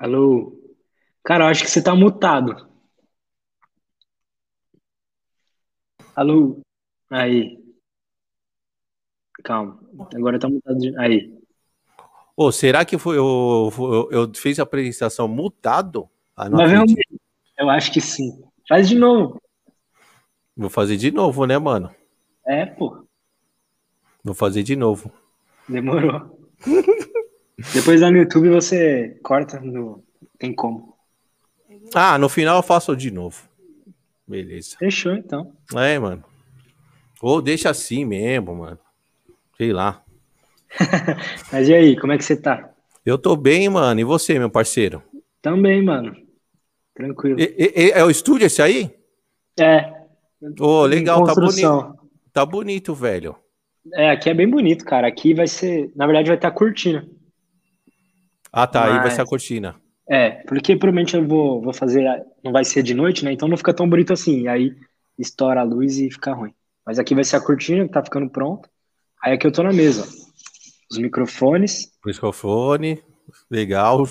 Alô? 0.00 0.58
Cara, 1.22 1.44
eu 1.44 1.48
acho 1.48 1.62
que 1.62 1.70
você 1.70 1.82
tá 1.82 1.94
mutado. 1.94 2.66
Alô? 6.14 6.60
Aí, 7.10 7.58
calma. 9.44 9.78
Agora 10.14 10.38
tá 10.38 10.48
mutado. 10.48 10.78
de- 10.78 10.96
Aí. 10.98 11.38
Ô, 12.36 12.50
será 12.50 12.84
que 12.84 12.96
foi 12.96 13.18
eu, 13.18 13.70
eu, 13.78 14.08
eu 14.10 14.32
fiz 14.34 14.58
a 14.58 14.62
apresentação 14.62 15.28
mutado? 15.28 16.08
Ah, 16.34 16.48
não 16.48 16.58
Mas 16.58 16.72
acredito. 16.72 17.00
eu 17.58 17.68
acho 17.68 17.92
que 17.92 18.00
sim. 18.00 18.42
Faz 18.66 18.88
de 18.88 18.96
novo. 18.98 19.38
Vou 20.56 20.70
fazer 20.70 20.96
de 20.96 21.10
novo, 21.10 21.44
né, 21.44 21.58
mano? 21.58 21.94
É, 22.46 22.64
pô. 22.64 23.06
Vou 24.24 24.34
fazer 24.34 24.62
de 24.62 24.76
novo. 24.76 25.12
Demorou. 25.68 26.38
Depois 27.74 28.00
lá 28.00 28.10
no 28.10 28.18
YouTube 28.18 28.48
você 28.48 29.18
corta. 29.22 29.60
No... 29.60 30.02
Tem 30.38 30.54
como. 30.54 30.94
Ah, 31.94 32.16
no 32.18 32.28
final 32.28 32.56
eu 32.56 32.62
faço 32.62 32.96
de 32.96 33.10
novo. 33.10 33.42
Beleza. 34.26 34.76
Fechou, 34.78 35.14
então. 35.14 35.52
É, 35.74 35.98
mano. 35.98 36.24
Ou 37.20 37.42
deixa 37.42 37.70
assim 37.70 38.04
mesmo, 38.04 38.54
mano. 38.54 38.78
Sei 39.56 39.72
lá. 39.72 40.02
Mas 41.52 41.68
e 41.68 41.74
aí, 41.74 41.96
como 41.98 42.12
é 42.12 42.18
que 42.18 42.24
você 42.24 42.36
tá? 42.36 42.70
Eu 43.04 43.18
tô 43.18 43.34
bem, 43.36 43.68
mano. 43.68 44.00
E 44.00 44.04
você, 44.04 44.38
meu 44.38 44.48
parceiro? 44.50 45.02
Também, 45.42 45.82
mano. 45.82 46.16
Tranquilo. 46.94 47.40
E- 47.40 47.72
e- 47.76 47.90
é 47.90 48.04
o 48.04 48.10
estúdio 48.10 48.46
esse 48.46 48.62
aí? 48.62 48.94
É. 49.58 49.92
Ô, 50.58 50.84
legal, 50.86 51.24
tá 51.24 51.34
bonito. 51.34 51.98
Tá 52.32 52.46
bonito, 52.46 52.94
velho. 52.94 53.36
É, 53.94 54.10
aqui 54.10 54.30
é 54.30 54.34
bem 54.34 54.48
bonito, 54.48 54.84
cara. 54.84 55.08
Aqui 55.08 55.34
vai 55.34 55.46
ser. 55.46 55.90
Na 55.96 56.06
verdade, 56.06 56.28
vai 56.28 56.38
ter 56.38 56.46
a 56.46 56.50
cortina. 56.50 57.06
Ah, 58.52 58.66
tá. 58.66 58.84
Aí 58.84 58.90
vai 58.94 59.04
Mas- 59.04 59.12
ser 59.14 59.22
a 59.22 59.26
cortina. 59.26 59.76
É, 60.08 60.30
porque 60.48 60.74
provavelmente 60.76 61.14
eu 61.16 61.26
vou, 61.26 61.62
vou 61.62 61.72
fazer. 61.72 62.04
Não 62.42 62.50
vai 62.50 62.64
ser 62.64 62.82
de 62.82 62.94
noite, 62.94 63.24
né? 63.24 63.32
Então 63.32 63.46
não 63.48 63.56
fica 63.56 63.72
tão 63.72 63.88
bonito 63.88 64.12
assim. 64.12 64.48
Aí 64.48 64.74
estoura 65.18 65.60
a 65.60 65.64
luz 65.64 65.98
e 65.98 66.10
fica 66.10 66.32
ruim. 66.32 66.52
Mas 66.84 66.98
aqui 66.98 67.14
vai 67.14 67.22
ser 67.22 67.36
a 67.36 67.40
cortina 67.40 67.86
que 67.86 67.92
tá 67.92 68.02
ficando 68.02 68.28
pronta. 68.28 68.68
Aí 69.22 69.34
aqui 69.34 69.46
eu 69.46 69.52
tô 69.52 69.62
na 69.62 69.72
mesa. 69.72 70.08
Os 70.90 70.98
microfones, 70.98 71.92
Microfone. 72.04 73.00
Legal. 73.48 74.02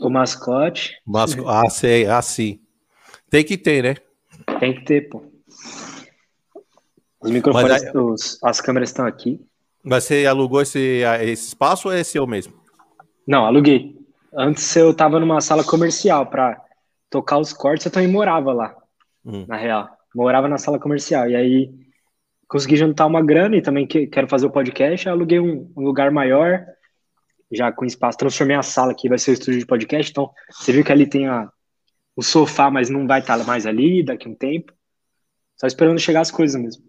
o 0.00 0.10
mascote. 0.10 0.94
Mas, 1.06 1.36
ah, 1.46 1.70
sei. 1.70 2.06
Ah, 2.06 2.20
sim. 2.20 2.58
Tem 3.30 3.44
que 3.44 3.56
ter, 3.56 3.82
né? 3.84 3.94
Tem 4.58 4.74
que 4.74 4.84
ter, 4.84 5.08
pô. 5.08 5.22
Os 7.20 7.30
microfones, 7.30 7.70
Mas 7.70 7.82
aí- 7.84 7.96
os- 7.96 8.38
as 8.42 8.60
câmeras 8.60 8.88
estão 8.90 9.06
aqui. 9.06 9.40
Mas 9.84 10.02
você 10.04 10.26
alugou 10.26 10.60
esse, 10.60 11.02
esse 11.22 11.46
espaço 11.48 11.86
ou 11.88 11.94
é 11.94 12.02
seu 12.02 12.26
mesmo? 12.26 12.54
Não, 13.26 13.44
aluguei. 13.44 13.96
Antes 14.34 14.74
eu 14.76 14.94
tava 14.94 15.18
numa 15.18 15.40
sala 15.40 15.64
comercial 15.64 16.26
pra 16.26 16.60
tocar 17.10 17.38
os 17.38 17.52
cortes, 17.52 17.86
eu 17.86 17.92
também 17.92 18.08
morava 18.08 18.52
lá, 18.52 18.76
Hum. 19.24 19.44
na 19.48 19.56
real. 19.56 19.88
Morava 20.14 20.48
na 20.48 20.58
sala 20.58 20.78
comercial. 20.78 21.28
E 21.28 21.34
aí 21.36 21.70
consegui 22.48 22.76
juntar 22.76 23.06
uma 23.06 23.22
grana 23.24 23.56
e 23.56 23.62
também 23.62 23.86
que, 23.86 24.06
quero 24.06 24.28
fazer 24.28 24.46
o 24.46 24.50
podcast. 24.50 25.08
Aluguei 25.08 25.40
um, 25.40 25.70
um 25.76 25.82
lugar 25.82 26.10
maior, 26.10 26.64
já 27.50 27.70
com 27.72 27.84
espaço. 27.84 28.18
Transformei 28.18 28.56
a 28.56 28.62
sala 28.62 28.92
aqui, 28.92 29.08
vai 29.08 29.18
ser 29.18 29.32
o 29.32 29.34
estúdio 29.34 29.60
de 29.60 29.66
podcast. 29.66 30.10
Então 30.10 30.30
você 30.50 30.72
viu 30.72 30.84
que 30.84 30.92
ali 30.92 31.06
tem 31.06 31.26
a, 31.28 31.50
o 32.14 32.22
sofá, 32.22 32.70
mas 32.70 32.88
não 32.88 33.06
vai 33.06 33.20
estar 33.20 33.42
mais 33.44 33.66
ali 33.66 34.02
daqui 34.04 34.28
a 34.28 34.30
um 34.30 34.34
tempo. 34.34 34.72
Só 35.56 35.66
esperando 35.66 35.98
chegar 35.98 36.20
as 36.20 36.30
coisas 36.30 36.60
mesmo. 36.60 36.84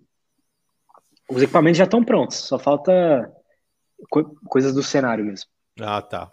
Os 1.29 1.41
equipamentos 1.41 1.77
já 1.77 1.83
estão 1.85 2.03
prontos, 2.03 2.38
só 2.38 2.57
falta 2.57 3.29
co- 4.09 4.35
coisas 4.47 4.73
do 4.73 4.81
cenário 4.83 5.25
mesmo. 5.25 5.49
Ah, 5.80 6.02
tá. 6.02 6.31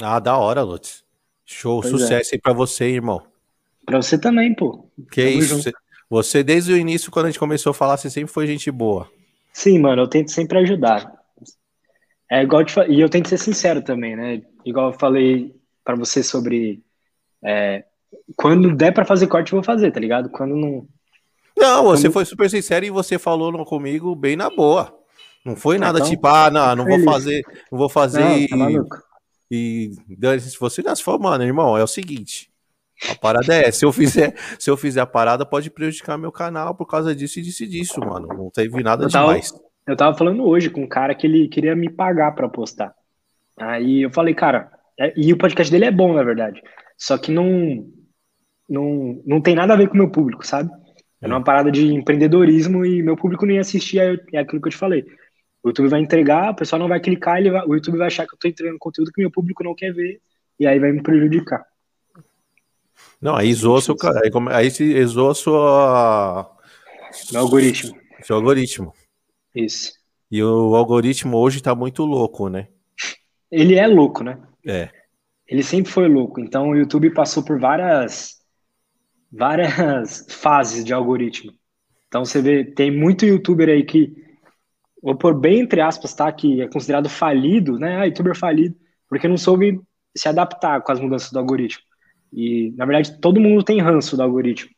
Ah, 0.00 0.18
da 0.18 0.36
hora, 0.36 0.62
Lutz. 0.62 1.04
Show, 1.44 1.80
Pois 1.80 1.92
é. 1.94 1.98
sucesso 1.98 2.30
aí 2.34 2.40
pra 2.40 2.52
você, 2.52 2.86
irmão. 2.86 3.22
Pra 3.84 4.00
você 4.00 4.18
também, 4.18 4.54
pô. 4.54 4.86
Que 5.10 5.24
Tamo 5.30 5.42
isso. 5.42 5.56
Você, 5.62 5.72
você, 6.08 6.42
desde 6.42 6.72
o 6.72 6.76
início, 6.76 7.10
quando 7.10 7.26
a 7.26 7.28
gente 7.30 7.38
começou 7.38 7.70
a 7.70 7.74
falar, 7.74 7.96
você 7.96 8.08
sempre 8.10 8.32
foi 8.32 8.46
gente 8.46 8.70
boa. 8.70 9.10
Sim, 9.52 9.78
mano, 9.80 10.02
eu 10.02 10.08
tento 10.08 10.30
sempre 10.30 10.58
ajudar. 10.58 11.12
É 12.30 12.42
igual 12.42 12.62
eu 12.62 12.66
te 12.66 12.80
e 12.88 13.00
eu 13.00 13.08
tento 13.08 13.28
ser 13.28 13.38
sincero 13.38 13.82
também, 13.82 14.14
né? 14.16 14.42
Igual 14.64 14.92
eu 14.92 14.98
falei 14.98 15.54
pra 15.84 15.96
você 15.96 16.22
sobre 16.22 16.80
é, 17.44 17.84
quando 18.36 18.74
der 18.76 18.92
pra 18.92 19.04
fazer 19.04 19.26
corte 19.26 19.52
eu 19.52 19.56
vou 19.56 19.64
fazer, 19.64 19.90
tá 19.90 19.98
ligado? 19.98 20.30
Quando 20.30 20.54
não, 20.54 20.86
Não, 21.58 21.82
você 21.84 22.04
Como- 22.04 22.12
foi 22.12 22.24
super 22.24 22.48
sincero 22.48 22.86
e 22.86 22.90
você 22.90 23.18
falou 23.18 23.64
comigo 23.64 24.14
bem 24.14 24.36
na 24.36 24.48
boa. 24.48 24.96
Não 25.44 25.56
foi 25.56 25.76
Ah, 25.76 25.80
nada 25.80 25.98
então, 26.00 26.10
tipo, 26.10 26.26
ah, 26.26 26.50
não, 26.50 26.76
não 26.76 26.84
vou 26.86 27.02
fazer, 27.02 27.42
não 27.72 27.78
vou 27.78 27.88
fazer 27.88 28.20
não, 28.20 28.36
e, 28.38 28.48
tá 28.48 28.56
maluco. 28.56 28.96
e 29.50 29.90
dane-se. 30.18 30.50
se 30.50 30.58
você 30.60 30.82
não, 30.82 30.94
se 30.94 31.02
for, 31.02 31.18
mano, 31.18 31.42
irmão, 31.44 31.76
é 31.78 31.82
o 31.82 31.86
seguinte. 31.86 32.50
A 33.10 33.14
parada 33.14 33.54
é, 33.54 33.70
se 33.72 33.84
eu 33.84 33.92
fizer, 33.92 34.34
se 34.58 34.70
eu 34.70 34.76
fizer 34.76 35.00
a 35.00 35.06
parada, 35.06 35.46
pode 35.46 35.70
prejudicar 35.70 36.18
meu 36.18 36.30
canal 36.30 36.74
por 36.74 36.86
causa 36.86 37.14
disso 37.14 37.38
e 37.38 37.42
disso 37.42 37.64
e 37.64 37.66
disso, 37.66 38.00
mano. 38.00 38.28
Não 38.28 38.50
teve 38.50 38.82
nada 38.82 39.04
Eu 39.04 39.10
tava- 39.10 39.28
demais. 39.28 39.52
Eu 39.86 39.96
tava 39.96 40.16
falando 40.16 40.44
hoje 40.44 40.68
com 40.68 40.82
um 40.82 40.86
cara 40.88 41.14
que 41.14 41.26
ele 41.26 41.48
queria 41.48 41.74
me 41.74 41.88
pagar 41.90 42.32
pra 42.34 42.48
postar. 42.48 42.94
Aí 43.58 44.02
eu 44.02 44.10
falei, 44.12 44.34
cara, 44.34 44.70
é- 44.98 45.12
e 45.16 45.32
o 45.32 45.38
podcast 45.38 45.72
dele 45.72 45.86
é 45.86 45.90
bom, 45.90 46.12
na 46.12 46.22
verdade. 46.22 46.62
Só 46.98 47.16
que 47.16 47.32
não, 47.32 47.86
não, 48.68 49.22
não 49.26 49.40
tem 49.40 49.54
nada 49.54 49.72
a 49.72 49.76
ver 49.76 49.88
com 49.88 49.94
o 49.94 49.98
meu 49.98 50.10
público, 50.10 50.46
sabe? 50.46 50.70
É 51.22 51.26
uma 51.26 51.42
parada 51.42 51.70
de 51.70 51.92
empreendedorismo 51.92 52.84
e 52.84 53.02
meu 53.02 53.16
público 53.16 53.44
não 53.44 53.52
ia 53.54 53.60
assistir, 53.60 54.00
aí 54.00 54.14
eu- 54.14 54.20
é 54.34 54.38
aquilo 54.38 54.60
que 54.60 54.68
eu 54.68 54.72
te 54.72 54.76
falei. 54.78 55.04
O 55.62 55.68
YouTube 55.68 55.88
vai 55.88 56.00
entregar, 56.00 56.50
o 56.50 56.56
pessoal 56.56 56.80
não 56.80 56.88
vai 56.88 57.00
clicar, 57.00 57.38
ele 57.38 57.50
vai- 57.50 57.64
o 57.66 57.74
YouTube 57.74 57.98
vai 57.98 58.06
achar 58.06 58.26
que 58.26 58.34
eu 58.34 58.38
tô 58.38 58.48
entregando 58.48 58.78
conteúdo 58.78 59.12
que 59.12 59.20
meu 59.20 59.30
público 59.30 59.62
não 59.62 59.74
quer 59.74 59.92
ver, 59.92 60.20
e 60.58 60.66
aí 60.66 60.78
vai 60.78 60.90
me 60.92 61.02
prejudicar. 61.02 61.64
Não, 63.20 63.36
aí 63.36 63.52
zoa 63.52 63.80
seu 63.80 63.94
ca- 63.96 64.20
aí, 64.22 64.30
aí 64.54 64.70
se 64.70 65.04
zoa 65.06 65.34
sua 65.34 66.56
Meu 67.32 67.40
algoritmo. 67.42 67.94
seu 68.22 68.36
algoritmo. 68.36 68.94
Isso. 69.54 69.92
E 70.30 70.42
o 70.42 70.74
algoritmo 70.76 71.36
hoje 71.36 71.60
tá 71.62 71.74
muito 71.74 72.04
louco, 72.04 72.48
né? 72.48 72.68
Ele 73.50 73.74
é 73.74 73.86
louco, 73.86 74.22
né? 74.22 74.38
É. 74.66 74.88
Ele 75.46 75.62
sempre 75.62 75.90
foi 75.90 76.08
louco. 76.08 76.40
Então 76.40 76.70
o 76.70 76.76
YouTube 76.76 77.10
passou 77.12 77.42
por 77.44 77.58
várias 77.58 78.38
várias 79.32 80.26
fases 80.30 80.84
de 80.84 80.92
algoritmo. 80.94 81.52
Então 82.08 82.24
você 82.24 82.40
vê, 82.40 82.64
tem 82.64 82.90
muito 82.90 83.26
youtuber 83.26 83.68
aí 83.68 83.82
que 83.84 84.14
vou 85.02 85.14
pôr 85.16 85.34
bem 85.34 85.60
entre 85.60 85.80
aspas, 85.80 86.14
tá, 86.14 86.30
que 86.32 86.60
é 86.62 86.68
considerado 86.68 87.08
falido, 87.08 87.78
né? 87.78 87.96
Ah, 87.96 88.04
youtuber 88.04 88.36
falido, 88.36 88.76
porque 89.08 89.28
não 89.28 89.36
soube 89.36 89.80
se 90.16 90.28
adaptar 90.28 90.80
com 90.82 90.92
as 90.92 91.00
mudanças 91.00 91.30
do 91.32 91.38
algoritmo. 91.38 91.82
E 92.32 92.72
na 92.76 92.84
verdade 92.86 93.18
todo 93.20 93.40
mundo 93.40 93.62
tem 93.62 93.80
ranço 93.80 94.16
do 94.16 94.22
algoritmo. 94.22 94.70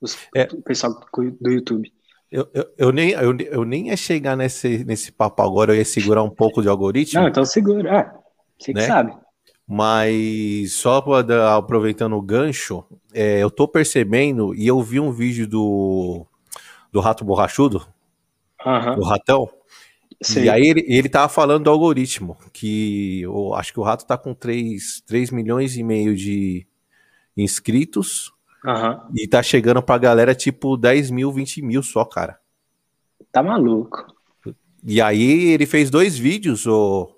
Os, 0.00 0.18
É. 0.34 0.48
O 0.52 0.62
pessoal 0.62 0.98
do 1.40 1.50
YouTube. 1.50 1.92
Eu, 2.30 2.48
eu, 2.54 2.66
eu 2.78 2.92
nem, 2.92 3.10
eu, 3.10 3.36
eu 3.38 3.64
nem 3.64 3.88
ia 3.88 3.96
chegar 3.96 4.36
nesse, 4.36 4.84
nesse 4.84 5.12
papo 5.12 5.42
agora, 5.42 5.72
eu 5.72 5.76
ia 5.76 5.84
segurar 5.84 6.22
um 6.22 6.30
pouco 6.30 6.62
de 6.62 6.68
algoritmo, 6.68 7.20
Não, 7.20 7.28
então 7.28 7.44
segura. 7.44 8.00
Ah, 8.00 8.18
você 8.58 8.72
que 8.72 8.80
Né? 8.80 8.86
sabe. 8.86 9.14
mas 9.68 10.72
só 10.72 11.02
pra 11.02 11.56
aproveitando 11.56 12.16
o 12.16 12.22
gancho, 12.22 12.84
é, 13.12 13.42
eu 13.42 13.50
tô 13.50 13.68
percebendo, 13.68 14.54
e 14.54 14.66
eu 14.66 14.80
vi 14.82 14.98
um 14.98 15.12
vídeo 15.12 15.46
do, 15.46 16.26
do 16.90 17.00
Rato 17.00 17.22
Borrachudo, 17.22 17.86
Aham. 18.64 18.94
do 18.96 19.02
Ratão, 19.04 19.48
sei. 20.22 20.44
e 20.44 20.50
aí 20.50 20.66
ele, 20.66 20.84
ele 20.88 21.08
tava 21.08 21.28
falando 21.28 21.64
do 21.64 21.70
algoritmo, 21.70 22.36
que 22.52 23.22
eu 23.22 23.54
acho 23.54 23.72
que 23.72 23.80
o 23.80 23.82
Rato 23.82 24.06
tá 24.06 24.16
com 24.18 24.34
3, 24.34 25.02
3 25.06 25.30
milhões 25.30 25.76
e 25.76 25.82
meio 25.82 26.14
de 26.16 26.66
inscritos, 27.36 28.32
Aham. 28.64 29.08
e 29.14 29.26
tá 29.26 29.42
chegando 29.42 29.82
pra 29.82 29.98
galera 29.98 30.34
tipo 30.34 30.76
10 30.76 31.10
mil, 31.10 31.32
20 31.32 31.62
mil 31.62 31.82
só, 31.82 32.04
cara. 32.04 32.38
Tá 33.30 33.42
maluco. 33.42 34.06
E 34.84 35.00
aí 35.00 35.50
ele 35.52 35.64
fez 35.66 35.90
dois 35.90 36.18
vídeos, 36.18 36.66
ô, 36.66 37.10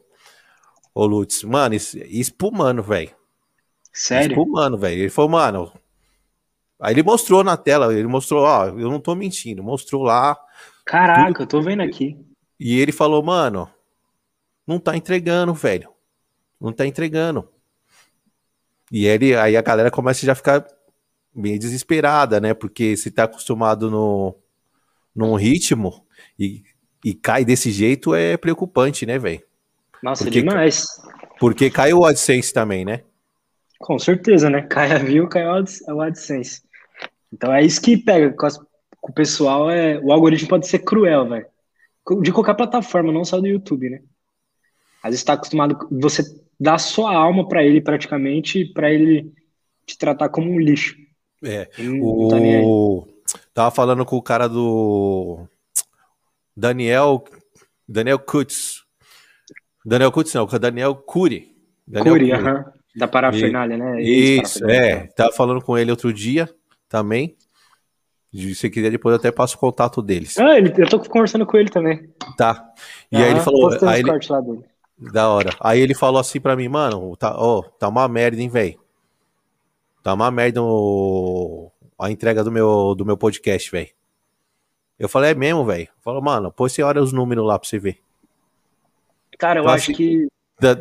ô 0.94 1.06
Lutz, 1.06 1.42
mano, 1.44 1.74
es- 1.74 1.94
espumando, 1.94 2.82
velho. 2.82 3.10
Sério? 3.92 4.32
Espumando, 4.32 4.76
velho. 4.78 5.00
Ele 5.02 5.10
falou, 5.10 5.30
mano. 5.30 5.72
Aí 6.80 6.92
ele 6.92 7.02
mostrou 7.02 7.42
na 7.42 7.56
tela, 7.56 7.92
ele 7.94 8.06
mostrou, 8.06 8.42
ó, 8.42 8.66
eu 8.66 8.90
não 8.90 9.00
tô 9.00 9.14
mentindo, 9.14 9.62
mostrou 9.62 10.02
lá. 10.02 10.36
Caraca, 10.84 11.42
eu 11.42 11.46
tô 11.46 11.60
vendo 11.62 11.82
aqui. 11.82 12.16
E 12.58 12.78
ele 12.78 12.92
falou, 12.92 13.22
mano, 13.22 13.68
não 14.66 14.78
tá 14.78 14.96
entregando, 14.96 15.52
velho. 15.54 15.88
Não 16.60 16.72
tá 16.72 16.86
entregando. 16.86 17.48
E 18.92 19.06
ele, 19.06 19.34
aí 19.34 19.56
a 19.56 19.62
galera 19.62 19.90
começa 19.90 20.24
já 20.24 20.32
a 20.32 20.36
ficar 20.36 20.66
bem 21.34 21.58
desesperada, 21.58 22.40
né? 22.40 22.54
Porque 22.54 22.96
se 22.96 23.10
tá 23.10 23.24
acostumado 23.24 23.90
no, 23.90 24.36
num 25.14 25.34
ritmo 25.34 26.06
e, 26.38 26.62
e 27.04 27.12
cai 27.14 27.44
desse 27.44 27.70
jeito 27.70 28.14
é 28.14 28.36
preocupante, 28.36 29.04
né, 29.06 29.18
velho? 29.18 29.42
Nossa, 30.02 30.24
Porque- 30.24 30.40
demais. 30.42 30.86
Porque 31.40 31.70
cai 31.70 31.92
o 31.92 32.04
AdSense 32.04 32.52
também, 32.52 32.84
né? 32.84 33.02
Com 33.80 33.98
certeza, 33.98 34.48
né? 34.48 34.62
Cai 34.62 34.92
a 34.92 34.98
view, 34.98 35.28
cai 35.28 35.44
o 35.46 36.00
AdSense. 36.00 36.62
Então 37.32 37.52
é 37.52 37.62
isso 37.64 37.82
que 37.82 37.96
pega 37.96 38.30
com, 38.32 38.46
as- 38.46 38.60
com 39.04 39.12
o 39.12 39.14
pessoal. 39.14 39.70
É, 39.70 39.98
o 39.98 40.10
algoritmo 40.10 40.48
pode 40.48 40.66
ser 40.66 40.78
cruel, 40.78 41.28
velho. 41.28 41.46
De 42.22 42.32
qualquer 42.32 42.54
plataforma, 42.54 43.12
não 43.12 43.24
só 43.24 43.38
do 43.38 43.46
YouTube, 43.46 43.90
né? 43.90 44.00
Às 45.02 45.10
vezes 45.10 45.24
tá 45.24 45.34
acostumado. 45.34 45.86
Você 45.90 46.22
dá 46.58 46.78
sua 46.78 47.14
alma 47.14 47.46
para 47.46 47.62
ele 47.62 47.82
praticamente, 47.82 48.64
para 48.64 48.90
ele 48.90 49.30
te 49.84 49.98
tratar 49.98 50.30
como 50.30 50.50
um 50.50 50.58
lixo. 50.58 50.96
É. 51.42 51.68
o... 52.00 53.06
Tá 53.26 53.40
Tava 53.52 53.70
falando 53.70 54.06
com 54.06 54.16
o 54.16 54.22
cara 54.22 54.48
do 54.48 55.46
Daniel 56.56 57.24
Daniel 57.86 58.18
Kutz. 58.18 58.84
Daniel 59.84 60.12
Kutz 60.12 60.32
não, 60.32 60.46
Daniel 60.46 60.94
Cury. 60.94 61.54
Daniel 61.86 62.14
Cury, 62.14 62.32
aham. 62.32 62.64
-huh. 62.64 62.72
Da 62.96 63.08
parafernália, 63.08 63.76
né? 63.76 64.00
Isso, 64.00 64.64
é. 64.70 65.08
Tava 65.08 65.32
falando 65.32 65.60
com 65.60 65.76
ele 65.76 65.90
outro 65.90 66.12
dia 66.12 66.48
também. 66.88 67.36
Se 68.34 68.52
você 68.54 68.68
quiser, 68.68 68.90
depois 68.90 69.12
eu 69.12 69.18
até 69.18 69.30
passo 69.30 69.54
o 69.54 69.60
contato 69.60 70.02
deles. 70.02 70.36
Ah, 70.38 70.58
ele, 70.58 70.74
eu 70.76 70.88
tô 70.88 70.98
conversando 70.98 71.46
com 71.46 71.56
ele 71.56 71.68
também. 71.68 72.10
Tá. 72.36 72.68
E 73.10 73.16
ah, 73.16 73.20
aí 73.20 73.30
ele 73.30 73.40
falou. 73.40 73.70
Aí 73.86 74.00
ele, 74.00 74.10
lá 74.28 74.40
dele. 74.40 74.64
Da 74.98 75.28
hora. 75.28 75.50
Aí 75.60 75.80
ele 75.80 75.94
falou 75.94 76.20
assim 76.20 76.40
pra 76.40 76.56
mim, 76.56 76.68
mano, 76.68 77.16
tá, 77.16 77.32
ó, 77.36 77.62
tá 77.62 77.88
uma 77.88 78.08
merda, 78.08 78.40
hein, 78.42 78.48
velho. 78.48 78.80
Tá 80.02 80.12
uma 80.14 80.30
merda 80.32 80.60
o, 80.62 81.70
a 81.98 82.10
entrega 82.10 82.42
do 82.42 82.50
meu, 82.50 82.94
do 82.96 83.06
meu 83.06 83.16
podcast, 83.16 83.70
velho. 83.70 83.90
Eu 84.98 85.08
falei, 85.08 85.30
é 85.30 85.34
mesmo, 85.34 85.64
velho. 85.64 85.88
Falou, 86.00 86.20
mano, 86.20 86.50
pô, 86.50 86.68
você 86.68 86.82
olha 86.82 87.02
os 87.02 87.12
números 87.12 87.46
lá 87.46 87.56
pra 87.58 87.68
você 87.68 87.78
ver. 87.78 87.98
Cara, 89.38 89.60
eu 89.60 89.62
então, 89.62 89.74
acho 89.74 89.92
assim, 89.92 89.96
que. 89.96 90.28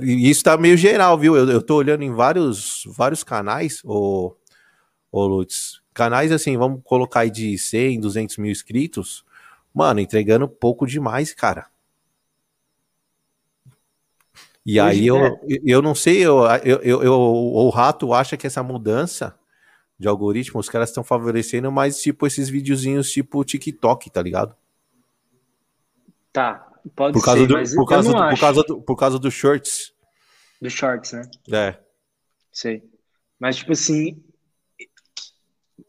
Isso 0.01 0.43
tá 0.43 0.57
meio 0.57 0.77
geral, 0.77 1.17
viu? 1.17 1.35
Eu, 1.35 1.49
eu 1.49 1.61
tô 1.61 1.75
olhando 1.75 2.03
em 2.03 2.11
vários, 2.11 2.83
vários 2.87 3.23
canais, 3.23 3.81
ô, 3.85 4.35
ô 5.11 5.25
Lutz. 5.25 5.82
Canais 5.93 6.31
assim, 6.31 6.57
vamos 6.57 6.81
colocar 6.83 7.21
aí 7.21 7.29
de 7.29 7.57
100, 7.57 7.99
200 7.99 8.37
mil 8.37 8.51
inscritos. 8.51 9.25
Mano, 9.73 9.99
entregando 9.99 10.47
pouco 10.47 10.85
demais, 10.85 11.33
cara. 11.33 11.67
E 14.65 14.79
Hoje 14.79 14.89
aí 14.89 15.07
eu, 15.07 15.17
é. 15.17 15.39
eu 15.65 15.81
não 15.81 15.93
sei, 15.93 16.19
eu, 16.19 16.39
eu, 16.63 16.79
eu, 16.81 17.03
eu, 17.03 17.13
o 17.13 17.69
Rato 17.69 18.13
acha 18.13 18.37
que 18.37 18.47
essa 18.47 18.63
mudança 18.63 19.37
de 19.99 20.07
algoritmo, 20.07 20.59
os 20.59 20.69
caras 20.69 20.89
estão 20.89 21.03
favorecendo 21.03 21.71
mais 21.71 22.01
tipo 22.01 22.25
esses 22.25 22.49
videozinhos 22.49 23.11
tipo 23.11 23.43
TikTok, 23.43 24.09
tá 24.09 24.21
ligado? 24.21 24.55
Tá, 26.31 26.67
pode 26.95 27.13
por 27.13 27.23
causa 27.23 27.41
ser, 27.41 27.47
do, 27.47 27.75
por 27.75 27.87
causa 27.87 28.11
do, 28.11 28.29
por 28.29 28.39
causa 28.39 28.63
do, 28.63 28.81
por 28.81 28.95
causa 28.95 29.19
do 29.19 29.31
shorts. 29.31 29.93
Do 30.61 30.69
shorts, 30.69 31.11
né? 31.11 31.29
É. 31.51 31.77
Sei. 32.51 32.83
Mas 33.37 33.57
tipo 33.57 33.73
assim, 33.73 34.23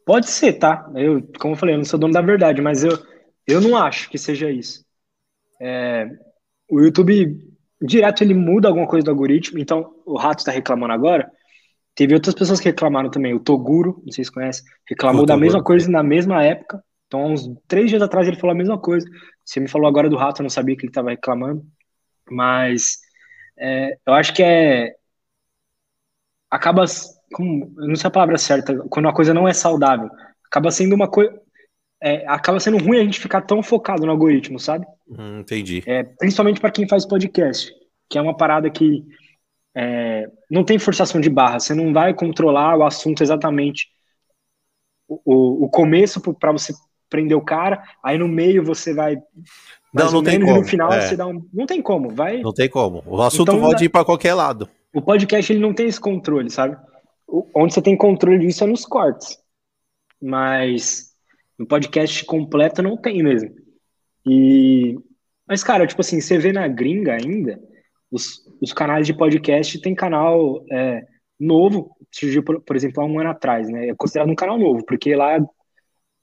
pode 0.04 0.28
ser, 0.28 0.54
tá? 0.54 0.90
Eu, 0.94 1.22
como 1.38 1.54
eu 1.54 1.58
falei, 1.58 1.74
eu 1.74 1.78
não 1.78 1.84
sou 1.84 1.98
dono 1.98 2.12
da 2.12 2.20
verdade, 2.20 2.60
mas 2.60 2.84
eu, 2.84 2.98
eu 3.46 3.60
não 3.60 3.76
acho 3.76 4.08
que 4.10 4.18
seja 4.18 4.50
isso. 4.50 4.84
É, 5.60 6.08
o 6.70 6.80
YouTube 6.80 7.38
direto 7.80 8.22
ele 8.22 8.34
muda 8.34 8.68
alguma 8.68 8.86
coisa 8.86 9.04
do 9.04 9.10
algoritmo, 9.10 9.58
então 9.58 9.94
o 10.06 10.16
Rato 10.16 10.40
está 10.40 10.52
reclamando 10.52 10.92
agora. 10.92 11.30
Teve 11.94 12.14
outras 12.14 12.34
pessoas 12.34 12.58
que 12.60 12.68
reclamaram 12.68 13.10
também. 13.10 13.34
O 13.34 13.40
Toguro, 13.40 14.02
não 14.04 14.12
sei 14.12 14.24
se 14.24 14.32
conhece, 14.32 14.62
reclamou 14.88 15.24
da 15.24 15.36
mesma 15.36 15.62
coisa 15.62 15.88
na 15.90 16.02
mesma 16.02 16.42
época. 16.42 16.82
Então, 17.06 17.26
uns 17.26 17.48
três 17.68 17.88
dias 17.88 18.02
atrás 18.02 18.26
ele 18.26 18.38
falou 18.38 18.52
a 18.52 18.58
mesma 18.58 18.78
coisa. 18.78 19.06
Você 19.44 19.60
me 19.60 19.68
falou 19.68 19.86
agora 19.86 20.08
do 20.10 20.16
Rato, 20.16 20.40
eu 20.40 20.44
não 20.44 20.50
sabia 20.50 20.76
que 20.76 20.82
ele 20.82 20.90
estava 20.90 21.10
reclamando. 21.10 21.64
Mas 22.28 22.98
é, 23.56 23.96
eu 24.06 24.14
acho 24.14 24.34
que 24.34 24.42
é. 24.42 24.96
Acaba. 26.50 26.84
Como, 27.34 27.72
não 27.76 27.96
sei 27.96 28.06
a 28.06 28.12
palavra 28.12 28.38
certa, 28.38 28.76
quando 28.88 29.08
a 29.08 29.12
coisa 29.12 29.34
não 29.34 29.48
é 29.48 29.52
saudável. 29.52 30.08
Acaba 30.46 30.70
sendo 30.70 30.94
uma 30.94 31.08
coisa. 31.08 31.36
É, 32.00 32.24
acaba 32.28 32.60
sendo 32.60 32.78
ruim 32.78 33.00
a 33.00 33.02
gente 33.02 33.18
ficar 33.18 33.42
tão 33.42 33.62
focado 33.62 34.06
no 34.06 34.12
algoritmo, 34.12 34.60
sabe? 34.60 34.86
Hum, 35.08 35.40
entendi. 35.40 35.82
É, 35.84 36.04
principalmente 36.04 36.60
para 36.60 36.70
quem 36.70 36.86
faz 36.86 37.04
podcast, 37.04 37.72
que 38.08 38.18
é 38.18 38.22
uma 38.22 38.36
parada 38.36 38.70
que 38.70 39.02
é, 39.76 40.30
não 40.48 40.62
tem 40.62 40.78
forçação 40.78 41.20
de 41.20 41.28
barra, 41.28 41.58
você 41.58 41.74
não 41.74 41.92
vai 41.92 42.14
controlar 42.14 42.76
o 42.76 42.84
assunto 42.84 43.22
exatamente 43.22 43.88
o, 45.08 45.64
o 45.64 45.68
começo 45.68 46.20
para 46.34 46.52
você 46.52 46.72
prender 47.10 47.36
o 47.36 47.44
cara, 47.44 47.82
aí 48.02 48.18
no 48.18 48.28
meio 48.28 48.64
você 48.64 48.94
vai 48.94 49.16
não, 49.92 50.10
não 50.10 50.22
tem 50.22 50.40
como. 50.40 50.56
no 50.56 50.64
final 50.64 50.92
é. 50.92 51.00
você 51.00 51.16
dá 51.16 51.26
um, 51.26 51.44
não 51.52 51.66
tem 51.66 51.80
como, 51.80 52.10
vai. 52.10 52.40
Não 52.40 52.52
tem 52.52 52.68
como. 52.68 53.02
O 53.06 53.22
assunto 53.22 53.52
então, 53.52 53.60
pode 53.60 53.84
ir 53.84 53.88
para 53.88 54.04
qualquer 54.04 54.34
lado. 54.34 54.68
O 54.92 55.00
podcast 55.00 55.52
ele 55.52 55.60
não 55.60 55.72
tem 55.72 55.86
esse 55.86 56.00
controle, 56.00 56.50
sabe? 56.50 56.76
Onde 57.28 57.74
você 57.74 57.82
tem 57.82 57.96
controle 57.96 58.38
disso 58.38 58.64
é 58.64 58.66
nos 58.66 58.84
cortes. 58.84 59.38
Mas 60.22 61.12
no 61.58 61.66
podcast 61.66 62.24
completo 62.24 62.82
não 62.82 62.96
tem 62.96 63.22
mesmo. 63.22 63.50
E 64.26 64.96
mas 65.46 65.62
cara, 65.62 65.86
tipo 65.86 66.00
assim, 66.00 66.20
você 66.20 66.38
vê 66.38 66.52
na 66.52 66.66
gringa 66.66 67.12
ainda, 67.12 67.60
os, 68.10 68.40
os 68.60 68.72
canais 68.72 69.06
de 69.06 69.14
podcast 69.14 69.78
tem 69.80 69.94
canal 69.94 70.64
é, 70.70 71.02
novo, 71.38 71.94
surgiu, 72.10 72.42
por, 72.42 72.60
por, 72.60 72.76
exemplo, 72.76 73.02
há 73.02 73.06
um 73.06 73.18
ano 73.18 73.30
atrás, 73.30 73.68
né? 73.68 73.88
É 73.88 73.94
considerado 73.94 74.30
um 74.30 74.34
canal 74.34 74.58
novo, 74.58 74.84
porque 74.86 75.14
lá, 75.14 75.38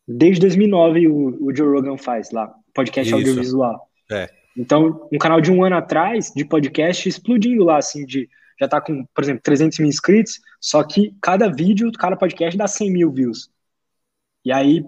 desde 0.07 0.42
2009, 0.42 1.07
o, 1.07 1.45
o 1.45 1.56
Joe 1.56 1.68
Rogan 1.68 1.98
faz 1.98 2.31
lá, 2.31 2.51
podcast 2.74 3.07
Isso. 3.09 3.15
audiovisual. 3.15 3.88
É. 4.12 4.30
Então, 4.57 5.07
um 5.12 5.18
canal 5.18 5.39
de 5.39 5.51
um 5.51 5.63
ano 5.63 5.75
atrás, 5.75 6.31
de 6.36 6.44
podcast, 6.44 7.07
explodindo 7.07 7.63
lá, 7.63 7.77
assim, 7.77 8.06
de 8.06 8.27
já 8.62 8.68
tá 8.68 8.80
com, 8.80 9.04
por 9.13 9.24
exemplo, 9.24 9.42
300 9.44 9.80
mil 9.80 9.90
inscritos, 9.90 10.40
só 10.60 10.84
que 10.84 11.16
cada 11.19 11.50
vídeo, 11.50 11.92
cada 11.92 12.16
podcast 12.16 12.56
dá 12.56 12.68
100 12.68 12.92
mil 12.92 13.12
views. 13.12 13.50
E 14.46 14.52
aí, 14.52 14.86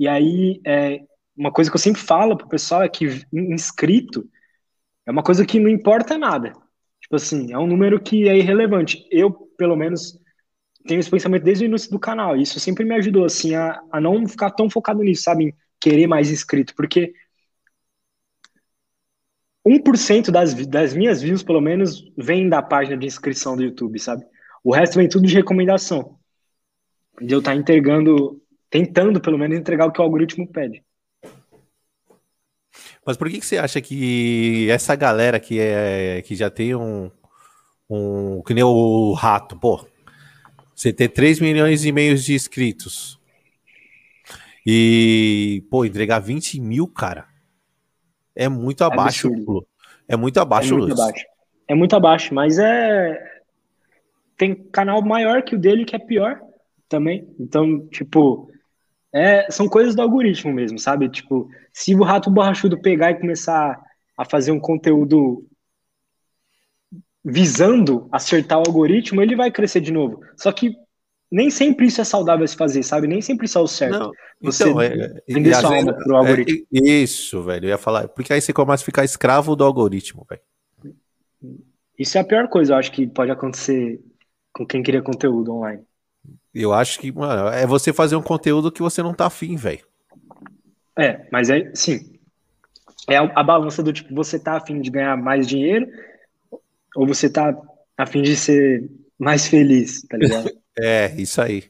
e 0.00 0.08
aí 0.08 0.60
é, 0.66 1.02
uma 1.36 1.52
coisa 1.52 1.70
que 1.70 1.76
eu 1.76 1.80
sempre 1.80 2.00
falo 2.00 2.36
pro 2.36 2.48
pessoal 2.48 2.82
é 2.82 2.88
que 2.88 3.06
inscrito 3.30 4.26
é 5.06 5.10
uma 5.10 5.22
coisa 5.22 5.44
que 5.44 5.60
não 5.60 5.68
importa 5.68 6.16
nada. 6.16 6.52
Tipo 7.00 7.16
assim, 7.16 7.52
é 7.52 7.58
um 7.58 7.66
número 7.66 8.00
que 8.00 8.26
é 8.26 8.38
irrelevante. 8.38 9.06
Eu, 9.10 9.30
pelo 9.30 9.76
menos, 9.76 10.18
tenho 10.86 10.98
esse 10.98 11.10
pensamento 11.10 11.42
desde 11.42 11.64
o 11.64 11.66
início 11.66 11.90
do 11.90 11.98
canal. 11.98 12.34
Isso 12.36 12.58
sempre 12.58 12.86
me 12.86 12.94
ajudou, 12.94 13.26
assim, 13.26 13.54
a, 13.54 13.82
a 13.92 14.00
não 14.00 14.26
ficar 14.26 14.50
tão 14.50 14.70
focado 14.70 15.02
nisso, 15.02 15.24
sabe? 15.24 15.44
Em 15.44 15.54
querer 15.78 16.06
mais 16.06 16.30
inscrito. 16.30 16.74
Porque 16.74 17.12
1% 19.66 20.30
das, 20.30 20.54
das 20.66 20.94
minhas 20.94 21.22
views, 21.22 21.42
pelo 21.42 21.60
menos, 21.60 22.04
vem 22.16 22.48
da 22.48 22.62
página 22.62 22.96
de 22.96 23.06
inscrição 23.06 23.56
do 23.56 23.62
YouTube, 23.62 23.98
sabe? 23.98 24.24
O 24.62 24.72
resto 24.72 24.96
vem 24.96 25.08
tudo 25.08 25.26
de 25.26 25.34
recomendação. 25.34 26.18
De 27.20 27.32
eu 27.32 27.38
estar 27.38 27.52
tá 27.52 27.56
entregando, 27.56 28.42
tentando, 28.68 29.20
pelo 29.20 29.38
menos, 29.38 29.56
entregar 29.56 29.86
o 29.86 29.92
que 29.92 30.00
o 30.00 30.04
algoritmo 30.04 30.46
pede. 30.46 30.82
Mas 33.06 33.16
por 33.16 33.28
que, 33.30 33.38
que 33.38 33.46
você 33.46 33.58
acha 33.58 33.80
que 33.80 34.68
essa 34.70 34.94
galera 34.94 35.38
que, 35.38 35.58
é, 35.60 36.22
que 36.22 36.34
já 36.34 36.50
tem 36.50 36.74
um, 36.74 37.10
um. 37.88 38.42
Que 38.42 38.54
nem 38.54 38.64
o 38.64 39.12
rato, 39.12 39.56
pô. 39.58 39.86
Você 40.74 40.92
ter 40.92 41.08
3 41.08 41.40
milhões 41.40 41.84
e 41.84 41.92
meio 41.92 42.16
de 42.16 42.34
inscritos. 42.34 43.18
E, 44.66 45.62
pô, 45.70 45.84
entregar 45.84 46.18
20 46.18 46.60
mil, 46.60 46.88
cara. 46.88 47.28
É 48.34 48.48
muito 48.48 48.82
é 48.82 48.86
abaixo. 48.86 49.28
É, 49.28 50.14
é 50.14 50.16
muito 50.16 50.38
abaixo, 50.40 50.74
é 50.74 50.76
muito 50.76 50.92
abaixo. 50.92 51.24
É 51.68 51.74
muito 51.74 51.96
abaixo, 51.96 52.34
mas 52.34 52.58
é. 52.58 53.32
Tem 54.36 54.54
canal 54.54 55.00
maior 55.02 55.42
que 55.42 55.54
o 55.54 55.58
dele 55.58 55.84
que 55.84 55.94
é 55.94 55.98
pior 55.98 56.40
também. 56.88 57.28
Então, 57.38 57.86
tipo, 57.88 58.50
é, 59.12 59.48
são 59.50 59.68
coisas 59.68 59.94
do 59.94 60.02
algoritmo 60.02 60.52
mesmo, 60.52 60.78
sabe? 60.78 61.08
Tipo, 61.08 61.48
se 61.72 61.94
o 61.94 62.02
rato 62.02 62.30
borrachudo 62.30 62.80
pegar 62.80 63.12
e 63.12 63.20
começar 63.20 63.80
a 64.16 64.24
fazer 64.24 64.50
um 64.50 64.58
conteúdo 64.58 65.46
visando 67.24 68.08
acertar 68.12 68.58
o 68.58 68.64
algoritmo, 68.66 69.22
ele 69.22 69.36
vai 69.36 69.50
crescer 69.50 69.80
de 69.80 69.92
novo. 69.92 70.20
Só 70.36 70.52
que 70.52 70.74
nem 71.34 71.50
sempre 71.50 71.86
isso 71.86 72.00
é 72.00 72.04
saudável 72.04 72.46
se 72.46 72.56
fazer, 72.56 72.84
sabe? 72.84 73.08
Nem 73.08 73.20
sempre 73.20 73.46
isso 73.46 73.58
é 73.58 73.60
o 73.60 73.66
certo. 73.66 73.98
Não, 73.98 74.12
Você 74.40 74.68
então, 74.68 74.80
é, 74.80 75.20
vender 75.28 75.52
sua 75.56 75.74
alma 75.74 75.92
pro 75.92 76.14
algoritmo. 76.14 76.64
É, 76.72 76.78
isso, 76.78 77.42
velho. 77.42 77.64
Eu 77.64 77.70
ia 77.70 77.78
falar. 77.78 78.06
Porque 78.06 78.32
aí 78.32 78.40
você 78.40 78.52
começa 78.52 78.84
a 78.84 78.86
ficar 78.86 79.04
escravo 79.04 79.56
do 79.56 79.64
algoritmo, 79.64 80.24
velho. 80.30 80.40
Isso 81.98 82.16
é 82.16 82.20
a 82.20 82.24
pior 82.24 82.48
coisa, 82.48 82.72
eu 82.72 82.76
acho 82.76 82.92
que 82.92 83.04
pode 83.04 83.32
acontecer 83.32 84.00
com 84.52 84.64
quem 84.64 84.80
cria 84.80 85.02
conteúdo 85.02 85.52
online. 85.52 85.82
Eu 86.54 86.72
acho 86.72 87.00
que, 87.00 87.10
mano, 87.10 87.48
é 87.48 87.66
você 87.66 87.92
fazer 87.92 88.14
um 88.14 88.22
conteúdo 88.22 88.70
que 88.70 88.80
você 88.80 89.02
não 89.02 89.12
tá 89.12 89.26
afim, 89.26 89.56
velho. 89.56 89.84
É, 90.96 91.26
mas 91.32 91.50
é, 91.50 91.68
sim. 91.74 92.16
É 93.10 93.16
a, 93.16 93.22
a, 93.34 93.42
balança 93.42 93.82
do 93.82 93.92
tipo, 93.92 94.14
você 94.14 94.38
tá 94.38 94.56
afim 94.56 94.80
de 94.80 94.88
ganhar 94.88 95.16
mais 95.16 95.48
dinheiro 95.48 95.88
ou 96.94 97.08
você 97.08 97.28
tá 97.28 97.60
afim 97.98 98.22
de 98.22 98.36
ser 98.36 98.88
mais 99.18 99.48
feliz, 99.48 100.02
tá 100.02 100.16
ligado? 100.16 100.48
é, 100.78 101.14
isso 101.16 101.40
aí. 101.40 101.64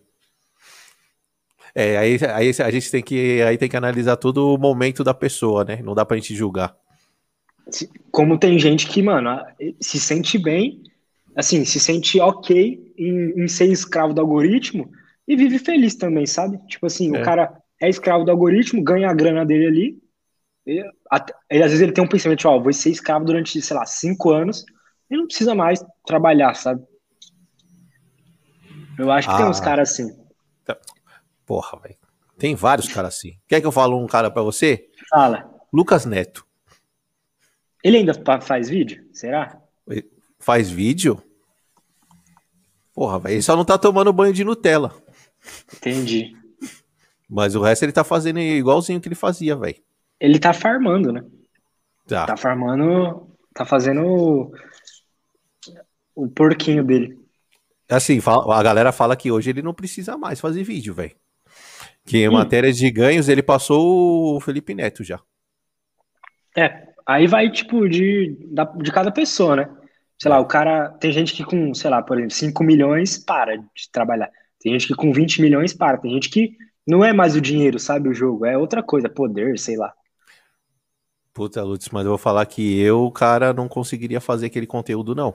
É, 1.75 1.97
aí, 1.97 2.19
aí 2.33 2.51
a 2.61 2.71
gente 2.71 2.91
tem 2.91 3.03
que, 3.03 3.43
aí 3.43 3.59
tem 3.59 3.69
que 3.69 3.77
analisar 3.77 4.17
todo 4.17 4.55
o 4.55 4.59
momento 4.59 5.03
da 5.03 5.13
pessoa, 5.13 5.65
né? 5.65 5.81
Não 5.83 5.95
dá 5.95 6.05
pra 6.05 6.17
gente 6.17 6.35
julgar. 6.35 6.77
Como 8.11 8.39
tem 8.39 8.59
gente 8.59 8.87
que, 8.87 9.03
mano, 9.03 9.41
se 9.81 9.99
sente 9.99 10.39
bem 10.39 10.83
assim, 11.35 11.65
se 11.65 11.81
sente 11.81 12.21
ok 12.21 12.95
em, 12.97 13.43
em, 13.43 13.49
ser 13.49 13.67
escravo 13.67 14.15
do 14.15 14.21
algoritmo 14.21 14.89
e 15.27 15.35
vive 15.35 15.59
feliz 15.59 15.97
também, 15.97 16.27
sabe? 16.27 16.59
Tipo 16.69 16.87
assim, 16.87 17.15
é. 17.17 17.21
o 17.21 17.25
cara 17.25 17.53
é 17.81 17.89
escravo 17.89 18.25
do 18.25 18.31
algoritmo, 18.31 18.85
ganha 18.85 19.11
a 19.11 19.15
grana 19.15 19.45
dele 19.45 19.67
ali. 19.67 19.99
E, 20.67 20.83
até, 21.11 21.35
às 21.51 21.71
vezes 21.71 21.81
ele 21.81 21.93
tem 21.93 22.05
um 22.05 22.09
pensamento, 22.09 22.47
ó, 22.47 22.57
oh, 22.57 22.63
vou 22.63 22.73
ser 22.73 22.91
escravo 22.91 23.25
durante, 23.25 23.61
sei 23.61 23.77
lá, 23.77 23.85
cinco 23.85 24.31
anos 24.31 24.65
ele 25.11 25.21
não 25.21 25.27
precisa 25.27 25.55
mais 25.55 25.85
trabalhar, 26.07 26.55
sabe? 26.55 26.83
Eu 28.99 29.11
acho 29.11 29.29
que 29.29 29.35
ah, 29.35 29.39
tem 29.39 29.47
uns 29.47 29.61
ah. 29.61 29.65
caras 29.65 29.91
assim. 29.91 30.17
Tá. 30.65 30.77
Porra, 31.45 31.79
velho. 31.81 31.97
Tem 32.39 32.55
vários 32.55 32.89
caras 32.89 33.17
assim. 33.17 33.39
Quer 33.47 33.61
que 33.61 33.67
eu 33.67 33.73
fale 33.73 33.95
um 33.95 34.07
cara 34.07 34.31
para 34.31 34.43
você? 34.43 34.89
Fala. 35.09 35.51
Lucas 35.73 36.05
Neto. 36.05 36.47
Ele 37.83 37.99
ainda 37.99 38.15
faz 38.41 38.69
vídeo? 38.69 39.07
Será? 39.13 39.61
Faz 40.39 40.71
vídeo? 40.71 41.23
Porra, 42.95 43.19
velho. 43.19 43.35
Ele 43.35 43.43
só 43.43 43.57
não 43.57 43.65
tá 43.65 43.77
tomando 43.77 44.13
banho 44.13 44.33
de 44.33 44.45
Nutella. 44.45 44.95
Entendi. 45.75 46.37
Mas 47.29 47.55
o 47.55 47.63
resto 47.63 47.83
ele 47.83 47.93
tá 47.93 48.05
fazendo 48.05 48.39
igualzinho 48.39 49.01
que 49.01 49.09
ele 49.09 49.15
fazia, 49.15 49.57
velho. 49.57 49.77
Ele 50.21 50.39
tá 50.39 50.53
farmando, 50.53 51.13
né? 51.13 51.25
Tá. 52.07 52.27
Tá 52.27 52.37
farmando. 52.37 53.29
Tá 53.53 53.65
fazendo 53.65 54.53
o 56.15 56.29
porquinho 56.29 56.85
dele. 56.85 57.24
Assim, 57.89 58.21
a 58.27 58.63
galera 58.63 58.93
fala 58.93 59.17
que 59.17 59.31
hoje 59.31 59.51
ele 59.51 59.63
não 59.63 59.75
precisa 59.75 60.17
mais 60.17 60.41
fazer 60.41 60.63
vídeo, 60.63 60.95
velho. 60.95 61.15
Que 62.07 62.19
em 62.19 62.29
hum. 62.29 62.33
matéria 62.33 62.73
de 62.73 62.91
ganhos 62.91 63.29
ele 63.29 63.43
passou 63.43 64.37
o 64.37 64.41
Felipe 64.41 64.75
Neto 64.75 65.03
já. 65.03 65.21
É, 66.57 66.89
aí 67.07 67.27
vai, 67.27 67.51
tipo, 67.51 67.89
de, 67.89 68.37
de 68.77 68.93
cada 68.93 69.11
pessoa, 69.11 69.57
né? 69.57 69.71
Sei 70.21 70.31
lá, 70.31 70.39
o 70.39 70.47
cara. 70.47 70.91
Tem 71.01 71.11
gente 71.11 71.35
que 71.35 71.45
com, 71.45 71.75
sei 71.75 71.91
lá, 71.91 72.03
por 72.03 72.19
exemplo, 72.19 72.35
5 72.35 72.65
milhões 72.65 73.19
para 73.19 73.57
de 73.57 73.91
trabalhar. 73.91 74.31
Tem 74.61 74.73
gente 74.73 74.87
que 74.87 74.95
com 74.95 75.13
20 75.13 75.43
milhões 75.43 75.75
para. 75.75 75.99
Tem 75.99 76.11
gente 76.11 76.31
que 76.31 76.57
não 76.87 77.05
é 77.05 77.13
mais 77.13 77.35
o 77.35 77.41
dinheiro, 77.41 77.79
sabe? 77.79 78.09
O 78.09 78.15
jogo. 78.15 78.47
É 78.47 78.57
outra 78.57 78.83
coisa, 78.83 79.09
poder, 79.09 79.59
sei 79.59 79.77
lá. 79.77 79.93
Puta, 81.33 81.63
Lutz, 81.65 81.89
mas 81.91 82.05
eu 82.05 82.11
vou 82.11 82.19
falar 82.19 82.47
que 82.47 82.81
eu, 82.81 83.11
cara, 83.11 83.53
não 83.53 83.69
conseguiria 83.69 84.21
fazer 84.21 84.47
aquele 84.47 84.67
conteúdo, 84.67 85.17
não. 85.17 85.35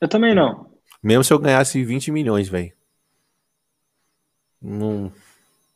Eu 0.00 0.08
também 0.08 0.34
não. 0.34 0.70
Mesmo 1.02 1.24
se 1.24 1.32
eu 1.32 1.38
ganhasse 1.38 1.82
20 1.84 2.10
milhões, 2.10 2.48
velho. 2.48 2.72
Não, 4.60 5.12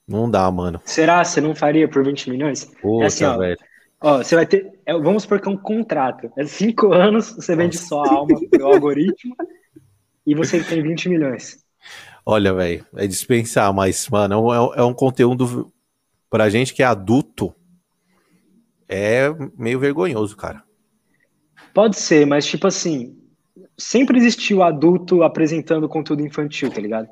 não 0.06 0.30
dá, 0.30 0.50
mano. 0.50 0.80
Será? 0.84 1.24
Você 1.24 1.40
não 1.40 1.54
faria 1.54 1.88
por 1.88 2.04
20 2.04 2.30
milhões? 2.30 2.64
Puta, 2.64 3.04
é 3.04 3.06
assim, 3.06 3.24
ó, 3.24 3.38
velho. 3.38 3.56
Ó, 4.00 4.18
você 4.18 4.34
vai 4.34 4.46
ter. 4.46 4.70
É, 4.84 4.92
vamos 4.92 5.22
supor 5.22 5.40
que 5.40 5.48
é 5.48 5.50
um 5.50 5.56
contrato. 5.56 6.30
É 6.36 6.44
cinco 6.44 6.92
anos, 6.92 7.32
você 7.32 7.56
vende 7.56 7.76
Nossa. 7.76 7.88
só 7.88 8.04
a 8.04 8.12
alma 8.12 8.38
pro 8.50 8.66
algoritmo 8.66 9.34
e 10.26 10.34
você 10.34 10.62
tem 10.62 10.82
20 10.82 11.08
milhões. 11.08 11.64
Olha, 12.26 12.52
velho, 12.54 12.86
é 12.96 13.06
dispensar, 13.06 13.72
mas, 13.72 14.08
mano, 14.08 14.52
é, 14.52 14.80
é 14.80 14.82
um 14.82 14.94
conteúdo 14.94 15.72
pra 16.28 16.50
gente 16.50 16.74
que 16.74 16.82
é 16.82 16.86
adulto. 16.86 17.54
É 18.86 19.28
meio 19.56 19.78
vergonhoso, 19.78 20.36
cara. 20.36 20.62
Pode 21.72 21.98
ser, 21.98 22.26
mas 22.26 22.46
tipo 22.46 22.66
assim, 22.66 23.16
sempre 23.76 24.18
existiu 24.18 24.62
adulto 24.62 25.22
apresentando 25.22 25.88
conteúdo 25.88 26.22
infantil, 26.22 26.70
tá 26.70 26.80
ligado? 26.80 27.08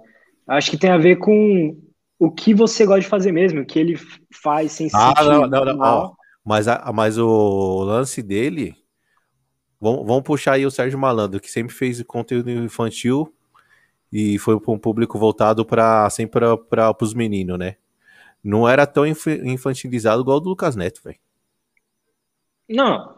Acho 0.47 0.71
que 0.71 0.79
tem 0.79 0.91
a 0.91 0.99
ver 0.99 1.17
com 1.17 1.77
o 2.19 2.31
que 2.31 2.55
você 2.55 2.87
gosta 2.87 3.01
de 3.01 3.09
fazer 3.09 3.33
mesmo, 3.33 3.61
o 3.61 3.67
que 3.67 3.79
ele 3.79 3.99
faz 4.43 4.73
sem 4.73 4.89
ah, 4.93 5.15
sentir 5.15 5.29
não, 5.29 5.47
não, 5.47 5.65
não. 5.65 5.79
Ó, 5.81 6.15
mas, 6.45 6.69
a, 6.69 6.93
mas 6.93 7.19
o 7.19 7.83
lance 7.85 8.23
dele, 8.23 8.75
vamos, 9.81 10.07
vamos 10.07 10.23
puxar 10.23 10.53
aí 10.53 10.67
o 10.67 10.71
Sérgio 10.71 10.99
Malandro, 10.99 11.41
que 11.41 11.51
sempre 11.51 11.75
fez 11.75 12.03
conteúdo 12.03 12.51
infantil 12.51 13.33
e 14.13 14.39
foi 14.39 14.61
para 14.61 14.73
um 14.73 14.79
público 14.79 15.19
voltado 15.19 15.65
para 15.65 16.09
sempre 16.11 16.45
para 16.69 16.95
os 17.01 17.15
meninos, 17.15 17.59
né? 17.59 17.77
Não 18.43 18.69
era 18.69 18.87
tão 18.87 19.07
infantilizado 19.07 20.23
igual 20.23 20.39
o 20.39 20.41
do 20.41 20.49
Lucas 20.51 20.75
Neto, 20.75 21.01
velho. 21.03 21.19
Não, 22.69 23.17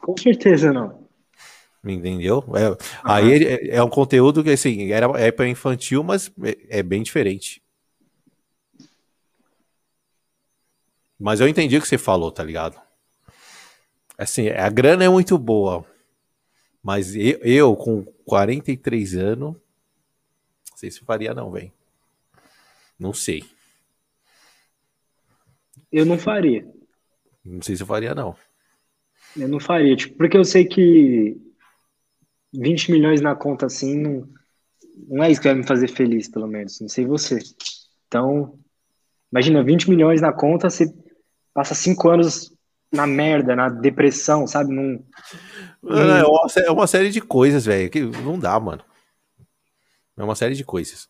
com 0.00 0.16
certeza 0.16 0.72
não. 0.72 1.03
Entendeu? 1.84 2.42
É, 2.56 2.70
uhum. 2.70 2.76
Aí 3.04 3.44
é, 3.44 3.76
é, 3.76 3.82
um 3.82 3.90
conteúdo 3.90 4.42
que 4.42 4.50
assim, 4.50 4.90
era, 4.90 5.06
é 5.20 5.30
para 5.30 5.48
infantil, 5.48 6.02
mas 6.02 6.32
é, 6.42 6.78
é, 6.78 6.82
bem 6.82 7.02
diferente. 7.02 7.62
Mas 11.18 11.40
eu 11.40 11.48
entendi 11.48 11.76
o 11.76 11.82
que 11.82 11.88
você 11.88 11.98
falou, 11.98 12.32
tá 12.32 12.42
ligado? 12.42 12.80
Assim, 14.16 14.48
a 14.48 14.68
grana 14.70 15.04
é 15.04 15.08
muito 15.08 15.36
boa. 15.36 15.84
Mas 16.82 17.14
eu, 17.14 17.38
eu 17.42 17.76
com 17.76 18.04
43 18.24 19.14
anos, 19.16 19.54
não 19.54 20.76
sei 20.76 20.90
se 20.90 21.00
faria 21.00 21.34
não, 21.34 21.50
velho. 21.50 21.72
Não 22.98 23.12
sei. 23.12 23.44
Eu 25.92 26.06
não 26.06 26.18
faria. 26.18 26.66
Não 27.44 27.60
sei 27.60 27.76
se 27.76 27.82
eu 27.82 27.86
faria 27.86 28.14
não. 28.14 28.36
Eu 29.36 29.48
não 29.48 29.60
faria, 29.60 29.96
tipo, 29.96 30.16
porque 30.16 30.36
eu 30.36 30.44
sei 30.44 30.64
que 30.64 31.36
20 32.54 32.92
milhões 32.92 33.20
na 33.20 33.34
conta 33.34 33.66
assim, 33.66 33.96
não, 33.96 34.28
não 35.08 35.24
é 35.24 35.30
isso 35.30 35.40
que 35.40 35.48
vai 35.48 35.56
me 35.56 35.66
fazer 35.66 35.88
feliz, 35.88 36.28
pelo 36.28 36.46
menos. 36.46 36.80
Não 36.80 36.88
sei 36.88 37.04
você. 37.04 37.38
Então, 38.06 38.58
imagina, 39.30 39.62
20 39.62 39.90
milhões 39.90 40.20
na 40.20 40.32
conta, 40.32 40.70
você 40.70 40.86
passa 41.52 41.74
cinco 41.74 42.08
anos 42.08 42.54
na 42.92 43.06
merda, 43.06 43.56
na 43.56 43.68
depressão, 43.68 44.46
sabe? 44.46 44.72
Num, 44.72 45.04
é, 45.86 46.24
uma, 46.24 46.46
é 46.66 46.70
uma 46.70 46.86
série 46.86 47.10
de 47.10 47.20
coisas, 47.20 47.66
velho, 47.66 47.90
que 47.90 48.00
não 48.00 48.38
dá, 48.38 48.58
mano. 48.58 48.82
É 50.16 50.22
uma 50.22 50.36
série 50.36 50.54
de 50.54 50.64
coisas. 50.64 51.08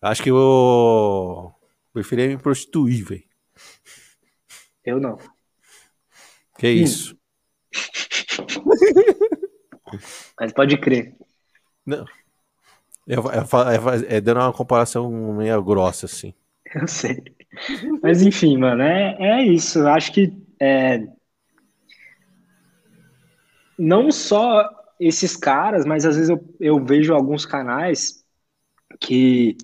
Acho 0.00 0.22
que 0.22 0.30
eu 0.30 1.52
preferia 1.92 2.28
me 2.28 2.38
prostituir, 2.38 3.04
velho. 3.04 3.24
Eu 4.84 5.00
não. 5.00 5.18
Que 6.58 6.68
isso? 6.68 7.18
Mas 10.38 10.52
pode 10.52 10.76
crer. 10.78 11.14
Não. 11.84 12.04
É, 13.08 13.14
é, 13.14 14.14
é, 14.14 14.16
é, 14.16 14.20
dando 14.20 14.40
uma 14.40 14.52
comparação 14.52 15.10
meio 15.34 15.62
grossa, 15.62 16.06
assim. 16.06 16.34
Eu 16.74 16.88
sei. 16.88 17.22
Mas 18.02 18.22
enfim, 18.22 18.58
mano, 18.58 18.82
é, 18.82 19.16
é 19.18 19.42
isso. 19.42 19.78
Eu 19.78 19.88
acho 19.88 20.12
que 20.12 20.36
é, 20.60 21.06
não 23.78 24.10
só 24.10 24.68
esses 24.98 25.36
caras, 25.36 25.84
mas 25.84 26.04
às 26.04 26.16
vezes 26.16 26.30
eu, 26.30 26.54
eu 26.58 26.84
vejo 26.84 27.14
alguns 27.14 27.44
canais 27.44 28.24
que, 29.00 29.56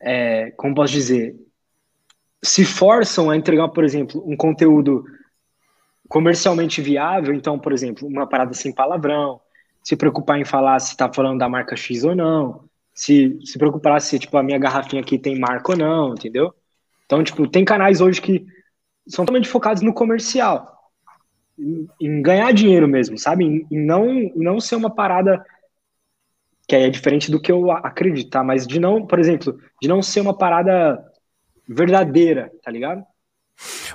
é, 0.00 0.50
como 0.52 0.74
posso 0.74 0.92
dizer, 0.92 1.36
se 2.42 2.64
forçam 2.64 3.30
a 3.30 3.36
entregar, 3.36 3.68
por 3.68 3.84
exemplo, 3.84 4.22
um 4.26 4.36
conteúdo 4.36 5.04
comercialmente 6.12 6.82
viável, 6.82 7.34
então, 7.34 7.58
por 7.58 7.72
exemplo, 7.72 8.06
uma 8.06 8.26
parada 8.26 8.52
sem 8.52 8.70
palavrão, 8.70 9.40
se 9.82 9.96
preocupar 9.96 10.38
em 10.38 10.44
falar 10.44 10.78
se 10.78 10.90
está 10.90 11.10
falando 11.10 11.38
da 11.38 11.48
marca 11.48 11.74
X 11.74 12.04
ou 12.04 12.14
não, 12.14 12.68
se 12.92 13.38
se 13.42 13.56
preocupar 13.56 13.98
se 13.98 14.18
tipo 14.18 14.36
a 14.36 14.42
minha 14.42 14.58
garrafinha 14.58 15.00
aqui 15.00 15.18
tem 15.18 15.40
marca 15.40 15.72
ou 15.72 15.78
não, 15.78 16.12
entendeu? 16.12 16.54
Então, 17.06 17.24
tipo, 17.24 17.48
tem 17.48 17.64
canais 17.64 18.02
hoje 18.02 18.20
que 18.20 18.44
são 19.08 19.24
totalmente 19.24 19.48
focados 19.48 19.82
no 19.82 19.94
comercial, 19.94 20.92
em, 21.58 21.88
em 21.98 22.20
ganhar 22.20 22.52
dinheiro 22.52 22.86
mesmo, 22.86 23.16
sabe? 23.16 23.46
Em 23.46 23.66
não 23.70 24.30
não 24.36 24.60
ser 24.60 24.76
uma 24.76 24.94
parada 24.94 25.42
que 26.68 26.76
é 26.76 26.90
diferente 26.90 27.30
do 27.30 27.40
que 27.40 27.50
eu 27.50 27.70
acreditar, 27.70 28.40
tá? 28.40 28.44
mas 28.44 28.66
de 28.66 28.78
não, 28.78 29.06
por 29.06 29.18
exemplo, 29.18 29.58
de 29.80 29.88
não 29.88 30.02
ser 30.02 30.20
uma 30.20 30.36
parada 30.36 31.02
verdadeira, 31.66 32.52
tá 32.62 32.70
ligado? 32.70 33.02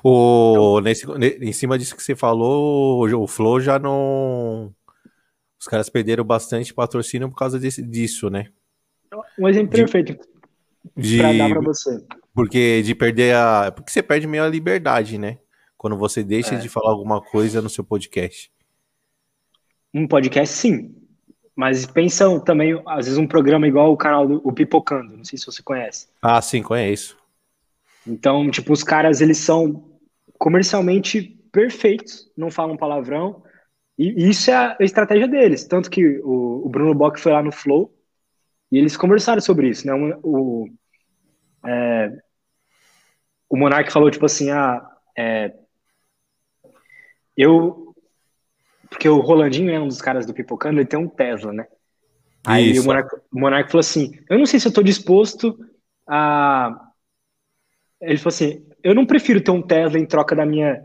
O, 0.04 0.80
nesse, 0.82 1.06
em 1.42 1.54
cima 1.54 1.78
disso 1.78 1.96
que 1.96 2.04
você 2.04 2.16
falou, 2.16 3.08
o 3.22 3.28
Flow 3.28 3.60
já 3.60 3.80
não. 3.80 4.74
Os 5.60 5.68
caras 5.68 5.90
perderam 5.90 6.24
bastante 6.24 6.74
patrocínio 6.74 7.30
por 7.30 7.36
causa 7.36 7.60
desse, 7.60 7.82
disso, 7.82 8.30
né? 8.30 8.50
Um 9.40 9.48
exemplo 9.48 9.72
de, 9.72 9.78
perfeito 9.78 10.28
de, 10.96 11.18
pra 11.18 11.34
dar 11.34 11.50
pra 11.50 11.62
você. 11.62 12.04
Porque 12.34 12.82
de 12.84 12.96
perder 12.96 13.36
a. 13.36 13.72
Porque 13.72 13.92
você 13.92 14.04
perde 14.04 14.28
meio 14.28 14.44
a 14.44 14.50
liberdade, 14.50 15.18
né? 15.18 15.40
Quando 15.78 15.98
você 15.98 16.24
deixa 16.24 16.56
é. 16.56 16.58
de 16.58 16.70
falar 16.70 16.92
alguma 16.92 17.22
coisa 17.22 17.62
no 17.62 17.70
seu 17.70 17.84
podcast. 17.84 18.52
Um 19.94 20.08
podcast, 20.08 20.56
sim. 20.56 20.96
Mas 21.56 21.88
pensam 21.88 22.40
também, 22.40 22.80
às 22.86 23.06
vezes, 23.06 23.18
um 23.18 23.28
programa 23.28 23.68
igual 23.68 23.92
o 23.92 23.98
canal 23.98 24.28
do 24.28 24.42
o 24.44 24.54
Pipocando. 24.54 25.18
Não 25.18 25.24
sei 25.24 25.40
se 25.40 25.46
você 25.46 25.64
conhece. 25.64 26.08
Ah, 26.22 26.40
sim, 26.40 26.62
conheço. 26.62 27.17
Então, 28.08 28.50
tipo, 28.50 28.72
os 28.72 28.84
caras, 28.84 29.22
eles 29.22 29.38
são 29.38 30.00
comercialmente 30.38 31.22
perfeitos, 31.52 32.32
não 32.38 32.50
falam 32.50 32.78
palavrão, 32.78 33.44
e 33.98 34.30
isso 34.30 34.52
é 34.52 34.56
a 34.56 34.78
estratégia 34.80 35.28
deles. 35.28 35.66
Tanto 35.66 35.90
que 35.90 36.20
o, 36.20 36.66
o 36.66 36.70
Bruno 36.70 36.94
Bock 36.94 37.20
foi 37.20 37.32
lá 37.32 37.42
no 37.42 37.52
Flow 37.52 37.94
e 38.72 38.78
eles 38.78 38.96
conversaram 38.96 39.42
sobre 39.42 39.70
isso, 39.70 39.88
né? 39.88 39.94
O, 40.24 40.68
é, 41.66 42.12
o 43.50 43.58
Monark 43.58 43.92
falou, 43.92 44.12
tipo 44.12 44.26
assim, 44.26 44.52
ah, 44.52 44.88
é, 45.18 45.54
eu... 47.36 47.96
Porque 48.90 49.10
o 49.10 49.20
Rolandinho 49.20 49.72
é 49.72 49.80
um 49.80 49.88
dos 49.88 50.02
caras 50.02 50.26
do 50.26 50.34
Pipocando, 50.34 50.80
ele 50.80 50.88
tem 50.88 50.98
um 50.98 51.10
Tesla, 51.10 51.52
né? 51.52 51.68
Aí 52.46 52.80
o 52.80 52.86
Monark, 52.86 53.16
o 53.16 53.40
Monark 53.40 53.70
falou 53.70 53.82
assim, 53.82 54.18
eu 54.30 54.38
não 54.38 54.46
sei 54.46 54.60
se 54.60 54.68
eu 54.68 54.74
tô 54.74 54.82
disposto 54.82 55.60
a 56.08 56.87
ele 58.02 58.18
falou 58.18 58.30
assim: 58.30 58.66
eu 58.84 58.94
não 58.94 59.06
prefiro 59.06 59.42
ter 59.42 59.52
um 59.52 59.62
Tesla 59.62 60.00
em 60.00 60.06
troca 60.06 60.36
da 60.36 60.46
minha 60.46 60.82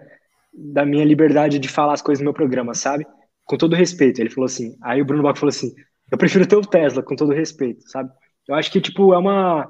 da 0.53 0.85
minha 0.85 1.05
liberdade 1.05 1.59
de 1.59 1.69
falar 1.69 1.95
as 1.95 2.03
coisas 2.03 2.21
no 2.21 2.27
meu 2.27 2.35
programa, 2.35 2.75
sabe? 2.75 3.07
Com 3.47 3.57
todo 3.57 3.75
respeito. 3.75 4.21
Ele 4.21 4.31
falou 4.31 4.47
assim. 4.47 4.77
Aí 4.83 5.01
o 5.01 5.05
Bruno 5.05 5.23
Bach 5.23 5.37
falou 5.37 5.51
assim: 5.51 5.73
eu 6.11 6.19
prefiro 6.19 6.47
ter 6.47 6.57
o 6.57 6.61
Tesla, 6.61 7.03
com 7.03 7.17
todo 7.17 7.33
respeito, 7.33 7.89
sabe? 7.89 8.11
Eu 8.47 8.55
acho 8.55 8.71
que, 8.71 8.81
tipo, 8.81 9.15
é 9.15 9.19
uma. 9.19 9.67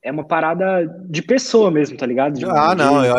É 0.00 0.12
uma 0.12 0.26
parada 0.26 0.86
de 1.08 1.22
pessoa 1.22 1.70
mesmo, 1.70 1.96
tá 1.96 2.04
ligado? 2.04 2.38
De, 2.38 2.44
ah, 2.44 2.74
não, 2.74 3.02
eu, 3.02 3.16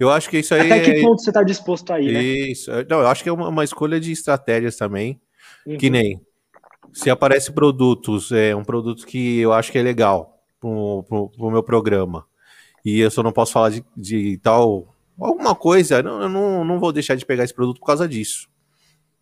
eu 0.00 0.10
acho 0.10 0.30
que 0.30 0.38
isso 0.38 0.54
aí. 0.54 0.62
Até 0.62 0.80
que 0.80 0.90
é... 0.92 1.02
ponto 1.02 1.22
você 1.22 1.30
tá 1.30 1.42
disposto 1.42 1.92
a 1.92 2.00
ir, 2.00 2.12
né? 2.12 2.22
Isso. 2.22 2.70
Não, 2.88 3.00
eu 3.00 3.08
acho 3.08 3.22
que 3.22 3.28
é 3.28 3.32
uma, 3.32 3.48
uma 3.48 3.62
escolha 3.62 4.00
de 4.00 4.10
estratégias 4.10 4.76
também. 4.76 5.20
Uhum. 5.66 5.76
Que 5.76 5.90
nem. 5.90 6.20
Se 6.94 7.10
aparece 7.10 7.52
produtos, 7.52 8.32
é 8.32 8.56
um 8.56 8.64
produto 8.64 9.06
que 9.06 9.40
eu 9.40 9.52
acho 9.52 9.70
que 9.70 9.78
é 9.78 9.82
legal 9.82 10.42
pro, 10.58 11.04
pro, 11.06 11.28
pro 11.28 11.50
meu 11.50 11.62
programa. 11.62 12.24
E 12.84 13.00
eu 13.00 13.10
só 13.10 13.22
não 13.22 13.32
posso 13.32 13.52
falar 13.52 13.70
de, 13.70 13.84
de 13.96 14.38
tal. 14.38 14.94
Alguma 15.18 15.54
coisa, 15.54 16.02
não, 16.02 16.22
eu 16.22 16.28
não, 16.28 16.64
não 16.64 16.78
vou 16.78 16.92
deixar 16.92 17.14
de 17.14 17.24
pegar 17.24 17.44
esse 17.44 17.54
produto 17.54 17.80
por 17.80 17.86
causa 17.86 18.06
disso. 18.06 18.48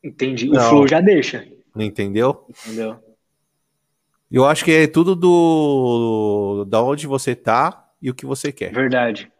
Entendi. 0.02 0.48
Não. 0.48 0.66
O 0.66 0.68
Flow 0.70 0.88
já 0.88 1.00
deixa. 1.00 1.46
Entendeu? 1.76 2.44
Entendeu? 2.66 2.96
Eu 4.30 4.46
acho 4.46 4.64
que 4.64 4.72
é 4.72 4.86
tudo 4.86 5.14
do 5.14 6.64
da 6.66 6.82
onde 6.82 7.06
você 7.06 7.34
tá 7.34 7.90
e 8.00 8.10
o 8.10 8.14
que 8.14 8.26
você 8.26 8.50
quer. 8.50 8.72
Verdade. 8.72 9.30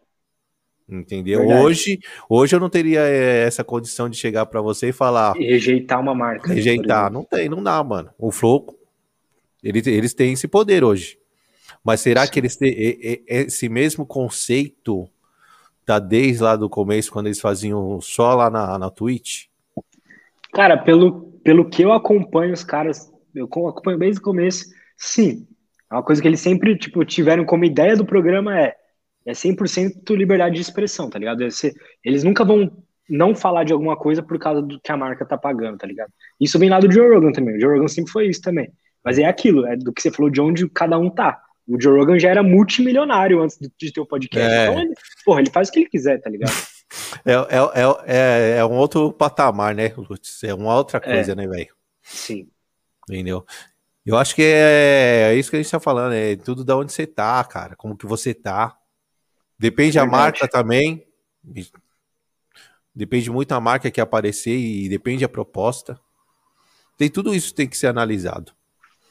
Entendeu? 0.87 1.39
Verdade. 1.39 1.61
Hoje, 1.61 1.99
hoje 2.29 2.55
eu 2.55 2.59
não 2.59 2.69
teria 2.69 2.99
eh, 3.01 3.45
essa 3.45 3.63
condição 3.63 4.07
de 4.07 4.17
chegar 4.17 4.45
para 4.45 4.61
você 4.61 4.89
e 4.89 4.93
falar. 4.93 5.35
E 5.37 5.45
rejeitar 5.45 5.99
uma 5.99 6.13
marca. 6.13 6.53
Rejeitar. 6.53 7.11
Não 7.11 7.23
tem, 7.23 7.49
não 7.49 7.63
dá, 7.63 7.83
mano. 7.83 8.11
O 8.17 8.31
Flow, 8.31 8.77
eles, 9.63 9.87
eles 9.87 10.13
têm 10.13 10.33
esse 10.33 10.47
poder 10.47 10.83
hoje. 10.83 11.17
Mas 11.83 12.01
será 12.01 12.27
que 12.27 12.39
eles 12.39 12.55
têm 12.55 12.73
esse 13.27 13.67
mesmo 13.67 14.05
conceito 14.05 15.09
tá 15.85 15.99
desde 15.99 16.41
lá 16.41 16.55
do 16.55 16.69
começo, 16.69 17.11
quando 17.11 17.27
eles 17.27 17.41
faziam 17.41 17.99
só 17.99 18.35
lá 18.35 18.49
na, 18.49 18.79
na 18.79 18.89
Twitch? 18.89 19.47
Cara, 20.53 20.77
pelo, 20.77 21.33
pelo 21.43 21.69
que 21.69 21.81
eu 21.81 21.91
acompanho 21.91 22.53
os 22.53 22.63
caras, 22.63 23.11
eu 23.35 23.45
acompanho 23.45 23.99
desde 23.99 24.19
o 24.19 24.23
começo, 24.23 24.65
sim. 24.95 25.45
É 25.91 25.95
uma 25.95 26.03
coisa 26.03 26.21
que 26.21 26.27
eles 26.27 26.39
sempre 26.39 26.77
tipo, 26.77 27.03
tiveram 27.03 27.43
como 27.43 27.65
ideia 27.65 27.97
do 27.97 28.05
programa 28.05 28.57
é 28.57 28.75
é 29.25 29.31
100% 29.31 30.15
liberdade 30.15 30.55
de 30.55 30.61
expressão, 30.61 31.09
tá 31.09 31.17
ligado? 31.17 31.43
Eles 32.03 32.23
nunca 32.23 32.43
vão 32.43 32.71
não 33.09 33.35
falar 33.35 33.63
de 33.63 33.73
alguma 33.73 33.95
coisa 33.95 34.21
por 34.21 34.37
causa 34.39 34.61
do 34.61 34.79
que 34.79 34.91
a 34.91 34.97
marca 34.97 35.25
tá 35.25 35.37
pagando, 35.37 35.77
tá 35.77 35.87
ligado? 35.87 36.11
Isso 36.39 36.59
vem 36.59 36.69
lá 36.69 36.79
do 36.79 36.91
Joe 36.91 37.13
Rogan 37.13 37.31
também. 37.31 37.55
O 37.55 37.59
Joe 37.59 37.73
Rogan 37.75 37.87
sempre 37.87 38.11
foi 38.11 38.27
isso 38.27 38.41
também. 38.41 38.71
Mas 39.03 39.17
é 39.17 39.25
aquilo, 39.25 39.65
é 39.65 39.75
do 39.75 39.91
que 39.91 40.01
você 40.01 40.11
falou 40.11 40.31
de 40.31 40.39
onde 40.39 40.69
cada 40.69 40.97
um 40.97 41.09
tá. 41.09 41.41
O 41.67 41.81
Joe 41.81 41.97
Rogan 41.97 42.19
já 42.19 42.29
era 42.29 42.43
multimilionário 42.43 43.41
antes 43.41 43.57
de 43.59 43.91
ter 43.91 44.01
o 44.01 44.05
podcast. 44.05 44.51
É. 44.51 44.67
Então, 44.67 44.81
ele, 44.81 44.93
porra, 45.23 45.39
ele 45.41 45.49
faz 45.49 45.69
o 45.69 45.71
que 45.71 45.79
ele 45.79 45.89
quiser, 45.89 46.19
tá 46.21 46.29
ligado? 46.29 46.51
É, 47.25 47.33
é, 47.33 48.05
é, 48.05 48.57
é 48.57 48.65
um 48.65 48.73
outro 48.73 49.11
patamar, 49.11 49.73
né, 49.73 49.91
Lutz? 49.97 50.43
É 50.43 50.53
uma 50.53 50.75
outra 50.75 50.99
coisa, 50.99 51.31
é. 51.31 51.35
né, 51.35 51.47
velho? 51.47 51.73
Sim. 52.03 52.47
Entendeu? 53.09 53.43
Eu 54.05 54.17
acho 54.17 54.35
que 54.35 54.43
é, 54.43 55.31
é, 55.31 55.35
isso 55.35 55.49
que 55.49 55.55
a 55.55 55.61
gente 55.61 55.71
tá 55.71 55.79
falando, 55.79 56.13
é 56.13 56.35
tudo 56.35 56.63
da 56.63 56.77
onde 56.77 56.91
você 56.91 57.07
tá, 57.07 57.43
cara, 57.45 57.75
como 57.75 57.97
que 57.97 58.05
você 58.05 58.33
tá. 58.33 58.77
Depende 59.57 59.95
da 59.95 60.05
marca 60.05 60.47
também. 60.47 61.07
Depende 62.93 63.31
muito 63.31 63.49
da 63.49 63.59
marca 63.59 63.89
que 63.89 64.01
aparecer 64.01 64.57
e 64.57 64.89
depende 64.89 65.23
a 65.23 65.29
proposta. 65.29 65.99
Tem 66.97 67.09
tudo 67.09 67.33
isso 67.33 67.55
tem 67.55 67.67
que 67.67 67.77
ser 67.77 67.87
analisado. 67.87 68.53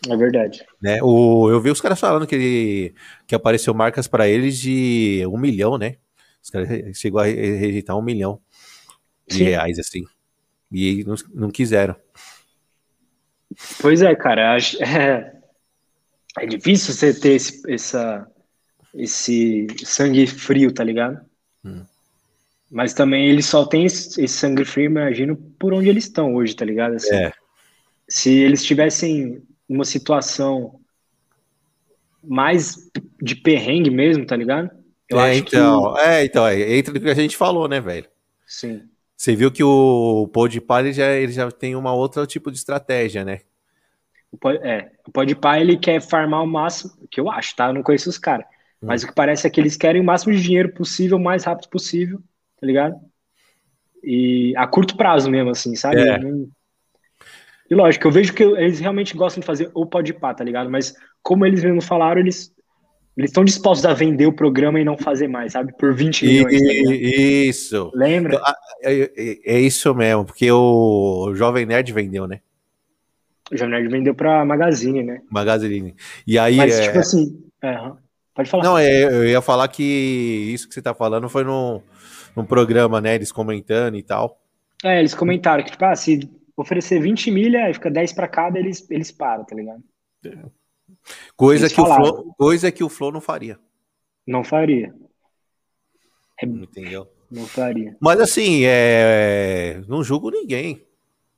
É 0.08 0.16
verdade. 0.16 0.64
Né? 0.80 0.98
O, 1.02 1.48
eu 1.50 1.60
vi 1.60 1.70
os 1.70 1.80
caras 1.80 2.00
falando 2.00 2.26
que, 2.26 2.92
que 3.26 3.34
apareceu 3.34 3.72
marcas 3.72 4.08
para 4.08 4.28
eles 4.28 4.58
de 4.58 5.24
um 5.28 5.38
milhão, 5.38 5.78
né? 5.78 5.96
Os 6.42 6.50
caras 6.50 6.68
chegou 6.98 7.20
a 7.20 7.24
rejeitar 7.24 7.96
um 7.96 8.02
milhão 8.02 8.40
de 9.28 9.38
Sim. 9.38 9.44
reais, 9.44 9.78
assim. 9.78 10.04
E 10.72 11.04
não, 11.04 11.14
não 11.32 11.50
quiseram. 11.50 11.94
Pois 13.80 14.02
é, 14.02 14.14
cara. 14.14 14.56
É, 16.34 16.44
é 16.44 16.46
difícil 16.46 16.94
você 16.94 17.12
ter 17.12 17.34
esse, 17.34 17.62
essa, 17.70 18.26
esse 18.94 19.66
sangue 19.84 20.26
frio, 20.26 20.72
tá 20.72 20.82
ligado? 20.82 21.20
Hum. 21.64 21.84
Mas 22.70 22.94
também 22.94 23.28
eles 23.28 23.44
só 23.44 23.66
têm 23.66 23.84
esse, 23.84 24.24
esse, 24.24 24.34
sangue 24.34 24.64
frio, 24.64 24.86
imagino, 24.86 25.36
por 25.58 25.74
onde 25.74 25.90
eles 25.90 26.04
estão 26.04 26.34
hoje, 26.34 26.56
tá 26.56 26.64
ligado? 26.64 26.94
Assim, 26.94 27.14
é. 27.14 27.32
Se 28.08 28.30
eles 28.30 28.64
tivessem 28.64 29.42
uma 29.72 29.84
situação 29.84 30.78
mais 32.22 32.76
de 33.20 33.34
perrengue 33.34 33.90
mesmo, 33.90 34.26
tá 34.26 34.36
ligado? 34.36 34.70
Eu 35.08 35.20
é, 35.20 35.36
então, 35.36 35.94
que... 35.94 36.00
é, 36.00 36.24
então, 36.24 36.46
é, 36.46 36.76
entra 36.76 36.94
no 36.94 37.00
que 37.00 37.08
a 37.08 37.14
gente 37.14 37.36
falou, 37.36 37.68
né, 37.68 37.80
velho? 37.80 38.06
Sim. 38.46 38.82
Você 39.16 39.34
viu 39.34 39.50
que 39.50 39.62
o 39.62 40.28
Podpah, 40.32 40.80
ele 40.80 40.92
já, 40.92 41.06
ele 41.12 41.32
já 41.32 41.50
tem 41.50 41.74
uma 41.74 41.92
outra 41.92 42.26
tipo 42.26 42.50
de 42.50 42.58
estratégia, 42.58 43.24
né? 43.24 43.40
O, 44.30 44.50
é, 44.50 44.90
o 45.06 45.12
Podpah, 45.12 45.60
ele 45.60 45.76
quer 45.76 46.00
farmar 46.00 46.42
o 46.42 46.46
máximo, 46.46 46.92
que 47.10 47.20
eu 47.20 47.30
acho, 47.30 47.54
tá? 47.54 47.68
Eu 47.68 47.74
não 47.74 47.82
conheço 47.82 48.08
os 48.08 48.18
caras. 48.18 48.46
Hum. 48.82 48.86
Mas 48.86 49.02
o 49.02 49.06
que 49.06 49.14
parece 49.14 49.46
é 49.46 49.50
que 49.50 49.60
eles 49.60 49.76
querem 49.76 50.00
o 50.00 50.04
máximo 50.04 50.32
de 50.32 50.42
dinheiro 50.42 50.72
possível, 50.72 51.16
o 51.16 51.22
mais 51.22 51.44
rápido 51.44 51.68
possível, 51.68 52.20
tá 52.60 52.66
ligado? 52.66 52.96
E 54.02 54.54
a 54.56 54.66
curto 54.66 54.96
prazo 54.96 55.30
mesmo, 55.30 55.50
assim, 55.50 55.76
sabe? 55.76 56.00
É. 56.00 56.18
E 57.72 57.74
lógico, 57.74 58.06
eu 58.06 58.12
vejo 58.12 58.34
que 58.34 58.42
eles 58.42 58.80
realmente 58.80 59.16
gostam 59.16 59.40
de 59.40 59.46
fazer 59.46 59.70
o 59.72 59.86
Podpah, 59.86 60.34
tá 60.34 60.44
ligado? 60.44 60.68
Mas 60.68 60.94
como 61.22 61.46
eles 61.46 61.64
mesmo 61.64 61.80
falaram, 61.80 62.20
eles 62.20 62.54
eles 63.16 63.30
estão 63.30 63.42
dispostos 63.42 63.86
a 63.86 63.94
vender 63.94 64.26
o 64.26 64.32
programa 64.32 64.78
e 64.78 64.84
não 64.84 64.98
fazer 64.98 65.26
mais, 65.26 65.52
sabe? 65.52 65.74
Por 65.78 65.94
20 65.94 66.26
milhões. 66.26 66.60
Tá 66.62 66.94
isso. 66.94 67.90
Lembra? 67.94 68.38
É, 68.82 69.02
é, 69.16 69.54
é, 69.56 69.60
isso 69.60 69.94
mesmo, 69.94 70.26
porque 70.26 70.52
o 70.52 71.32
Jovem 71.34 71.64
Nerd 71.64 71.90
vendeu, 71.94 72.26
né? 72.26 72.40
O 73.50 73.56
Jovem 73.56 73.72
Nerd 73.72 73.88
vendeu 73.88 74.14
pra 74.14 74.44
Magazine, 74.44 75.02
né? 75.02 75.22
Magazine. 75.30 75.94
E 76.26 76.38
aí. 76.38 76.56
Mas, 76.56 76.78
é... 76.78 76.82
tipo 76.82 76.98
assim. 76.98 77.42
É, 77.62 77.90
pode 78.34 78.50
falar. 78.50 78.64
Não, 78.64 78.76
é, 78.76 79.02
eu 79.04 79.26
ia 79.26 79.40
falar 79.40 79.66
que 79.68 79.82
isso 80.52 80.68
que 80.68 80.74
você 80.74 80.82
tá 80.82 80.92
falando 80.92 81.26
foi 81.26 81.42
num, 81.42 81.80
num 82.36 82.44
programa, 82.44 83.00
né? 83.00 83.14
Eles 83.14 83.32
comentando 83.32 83.96
e 83.96 84.02
tal. 84.02 84.38
É, 84.84 84.98
eles 84.98 85.14
comentaram 85.14 85.64
que, 85.64 85.70
tipo, 85.70 85.84
ah, 85.86 85.96
se 85.96 86.28
oferecer 86.56 87.00
20 87.00 87.30
milha 87.30 87.70
e 87.70 87.74
fica 87.74 87.90
10 87.90 88.12
pra 88.12 88.28
cada, 88.28 88.58
eles, 88.58 88.88
eles 88.90 89.10
param, 89.10 89.44
tá 89.44 89.54
ligado? 89.54 89.82
É. 90.24 90.38
Coisa 91.36 91.68
que, 91.68 91.80
o 91.80 91.86
Flow, 91.86 92.34
coisa 92.36 92.70
que 92.70 92.84
o 92.84 92.88
Flow 92.88 93.10
não 93.10 93.20
faria. 93.20 93.58
Não 94.26 94.44
faria. 94.44 94.94
É... 96.40 96.46
Entendeu? 96.46 97.08
Não 97.30 97.46
faria. 97.46 97.96
Mas 98.00 98.20
assim, 98.20 98.62
é... 98.64 99.82
não 99.88 100.04
julgo 100.04 100.30
ninguém. 100.30 100.84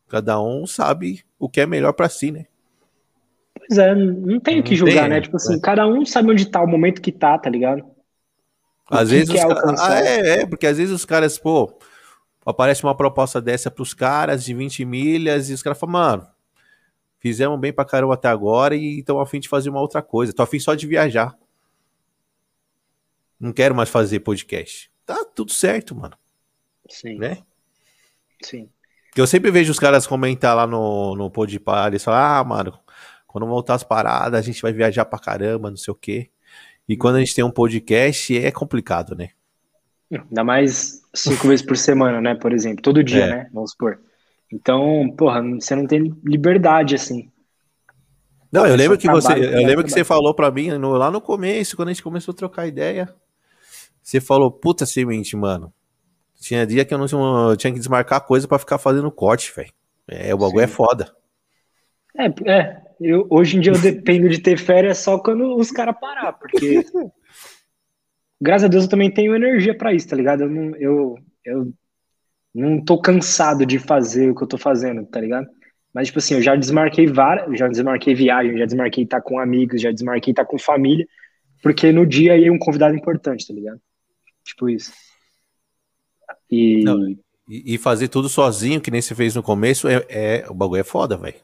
Cada 0.08 0.40
um 0.40 0.66
sabe 0.66 1.24
o 1.38 1.48
que 1.48 1.60
é 1.60 1.66
melhor 1.66 1.92
para 1.92 2.08
si, 2.08 2.30
né? 2.30 2.46
Pois 3.54 3.78
é, 3.78 3.94
não 3.94 4.38
tem 4.40 4.60
o 4.60 4.62
que 4.62 4.76
julgar, 4.76 5.02
tem, 5.02 5.10
né? 5.10 5.20
Tipo 5.20 5.36
assim, 5.36 5.54
é. 5.54 5.60
cada 5.60 5.86
um 5.86 6.04
sabe 6.04 6.30
onde 6.30 6.46
tá 6.46 6.62
o 6.62 6.66
momento 6.66 7.00
que 7.00 7.12
tá, 7.12 7.38
tá 7.38 7.48
ligado? 7.48 7.84
O 8.90 8.94
às 8.94 9.10
vezes. 9.10 9.30
Os... 9.30 9.80
Ah, 9.80 10.00
é, 10.00 10.40
é, 10.40 10.46
porque 10.46 10.66
às 10.66 10.76
vezes 10.76 10.92
os 10.92 11.04
caras, 11.04 11.38
pô, 11.38 11.78
aparece 12.44 12.84
uma 12.84 12.96
proposta 12.96 13.40
dessa 13.40 13.70
pros 13.70 13.94
caras 13.94 14.44
de 14.44 14.54
20 14.54 14.84
milhas 14.84 15.50
e 15.50 15.52
os 15.52 15.62
caras 15.62 15.78
falam, 15.78 15.92
mano, 15.92 16.34
Fizemos 17.24 17.58
bem 17.58 17.72
pra 17.72 17.86
caramba 17.86 18.12
até 18.12 18.28
agora 18.28 18.76
e 18.76 18.98
estão 18.98 19.18
a 19.18 19.24
fim 19.24 19.40
de 19.40 19.48
fazer 19.48 19.70
uma 19.70 19.80
outra 19.80 20.02
coisa. 20.02 20.30
Tô 20.30 20.42
a 20.42 20.46
fim 20.46 20.58
só 20.58 20.74
de 20.74 20.86
viajar. 20.86 21.34
Não 23.40 23.50
quero 23.50 23.74
mais 23.74 23.88
fazer 23.88 24.20
podcast. 24.20 24.92
Tá 25.06 25.24
tudo 25.34 25.50
certo, 25.50 25.94
mano. 25.94 26.14
Sim. 26.86 27.16
Né? 27.16 27.38
Sim. 28.42 28.68
Eu 29.16 29.26
sempre 29.26 29.50
vejo 29.50 29.72
os 29.72 29.78
caras 29.78 30.06
comentar 30.06 30.54
lá 30.54 30.66
no, 30.66 31.16
no 31.16 31.30
Podpah, 31.30 31.86
eles 31.86 32.04
falam, 32.04 32.20
ah, 32.20 32.44
mano, 32.44 32.78
quando 33.26 33.46
voltar 33.46 33.76
as 33.76 33.82
paradas, 33.82 34.38
a 34.38 34.42
gente 34.42 34.60
vai 34.60 34.74
viajar 34.74 35.06
pra 35.06 35.18
caramba, 35.18 35.70
não 35.70 35.78
sei 35.78 35.92
o 35.92 35.96
quê. 35.96 36.30
E 36.86 36.94
quando 36.94 37.16
a 37.16 37.20
gente 37.20 37.34
tem 37.34 37.42
um 37.42 37.50
podcast, 37.50 38.36
é 38.36 38.50
complicado, 38.50 39.14
né? 39.14 39.30
Ainda 40.22 40.44
mais 40.44 41.02
cinco 41.14 41.48
vezes 41.48 41.64
por 41.64 41.76
semana, 41.76 42.20
né? 42.20 42.34
Por 42.34 42.52
exemplo, 42.52 42.82
todo 42.82 43.04
dia, 43.04 43.24
é. 43.24 43.30
né? 43.30 43.50
Vamos 43.52 43.72
supor. 43.72 43.98
Então, 44.52 45.12
porra, 45.16 45.42
você 45.42 45.74
não 45.74 45.86
tem 45.86 46.14
liberdade 46.24 46.94
assim. 46.94 47.30
Não, 48.52 48.66
eu 48.66 48.76
lembro 48.76 48.96
que 48.96 49.10
você, 49.10 49.32
eu 49.32 49.66
lembro 49.66 49.82
que 49.82 49.90
você 49.90 50.04
falou 50.04 50.32
para 50.32 50.50
mim 50.50 50.70
no, 50.78 50.92
lá 50.92 51.10
no 51.10 51.20
começo, 51.20 51.74
quando 51.74 51.88
a 51.88 51.92
gente 51.92 52.04
começou 52.04 52.30
a 52.30 52.36
trocar 52.36 52.68
ideia, 52.68 53.12
você 54.00 54.20
falou, 54.20 54.50
puta 54.50 54.86
semente, 54.86 55.36
mano. 55.36 55.72
Tinha 56.40 56.66
dia 56.66 56.84
que 56.84 56.94
eu 56.94 56.98
não 56.98 57.50
eu 57.50 57.56
tinha 57.56 57.72
que 57.72 57.78
desmarcar 57.78 58.20
coisa 58.20 58.46
para 58.46 58.58
ficar 58.58 58.78
fazendo 58.78 59.10
corte, 59.10 59.52
velho. 59.56 59.72
É, 60.06 60.32
o 60.34 60.38
bagulho 60.38 60.60
é 60.60 60.66
Sim. 60.66 60.72
é 60.72 60.76
foda. 60.76 61.16
É, 62.16 62.52
é 62.52 62.82
eu, 63.00 63.26
hoje 63.28 63.56
em 63.56 63.60
dia 63.60 63.72
eu 63.72 63.78
dependo 63.80 64.28
de 64.28 64.38
ter 64.38 64.58
férias 64.58 64.98
só 64.98 65.18
quando 65.18 65.56
os 65.56 65.70
caras 65.70 65.96
parar, 66.00 66.34
porque 66.34 66.84
graças 68.44 68.64
a 68.64 68.68
Deus 68.68 68.84
eu 68.84 68.90
também 68.90 69.10
tenho 69.10 69.34
energia 69.34 69.76
para 69.76 69.92
isso, 69.92 70.06
tá 70.06 70.14
ligado? 70.14 70.42
Eu, 70.42 70.50
não, 70.50 70.76
eu, 70.76 71.18
eu 71.44 71.72
não 72.54 72.84
tô 72.84 73.00
cansado 73.00 73.64
de 73.64 73.78
fazer 73.78 74.30
o 74.30 74.34
que 74.34 74.42
eu 74.42 74.46
tô 74.46 74.58
fazendo, 74.58 75.04
tá 75.06 75.18
ligado? 75.18 75.48
Mas, 75.92 76.08
tipo 76.08 76.18
assim, 76.18 76.34
eu 76.34 76.42
já 76.42 76.54
desmarquei 76.54 77.06
várias, 77.06 77.58
já 77.58 77.66
desmarquei 77.68 78.14
viagem, 78.14 78.58
já 78.58 78.66
desmarquei 78.66 79.04
estar 79.04 79.22
com 79.22 79.38
amigos, 79.38 79.80
já 79.80 79.90
desmarquei 79.90 80.32
estar 80.32 80.44
com 80.44 80.58
família, 80.58 81.06
porque 81.62 81.90
no 81.90 82.04
dia 82.04 82.36
ia 82.36 82.52
um 82.52 82.58
convidado 82.58 82.94
importante, 82.94 83.46
tá 83.46 83.54
ligado? 83.54 83.80
Tipo 84.44 84.68
isso. 84.68 84.92
E, 86.50 86.84
Não, 86.84 86.98
e, 87.48 87.78
fazer 87.78 88.08
tudo 88.08 88.28
sozinho, 88.28 88.80
que 88.80 88.90
nem 88.90 89.00
você 89.00 89.14
fez 89.14 89.34
no 89.34 89.42
começo, 89.42 89.88
é, 89.88 90.04
é 90.08 90.46
o 90.50 90.54
bagulho 90.54 90.80
é 90.80 90.84
foda, 90.84 91.16
velho. 91.16 91.36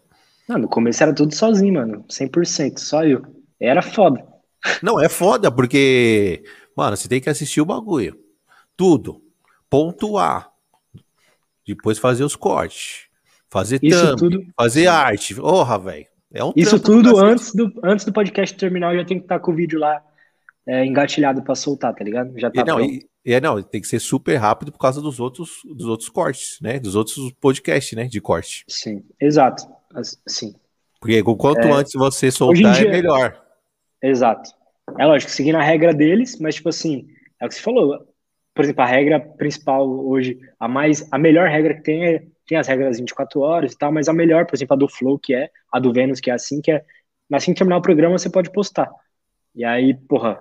não, 0.47 0.59
no 0.59 0.69
começo 0.69 1.03
era 1.03 1.15
tudo 1.15 1.35
sozinho, 1.35 1.75
mano. 1.75 2.05
100%, 2.09 2.79
só 2.79 3.05
eu. 3.05 3.23
Era 3.59 3.81
foda. 3.81 4.23
Não, 4.83 5.01
é 5.01 5.09
foda, 5.09 5.51
porque, 5.51 6.43
mano, 6.77 6.97
você 6.97 7.09
tem 7.09 7.21
que 7.21 7.29
assistir 7.31 7.61
o 7.61 7.65
bagulho. 7.67 8.19
Tudo. 8.77 9.23
Pontuar. 9.69 10.51
Depois 11.67 11.99
fazer 11.99 12.25
os 12.25 12.35
cortes. 12.37 13.07
Fazer 13.49 13.79
Isso 13.83 14.17
thumb, 14.17 14.19
tudo- 14.19 14.47
fazer 14.57 14.87
arte. 14.87 15.35
Porra, 15.35 15.79
velho. 15.79 16.07
É 16.33 16.45
um 16.45 16.53
Isso 16.55 16.79
tudo 16.79 17.19
antes 17.19 17.53
do, 17.55 17.73
antes 17.83 18.05
do 18.05 18.13
podcast 18.13 18.57
terminar, 18.57 18.95
eu 18.95 19.01
já 19.01 19.05
tenho 19.05 19.21
que 19.21 19.25
estar 19.25 19.41
com 19.41 19.51
o 19.51 19.55
vídeo 19.55 19.79
lá 19.81 20.01
é, 20.67 20.85
engatilhado 20.85 21.43
pra 21.43 21.55
soltar, 21.57 21.93
tá 21.95 22.05
ligado? 22.05 22.39
Já 22.39 22.51
tá 22.51 22.61
E 22.61 22.65
não, 22.65 22.77
pronto. 22.77 22.93
e, 22.93 23.09
e, 23.25 23.41
não, 23.41 23.61
tem 23.63 23.81
que 23.81 23.89
ser 23.89 23.99
super 23.99 24.37
rápido 24.37 24.71
por 24.71 24.79
causa 24.79 25.01
dos 25.03 25.19
outros, 25.19 25.59
dos 25.65 25.87
outros 25.87 26.09
cortes, 26.09 26.59
né? 26.63 26.79
Dos 26.79 26.95
outros 26.95 27.33
podcasts, 27.41 27.97
né? 27.97 28.05
De 28.07 28.21
corte. 28.21 28.65
Sim, 28.69 29.03
exato. 29.21 29.65
Sim, 30.29 30.55
Porque 31.01 31.21
quanto 31.23 31.67
É, 31.67 31.73
antes 31.73 31.93
você 31.95 32.31
soltar, 32.31 32.77
é 32.77 32.83
dia- 32.83 32.91
melhor. 32.93 33.43
exato. 34.01 34.51
É 34.99 35.07
lógico, 35.07 35.31
seguindo 35.31 35.57
a 35.57 35.63
regra 35.63 35.93
deles, 35.95 36.39
mas 36.41 36.57
tipo 36.57 36.69
assim, 36.69 37.07
é 37.41 37.47
o 37.47 37.49
que 37.49 37.55
você 37.55 37.61
falou. 37.63 37.99
Por 38.55 38.65
exemplo, 38.65 38.83
a 38.83 38.87
regra 38.87 39.21
principal 39.21 39.89
hoje, 39.89 40.39
a 40.59 40.69
mais, 40.69 41.07
a 41.13 41.19
melhor 41.19 41.49
regra 41.49 41.75
que 41.75 41.83
tem 41.83 42.05
é 42.07 42.27
tem 42.47 42.59
as 42.59 42.67
regras 42.67 42.99
24 42.99 43.41
horas 43.43 43.73
e 43.73 43.79
tal, 43.79 43.93
mas 43.93 44.09
a 44.09 44.13
melhor, 44.13 44.45
por 44.45 44.57
exemplo, 44.57 44.75
a 44.75 44.77
do 44.77 44.89
Flow, 44.89 45.17
que 45.17 45.33
é 45.33 45.49
a 45.73 45.79
do 45.79 45.93
Vênus, 45.93 46.19
que 46.19 46.33
é 46.33 46.35
assim, 46.35 46.61
que 46.61 46.73
é 46.73 46.85
assim 47.33 47.53
que 47.53 47.59
terminar 47.59 47.77
o 47.77 47.83
programa 47.83 48.19
você 48.19 48.29
pode 48.29 48.51
postar. 48.51 48.91
E 49.55 49.65
aí, 49.65 49.95
porra, 50.09 50.41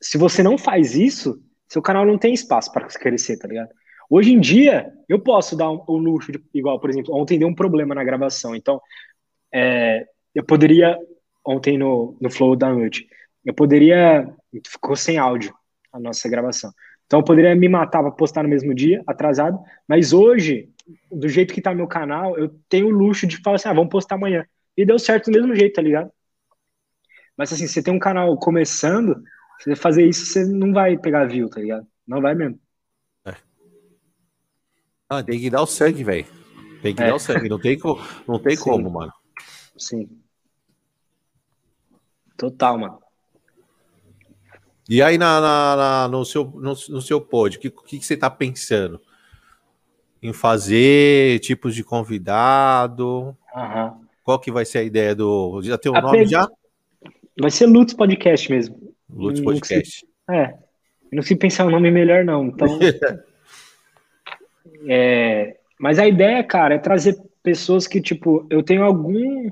se 0.00 0.16
você 0.16 0.40
não 0.40 0.56
faz 0.56 0.94
isso, 0.94 1.42
seu 1.68 1.82
canal 1.82 2.06
não 2.06 2.16
tem 2.16 2.32
espaço 2.32 2.72
para 2.72 2.86
crescer, 2.86 3.38
tá 3.38 3.48
ligado? 3.48 3.70
Hoje 4.08 4.32
em 4.32 4.38
dia, 4.38 4.92
eu 5.08 5.18
posso 5.20 5.56
dar 5.56 5.68
um- 5.70 5.82
o 5.88 5.96
luxo 5.98 6.30
de, 6.30 6.40
igual, 6.54 6.78
por 6.80 6.90
exemplo, 6.90 7.12
ontem 7.16 7.38
deu 7.38 7.48
um 7.48 7.54
problema 7.54 7.92
na 7.92 8.04
gravação, 8.04 8.54
então 8.54 8.80
é, 9.52 10.06
eu 10.34 10.44
poderia, 10.44 10.96
ontem 11.44 11.78
no, 11.78 12.16
no 12.20 12.30
Flow 12.30 12.56
da 12.56 12.72
noite, 12.72 13.06
eu 13.44 13.54
poderia, 13.54 14.28
ficou 14.66 14.96
sem 14.96 15.18
áudio 15.18 15.54
a 15.92 15.98
nossa 15.98 16.28
gravação. 16.28 16.72
Então 17.06 17.20
eu 17.20 17.24
poderia 17.24 17.54
me 17.54 17.68
matar 17.68 18.02
para 18.02 18.10
postar 18.12 18.42
no 18.42 18.48
mesmo 18.48 18.74
dia, 18.74 19.02
atrasado, 19.06 19.58
mas 19.88 20.12
hoje, 20.12 20.70
do 21.10 21.28
jeito 21.28 21.54
que 21.54 21.62
tá 21.62 21.74
meu 21.74 21.86
canal, 21.86 22.38
eu 22.38 22.50
tenho 22.68 22.86
o 22.88 22.90
luxo 22.90 23.26
de 23.26 23.40
falar 23.42 23.56
assim, 23.56 23.68
ah, 23.68 23.72
vamos 23.72 23.90
postar 23.90 24.16
amanhã. 24.16 24.46
E 24.76 24.84
deu 24.84 24.98
certo 24.98 25.30
do 25.30 25.32
mesmo 25.38 25.54
jeito, 25.56 25.74
tá 25.74 25.82
ligado? 25.82 26.10
Mas 27.36 27.52
assim, 27.52 27.66
você 27.66 27.82
tem 27.82 27.94
um 27.94 27.98
canal 27.98 28.36
começando, 28.36 29.22
você 29.58 29.74
fazer 29.74 30.04
isso, 30.06 30.26
você 30.26 30.44
não 30.44 30.72
vai 30.72 30.98
pegar 30.98 31.24
view, 31.26 31.48
tá 31.48 31.60
ligado? 31.60 31.86
Não 32.06 32.20
vai 32.20 32.34
mesmo. 32.34 32.60
Ah, 35.10 35.22
tem 35.22 35.40
que 35.40 35.48
dar 35.48 35.62
o 35.62 35.66
sangue, 35.66 36.04
velho. 36.04 36.26
Tem 36.82 36.94
que 36.94 37.02
É. 37.02 37.06
dar 37.06 37.14
o 37.14 37.18
sangue. 37.18 37.48
Não 37.48 37.58
tem, 37.58 37.78
co- 37.78 37.98
não 38.26 38.38
tem 38.38 38.54
Sim. 38.56 38.62
como, 38.62 38.90
mano. 38.90 39.12
Sim. 39.78 40.22
Total, 42.36 42.78
mano. 42.78 43.00
E 44.88 45.02
aí, 45.02 45.18
na, 45.18 45.40
na- 45.40 45.76
na- 45.76 46.08
no, 46.08 46.24
seu, 46.24 46.44
no, 46.44 46.70
no 46.88 47.02
seu 47.02 47.20
pod, 47.20 47.56
o 47.56 47.60
que, 47.60 47.70
que, 47.70 47.98
que 47.98 48.04
você 48.06 48.16
tá 48.16 48.30
pensando? 48.30 49.00
Em 50.22 50.32
fazer 50.32 51.38
tipos 51.40 51.74
de 51.74 51.84
convidado? 51.84 53.36
Aham. 53.54 54.00
Qual 54.24 54.38
que 54.38 54.50
vai 54.50 54.64
ser 54.64 54.78
a 54.78 54.82
ideia 54.82 55.14
do. 55.14 55.60
Já 55.62 55.78
tem 55.78 55.92
um 55.92 55.96
A 55.96 56.00
nome 56.00 56.26
já? 56.26 56.48
Vai 57.40 57.50
ser 57.50 57.66
Lutz 57.66 57.94
Podcast 57.94 58.50
mesmo. 58.50 58.92
Lutz 59.08 59.40
Não 59.40 59.44
Podcast. 59.46 60.06
É. 60.28 60.54
Não 61.12 61.22
consigo 61.22 61.40
pensar 61.40 61.66
um 61.66 61.70
nome 61.70 61.90
melhor, 61.90 62.24
não. 62.24 62.46
Então. 62.46 62.78
é, 64.88 65.56
mas 65.78 65.98
a 65.98 66.06
ideia, 66.06 66.42
cara, 66.44 66.74
é 66.74 66.78
trazer 66.78 67.16
pessoas 67.42 67.86
que, 67.86 68.00
tipo, 68.00 68.46
eu 68.50 68.62
tenho 68.62 68.82
algum. 68.82 69.50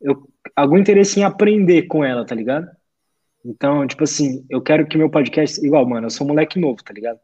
Eu, 0.00 0.28
algum 0.54 0.76
interesse 0.78 1.18
em 1.18 1.24
aprender 1.24 1.82
com 1.84 2.04
ela, 2.04 2.24
tá 2.24 2.34
ligado? 2.34 2.68
Então, 3.44 3.86
tipo 3.86 4.04
assim, 4.04 4.44
eu 4.48 4.62
quero 4.62 4.86
que 4.86 4.96
meu 4.96 5.10
podcast. 5.10 5.64
Igual, 5.64 5.86
mano, 5.86 6.06
eu 6.06 6.10
sou 6.10 6.26
um 6.26 6.28
moleque 6.28 6.58
novo, 6.58 6.82
tá 6.82 6.92
ligado? 6.92 7.18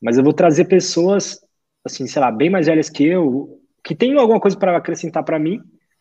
Mas 0.00 0.16
eu 0.16 0.24
vou 0.24 0.32
trazer 0.32 0.64
pessoas, 0.64 1.38
assim, 1.84 2.06
sei 2.06 2.20
lá, 2.20 2.30
bem 2.30 2.48
mais 2.48 2.66
velhas 2.66 2.88
que 2.88 3.04
eu, 3.04 3.60
que 3.84 3.94
tenham 3.94 4.18
alguma 4.18 4.40
coisa 4.40 4.58
para 4.58 4.76
acrescentar 4.76 5.22
para 5.24 5.38
mim, 5.38 5.60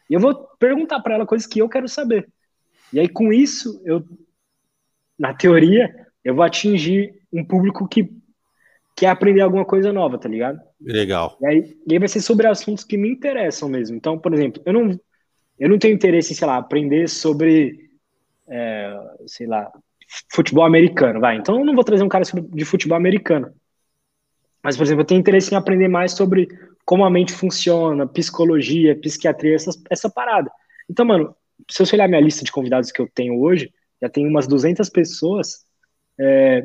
e 0.10 0.14
eu 0.14 0.20
vou 0.20 0.34
perguntar 0.58 1.02
para 1.02 1.16
ela 1.16 1.26
coisas 1.26 1.46
que 1.46 1.60
eu 1.60 1.68
quero 1.68 1.88
saber. 1.88 2.28
E 2.94 3.00
aí, 3.00 3.08
com 3.08 3.32
isso, 3.34 3.82
eu, 3.86 4.04
na 5.18 5.34
teoria, 5.34 5.94
eu 6.24 6.34
vou 6.34 6.44
atingir 6.44 7.14
um 7.32 7.44
público 7.44 7.88
que 7.88 8.10
quer 8.96 9.08
aprender 9.08 9.42
alguma 9.42 9.66
coisa 9.66 9.94
nova, 9.94 10.18
tá 10.18 10.28
ligado? 10.28 10.60
Legal. 10.82 11.38
E 11.42 11.46
aí, 11.46 11.78
e 11.88 11.94
aí 11.94 12.00
vai 12.00 12.08
ser 12.08 12.22
sobre 12.22 12.48
assuntos 12.48 12.84
que 12.84 12.98
me 12.98 13.10
interessam 13.10 13.70
mesmo. 13.70 13.96
Então, 13.96 14.18
por 14.18 14.34
exemplo, 14.34 14.62
eu 14.66 14.74
não, 14.74 15.00
eu 15.60 15.70
não 15.70 15.78
tenho 15.78 15.94
interesse 15.94 16.32
em, 16.32 16.36
sei 16.36 16.48
lá, 16.48 16.58
aprender 16.58 17.08
sobre, 17.08 17.89
é, 18.50 18.98
sei 19.28 19.48
lá, 19.48 19.72
futebol 20.32 20.66
americano, 20.66 21.20
vai. 21.20 21.38
Então, 21.38 21.60
eu 21.60 21.66
não 21.66 21.76
vou 21.76 21.84
trazer 21.84 22.04
um 22.04 22.10
cara 22.10 22.24
de 22.26 22.66
futebol 22.66 22.98
americano. 22.98 23.54
Mas, 24.64 24.76
por 24.76 24.84
exemplo, 24.84 25.02
eu 25.02 25.06
tenho 25.06 25.20
interesse 25.20 25.54
em 25.54 25.58
aprender 25.58 25.88
mais 25.88 26.12
sobre 26.12 26.48
como 26.86 27.06
a 27.06 27.10
mente 27.10 27.32
funciona, 27.32 28.08
psicologia, 28.08 29.00
psiquiatria, 29.00 29.56
essas, 29.56 29.82
essa 29.90 30.10
parada. 30.10 30.52
Então, 30.90 31.06
mano, 31.06 31.36
se 31.70 31.86
você 31.86 31.96
olhar 31.96 32.08
minha 32.08 32.22
lista 32.22 32.44
de 32.44 32.52
convidados 32.52 32.92
que 32.92 33.02
eu 33.02 33.08
tenho 33.14 33.40
hoje, 33.40 33.72
já 34.02 34.10
tem 34.10 34.28
umas 34.28 34.48
200 34.48 34.90
pessoas, 34.90 35.66
é, 36.20 36.64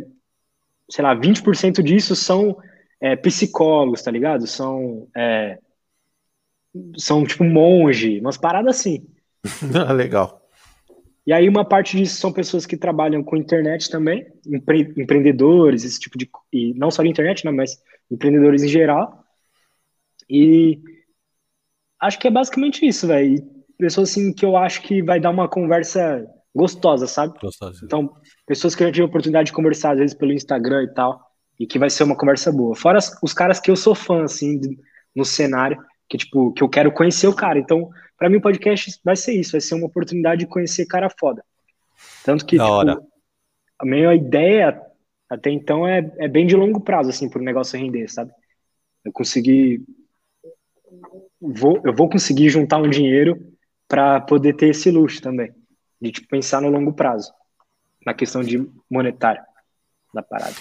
sei 0.90 1.05
lá, 1.05 1.14
20% 1.14 1.83
disso 1.83 2.16
são 2.16 2.57
é, 3.01 3.14
psicólogos, 3.16 4.03
tá 4.03 4.11
ligado? 4.11 4.47
São, 4.47 5.09
é, 5.16 5.59
são 6.97 7.25
tipo 7.25 7.44
monge, 7.44 8.20
umas 8.20 8.37
paradas 8.37 8.79
assim. 8.79 9.07
Legal. 9.94 10.43
E 11.26 11.32
aí 11.32 11.48
uma 11.48 11.64
parte 11.64 11.96
disso 11.96 12.20
são 12.20 12.32
pessoas 12.32 12.66
que 12.66 12.76
trabalham 12.76 13.24
com 13.24 13.37
internet 13.37 13.90
também, 13.90 14.26
empre- 14.46 14.92
empreendedores, 14.96 15.84
esse 15.84 15.98
tipo 15.98 16.18
de... 16.18 16.28
E 16.52 16.74
não 16.74 16.90
só 16.90 17.02
de 17.02 17.08
internet, 17.08 17.44
né, 17.44 17.50
mas 17.50 17.80
empreendedores 18.10 18.62
em 18.62 18.68
geral. 18.68 19.24
E 20.28 20.80
acho 22.00 22.18
que 22.18 22.28
é 22.28 22.30
basicamente 22.30 22.87
isso, 22.87 23.06
velho. 23.06 23.42
Pessoas 23.78 24.10
assim 24.10 24.32
que 24.32 24.44
eu 24.44 24.56
acho 24.56 24.82
que 24.82 25.02
vai 25.02 25.18
dar 25.18 25.30
uma 25.30 25.48
conversa 25.48 26.26
gostosa, 26.54 27.06
sabe? 27.06 27.38
Gostoso. 27.40 27.84
Então, 27.84 28.14
pessoas 28.46 28.74
que 28.74 28.82
eu 28.82 28.87
já 28.87 28.92
tive 28.92 29.02
a 29.02 29.06
oportunidade 29.06 29.46
de 29.46 29.52
conversar, 29.52 29.92
às 29.92 29.98
vezes, 29.98 30.16
pelo 30.16 30.32
Instagram 30.32 30.84
e 30.84 30.94
tal, 30.94 31.20
e 31.58 31.66
que 31.66 31.78
vai 31.78 31.90
ser 31.90 32.04
uma 32.04 32.16
conversa 32.16 32.52
boa. 32.52 32.76
Fora 32.76 32.98
os 33.22 33.32
caras 33.32 33.58
que 33.58 33.70
eu 33.70 33.76
sou 33.76 33.94
fã, 33.94 34.24
assim, 34.24 34.60
no 35.16 35.24
cenário, 35.24 35.82
que, 36.08 36.18
tipo, 36.18 36.52
que 36.52 36.62
eu 36.62 36.68
quero 36.68 36.92
conhecer 36.92 37.26
o 37.26 37.34
cara. 37.34 37.58
Então, 37.58 37.90
pra 38.18 38.29
mim, 38.31 38.37
o 38.37 38.40
podcast 38.42 39.00
vai 39.05 39.16
ser 39.16 39.33
isso, 39.35 39.53
vai 39.53 39.61
ser 39.61 39.74
uma 39.74 39.87
oportunidade 39.87 40.40
de 40.40 40.46
conhecer 40.46 40.87
cara 40.87 41.09
foda. 41.11 41.44
Tanto 42.24 42.44
que, 42.44 42.57
Da 42.57 42.64
tipo, 42.64 42.74
hora. 42.77 43.00
a 43.79 43.85
minha 43.87 44.14
ideia 44.14 44.81
até 45.29 45.50
então 45.50 45.87
é, 45.87 45.98
é 46.18 46.29
bem 46.29 46.46
de 46.46 46.55
longo 46.55 46.81
prazo, 46.81 47.11
assim, 47.11 47.29
pro 47.29 47.42
negócio 47.42 47.79
render, 47.79 48.09
sabe? 48.09 48.31
Eu 49.05 49.12
consegui. 49.12 49.83
Vou, 51.40 51.81
eu 51.85 51.94
vou 51.94 52.09
conseguir 52.09 52.48
juntar 52.48 52.79
um 52.79 52.88
dinheiro 52.88 53.53
para 53.88 54.20
poder 54.20 54.55
ter 54.55 54.68
esse 54.70 54.90
luxo 54.90 55.20
também. 55.20 55.53
De 56.00 56.11
tipo, 56.12 56.29
pensar 56.29 56.61
no 56.61 56.70
longo 56.70 56.92
prazo. 56.92 57.33
Na 58.05 58.14
questão 58.14 58.42
de 58.42 58.66
monetária 58.90 59.44
da 60.12 60.22
parada. 60.22 60.55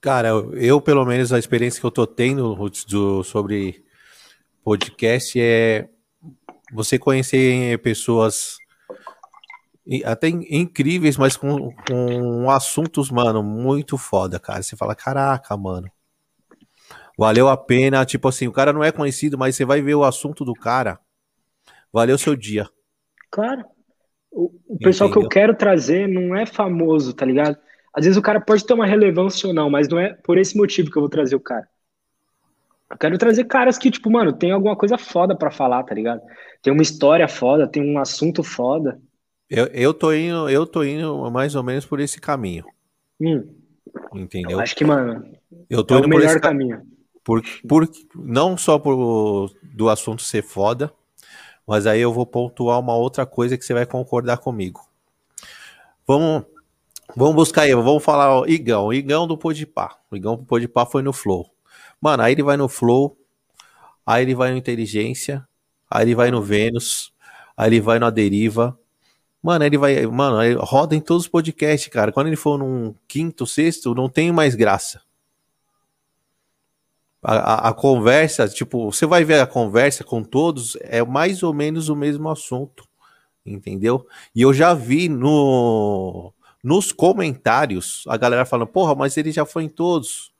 Cara, 0.00 0.28
eu, 0.28 0.80
pelo 0.80 1.04
menos, 1.04 1.32
a 1.32 1.38
experiência 1.38 1.80
que 1.80 1.86
eu 1.86 1.90
tô 1.90 2.06
tendo 2.06 2.54
do- 2.88 3.22
sobre 3.24 3.84
podcast 4.62 5.40
é 5.40 5.88
você 6.72 6.98
conhecer 6.98 7.78
pessoas 7.80 8.58
até 10.04 10.28
in- 10.28 10.46
incríveis, 10.50 11.16
mas 11.16 11.36
com, 11.36 11.74
com 11.86 12.50
assuntos, 12.50 13.10
mano, 13.10 13.42
muito 13.42 13.98
foda, 13.98 14.40
cara. 14.40 14.62
Você 14.62 14.76
fala, 14.76 14.94
caraca, 14.94 15.56
mano. 15.56 15.90
Valeu 17.18 17.48
a 17.48 17.56
pena. 17.56 18.04
Tipo 18.04 18.28
assim, 18.28 18.46
o 18.48 18.52
cara 18.52 18.72
não 18.72 18.82
é 18.82 18.90
conhecido, 18.90 19.38
mas 19.38 19.54
você 19.54 19.64
vai 19.64 19.82
ver 19.82 19.94
o 19.94 20.04
assunto 20.04 20.44
do 20.44 20.54
cara. 20.54 20.98
Valeu 21.92 22.18
seu 22.18 22.34
dia. 22.34 22.68
Claro. 23.30 23.64
O, 24.30 24.50
o 24.66 24.78
pessoal 24.78 25.10
que 25.10 25.18
eu 25.18 25.28
quero 25.28 25.54
trazer 25.54 26.08
não 26.08 26.34
é 26.34 26.44
famoso, 26.44 27.12
tá 27.12 27.24
ligado? 27.24 27.56
Às 27.94 28.04
vezes 28.04 28.18
o 28.18 28.22
cara 28.22 28.40
pode 28.40 28.66
ter 28.66 28.74
uma 28.74 28.86
relevância 28.86 29.46
ou 29.46 29.54
não, 29.54 29.70
mas 29.70 29.88
não 29.88 29.98
é 30.00 30.12
por 30.14 30.36
esse 30.38 30.56
motivo 30.56 30.90
que 30.90 30.98
eu 30.98 31.02
vou 31.02 31.08
trazer 31.08 31.36
o 31.36 31.40
cara. 31.40 31.68
Eu 32.90 32.98
quero 32.98 33.18
trazer 33.18 33.44
caras 33.44 33.78
que, 33.78 33.90
tipo, 33.90 34.10
mano, 34.10 34.32
tem 34.32 34.50
alguma 34.50 34.74
coisa 34.76 34.98
foda 34.98 35.36
pra 35.36 35.50
falar, 35.50 35.84
tá 35.84 35.94
ligado? 35.94 36.20
Tem 36.64 36.72
uma 36.72 36.82
história 36.82 37.28
foda, 37.28 37.68
tem 37.68 37.82
um 37.94 37.98
assunto 37.98 38.42
foda. 38.42 38.98
Eu, 39.50 39.66
eu 39.66 39.92
tô 39.92 40.14
indo, 40.14 40.48
eu 40.48 40.66
tô 40.66 40.82
indo 40.82 41.30
mais 41.30 41.54
ou 41.54 41.62
menos 41.62 41.84
por 41.84 42.00
esse 42.00 42.18
caminho. 42.18 42.64
Hum, 43.20 43.46
Entendeu? 44.14 44.52
eu 44.52 44.60
acho 44.60 44.74
que, 44.74 44.82
mano, 44.82 45.30
Eu 45.68 45.84
tô 45.84 45.94
é 45.94 45.98
o 45.98 46.00
indo 46.00 46.08
por 46.08 46.16
melhor 46.16 46.30
esse 46.30 46.40
ca- 46.40 46.48
caminho. 46.48 46.80
Por, 47.22 47.42
por, 47.68 47.86
não 48.14 48.56
só 48.56 48.78
por 48.78 49.54
do 49.62 49.90
assunto 49.90 50.22
ser 50.22 50.42
foda, 50.42 50.90
mas 51.66 51.86
aí 51.86 52.00
eu 52.00 52.14
vou 52.14 52.24
pontuar 52.24 52.80
uma 52.80 52.96
outra 52.96 53.26
coisa 53.26 53.58
que 53.58 53.64
você 53.64 53.74
vai 53.74 53.84
concordar 53.84 54.38
comigo. 54.38 54.80
Vamos, 56.06 56.44
vamos 57.14 57.34
buscar 57.34 57.62
aí, 57.62 57.74
vamos 57.74 58.02
falar 58.02 58.40
o 58.40 58.46
Igão, 58.46 58.86
o 58.86 58.94
Igão 58.94 59.26
do 59.26 59.36
Podpah. 59.36 59.98
O 60.10 60.16
Igão 60.16 60.34
do 60.36 60.44
Podpah 60.44 60.86
foi 60.86 61.02
no 61.02 61.12
Flow. 61.12 61.46
Mano, 62.00 62.22
aí 62.22 62.32
ele 62.32 62.42
vai 62.42 62.56
no 62.56 62.68
Flow, 62.70 63.18
aí 64.06 64.22
ele 64.22 64.34
vai 64.34 64.50
no 64.50 64.56
Inteligência, 64.56 65.46
aí 65.90 66.04
ele 66.04 66.14
vai 66.14 66.30
no 66.30 66.42
Vênus, 66.42 67.12
aí 67.56 67.68
ele 67.68 67.80
vai 67.80 67.98
no 67.98 68.06
Aderiva. 68.06 68.78
Mano, 69.42 69.64
ele 69.64 69.76
vai. 69.76 70.06
Mano, 70.06 70.58
roda 70.60 70.96
em 70.96 71.00
todos 71.00 71.24
os 71.24 71.28
podcasts, 71.28 71.92
cara. 71.92 72.10
Quando 72.12 72.28
ele 72.28 72.36
for 72.36 72.58
num 72.58 72.94
quinto, 73.06 73.46
sexto, 73.46 73.94
não 73.94 74.08
tem 74.08 74.32
mais 74.32 74.54
graça. 74.54 75.02
A, 77.22 77.36
a, 77.36 77.68
a, 77.70 77.74
conversa, 77.74 78.48
tipo, 78.48 78.92
você 78.92 79.06
vai 79.06 79.24
ver 79.24 79.40
a 79.40 79.46
conversa 79.46 80.04
com 80.04 80.22
todos, 80.22 80.76
é 80.80 81.02
mais 81.02 81.42
ou 81.42 81.54
menos 81.54 81.88
o 81.88 81.96
mesmo 81.96 82.28
assunto, 82.28 82.86
entendeu? 83.46 84.06
E 84.34 84.42
eu 84.42 84.52
já 84.52 84.74
vi 84.74 85.08
no 85.08 86.32
nos 86.62 86.92
comentários 86.92 88.04
a 88.08 88.16
galera 88.16 88.46
falando, 88.46 88.68
porra, 88.68 88.94
mas 88.94 89.16
ele 89.18 89.30
já 89.30 89.44
foi 89.44 89.64
em 89.64 89.68
todos. 89.68 90.32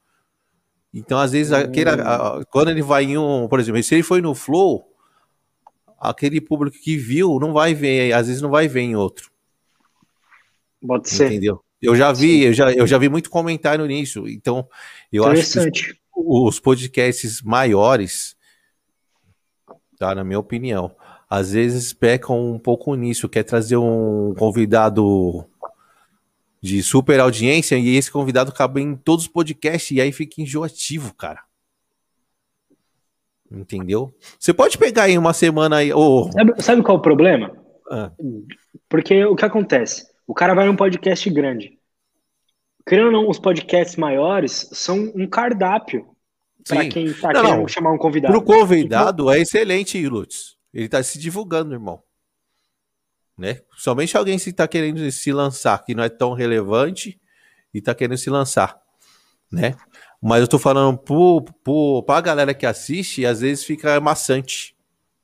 Então, 0.92 1.18
às 1.18 1.33
vezes, 1.33 1.52
aquele, 1.52 1.90
a, 1.90 2.42
quando 2.50 2.70
ele 2.70 2.80
vai 2.80 3.04
em 3.04 3.18
um, 3.18 3.46
por 3.48 3.61
exemplo, 3.61 3.83
se 3.83 3.94
ele 3.94 4.02
foi 4.02 4.22
no 4.22 4.35
Flow, 4.35 4.93
aquele 5.98 6.40
público 6.40 6.76
que 6.76 6.96
viu 6.96 7.38
não 7.38 7.52
vai 7.52 7.74
ver, 7.74 8.12
às 8.12 8.26
vezes 8.26 8.42
não 8.42 8.50
vai 8.50 8.68
ver 8.68 8.83
em 8.83 8.96
outro. 8.96 9.30
Pode 10.87 11.09
ser. 11.09 11.26
Entendeu? 11.26 11.62
Eu 11.80 11.94
já 11.94 12.12
vi, 12.12 12.42
eu 12.44 12.52
já, 12.52 12.72
eu 12.72 12.87
já 12.87 12.98
vi 12.98 13.09
muito 13.09 13.30
comentário 13.30 13.85
nisso. 13.87 14.26
Então, 14.28 14.66
eu 15.12 15.24
acho 15.26 15.70
que 15.70 15.96
os 16.14 16.59
podcasts 16.61 17.42
maiores, 17.42 18.37
tá, 19.98 20.14
na 20.14 20.24
minha 20.24 20.38
opinião, 20.38 20.94
às 21.28 21.52
vezes 21.52 21.92
pecam 21.92 22.52
um 22.52 22.59
pouco 22.59 22.94
nisso, 22.94 23.28
quer 23.28 23.42
trazer 23.42 23.76
um 23.76 24.35
convidado 24.38 25.44
de 26.62 26.83
super 26.83 27.20
audiência 27.20 27.76
e 27.76 27.96
esse 27.96 28.11
convidado 28.11 28.52
cabe 28.52 28.80
em 28.80 28.96
todos 28.96 29.26
os 29.26 29.30
podcasts 29.30 29.90
e 29.90 30.00
aí 30.00 30.12
fica 30.12 30.40
enjoativo, 30.40 31.12
cara. 31.14 31.42
Entendeu? 33.54 34.14
Você 34.38 34.52
pode 34.52 34.76
pegar 34.76 35.08
em 35.08 35.18
uma 35.18 35.32
semana 35.32 35.76
aí. 35.76 35.92
Oh... 35.92 36.30
Sabe, 36.32 36.62
sabe, 36.62 36.82
qual 36.82 36.96
é 36.96 37.00
o 37.00 37.02
problema? 37.02 37.56
Ah. 37.90 38.10
Porque 38.88 39.24
o 39.24 39.36
que 39.36 39.44
acontece? 39.44 40.06
O 40.26 40.34
cara 40.34 40.54
vai 40.54 40.66
num 40.66 40.76
podcast 40.76 41.28
grande. 41.30 41.78
Querendo 42.86 43.06
ou 43.06 43.12
não, 43.12 43.28
os 43.28 43.38
podcasts 43.38 43.96
maiores 43.96 44.68
são 44.72 45.12
um 45.14 45.26
cardápio 45.26 46.06
para 46.66 46.86
quem 46.88 47.12
tá 47.12 47.32
não, 47.32 47.42
querendo 47.42 47.60
não. 47.60 47.68
chamar 47.68 47.92
um 47.92 47.98
convidado. 47.98 48.32
Pro 48.32 48.42
convidado 48.42 49.30
é 49.30 49.40
excelente, 49.40 50.06
Lutz. 50.06 50.56
Ele 50.72 50.88
tá 50.88 51.02
se 51.02 51.18
divulgando, 51.18 51.74
irmão. 51.74 52.02
Né? 53.36 53.60
Somente 53.76 54.16
alguém 54.16 54.38
se 54.38 54.52
tá 54.52 54.66
querendo 54.68 55.10
se 55.10 55.32
lançar, 55.32 55.84
que 55.84 55.94
não 55.94 56.04
é 56.04 56.08
tão 56.08 56.34
relevante 56.34 57.20
e 57.72 57.80
tá 57.80 57.94
querendo 57.94 58.16
se 58.16 58.30
lançar, 58.30 58.78
né? 59.50 59.74
Mas 60.26 60.40
eu 60.40 60.48
tô 60.48 60.58
falando 60.58 60.96
pro, 60.96 61.42
pro, 61.62 62.02
pra 62.02 62.18
galera 62.18 62.54
que 62.54 62.64
assiste, 62.64 63.26
às 63.26 63.42
vezes 63.42 63.62
fica 63.62 64.00
maçante. 64.00 64.74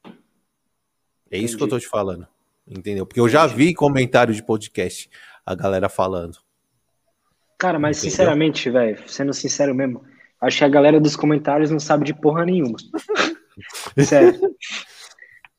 É 0.04 1.38
isso 1.38 1.54
Entendi. 1.54 1.56
que 1.56 1.62
eu 1.62 1.68
tô 1.68 1.78
te 1.78 1.88
falando. 1.88 2.28
Entendeu? 2.68 3.06
Porque 3.06 3.18
eu 3.18 3.26
já 3.26 3.46
vi 3.46 3.72
comentário 3.72 4.34
de 4.34 4.42
podcast 4.42 5.08
a 5.46 5.54
galera 5.54 5.88
falando. 5.88 6.36
Cara, 7.56 7.78
mas 7.78 7.96
Entendeu? 7.96 8.10
sinceramente, 8.10 8.68
velho, 8.68 9.02
sendo 9.08 9.32
sincero 9.32 9.74
mesmo, 9.74 10.04
acho 10.38 10.58
que 10.58 10.64
a 10.64 10.68
galera 10.68 11.00
dos 11.00 11.16
comentários 11.16 11.70
não 11.70 11.80
sabe 11.80 12.04
de 12.04 12.12
porra 12.12 12.44
nenhuma. 12.44 12.76
Sério. 14.04 14.38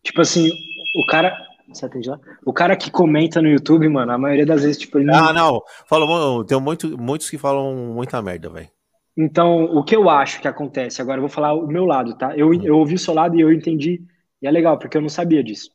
tipo 0.04 0.22
assim, 0.22 0.52
o 0.96 1.06
cara. 1.08 1.36
Você 1.68 1.88
atende 1.88 2.10
lá? 2.10 2.20
O 2.46 2.54
cara 2.54 2.76
que 2.76 2.92
comenta 2.92 3.42
no 3.42 3.48
YouTube, 3.48 3.90
mano, 3.90 4.12
a 4.12 4.20
maioria 4.20 4.46
das 4.46 4.62
vezes, 4.62 4.78
tipo, 4.78 5.00
ele 5.00 5.06
não... 5.06 5.16
Ah, 5.16 5.34
não. 5.34 5.64
Fala, 5.88 6.46
tem 6.46 6.62
muito, 6.62 6.96
muitos 6.96 7.28
que 7.28 7.40
falam 7.40 7.92
muita 7.96 8.22
merda, 8.22 8.48
velho. 8.48 8.70
Então, 9.16 9.66
o 9.66 9.84
que 9.84 9.96
eu 9.96 10.10
acho 10.10 10.42
que 10.42 10.48
acontece, 10.48 11.02
agora 11.02 11.18
eu 11.18 11.22
vou 11.22 11.30
falar 11.30 11.54
o 11.54 11.68
meu 11.68 11.86
lado, 11.86 12.18
tá? 12.18 12.36
Eu, 12.36 12.54
eu 12.54 12.78
ouvi 12.78 12.96
o 12.96 13.00
seu 13.00 13.14
lado 13.14 13.36
e 13.36 13.42
eu 13.42 13.52
entendi, 13.52 14.02
e 14.42 14.48
é 14.48 14.52
legal, 14.52 14.78
porque 14.80 14.98
eu 14.98 15.02
não 15.02 15.10
sabia 15.10 15.44
disso. 15.44 15.70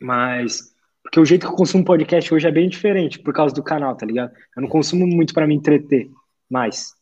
Mas, 0.00 0.72
porque 1.02 1.18
o 1.18 1.24
jeito 1.24 1.46
que 1.46 1.52
eu 1.52 1.56
consumo 1.56 1.84
podcast 1.84 2.32
hoje 2.32 2.46
é 2.46 2.52
bem 2.52 2.68
diferente, 2.68 3.18
por 3.18 3.34
causa 3.34 3.54
do 3.54 3.62
canal, 3.62 3.96
tá 3.96 4.06
ligado? 4.06 4.32
Eu 4.56 4.62
não 4.62 4.68
consumo 4.68 5.06
muito 5.06 5.34
para 5.34 5.46
me 5.46 5.54
entreter, 5.54 6.08
mais 6.48 6.94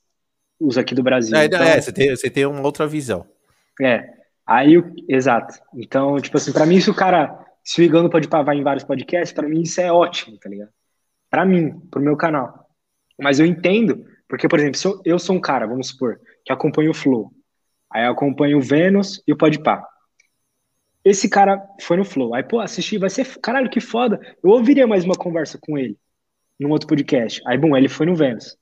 os 0.61 0.77
aqui 0.77 0.95
do 0.95 1.03
Brasil. 1.03 1.37
É, 1.37 1.47
então, 1.47 1.63
é 1.63 1.81
você, 1.81 1.93
tem, 1.93 2.11
você 2.11 2.31
tem 2.31 2.45
uma 2.45 2.61
outra 2.61 2.87
visão. 2.87 3.27
É, 3.81 4.07
aí, 4.47 4.83
exato. 5.09 5.59
Então, 5.75 6.17
tipo 6.21 6.37
assim, 6.37 6.53
pra 6.53 6.67
mim, 6.67 6.81
se 6.81 6.91
o 6.91 6.95
cara, 6.95 7.47
se 7.65 7.81
o 7.81 7.85
Igano 7.85 8.11
pode 8.11 8.29
pavar 8.29 8.55
em 8.55 8.63
vários 8.63 8.85
podcasts, 8.85 9.33
pra 9.33 9.49
mim 9.49 9.63
isso 9.63 9.81
é 9.81 9.91
ótimo, 9.91 10.39
tá 10.39 10.51
ligado? 10.51 10.71
Pra 11.31 11.47
mim, 11.47 11.81
pro 11.91 12.03
meu 12.03 12.17
canal. 12.17 12.67
Mas 13.19 13.41
eu 13.41 13.47
entendo 13.47 14.05
porque, 14.31 14.49
por 14.49 14.61
exemplo, 14.61 14.79
se 14.79 14.87
eu, 14.87 15.03
eu 15.05 15.19
sou 15.19 15.35
um 15.35 15.41
cara, 15.41 15.67
vamos 15.67 15.89
supor, 15.89 16.21
que 16.45 16.53
acompanha 16.53 16.91
o 16.91 16.95
Flow, 16.95 17.33
aí 17.93 18.07
eu 18.07 18.13
acompanho 18.13 18.59
o 18.59 18.63
Vênus 18.63 19.21
e 19.27 19.33
o 19.33 19.37
Podpah. 19.37 19.85
Esse 21.05 21.29
cara 21.29 21.61
foi 21.81 21.97
no 21.97 22.05
Flow, 22.05 22.35
aí, 22.35 22.43
pô, 22.45 22.61
assisti, 22.61 22.97
vai 22.97 23.11
ser, 23.11 23.27
caralho, 23.41 23.69
que 23.69 23.81
foda. 23.81 24.21
Eu 24.43 24.51
ouviria 24.51 24.87
mais 24.87 25.05
uma 25.05 25.17
conversa 25.17 25.59
com 25.61 25.77
ele 25.77 25.99
num 26.59 26.71
outro 26.71 26.87
podcast. 26.87 27.43
Aí, 27.47 27.59
bom, 27.59 27.77
ele 27.77 27.89
foi 27.89 28.07
no 28.07 28.15
Vênus. 28.15 28.57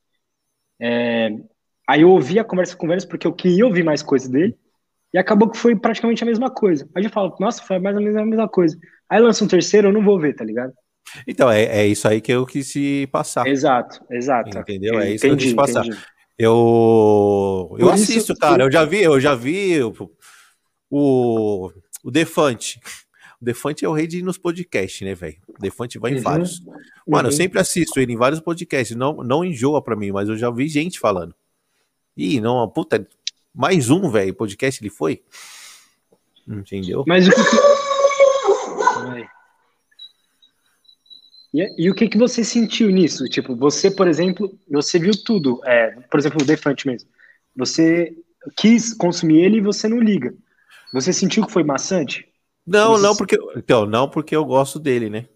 É, 0.81 1.29
aí 1.87 2.01
eu 2.01 2.11
ouvi 2.11 2.39
a 2.39 2.45
conversa 2.45 2.75
com 2.75 2.87
o 2.87 2.89
Vênus 2.89 3.05
porque 3.05 3.27
eu 3.27 3.35
queria 3.35 3.67
ouvir 3.67 3.85
mais 3.85 4.03
coisas 4.03 4.29
dele, 4.29 4.57
e 5.13 5.19
acabou 5.19 5.51
que 5.51 5.59
foi 5.59 5.77
praticamente 5.77 6.23
a 6.23 6.27
mesma 6.27 6.51
coisa. 6.51 6.89
Aí 6.95 7.05
eu 7.05 7.11
falo, 7.11 7.37
nossa, 7.39 7.63
foi 7.63 7.79
mais 7.79 7.97
ou 7.97 8.03
menos 8.03 8.17
a 8.17 8.25
mesma 8.25 8.49
coisa. 8.49 8.79
Aí 9.09 9.21
lança 9.21 9.45
um 9.45 9.49
terceiro, 9.49 9.89
eu 9.89 9.93
não 9.93 10.03
vou 10.03 10.19
ver, 10.19 10.35
tá 10.35 10.45
ligado? 10.45 10.73
Então, 11.27 11.51
é, 11.51 11.65
é 11.65 11.87
isso 11.87 12.07
aí 12.07 12.21
que 12.21 12.33
eu 12.33 12.45
quis 12.47 12.73
passar. 13.11 13.47
Exato, 13.47 14.05
exato. 14.11 14.59
Entendeu? 14.59 14.99
É 14.99 15.13
isso 15.13 15.27
entendi, 15.27 15.47
que 15.47 15.51
eu 15.51 15.65
quis 15.65 15.73
passar. 15.73 15.85
Entendi. 15.85 15.99
Eu, 16.39 17.75
eu 17.79 17.91
assisto, 17.91 18.35
cara. 18.37 18.63
Eu 18.63 18.71
já 18.71 18.85
vi, 18.85 19.03
eu 19.03 19.21
já 19.21 19.35
vi 19.35 19.83
o, 19.83 19.93
o, 20.89 21.73
o 22.05 22.11
Defante. 22.11 22.81
O 23.41 23.45
Defante 23.45 23.85
é 23.85 23.89
o 23.89 23.93
rei 23.93 24.07
de 24.07 24.19
ir 24.19 24.23
nos 24.23 24.39
podcasts, 24.39 25.01
né, 25.01 25.15
velho? 25.15 25.37
O 25.49 25.61
Defante 25.61 25.99
vai 25.99 26.13
em 26.13 26.17
uhum. 26.17 26.23
vários. 26.23 26.61
Mano, 27.07 27.25
uhum. 27.25 27.33
eu 27.33 27.33
sempre 27.33 27.59
assisto 27.59 27.99
ele 27.99 28.13
em 28.13 28.17
vários 28.17 28.41
podcasts. 28.41 28.97
Não, 28.97 29.15
não 29.17 29.45
enjoa 29.45 29.83
pra 29.83 29.97
mim, 29.97 30.13
mas 30.13 30.29
eu 30.29 30.37
já 30.37 30.51
vi 30.51 30.69
gente 30.69 31.01
falando. 31.01 31.35
Ih, 32.17 32.41
não, 32.41 32.69
puta, 32.69 33.07
mais 33.53 33.91
um, 33.91 34.09
velho, 34.09 34.35
podcast 34.35 34.83
ele 34.83 34.91
foi. 34.91 35.23
Entendeu? 36.47 37.05
Mas 37.07 37.27
o 37.27 37.31
que. 37.31 37.88
E, 41.53 41.85
e, 41.87 41.91
o 41.91 41.95
que, 41.95 42.09
que 42.09 42.19
você 42.19 42.45
sentiu 42.45 42.91
nisso? 42.91 43.25
Tipo, 43.25 43.57
você, 43.57 43.91
por 43.91 44.07
exemplo, 44.07 44.59
você 44.69 44.99
viu 44.99 45.13
tudo. 45.25 45.61
É, 45.65 45.93
por 46.11 46.21
exemplo, 46.21 46.43
o 46.43 46.45
Defante 46.45 46.87
mesmo. 46.87 47.09
Você 47.57 48.15
quis 48.57 48.93
consumir 48.93 49.43
ele 49.43 49.59
e 49.59 49.63
você 49.63 49.89
não 49.89 49.99
liga. 49.99 50.35
Você 50.93 51.13
sentiu 51.13 51.47
que 51.47 51.53
foi 51.53 51.65
maçante? 51.65 52.27
Não, 52.67 52.93
você... 52.93 53.03
não 53.03 53.17
porque 53.17 53.39
então 53.57 53.87
não 53.87 54.09
porque 54.09 54.37
eu 54.37 54.45
gosto 54.45 54.79
dele, 54.79 55.09
né? 55.09 55.27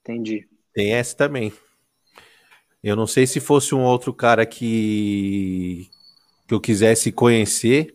Entendi. 0.00 0.48
Tem 0.72 0.92
essa 0.92 1.16
também. 1.16 1.52
Eu 2.82 2.94
não 2.94 3.06
sei 3.06 3.26
se 3.26 3.40
fosse 3.40 3.74
um 3.74 3.82
outro 3.82 4.14
cara 4.14 4.46
que 4.46 5.90
que 6.46 6.54
eu 6.54 6.60
quisesse 6.60 7.10
conhecer. 7.10 7.94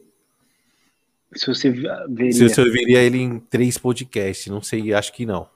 Se 1.34 1.48
você 1.48 1.70
veria. 1.70 2.50
Se 2.50 2.60
eu 2.60 2.72
veria 2.72 3.02
ele 3.02 3.18
em 3.18 3.40
três 3.40 3.78
podcasts, 3.78 4.48
não 4.48 4.62
sei, 4.62 4.94
acho 4.94 5.14
que 5.14 5.26
não. 5.26 5.50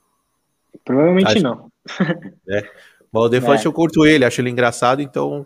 Provavelmente 0.84 1.28
acho, 1.28 1.44
não. 1.44 1.72
É. 2.50 2.64
Mas 3.12 3.24
o 3.24 3.30
Defante 3.30 3.66
é. 3.66 3.68
eu 3.68 3.74
curto 3.74 4.06
ele, 4.06 4.26
acho 4.26 4.42
ele 4.42 4.50
engraçado, 4.50 5.02
então 5.02 5.46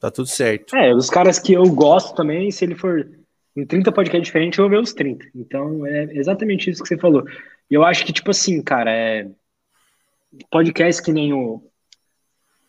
tá 0.00 0.10
tudo 0.10 0.28
certo. 0.28 0.74
É, 0.74 0.92
os 0.92 1.08
caras 1.08 1.38
que 1.38 1.52
eu 1.52 1.62
gosto 1.70 2.14
também, 2.16 2.50
se 2.50 2.64
ele 2.64 2.74
for 2.74 3.08
em 3.54 3.64
30 3.64 3.92
podcasts 3.92 4.26
diferentes, 4.26 4.58
eu 4.58 4.64
vou 4.64 4.70
ver 4.70 4.82
os 4.82 4.92
30. 4.92 5.26
Então 5.34 5.86
é 5.86 6.04
exatamente 6.16 6.70
isso 6.70 6.82
que 6.82 6.88
você 6.88 6.98
falou. 6.98 7.24
E 7.70 7.74
eu 7.74 7.84
acho 7.84 8.04
que, 8.04 8.12
tipo 8.12 8.30
assim, 8.30 8.62
cara, 8.62 8.90
é. 8.90 9.28
Podcast 10.50 11.02
que 11.02 11.12
nem 11.12 11.32
o. 11.32 11.62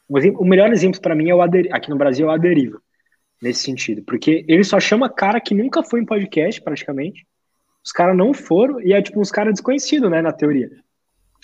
O 0.09 0.45
melhor 0.45 0.71
exemplo 0.71 1.01
para 1.01 1.15
mim 1.15 1.29
é 1.29 1.35
o 1.35 1.41
Ader... 1.41 1.69
aqui 1.71 1.89
no 1.89 1.97
Brasil 1.97 2.27
é 2.27 2.29
o 2.29 2.33
Aderiva, 2.33 2.79
nesse 3.41 3.63
sentido, 3.63 4.03
porque 4.03 4.45
ele 4.47 4.63
só 4.63 4.79
chama 4.79 5.09
cara 5.09 5.39
que 5.39 5.55
nunca 5.55 5.81
foi 5.81 6.01
em 6.01 6.05
podcast, 6.05 6.61
praticamente. 6.61 7.25
Os 7.83 7.91
caras 7.91 8.15
não 8.15 8.33
foram, 8.33 8.79
e 8.81 8.93
é 8.93 9.01
tipo 9.01 9.19
uns 9.19 9.31
caras 9.31 9.53
desconhecidos, 9.53 10.11
né, 10.11 10.21
na 10.21 10.31
teoria. 10.31 10.69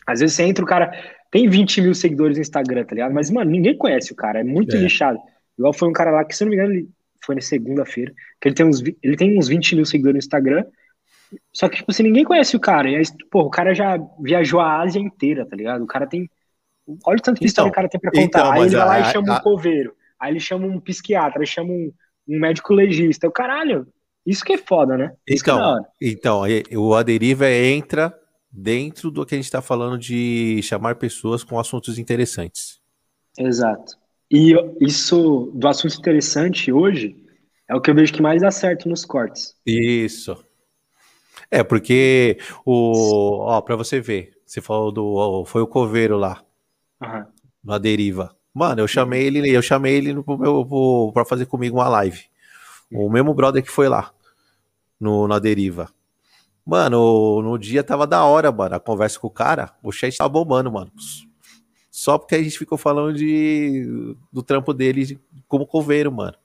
Às 0.06 0.20
vezes 0.20 0.36
você 0.36 0.44
entra, 0.44 0.64
o 0.64 0.68
cara 0.68 0.92
tem 1.32 1.48
20 1.48 1.82
mil 1.82 1.94
seguidores 1.94 2.38
no 2.38 2.42
Instagram, 2.42 2.84
tá 2.86 2.96
ligado? 2.96 3.14
Mas, 3.14 3.30
mano, 3.30 3.52
ninguém 3.52 3.78
conhece 3.78 4.12
o 4.12 4.16
cara, 4.16 4.40
é 4.40 4.44
muito 4.44 4.76
é. 4.76 4.80
lixado. 4.80 5.20
Igual 5.58 5.74
foi 5.74 5.88
um 5.90 5.94
cara 5.94 6.12
lá 6.12 6.26
que, 6.26 6.36
se 6.36 6.44
eu 6.44 6.46
não 6.46 6.52
me 6.52 6.58
engano, 6.58 6.74
ele 6.74 6.90
foi 7.24 7.36
na 7.36 7.42
segunda-feira, 7.42 8.14
que 8.42 8.48
ele 8.48 8.56
tem, 8.56 8.66
uns, 8.66 8.82
ele 9.04 9.16
tem 9.16 9.38
uns 9.38 9.48
20 9.48 9.76
mil 9.76 9.86
seguidores 9.86 10.16
no 10.16 10.20
Instagram, 10.20 10.64
só 11.54 11.70
que, 11.70 11.78
tipo 11.78 11.92
assim, 11.92 12.04
ninguém 12.04 12.24
conhece 12.24 12.56
o 12.56 12.60
cara. 12.60 12.90
E 12.90 12.96
aí, 12.96 13.04
pô, 13.30 13.42
o 13.42 13.50
cara 13.50 13.74
já 13.74 13.98
viajou 14.20 14.60
a 14.60 14.82
Ásia 14.82 15.00
inteira, 15.00 15.46
tá 15.46 15.56
ligado? 15.56 15.84
O 15.84 15.88
cara 15.88 16.08
tem. 16.08 16.30
Olha 17.06 17.18
o 17.18 17.22
tanto 17.22 17.40
de 17.40 17.46
então, 17.46 17.48
história 17.48 17.70
o 17.70 17.74
cara 17.74 17.90
tem 17.90 18.00
pra 18.00 18.12
contar. 18.12 18.24
Então, 18.24 18.52
aí 18.52 18.62
ele 18.62 18.76
vai 18.76 18.86
lá 18.86 18.94
a, 18.94 19.00
e 19.02 19.06
chama 19.12 19.34
a... 19.34 19.38
um 19.38 19.42
coveiro. 19.42 19.94
Aí 20.20 20.32
ele 20.32 20.40
chama 20.40 20.66
um 20.66 20.80
psiquiatra, 20.80 21.40
ele 21.40 21.46
chama 21.46 21.72
um, 21.72 21.92
um 22.28 22.40
médico 22.40 22.74
legista. 22.74 23.28
O 23.28 23.32
caralho, 23.32 23.88
isso 24.26 24.44
que 24.44 24.54
é 24.54 24.58
foda, 24.58 24.98
né? 24.98 25.12
Isso 25.28 25.44
então, 25.44 25.78
é 25.78 25.82
então, 26.02 26.44
o 26.78 26.96
Aderiva 26.96 27.50
entra 27.50 28.14
dentro 28.52 29.12
do 29.12 29.26
que 29.26 29.36
a 29.36 29.38
gente 29.38 29.46
está 29.46 29.62
falando 29.62 29.98
de 29.98 30.62
chamar 30.64 30.96
pessoas 30.96 31.44
com 31.44 31.60
assuntos 31.60 32.00
interessantes. 32.00 32.82
Exato. 33.38 33.98
E 34.32 34.54
isso 34.80 35.52
do 35.56 35.68
assunto 35.68 35.98
interessante 35.98 36.72
hoje 36.72 37.16
É 37.68 37.76
o 37.76 37.82
que 37.82 37.90
eu 37.90 37.96
vejo 37.96 38.14
que 38.14 38.22
mais 38.22 38.42
dá 38.42 38.52
certo 38.52 38.90
nos 38.90 39.06
cortes. 39.06 39.56
Isso. 39.66 40.44
É, 41.52 41.64
porque 41.64 42.38
o. 42.66 43.40
Ó, 43.42 43.62
pra 43.62 43.76
você 43.76 44.00
ver, 44.00 44.34
você 44.46 44.62
falou 44.62 44.92
do. 44.92 45.46
Foi 45.46 45.62
o 45.62 45.68
coveiro 45.68 46.18
lá. 46.18 46.44
Uhum. 47.02 47.26
Na 47.64 47.78
deriva. 47.78 48.36
Mano, 48.54 48.82
eu 48.82 48.88
chamei 48.88 49.26
ele, 49.28 49.50
eu 49.50 49.62
chamei 49.62 49.96
ele 49.96 50.22
pro 50.24 50.38
meu, 50.38 50.66
pro, 50.66 51.12
pra 51.14 51.26
fazer 51.26 51.46
comigo 51.46 51.78
uma 51.78 51.88
live. 51.90 52.24
O 52.92 53.10
mesmo 53.10 53.34
brother 53.34 53.64
que 53.64 53.72
foi 53.72 53.88
lá. 53.88 54.12
No, 55.00 55.28
na 55.28 55.40
deriva. 55.40 55.90
Mano, 56.70 57.42
no 57.42 57.58
dia 57.58 57.84
tava 57.84 58.06
da 58.06 58.24
hora, 58.24 58.52
mano. 58.52 58.76
A 58.76 58.80
conversa 58.80 59.20
com 59.20 59.26
o 59.26 59.32
cara, 59.32 59.72
o 59.82 59.92
chat 59.92 60.16
tava 60.16 60.30
bombando, 60.30 60.72
mano. 60.72 60.92
Só 61.90 62.16
porque 62.20 62.36
a 62.36 62.44
gente 62.44 62.60
ficou 62.60 62.78
falando 62.78 63.18
de, 63.18 64.16
do 64.32 64.44
trampo 64.44 64.72
dele 64.72 65.20
como 65.48 65.66
coveiro, 65.66 66.12
mano. 66.12 66.36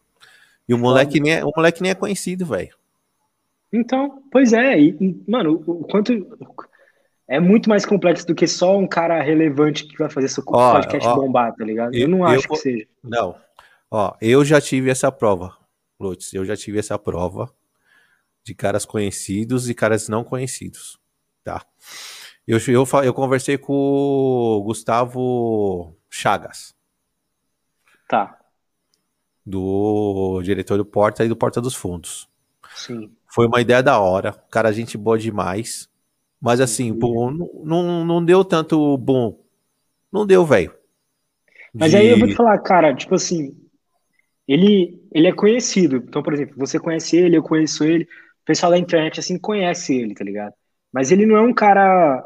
E 0.66 0.72
o 0.72 0.78
moleque, 0.78 1.20
nem 1.20 1.34
é, 1.34 1.44
o 1.44 1.52
moleque 1.54 1.82
nem 1.82 1.90
é 1.90 1.94
conhecido, 1.94 2.46
velho. 2.46 2.74
Então, 3.70 4.22
pois 4.32 4.54
é. 4.54 4.80
E, 4.80 5.22
mano, 5.28 5.62
o 5.66 5.84
quanto. 5.84 6.38
É 7.28 7.38
muito 7.38 7.68
mais 7.68 7.84
complexo 7.84 8.26
do 8.26 8.34
que 8.34 8.46
só 8.46 8.78
um 8.78 8.86
cara 8.86 9.20
relevante 9.20 9.86
que 9.86 9.98
vai 9.98 10.08
fazer 10.08 10.28
seu 10.28 10.42
podcast 10.42 11.06
ó, 11.06 11.16
bombar, 11.16 11.54
tá 11.54 11.64
ligado? 11.64 11.94
Eu, 11.94 12.02
eu 12.02 12.08
não 12.08 12.24
acho 12.24 12.46
eu, 12.46 12.50
que 12.50 12.56
seja. 12.56 12.86
Não. 13.02 13.34
Ó, 13.90 14.14
eu 14.22 14.42
já 14.42 14.58
tive 14.58 14.90
essa 14.90 15.12
prova, 15.12 15.54
Lutz. 16.00 16.32
Eu 16.32 16.46
já 16.46 16.56
tive 16.56 16.78
essa 16.78 16.98
prova 16.98 17.50
de 18.44 18.54
caras 18.54 18.84
conhecidos 18.84 19.68
e 19.68 19.74
caras 19.74 20.08
não 20.08 20.22
conhecidos, 20.22 21.00
tá? 21.42 21.64
Eu, 22.46 22.58
eu, 22.68 22.86
eu 23.02 23.14
conversei 23.14 23.56
com 23.56 23.72
o 23.72 24.62
Gustavo 24.62 25.96
Chagas. 26.10 26.74
Tá. 28.06 28.38
Do 29.44 30.42
diretor 30.42 30.76
do 30.76 30.84
Porta 30.84 31.24
e 31.24 31.28
do 31.28 31.36
Porta 31.36 31.60
dos 31.60 31.74
Fundos. 31.74 32.28
Sim. 32.74 33.10
Foi 33.26 33.46
uma 33.46 33.60
ideia 33.60 33.82
da 33.82 33.98
hora. 33.98 34.32
Cara, 34.50 34.72
gente 34.72 34.98
boa 34.98 35.18
demais. 35.18 35.88
Mas 36.40 36.60
assim, 36.60 36.92
bom, 36.92 37.30
não, 37.30 37.50
não, 37.64 38.04
não 38.04 38.24
deu 38.24 38.44
tanto 38.44 38.98
bom. 38.98 39.42
Não 40.12 40.26
deu, 40.26 40.44
velho. 40.44 40.74
Mas 41.72 41.92
de... 41.92 41.96
aí 41.96 42.08
eu 42.08 42.18
vou 42.18 42.28
te 42.28 42.34
falar, 42.34 42.58
cara, 42.58 42.94
tipo 42.94 43.14
assim, 43.14 43.56
ele, 44.46 45.02
ele 45.10 45.26
é 45.26 45.32
conhecido. 45.32 45.96
Então, 45.96 46.22
por 46.22 46.34
exemplo, 46.34 46.54
você 46.58 46.78
conhece 46.78 47.16
ele, 47.16 47.36
eu 47.36 47.42
conheço 47.42 47.82
ele. 47.84 48.06
O 48.44 48.46
pessoal 48.46 48.70
da 48.70 48.78
internet, 48.78 49.18
assim, 49.18 49.38
conhece 49.38 49.96
ele, 49.96 50.14
tá 50.14 50.22
ligado? 50.22 50.54
Mas 50.92 51.10
ele 51.10 51.26
não 51.26 51.36
é 51.36 51.40
um 51.40 51.52
cara 51.52 52.24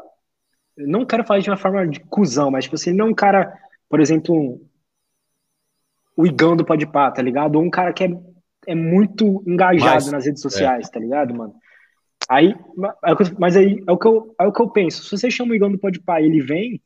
não 0.87 1.05
quero 1.05 1.25
falar 1.25 1.39
de 1.39 1.49
uma 1.49 1.57
forma 1.57 1.85
de 1.87 1.99
cuzão, 1.99 2.49
mas 2.49 2.63
tipo 2.63 2.75
assim, 2.75 2.93
não 2.93 3.07
é 3.07 3.09
um 3.09 3.13
cara, 3.13 3.53
por 3.89 3.99
exemplo, 3.99 4.33
um, 4.33 4.65
o 6.15 6.25
Igão 6.25 6.55
do 6.55 6.65
Podpah, 6.65 7.11
tá 7.11 7.21
ligado? 7.21 7.55
Ou 7.55 7.63
um 7.63 7.69
cara 7.69 7.91
que 7.93 8.03
é, 8.03 8.09
é 8.67 8.75
muito 8.75 9.43
engajado 9.45 10.05
mas, 10.05 10.11
nas 10.11 10.25
redes 10.25 10.41
sociais, 10.41 10.87
é. 10.87 10.91
tá 10.91 10.99
ligado, 10.99 11.33
mano? 11.33 11.53
Aí, 12.29 12.55
é 13.05 13.11
mas 13.37 13.57
aí 13.57 13.83
é 13.87 13.91
o, 13.91 13.97
que 13.97 14.07
eu, 14.07 14.35
é 14.39 14.45
o 14.45 14.51
que 14.51 14.61
eu 14.61 14.69
penso. 14.69 15.03
Se 15.03 15.11
você 15.17 15.31
chama 15.31 15.51
o 15.51 15.55
Igão 15.55 15.71
do 15.71 15.79
Podpah 15.79 16.21
e 16.21 16.25
ele 16.25 16.41
vem. 16.41 16.81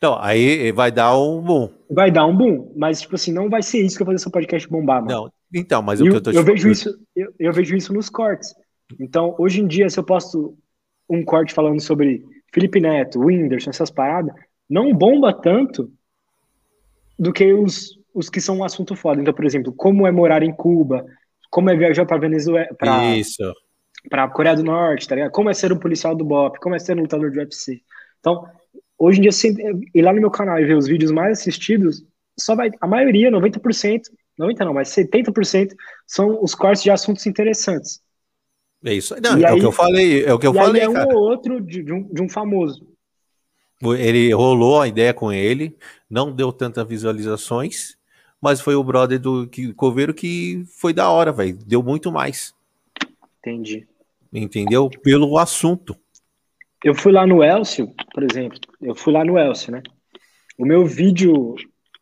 Não, 0.00 0.20
aí 0.20 0.70
vai 0.72 0.90
dar 0.90 1.16
um 1.16 1.40
boom. 1.40 1.70
Vai 1.90 2.10
dar 2.10 2.26
um 2.26 2.36
boom, 2.36 2.72
mas 2.76 3.00
tipo 3.00 3.14
assim, 3.14 3.32
não 3.32 3.48
vai 3.48 3.62
ser 3.62 3.80
isso 3.80 3.96
que 3.96 4.02
eu 4.02 4.06
vou 4.06 4.14
fazer 4.14 4.22
seu 4.22 4.32
podcast 4.32 4.68
bombar, 4.68 5.02
mano. 5.02 5.12
Não, 5.12 5.32
então, 5.52 5.82
mas 5.82 6.00
o 6.00 6.04
que 6.04 6.10
eu 6.10 6.20
tô 6.20 6.30
eu 6.30 6.44
vejo 6.44 6.68
isso, 6.68 6.98
eu, 7.14 7.32
eu 7.38 7.52
vejo 7.52 7.76
isso 7.76 7.92
nos 7.92 8.08
cortes. 8.08 8.54
Então, 9.00 9.34
hoje 9.38 9.60
em 9.60 9.66
dia, 9.66 9.88
se 9.88 9.98
eu 9.98 10.04
posto 10.04 10.56
um 11.08 11.24
corte 11.24 11.54
falando 11.54 11.80
sobre 11.80 12.24
Felipe 12.52 12.80
Neto, 12.80 13.20
Whindersson, 13.20 13.70
essas 13.70 13.90
paradas, 13.90 14.34
não 14.68 14.94
bomba 14.94 15.32
tanto 15.32 15.90
do 17.18 17.32
que 17.32 17.52
os, 17.52 17.98
os 18.12 18.28
que 18.28 18.40
são 18.40 18.58
um 18.58 18.64
assunto 18.64 18.94
foda. 18.96 19.20
Então, 19.20 19.34
por 19.34 19.44
exemplo, 19.44 19.72
como 19.72 20.06
é 20.06 20.12
morar 20.12 20.42
em 20.42 20.52
Cuba, 20.52 21.04
como 21.50 21.70
é 21.70 21.76
viajar 21.76 22.06
para 22.06 22.18
Venezuela, 22.18 22.68
para 22.78 23.14
para 24.08 24.28
Coreia 24.28 24.54
do 24.54 24.62
Norte, 24.62 25.08
tá 25.08 25.14
ligado? 25.14 25.32
Como 25.32 25.50
é 25.50 25.54
ser 25.54 25.72
um 25.72 25.78
policial 25.78 26.14
do 26.14 26.24
BOP, 26.24 26.58
como 26.60 26.74
é 26.74 26.78
ser 26.78 26.96
um 26.96 27.02
lutador 27.02 27.30
de 27.30 27.38
UFC. 27.38 27.82
Então, 28.20 28.46
hoje 28.98 29.18
em 29.18 29.22
dia, 29.22 29.30
ir 29.94 30.02
lá 30.02 30.12
no 30.12 30.20
meu 30.20 30.30
canal 30.30 30.58
e 30.60 30.64
ver 30.64 30.76
os 30.76 30.86
vídeos 30.86 31.10
mais 31.10 31.40
assistidos, 31.40 32.04
só 32.38 32.54
vai, 32.54 32.70
a 32.80 32.86
maioria, 32.86 33.30
90%, 33.30 34.02
90 34.38 34.64
não, 34.64 34.74
mas 34.74 34.88
70% 34.88 35.74
são 36.06 36.42
os 36.42 36.54
cortes 36.54 36.82
de 36.82 36.90
assuntos 36.90 37.26
interessantes. 37.26 38.00
É 38.84 38.92
isso. 38.92 39.14
Não, 39.20 39.38
é 39.38 39.46
aí, 39.48 39.54
o 39.54 39.60
que 39.60 39.66
eu 39.66 39.72
falei, 39.72 40.24
é 40.24 40.32
o 40.32 40.38
que 40.38 40.46
eu 40.46 40.54
falei, 40.54 40.82
é 40.82 40.88
um 40.88 40.92
cara. 40.92 41.14
ou 41.14 41.22
outro 41.22 41.60
de, 41.60 41.82
de, 41.82 41.92
um, 41.92 42.02
de 42.02 42.22
um 42.22 42.28
famoso. 42.28 42.86
Ele 43.82 44.32
rolou 44.32 44.80
a 44.80 44.88
ideia 44.88 45.12
com 45.12 45.32
ele, 45.32 45.76
não 46.08 46.32
deu 46.32 46.52
tantas 46.52 46.86
visualizações, 46.86 47.96
mas 48.40 48.60
foi 48.60 48.74
o 48.74 48.84
brother 48.84 49.18
do 49.18 49.46
que, 49.46 49.72
Coveiro 49.74 50.14
que 50.14 50.64
foi 50.78 50.92
da 50.92 51.10
hora, 51.10 51.32
velho. 51.32 51.58
Deu 51.66 51.82
muito 51.82 52.12
mais. 52.12 52.54
Entendi. 53.40 53.86
Entendeu? 54.32 54.88
Pelo 55.02 55.38
assunto. 55.38 55.96
Eu 56.84 56.94
fui 56.94 57.12
lá 57.12 57.26
no 57.26 57.42
Elcio, 57.42 57.92
por 58.12 58.22
exemplo. 58.22 58.58
Eu 58.80 58.94
fui 58.94 59.12
lá 59.12 59.24
no 59.24 59.38
Elcio, 59.38 59.72
né? 59.72 59.82
O 60.58 60.64
meu 60.64 60.86
vídeo 60.86 61.54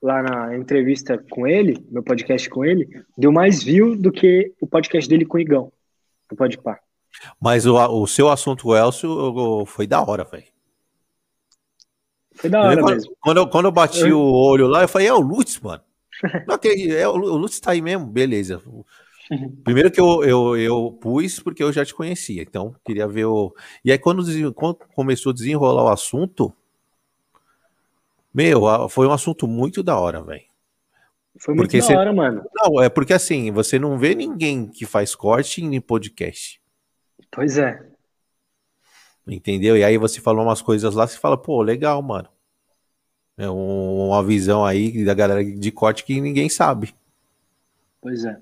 lá 0.05 0.23
na 0.23 0.55
entrevista 0.55 1.17
com 1.31 1.47
ele, 1.47 1.83
meu 1.91 2.03
podcast 2.03 2.51
com 2.51 2.63
ele, 2.63 2.87
deu 3.17 3.33
mais 3.33 3.63
view 3.63 3.97
do 3.97 4.13
que 4.13 4.53
o 4.61 4.67
podcast 4.67 5.09
dele 5.09 5.25
com 5.25 5.39
o 5.39 5.41
Igão. 5.41 5.73
Pode 6.37 6.59
pá. 6.59 6.79
Mas 7.41 7.65
o, 7.65 7.75
o 7.75 8.07
seu 8.07 8.29
assunto, 8.29 8.77
Elcio, 8.77 9.65
foi 9.67 9.87
da 9.87 10.03
hora, 10.03 10.25
velho. 10.25 10.45
Foi 12.35 12.51
da 12.51 12.61
hora 12.61 12.83
quando, 12.83 12.95
mesmo. 12.95 13.17
Quando 13.19 13.37
eu, 13.39 13.49
quando 13.49 13.65
eu 13.65 13.73
bati 13.73 14.09
eu... 14.09 14.19
o 14.21 14.33
olho 14.33 14.67
lá, 14.67 14.83
eu 14.83 14.89
falei, 14.89 15.07
é 15.07 15.15
o 15.15 15.21
Lutz, 15.21 15.59
mano. 15.59 15.83
Não, 16.47 16.59
que, 16.59 16.95
é, 16.95 17.09
o, 17.09 17.13
o 17.13 17.37
Lutz 17.39 17.59
tá 17.59 17.71
aí 17.71 17.81
mesmo, 17.81 18.05
beleza. 18.05 18.61
Primeiro 19.65 19.91
que 19.91 20.01
eu, 20.01 20.23
eu, 20.23 20.57
eu 20.57 20.99
pus 21.01 21.41
porque 21.41 21.63
eu 21.63 21.73
já 21.73 21.83
te 21.83 21.95
conhecia, 21.95 22.43
então 22.43 22.75
queria 22.85 23.09
ver 23.09 23.25
o. 23.25 23.55
E 23.83 23.91
aí, 23.91 23.99
quando, 23.99 24.53
quando 24.53 24.81
começou 24.95 25.31
a 25.31 25.35
desenrolar 25.35 25.85
o 25.85 25.89
assunto, 25.89 26.53
meu, 28.35 28.89
foi 28.89 29.07
um 29.07 29.13
assunto 29.13 29.47
muito 29.47 29.83
da 29.83 29.97
hora, 29.99 30.21
velho. 30.21 30.43
Foi 31.39 31.55
muito 31.55 31.71
porque 31.71 31.87
da 31.87 31.99
hora, 31.99 32.13
mano. 32.13 32.45
Não, 32.55 32.83
é 32.83 32.89
porque 32.89 33.13
assim, 33.13 33.53
você 33.53 33.79
não 33.79 33.97
vê 33.99 34.15
ninguém 34.15 34.67
que 34.67 34.85
faz 34.85 35.15
corte 35.15 35.63
em 35.63 35.81
podcast. 35.81 36.61
Pois 37.31 37.59
é. 37.59 37.81
Entendeu? 39.27 39.77
E 39.77 39.85
aí 39.85 39.97
você 39.97 40.21
falou 40.21 40.45
umas 40.45 40.61
coisas 40.61 40.95
lá, 40.95 41.07
você 41.07 41.17
fala, 41.17 41.37
pô, 41.37 41.63
legal, 41.63 42.03
mano. 42.03 42.29
É 43.37 43.49
uma 43.49 44.23
visão 44.23 44.65
aí 44.65 45.05
da 45.05 45.15
galera 45.15 45.45
de 45.45 45.73
corte 45.73 46.05
que 46.05 46.21
ninguém 46.21 46.49
sabe. 46.49 46.95
Pois 48.01 48.25
é. 48.25 48.41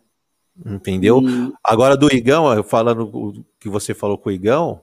Entendeu? 0.67 1.23
E... 1.23 1.53
Agora 1.65 1.97
do 1.97 2.13
Igão, 2.13 2.63
falando 2.63 3.05
o 3.05 3.45
que 3.59 3.69
você 3.69 3.95
falou 3.95 4.19
com 4.19 4.29
o 4.29 4.33
Igão, 4.33 4.83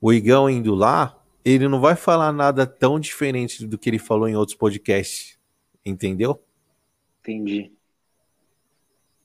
o 0.00 0.12
Igão 0.12 0.48
indo 0.48 0.74
lá, 0.74 1.14
ele 1.52 1.68
não 1.68 1.80
vai 1.80 1.94
falar 1.94 2.32
nada 2.32 2.66
tão 2.66 2.98
diferente 2.98 3.64
do 3.64 3.78
que 3.78 3.88
ele 3.88 4.00
falou 4.00 4.28
em 4.28 4.34
outros 4.34 4.56
podcasts. 4.56 5.38
Entendeu? 5.84 6.42
Entendi. 7.20 7.70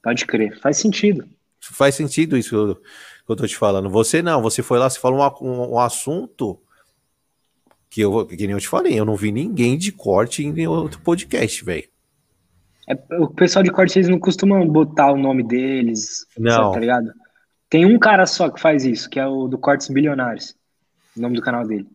Pode 0.04 0.28
crer. 0.28 0.60
Faz 0.60 0.78
sentido. 0.78 1.28
Faz 1.60 1.96
sentido 1.96 2.38
isso 2.38 2.50
que 2.50 2.56
eu, 2.56 2.76
que 2.76 3.32
eu 3.32 3.36
tô 3.36 3.48
te 3.48 3.58
falando. 3.58 3.90
Você 3.90 4.22
não, 4.22 4.40
você 4.40 4.62
foi 4.62 4.78
lá, 4.78 4.88
você 4.88 5.00
falou 5.00 5.20
um, 5.20 5.48
um, 5.48 5.74
um 5.74 5.80
assunto 5.80 6.60
que 7.90 8.02
eu, 8.02 8.26
que 8.28 8.38
nem 8.38 8.52
eu 8.52 8.60
te 8.60 8.68
falei, 8.68 9.00
eu 9.00 9.06
não 9.06 9.16
vi 9.16 9.32
ninguém 9.32 9.76
de 9.76 9.92
corte 9.92 10.44
em 10.46 10.68
outro 10.68 11.02
podcast, 11.02 11.66
velho. 11.66 11.90
É, 12.88 12.94
o 13.18 13.28
pessoal 13.28 13.64
de 13.64 13.72
corte, 13.72 13.98
eles 13.98 14.08
não 14.08 14.20
costumam 14.20 14.68
botar 14.68 15.12
o 15.12 15.18
nome 15.18 15.44
deles, 15.44 16.26
não. 16.38 16.72
tá 16.72 16.80
ligado? 16.80 17.12
Tem 17.68 17.86
um 17.86 17.98
cara 17.98 18.26
só 18.28 18.50
que 18.50 18.62
faz 18.62 18.86
isso, 18.86 19.10
que 19.10 19.20
é 19.20 19.26
o 19.26 19.48
do 19.48 19.58
Cortes 19.58 19.88
Bilionários, 19.88 20.56
o 21.18 21.22
nome 21.22 21.36
do 21.36 21.42
canal 21.42 21.66
dele. 21.66 21.88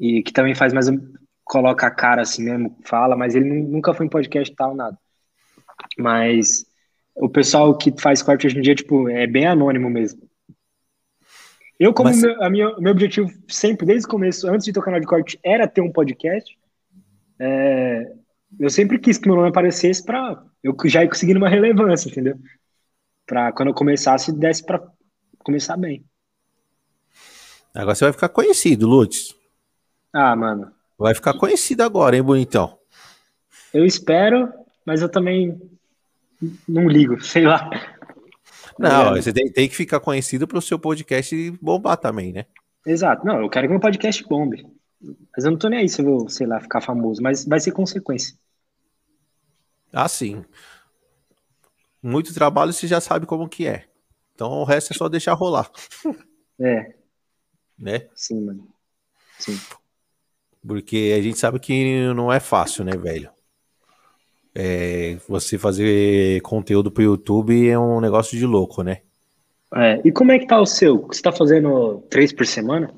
E 0.00 0.22
que 0.22 0.32
também 0.32 0.54
faz 0.54 0.72
mais 0.72 0.88
um, 0.88 0.98
coloca 1.44 1.86
a 1.86 1.90
cara 1.90 2.22
assim 2.22 2.42
mesmo, 2.42 2.76
fala, 2.84 3.16
mas 3.16 3.34
ele 3.34 3.62
nunca 3.62 3.92
foi 3.92 4.06
em 4.06 4.08
podcast 4.10 4.54
tal, 4.56 4.74
nada. 4.74 4.98
Mas 5.98 6.64
o 7.14 7.28
pessoal 7.28 7.76
que 7.76 7.92
faz 8.00 8.22
corte 8.22 8.46
hoje 8.46 8.58
em 8.58 8.62
dia, 8.62 8.74
tipo, 8.74 9.08
é 9.08 9.26
bem 9.26 9.46
anônimo 9.46 9.90
mesmo. 9.90 10.28
Eu, 11.78 11.94
como 11.94 12.10
Mas... 12.10 12.20
meu, 12.20 12.42
a 12.42 12.50
minha, 12.50 12.76
meu 12.78 12.92
objetivo 12.92 13.30
sempre, 13.48 13.86
desde 13.86 14.06
o 14.06 14.10
começo, 14.10 14.46
antes 14.48 14.66
de 14.66 14.72
ter 14.72 14.80
o 14.80 14.82
canal 14.82 15.00
de 15.00 15.06
corte, 15.06 15.40
era 15.42 15.66
ter 15.66 15.80
um 15.80 15.90
podcast, 15.90 16.58
é, 17.38 18.12
eu 18.58 18.68
sempre 18.68 18.98
quis 18.98 19.16
que 19.16 19.26
meu 19.26 19.36
nome 19.36 19.48
aparecesse 19.48 20.04
para 20.04 20.44
eu 20.62 20.76
já 20.84 21.02
ir 21.02 21.08
conseguindo 21.08 21.38
uma 21.38 21.48
relevância, 21.48 22.10
entendeu? 22.10 22.38
Para 23.26 23.50
quando 23.52 23.68
eu 23.68 23.74
começasse, 23.74 24.30
desse 24.30 24.64
para 24.64 24.82
começar 25.38 25.76
bem. 25.78 26.04
Agora 27.74 27.94
você 27.94 28.04
vai 28.04 28.12
ficar 28.12 28.28
conhecido, 28.28 28.86
Lutz. 28.86 29.39
Ah, 30.12 30.34
mano. 30.34 30.72
Vai 30.98 31.14
ficar 31.14 31.34
conhecido 31.34 31.82
agora, 31.82 32.16
hein, 32.16 32.22
bonitão? 32.22 32.78
Eu 33.72 33.86
espero, 33.86 34.52
mas 34.84 35.00
eu 35.00 35.08
também 35.08 35.60
não 36.68 36.88
ligo, 36.88 37.20
sei 37.24 37.44
lá. 37.44 37.70
Não, 38.78 39.14
é. 39.14 39.22
você 39.22 39.32
tem, 39.32 39.50
tem, 39.50 39.68
que 39.68 39.76
ficar 39.76 40.00
conhecido 40.00 40.46
para 40.46 40.58
o 40.58 40.62
seu 40.62 40.78
podcast 40.78 41.50
bombar 41.62 41.96
também, 41.96 42.32
né? 42.32 42.46
Exato. 42.86 43.26
Não, 43.26 43.40
eu 43.40 43.48
quero 43.48 43.66
que 43.66 43.72
meu 43.72 43.80
podcast 43.80 44.26
bombe. 44.26 44.66
Mas 45.34 45.44
eu 45.44 45.50
não 45.50 45.58
tô 45.58 45.68
nem 45.68 45.80
aí 45.80 45.88
se 45.88 46.00
eu 46.02 46.06
vou, 46.06 46.28
sei 46.28 46.46
lá, 46.46 46.60
ficar 46.60 46.80
famoso, 46.80 47.22
mas 47.22 47.46
vai 47.46 47.60
ser 47.60 47.72
consequência. 47.72 48.34
Ah, 49.92 50.08
sim. 50.08 50.44
muito 52.02 52.32
trabalho 52.32 52.72
você 52.72 52.86
já 52.86 53.00
sabe 53.00 53.26
como 53.26 53.48
que 53.48 53.66
é. 53.66 53.86
Então 54.34 54.50
o 54.52 54.64
resto 54.64 54.92
é 54.92 54.96
só 54.96 55.08
deixar 55.08 55.34
rolar. 55.34 55.70
É. 56.60 56.94
Né? 57.80 58.10
Sim, 58.14 58.42
mano. 58.42 58.68
Sim. 59.38 59.58
Porque 60.66 61.14
a 61.18 61.22
gente 61.22 61.38
sabe 61.38 61.58
que 61.58 62.12
não 62.14 62.32
é 62.32 62.38
fácil, 62.38 62.84
né, 62.84 62.92
velho? 62.96 63.30
É, 64.54 65.16
você 65.28 65.56
fazer 65.56 66.40
conteúdo 66.42 66.90
pro 66.90 67.02
YouTube 67.02 67.68
é 67.68 67.78
um 67.78 68.00
negócio 68.00 68.36
de 68.36 68.44
louco, 68.44 68.82
né? 68.82 68.98
É. 69.74 70.00
E 70.04 70.10
como 70.10 70.32
é 70.32 70.38
que 70.38 70.46
tá 70.46 70.60
o 70.60 70.66
seu? 70.66 71.06
Você 71.06 71.22
tá 71.22 71.32
fazendo 71.32 72.02
três 72.10 72.32
por 72.32 72.46
semana? 72.46 72.92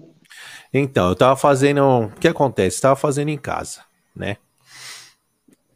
Então, 0.72 1.10
eu 1.10 1.14
tava 1.14 1.36
fazendo. 1.36 1.82
O 1.82 2.10
que 2.18 2.26
acontece? 2.26 2.80
Tava 2.80 2.96
fazendo 2.96 3.28
em 3.28 3.36
casa, 3.36 3.82
né? 4.16 4.38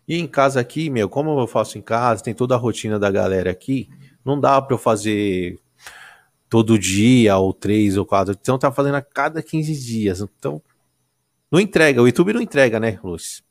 E 0.08 0.18
em 0.18 0.26
casa 0.26 0.60
aqui, 0.60 0.88
meu, 0.88 1.08
como 1.08 1.38
eu 1.38 1.46
faço 1.46 1.76
em 1.76 1.82
casa, 1.82 2.22
tem 2.22 2.32
toda 2.32 2.54
a 2.54 2.58
rotina 2.58 2.98
da 2.98 3.10
galera 3.10 3.50
aqui, 3.50 3.88
não 4.24 4.40
dá 4.40 4.62
para 4.62 4.74
eu 4.74 4.78
fazer 4.78 5.58
todo 6.48 6.78
dia, 6.78 7.36
ou 7.36 7.52
três, 7.52 7.96
ou 7.96 8.06
quatro. 8.06 8.36
Então 8.40 8.58
tá 8.58 8.70
fazendo 8.70 8.94
a 8.94 9.02
cada 9.02 9.42
15 9.42 9.74
dias. 9.74 10.20
Então, 10.20 10.62
não 11.50 11.60
entrega. 11.60 12.02
O 12.02 12.06
YouTube 12.06 12.32
não 12.32 12.40
entrega, 12.40 12.80
né, 12.80 12.98
Lúcio? 13.02 13.44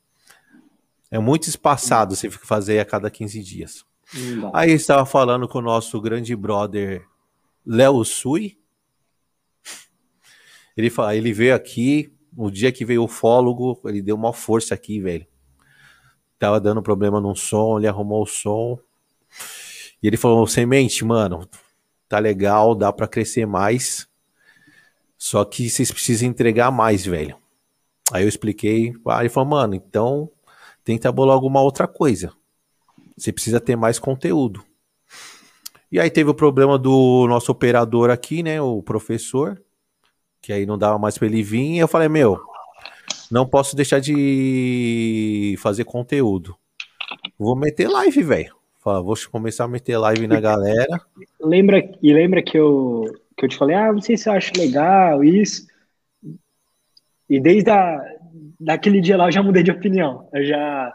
É 1.10 1.18
muito 1.18 1.48
espaçado 1.48 2.14
você 2.14 2.30
fazer 2.30 2.80
a 2.80 2.84
cada 2.84 3.10
15 3.10 3.42
dias. 3.42 3.84
Aí 4.52 4.72
estava 4.72 5.04
falando 5.04 5.48
com 5.48 5.58
o 5.58 5.62
nosso 5.62 6.00
grande 6.00 6.34
brother 6.36 7.06
Léo 7.64 8.04
Sui. 8.04 8.58
Ele, 10.76 10.92
ele 11.14 11.32
veio 11.32 11.54
aqui, 11.54 12.12
no 12.32 12.50
dia 12.50 12.70
que 12.70 12.84
veio 12.84 13.02
o 13.02 13.08
fólogo, 13.08 13.80
ele 13.86 14.02
deu 14.02 14.14
uma 14.14 14.32
força 14.32 14.74
aqui, 14.74 15.00
velho. 15.00 15.26
Tava 16.38 16.60
dando 16.60 16.82
problema 16.82 17.20
no 17.20 17.34
som, 17.34 17.78
ele 17.78 17.88
arrumou 17.88 18.22
o 18.22 18.26
som. 18.26 18.78
E 20.02 20.06
ele 20.06 20.16
falou: 20.16 20.46
Semente, 20.46 21.04
mano, 21.04 21.48
tá 22.08 22.18
legal, 22.18 22.74
dá 22.74 22.92
para 22.92 23.08
crescer 23.08 23.46
mais. 23.46 24.06
Só 25.16 25.44
que 25.44 25.70
vocês 25.70 25.90
precisam 25.90 26.28
entregar 26.28 26.70
mais, 26.70 27.06
velho. 27.06 27.36
Aí 28.12 28.24
eu 28.24 28.28
expliquei. 28.28 28.94
Aí 29.08 29.22
ele 29.22 29.28
falou: 29.28 29.50
Mano, 29.50 29.74
então 29.74 30.30
tenta 30.84 31.10
bolar 31.10 31.34
alguma 31.34 31.60
outra 31.60 31.86
coisa. 31.86 32.32
Você 33.16 33.32
precisa 33.32 33.60
ter 33.60 33.76
mais 33.76 33.98
conteúdo. 33.98 34.62
E 35.90 35.98
aí 35.98 36.10
teve 36.10 36.30
o 36.30 36.34
problema 36.34 36.78
do 36.78 37.26
nosso 37.28 37.50
operador 37.52 38.10
aqui, 38.10 38.42
né? 38.42 38.60
O 38.60 38.82
professor, 38.82 39.60
que 40.42 40.52
aí 40.52 40.66
não 40.66 40.76
dava 40.76 40.98
mais 40.98 41.16
para 41.16 41.26
ele 41.26 41.42
vir. 41.42 41.76
E 41.76 41.78
eu 41.78 41.88
falei, 41.88 42.08
meu, 42.08 42.40
não 43.30 43.46
posso 43.46 43.74
deixar 43.74 44.00
de 44.00 45.56
fazer 45.58 45.84
conteúdo. 45.84 46.56
Vou 47.38 47.56
meter 47.56 47.88
live, 47.88 48.22
velho. 48.22 48.56
Vou 48.84 49.14
começar 49.32 49.64
a 49.64 49.68
meter 49.68 49.96
live 49.98 50.26
na 50.26 50.40
galera. 50.40 51.00
Lembra, 51.40 51.82
e 52.02 52.12
lembra 52.12 52.42
que 52.42 52.56
eu, 52.56 53.04
que 53.36 53.44
eu 53.44 53.48
te 53.48 53.56
falei, 53.56 53.74
ah, 53.74 53.92
não 53.92 54.00
sei 54.00 54.16
se 54.16 54.28
eu 54.28 54.32
acho 54.32 54.52
legal 54.56 55.24
isso. 55.24 55.66
E 57.28 57.40
desde 57.40 57.70
a, 57.70 58.00
daquele 58.58 59.00
dia 59.00 59.16
lá 59.16 59.26
eu 59.26 59.32
já 59.32 59.42
mudei 59.42 59.62
de 59.62 59.70
opinião. 59.70 60.28
Eu 60.32 60.44
já 60.44 60.92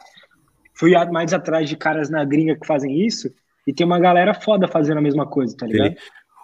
fui 0.73 0.93
mais 1.11 1.33
atrás 1.33 1.69
de 1.69 1.75
caras 1.75 2.09
na 2.09 2.23
gringa 2.23 2.55
que 2.55 2.65
fazem 2.65 3.05
isso. 3.05 3.29
E 3.67 3.73
tem 3.73 3.85
uma 3.85 3.99
galera 3.99 4.33
foda 4.33 4.67
fazendo 4.67 4.97
a 4.97 5.01
mesma 5.01 5.25
coisa, 5.27 5.55
tá 5.55 5.67
ligado? 5.67 5.95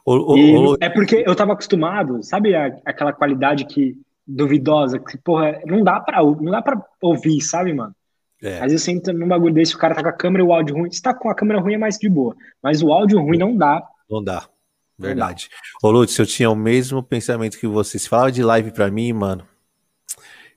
O, 0.05 0.13
o, 0.13 0.73
o, 0.73 0.77
é 0.79 0.89
porque 0.89 1.23
eu 1.25 1.35
tava 1.35 1.53
acostumado, 1.53 2.23
sabe 2.23 2.55
a, 2.55 2.67
aquela 2.85 3.11
qualidade 3.11 3.65
que 3.65 3.97
duvidosa, 4.25 4.99
que, 4.99 5.17
porra, 5.17 5.59
não 5.65 5.83
dá 5.83 5.99
pra, 5.99 6.23
não 6.23 6.51
dá 6.51 6.61
pra 6.61 6.81
ouvir, 7.01 7.41
sabe, 7.41 7.73
mano? 7.73 7.93
É. 8.41 8.57
Às 8.57 8.71
vezes 8.71 8.83
você 8.83 8.91
entra 8.91 9.13
num 9.13 9.27
bagulho 9.27 9.53
desse, 9.53 9.75
o 9.75 9.79
cara 9.79 9.95
tá 9.95 10.03
com 10.03 10.09
a 10.09 10.13
câmera 10.13 10.43
e 10.43 10.47
o 10.47 10.53
áudio 10.53 10.75
ruim. 10.75 10.91
Se 10.91 11.01
tá 11.01 11.13
com 11.13 11.29
a 11.29 11.35
câmera 11.35 11.59
ruim 11.59 11.73
é 11.73 11.77
mais 11.77 11.97
de 11.97 12.07
boa. 12.07 12.35
Mas 12.61 12.83
o 12.83 12.91
áudio 12.91 13.19
ruim 13.19 13.38
não 13.38 13.55
dá. 13.57 13.81
Não 14.09 14.23
dá. 14.23 14.47
Verdade. 14.97 15.49
Não 15.51 15.91
dá. 15.91 15.97
Ô, 15.97 15.99
Lutz, 15.99 16.17
eu 16.17 16.25
tinha 16.25 16.49
o 16.49 16.55
mesmo 16.55 17.01
pensamento 17.01 17.57
que 17.57 17.67
você. 17.67 17.97
Se 17.97 18.07
fala 18.07 18.31
de 18.31 18.43
live 18.43 18.71
pra 18.71 18.91
mim, 18.91 19.11
mano, 19.11 19.43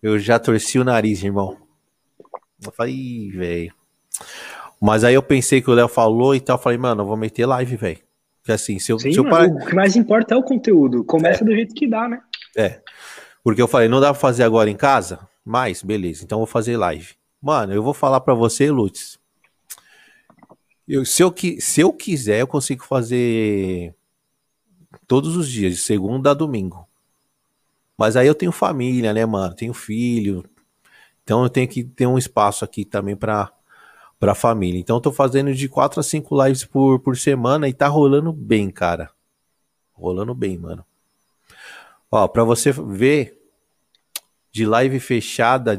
eu 0.02 0.18
já 0.18 0.38
torci 0.38 0.78
o 0.78 0.84
nariz, 0.84 1.22
irmão. 1.22 1.56
Eu 2.64 2.72
falei, 2.72 3.30
velho. 3.30 3.74
Mas 4.80 5.04
aí 5.04 5.14
eu 5.14 5.22
pensei 5.22 5.60
que 5.60 5.70
o 5.70 5.74
Léo 5.74 5.88
falou 5.88 6.34
e 6.34 6.40
tal. 6.40 6.56
Eu 6.56 6.62
falei, 6.62 6.78
mano, 6.78 7.02
eu 7.02 7.06
vou 7.06 7.16
meter 7.16 7.46
live, 7.46 7.76
velho. 7.76 7.98
Porque 8.40 8.52
assim, 8.52 8.78
se 8.78 8.90
eu, 8.90 8.98
Sim, 8.98 9.12
se 9.12 9.18
eu 9.18 9.28
par... 9.28 9.46
O 9.46 9.66
que 9.66 9.74
mais 9.74 9.96
importa 9.96 10.34
é 10.34 10.36
o 10.36 10.42
conteúdo. 10.42 11.04
Começa 11.04 11.44
é. 11.44 11.46
do 11.46 11.52
jeito 11.52 11.74
que 11.74 11.86
dá, 11.86 12.08
né? 12.08 12.22
É. 12.56 12.80
Porque 13.44 13.60
eu 13.60 13.68
falei, 13.68 13.88
não 13.88 14.00
dá 14.00 14.12
pra 14.12 14.20
fazer 14.20 14.42
agora 14.42 14.70
em 14.70 14.76
casa? 14.76 15.28
Mas, 15.44 15.82
beleza, 15.82 16.24
então 16.24 16.36
eu 16.36 16.40
vou 16.40 16.46
fazer 16.46 16.76
live. 16.76 17.14
Mano, 17.40 17.72
eu 17.72 17.82
vou 17.82 17.94
falar 17.94 18.20
para 18.20 18.34
você, 18.34 18.70
Lutz. 18.70 19.18
Eu, 20.86 21.04
se, 21.04 21.22
eu, 21.22 21.34
se 21.58 21.80
eu 21.80 21.92
quiser, 21.92 22.40
eu 22.40 22.46
consigo 22.46 22.84
fazer 22.84 23.94
todos 25.06 25.36
os 25.36 25.48
dias, 25.48 25.74
de 25.74 25.80
segunda 25.80 26.32
a 26.32 26.34
domingo. 26.34 26.86
Mas 28.00 28.16
aí 28.16 28.26
eu 28.26 28.34
tenho 28.34 28.50
família, 28.50 29.12
né, 29.12 29.26
mano? 29.26 29.54
Tenho 29.54 29.74
filho. 29.74 30.42
Então 31.22 31.42
eu 31.42 31.50
tenho 31.50 31.68
que 31.68 31.84
ter 31.84 32.06
um 32.06 32.16
espaço 32.16 32.64
aqui 32.64 32.82
também 32.82 33.14
para 33.14 33.52
para 34.18 34.34
família. 34.34 34.80
Então 34.80 34.96
eu 34.96 35.00
tô 35.02 35.12
fazendo 35.12 35.52
de 35.54 35.68
4 35.68 36.00
a 36.00 36.02
5 36.02 36.42
lives 36.42 36.64
por, 36.64 36.98
por 37.00 37.14
semana 37.14 37.68
e 37.68 37.74
tá 37.74 37.88
rolando 37.88 38.32
bem, 38.32 38.70
cara. 38.70 39.10
Rolando 39.92 40.34
bem, 40.34 40.56
mano. 40.56 40.82
Ó, 42.10 42.26
para 42.26 42.42
você 42.42 42.72
ver 42.72 43.38
de 44.50 44.64
live 44.64 44.98
fechada 44.98 45.78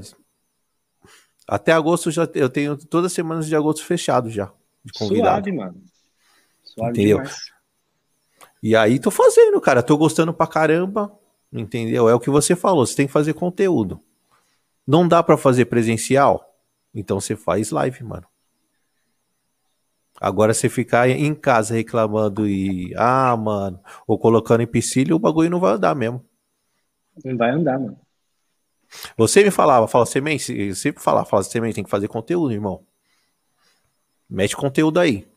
até 1.47 1.71
agosto 1.71 2.11
já 2.11 2.29
eu 2.35 2.49
tenho 2.49 2.77
todas 2.77 3.07
as 3.07 3.13
semanas 3.13 3.47
de 3.47 3.55
agosto 3.55 3.83
fechado 3.83 4.29
já. 4.29 4.51
De 4.85 4.93
convidado. 4.93 5.49
Suave, 5.49 5.51
mano. 5.51 5.83
Suave 6.63 6.91
Entendeu? 6.91 7.17
Demais. 7.17 7.51
E 8.61 8.75
aí 8.75 8.99
tô 8.99 9.09
fazendo, 9.09 9.59
cara. 9.59 9.81
Tô 9.81 9.97
gostando 9.97 10.31
pra 10.31 10.45
caramba. 10.45 11.19
Entendeu? 11.51 12.07
É 12.07 12.13
o 12.13 12.19
que 12.19 12.29
você 12.29 12.55
falou. 12.55 12.85
Você 12.85 12.95
tem 12.95 13.07
que 13.07 13.13
fazer 13.13 13.33
conteúdo. 13.33 14.01
Não 14.87 15.07
dá 15.07 15.21
para 15.21 15.37
fazer 15.37 15.65
presencial? 15.65 16.57
Então 16.93 17.19
você 17.19 17.35
faz 17.35 17.71
live, 17.71 18.03
mano. 18.03 18.25
Agora 20.19 20.53
você 20.53 20.69
ficar 20.69 21.09
em 21.09 21.33
casa 21.33 21.73
reclamando 21.73 22.47
e. 22.47 22.93
Ah, 22.95 23.35
mano. 23.35 23.79
Ou 24.05 24.19
colocando 24.19 24.61
empecilho, 24.61 25.15
o 25.15 25.19
bagulho 25.19 25.49
não 25.49 25.59
vai 25.59 25.73
andar 25.73 25.95
mesmo. 25.95 26.23
Não 27.25 27.35
vai 27.35 27.49
andar, 27.49 27.79
mano. 27.79 27.99
Você 29.17 29.43
me 29.43 29.51
falava, 29.51 29.87
fala, 29.87 30.05
semente, 30.05 30.75
sempre 30.75 31.01
falava, 31.01 31.25
fala, 31.25 31.43
semente, 31.43 31.75
tem 31.75 31.83
que 31.83 31.89
fazer 31.89 32.07
conteúdo, 32.07 32.51
irmão. 32.51 32.85
Mete 34.29 34.55
conteúdo 34.55 34.99
aí. 34.99 35.27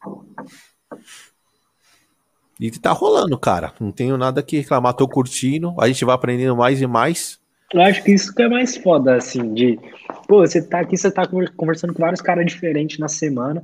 E 2.65 2.71
tá 2.81 2.93
rolando, 2.93 3.39
cara. 3.39 3.75
Não 3.79 3.93
tenho 3.93 4.17
nada 4.17 4.43
que 4.43 4.57
reclamar, 4.57 4.95
tô 4.95 5.07
curtindo. 5.07 5.75
A 5.79 5.87
gente 5.87 6.03
vai 6.03 6.15
aprendendo 6.15 6.57
mais 6.57 6.81
e 6.81 6.87
mais. 6.87 7.39
Eu 7.71 7.83
acho 7.83 8.03
que 8.03 8.13
isso 8.13 8.35
que 8.35 8.43
é 8.43 8.49
mais 8.49 8.75
foda, 8.75 9.17
assim, 9.17 9.53
de. 9.53 9.79
Pô, 10.27 10.39
você 10.39 10.67
tá 10.67 10.81
aqui, 10.81 10.97
você 10.97 11.11
tá 11.11 11.25
conversando 11.57 11.93
com 11.93 12.01
vários 12.01 12.23
caras 12.23 12.47
diferentes 12.47 12.99
na 12.99 13.07
semana. 13.07 13.63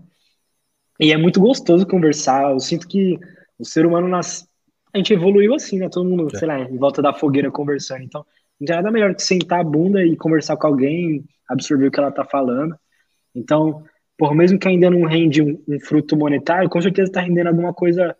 E 1.00 1.12
é 1.12 1.16
muito 1.16 1.40
gostoso 1.40 1.86
conversar. 1.86 2.50
Eu 2.50 2.60
sinto 2.60 2.86
que 2.86 3.18
o 3.58 3.64
ser 3.64 3.86
humano 3.86 4.06
nas. 4.06 4.46
A 4.92 4.98
gente 4.98 5.14
evoluiu 5.14 5.54
assim, 5.54 5.78
né? 5.78 5.88
Todo 5.88 6.06
mundo, 6.06 6.28
é. 6.34 6.38
sei 6.38 6.46
lá, 6.46 6.60
em 6.60 6.76
volta 6.76 7.00
da 7.00 7.14
fogueira 7.14 7.50
conversando. 7.50 8.02
Então, 8.02 8.26
não 8.60 8.66
tem 8.66 8.76
nada 8.76 8.90
melhor 8.90 9.14
que 9.14 9.22
sentar 9.22 9.60
a 9.60 9.64
bunda 9.64 10.04
e 10.04 10.14
conversar 10.14 10.58
com 10.58 10.66
alguém, 10.66 11.24
absorver 11.48 11.86
o 11.86 11.90
que 11.90 11.98
ela 11.98 12.12
tá 12.12 12.26
falando. 12.26 12.76
Então, 13.34 13.82
por 14.18 14.34
mesmo 14.34 14.58
que 14.58 14.68
ainda 14.68 14.90
não 14.90 15.06
rende 15.06 15.40
um, 15.40 15.58
um 15.66 15.80
fruto 15.80 16.18
monetário, 16.18 16.68
com 16.68 16.82
certeza 16.82 17.10
tá 17.10 17.22
rendendo 17.22 17.46
alguma 17.46 17.72
coisa 17.72 18.14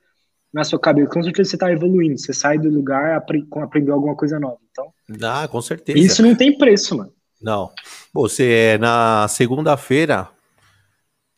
na 0.53 0.64
sua 0.64 0.78
cabeça. 0.78 1.09
Com 1.09 1.22
certeza 1.22 1.51
você 1.51 1.59
tá 1.59 1.72
evoluindo. 1.72 2.18
Você 2.18 2.32
sai 2.32 2.59
do 2.59 2.68
lugar 2.68 3.16
apre 3.16 3.46
aprendeu 3.57 3.94
alguma 3.94 4.16
coisa 4.16 4.38
nova. 4.38 4.59
Então, 4.70 4.92
ah, 5.22 5.46
com 5.48 5.61
certeza. 5.61 5.98
Isso 5.98 6.22
não 6.22 6.34
tem 6.34 6.57
preço, 6.57 6.96
mano. 6.96 7.12
Não. 7.40 7.70
Você, 8.12 8.76
na 8.80 9.26
segunda-feira, 9.28 10.28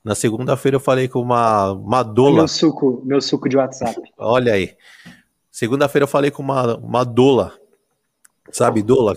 na 0.04 0.14
segunda-feira 0.14 0.76
eu 0.76 0.80
falei 0.80 1.08
com 1.08 1.20
uma, 1.20 1.72
uma 1.72 2.02
dola. 2.02 2.38
Meu 2.38 2.48
suco, 2.48 3.02
meu 3.04 3.20
suco 3.20 3.48
de 3.48 3.56
WhatsApp. 3.56 4.00
Olha 4.18 4.54
aí. 4.54 4.76
Segunda-feira 5.50 6.04
eu 6.04 6.08
falei 6.08 6.30
com 6.30 6.42
uma, 6.42 6.76
uma 6.76 7.04
dola 7.04 7.52
Sabe, 8.52 8.82
Dola? 8.82 9.14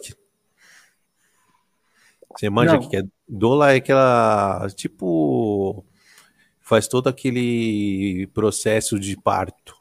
Você 2.38 2.50
manja 2.50 2.78
o 2.78 2.90
que 2.90 2.98
é? 2.98 3.04
Dola 3.28 3.74
é 3.74 3.78
aquela. 3.78 4.68
Tipo. 4.76 5.86
Faz 6.62 6.88
todo 6.88 7.08
aquele 7.08 8.28
processo 8.34 9.00
de 9.00 9.16
parto. 9.16 9.75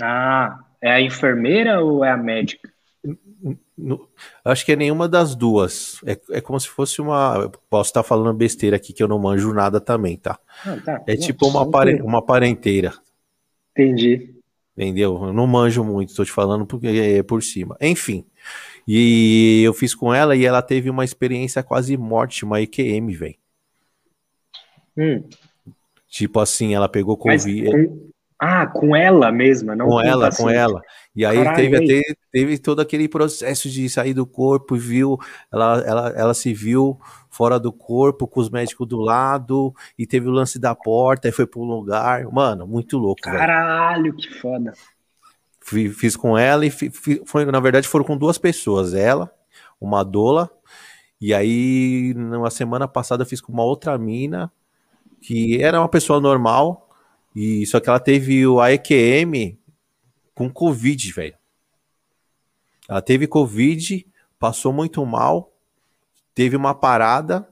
Ah, 0.00 0.60
é 0.80 0.90
a 0.90 1.00
enfermeira 1.00 1.80
ou 1.80 2.04
é 2.04 2.10
a 2.10 2.16
médica? 2.16 2.72
No, 3.76 4.08
acho 4.44 4.64
que 4.64 4.72
é 4.72 4.76
nenhuma 4.76 5.08
das 5.08 5.34
duas. 5.34 6.00
É, 6.06 6.18
é 6.30 6.40
como 6.40 6.58
se 6.60 6.68
fosse 6.68 7.00
uma. 7.00 7.50
Posso 7.68 7.90
estar 7.90 8.02
falando 8.02 8.36
besteira 8.36 8.76
aqui 8.76 8.92
que 8.92 9.02
eu 9.02 9.08
não 9.08 9.18
manjo 9.18 9.52
nada 9.52 9.80
também, 9.80 10.16
tá? 10.16 10.38
Ah, 10.64 10.76
tá. 10.84 11.02
É 11.06 11.16
tipo 11.16 11.48
uma, 11.48 11.68
pare, 11.68 12.00
uma 12.00 12.22
parenteira. 12.22 12.92
Entendi. 13.72 14.34
Entendeu? 14.76 15.26
Eu 15.26 15.32
não 15.32 15.46
manjo 15.46 15.82
muito, 15.84 16.10
estou 16.10 16.24
te 16.24 16.32
falando 16.32 16.64
porque 16.64 16.86
é 16.86 17.22
por 17.22 17.42
cima. 17.42 17.76
Enfim. 17.80 18.24
E 18.86 19.62
eu 19.64 19.74
fiz 19.74 19.94
com 19.94 20.14
ela 20.14 20.34
e 20.34 20.44
ela 20.44 20.62
teve 20.62 20.88
uma 20.88 21.04
experiência 21.04 21.62
quase 21.62 21.96
morte, 21.96 22.44
uma 22.44 22.60
EQM, 22.60 23.12
velho. 23.12 23.36
Hum. 24.96 25.24
Tipo 26.08 26.40
assim, 26.40 26.74
ela 26.74 26.88
pegou 26.88 27.16
Covid. 27.16 27.70
Com... 27.70 28.11
Ah, 28.44 28.66
com 28.66 28.96
ela 28.96 29.30
mesma, 29.30 29.76
não 29.76 29.86
com, 29.86 29.92
com 29.92 30.00
ela, 30.00 30.28
com 30.34 30.50
ela. 30.50 30.82
E 31.14 31.24
aí 31.24 31.36
Caralho, 31.44 31.56
teve, 31.56 31.76
até, 31.76 32.14
teve 32.32 32.58
todo 32.58 32.80
aquele 32.80 33.08
processo 33.08 33.70
de 33.70 33.88
sair 33.88 34.12
do 34.12 34.26
corpo, 34.26 34.74
viu? 34.74 35.16
Ela, 35.52 35.80
ela, 35.86 36.08
ela 36.16 36.34
se 36.34 36.52
viu 36.52 36.98
fora 37.30 37.56
do 37.60 37.72
corpo, 37.72 38.26
com 38.26 38.40
os 38.40 38.50
médicos 38.50 38.88
do 38.88 38.98
lado, 38.98 39.72
e 39.96 40.08
teve 40.08 40.26
o 40.26 40.32
lance 40.32 40.58
da 40.58 40.74
porta, 40.74 41.28
e 41.28 41.32
foi 41.32 41.46
para 41.46 41.60
um 41.60 41.66
lugar. 41.66 42.24
Mano, 42.32 42.66
muito 42.66 42.98
louco. 42.98 43.22
Caralho, 43.22 44.10
véio. 44.10 44.16
que 44.16 44.34
foda. 44.40 44.72
Fiz 45.60 46.16
com 46.16 46.36
ela 46.36 46.66
e 46.66 46.70
foi, 47.24 47.44
na 47.44 47.60
verdade, 47.60 47.86
foram 47.86 48.04
com 48.04 48.16
duas 48.16 48.38
pessoas. 48.38 48.92
Ela, 48.92 49.32
uma 49.80 50.02
dola, 50.02 50.50
e 51.20 51.32
aí, 51.32 52.12
na 52.16 52.50
semana 52.50 52.88
passada, 52.88 53.22
eu 53.22 53.26
fiz 53.28 53.40
com 53.40 53.52
uma 53.52 53.62
outra 53.62 53.96
mina, 53.96 54.50
que 55.20 55.62
era 55.62 55.78
uma 55.78 55.88
pessoa 55.88 56.20
normal, 56.20 56.88
e 57.34 57.64
só 57.66 57.80
que 57.80 57.88
ela 57.88 58.00
teve 58.00 58.46
o 58.46 58.60
AEQM 58.60 59.58
com 60.34 60.50
Covid, 60.50 61.12
velho. 61.12 61.34
Ela 62.88 63.00
teve 63.00 63.26
Covid, 63.26 64.06
passou 64.38 64.72
muito 64.72 65.04
mal, 65.06 65.52
teve 66.34 66.56
uma 66.56 66.74
parada, 66.74 67.48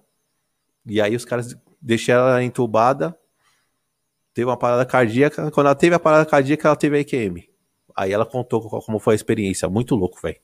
e 0.84 1.00
aí 1.00 1.14
os 1.14 1.24
caras 1.24 1.56
deixaram 1.80 2.28
ela 2.28 2.42
entubada, 2.42 3.16
teve 4.34 4.46
uma 4.46 4.56
parada 4.56 4.84
cardíaca. 4.84 5.50
Quando 5.50 5.66
ela 5.66 5.74
teve 5.74 5.94
a 5.94 5.98
parada 5.98 6.26
cardíaca, 6.26 6.68
ela 6.68 6.76
teve 6.76 6.96
AEQM. 6.96 7.48
Aí 7.96 8.12
ela 8.12 8.26
contou 8.26 8.62
como 8.82 8.98
foi 8.98 9.14
a 9.14 9.16
experiência. 9.16 9.68
Muito 9.68 9.94
louco, 9.94 10.20
velho. 10.22 10.38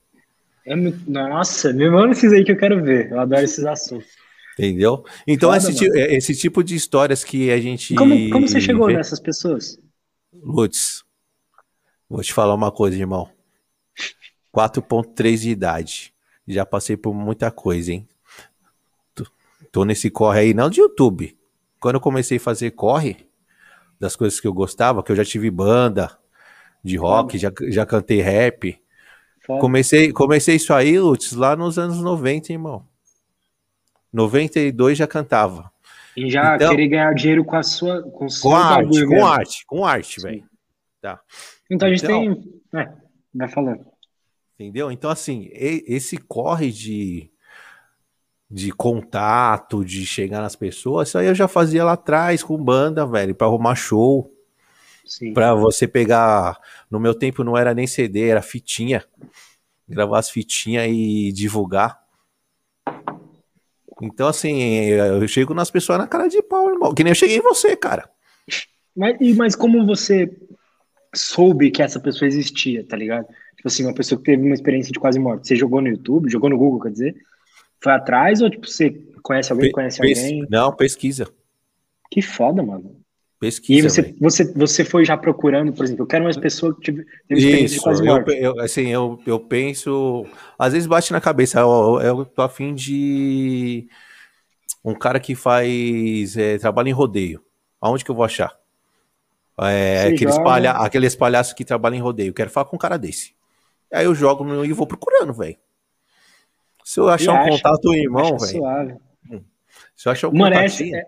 É, 0.66 0.74
nossa, 1.06 1.72
me 1.72 1.88
manda 1.88 2.12
esses 2.12 2.32
aí 2.32 2.44
que 2.44 2.52
eu 2.52 2.58
quero 2.58 2.82
ver. 2.82 3.12
Eu 3.12 3.20
adoro 3.20 3.42
esses 3.42 3.64
assuntos. 3.64 4.15
Entendeu? 4.58 5.04
Então, 5.26 5.52
Foda, 5.52 5.70
esse, 5.70 5.86
esse, 5.86 6.34
tipo 6.34 6.64
de 6.64 6.74
histórias 6.74 7.22
que 7.22 7.50
a 7.50 7.60
gente. 7.60 7.94
Como, 7.94 8.30
como 8.30 8.48
você 8.48 8.58
chegou 8.58 8.86
vê? 8.86 8.94
nessas 8.94 9.20
pessoas? 9.20 9.78
Lutz, 10.32 11.04
vou 12.08 12.22
te 12.22 12.32
falar 12.32 12.54
uma 12.54 12.72
coisa, 12.72 12.96
irmão. 12.96 13.28
4,3 14.54 15.36
de 15.36 15.50
idade. 15.50 16.14
Já 16.48 16.64
passei 16.64 16.96
por 16.96 17.12
muita 17.12 17.50
coisa, 17.50 17.92
hein? 17.92 18.08
Tô 19.70 19.84
nesse 19.84 20.08
corre 20.10 20.40
aí, 20.40 20.54
não 20.54 20.70
de 20.70 20.80
YouTube. 20.80 21.36
Quando 21.78 21.96
eu 21.96 22.00
comecei 22.00 22.38
a 22.38 22.40
fazer 22.40 22.70
corre, 22.70 23.26
das 24.00 24.16
coisas 24.16 24.40
que 24.40 24.46
eu 24.46 24.52
gostava, 24.54 25.02
que 25.02 25.12
eu 25.12 25.16
já 25.16 25.24
tive 25.24 25.50
banda 25.50 26.16
de 26.82 26.96
rock, 26.96 27.36
já, 27.36 27.52
já 27.68 27.84
cantei 27.84 28.22
rap. 28.22 28.80
Comecei, 29.46 30.12
comecei 30.12 30.56
isso 30.56 30.72
aí, 30.72 30.98
Lutz, 30.98 31.32
lá 31.32 31.54
nos 31.54 31.78
anos 31.78 31.98
90, 31.98 32.52
irmão. 32.52 32.86
92 34.16 34.96
já 34.96 35.06
cantava. 35.06 35.70
E 36.16 36.30
já 36.30 36.56
então, 36.56 36.70
querer 36.70 36.88
ganhar 36.88 37.14
dinheiro 37.14 37.44
com 37.44 37.54
a 37.54 37.62
sua. 37.62 38.02
Com, 38.02 38.26
com 38.40 38.56
arte, 38.56 39.06
com 39.06 39.26
arte, 39.26 39.66
com 39.66 39.84
arte, 39.84 40.20
velho. 40.22 40.44
Tá. 41.02 41.20
Então 41.70 41.86
a 41.86 41.90
gente 41.90 42.04
então, 42.04 42.20
tem. 42.20 42.80
É, 42.80 42.92
vai 43.34 43.48
falando. 43.48 43.84
Entendeu? 44.54 44.90
Então, 44.90 45.10
assim, 45.10 45.50
esse 45.52 46.16
corre 46.16 46.72
de, 46.72 47.30
de 48.50 48.72
contato, 48.72 49.84
de 49.84 50.06
chegar 50.06 50.40
nas 50.40 50.56
pessoas, 50.56 51.08
isso 51.08 51.18
aí 51.18 51.26
eu 51.26 51.34
já 51.34 51.46
fazia 51.46 51.84
lá 51.84 51.92
atrás 51.92 52.42
com 52.42 52.56
banda, 52.56 53.04
velho, 53.04 53.34
para 53.34 53.46
arrumar 53.46 53.74
show. 53.74 54.32
Para 55.34 55.54
você 55.54 55.86
pegar. 55.86 56.58
No 56.90 56.98
meu 56.98 57.14
tempo 57.14 57.44
não 57.44 57.56
era 57.56 57.74
nem 57.74 57.86
CD, 57.86 58.28
era 58.28 58.40
fitinha. 58.40 59.04
Gravar 59.86 60.18
as 60.18 60.30
fitinhas 60.30 60.86
e 60.88 61.30
divulgar. 61.32 62.05
Então, 64.02 64.28
assim, 64.28 64.60
eu 64.60 65.26
chego 65.26 65.54
nas 65.54 65.70
pessoas 65.70 65.98
na 65.98 66.06
cara 66.06 66.28
de 66.28 66.42
pau, 66.42 66.68
irmão. 66.68 66.94
Que 66.94 67.02
nem 67.02 67.12
eu 67.12 67.14
cheguei 67.14 67.38
em 67.38 67.42
você, 67.42 67.74
cara. 67.74 68.08
Mas, 68.94 69.16
mas 69.36 69.56
como 69.56 69.86
você 69.86 70.30
soube 71.14 71.70
que 71.70 71.82
essa 71.82 71.98
pessoa 71.98 72.28
existia, 72.28 72.84
tá 72.86 72.96
ligado? 72.96 73.26
Tipo 73.56 73.68
assim, 73.68 73.84
uma 73.84 73.94
pessoa 73.94 74.18
que 74.18 74.24
teve 74.24 74.42
uma 74.42 74.54
experiência 74.54 74.92
de 74.92 74.98
quase 74.98 75.18
morte. 75.18 75.48
Você 75.48 75.56
jogou 75.56 75.80
no 75.80 75.88
YouTube, 75.88 76.30
jogou 76.30 76.50
no 76.50 76.58
Google, 76.58 76.80
quer 76.80 76.92
dizer? 76.92 77.16
Foi 77.82 77.92
atrás 77.92 78.42
ou, 78.42 78.50
tipo, 78.50 78.66
você 78.66 78.90
conhece 79.22 79.50
alguém, 79.50 79.68
Pe 79.68 79.72
conhece 79.72 80.00
alguém? 80.00 80.46
Não, 80.50 80.74
pesquisa. 80.74 81.26
Que 82.10 82.20
foda, 82.20 82.62
mano. 82.62 82.96
Pesquisa. 83.38 83.86
E 83.86 83.90
você, 83.90 84.14
você, 84.18 84.52
você 84.54 84.84
foi 84.84 85.04
já 85.04 85.16
procurando, 85.16 85.72
por 85.72 85.84
exemplo, 85.84 86.04
eu 86.04 86.06
quero 86.06 86.24
umas 86.24 86.38
pessoas 86.38 86.74
que 86.76 86.84
tiveram 86.84 87.06
experiência 87.28 87.76
Isso, 87.76 87.82
quase 87.82 88.02
morte. 88.02 88.30
Eu, 88.30 88.56
eu, 88.56 88.60
assim, 88.60 88.88
eu, 88.88 89.20
eu 89.26 89.38
penso. 89.38 90.26
Às 90.58 90.72
vezes 90.72 90.86
bate 90.86 91.12
na 91.12 91.20
cabeça, 91.20 91.60
eu, 91.60 92.00
eu 92.02 92.24
tô 92.24 92.40
afim 92.40 92.74
de 92.74 93.86
um 94.82 94.94
cara 94.94 95.20
que 95.20 95.34
faz 95.34 96.36
é, 96.36 96.56
trabalho 96.58 96.88
em 96.88 96.92
rodeio. 96.92 97.42
Aonde 97.80 98.04
que 98.04 98.10
eu 98.10 98.14
vou 98.14 98.24
achar? 98.24 98.56
É, 99.60 100.08
aqueles, 100.08 100.38
palha, 100.38 100.72
aqueles 100.72 101.14
palhaços 101.14 101.52
que 101.52 101.64
trabalham 101.64 101.96
em 101.96 102.02
rodeio. 102.02 102.32
Quero 102.32 102.50
falar 102.50 102.66
com 102.66 102.76
um 102.76 102.78
cara 102.78 102.98
desse. 102.98 103.34
Aí 103.92 104.04
eu 104.04 104.14
jogo 104.14 104.44
no, 104.44 104.64
e 104.64 104.72
vou 104.72 104.86
procurando, 104.86 105.32
velho. 105.32 105.56
Se 106.84 107.00
eu 107.00 107.08
achar 107.08 107.32
e 107.32 107.34
um 107.34 107.40
acha, 107.40 107.50
contato, 107.50 107.94
irmão, 107.94 108.38
velho. 108.38 109.00
Hum. 109.30 109.42
Se 109.94 110.08
eu 110.08 110.12
achar 110.12 110.28
um 110.28 110.32
Mano, 110.32 110.56
contato. 110.56 110.82
É, 110.82 111.06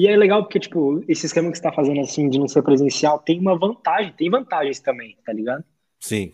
e 0.00 0.06
é 0.06 0.16
legal 0.16 0.42
porque, 0.42 0.58
tipo, 0.58 1.04
esse 1.06 1.26
esquema 1.26 1.50
que 1.50 1.58
você 1.58 1.62
tá 1.62 1.70
fazendo 1.70 2.00
assim 2.00 2.30
de 2.30 2.38
não 2.38 2.48
ser 2.48 2.62
presencial 2.62 3.18
tem 3.18 3.38
uma 3.38 3.58
vantagem, 3.58 4.14
tem 4.14 4.30
vantagens 4.30 4.80
também, 4.80 5.14
tá 5.26 5.30
ligado? 5.30 5.62
Sim. 5.98 6.32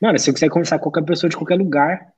Mano, 0.00 0.18
você 0.18 0.32
consegue 0.32 0.50
conversar 0.50 0.78
com 0.78 0.84
qualquer 0.84 1.04
pessoa 1.04 1.28
de 1.28 1.36
qualquer 1.36 1.58
lugar. 1.58 2.10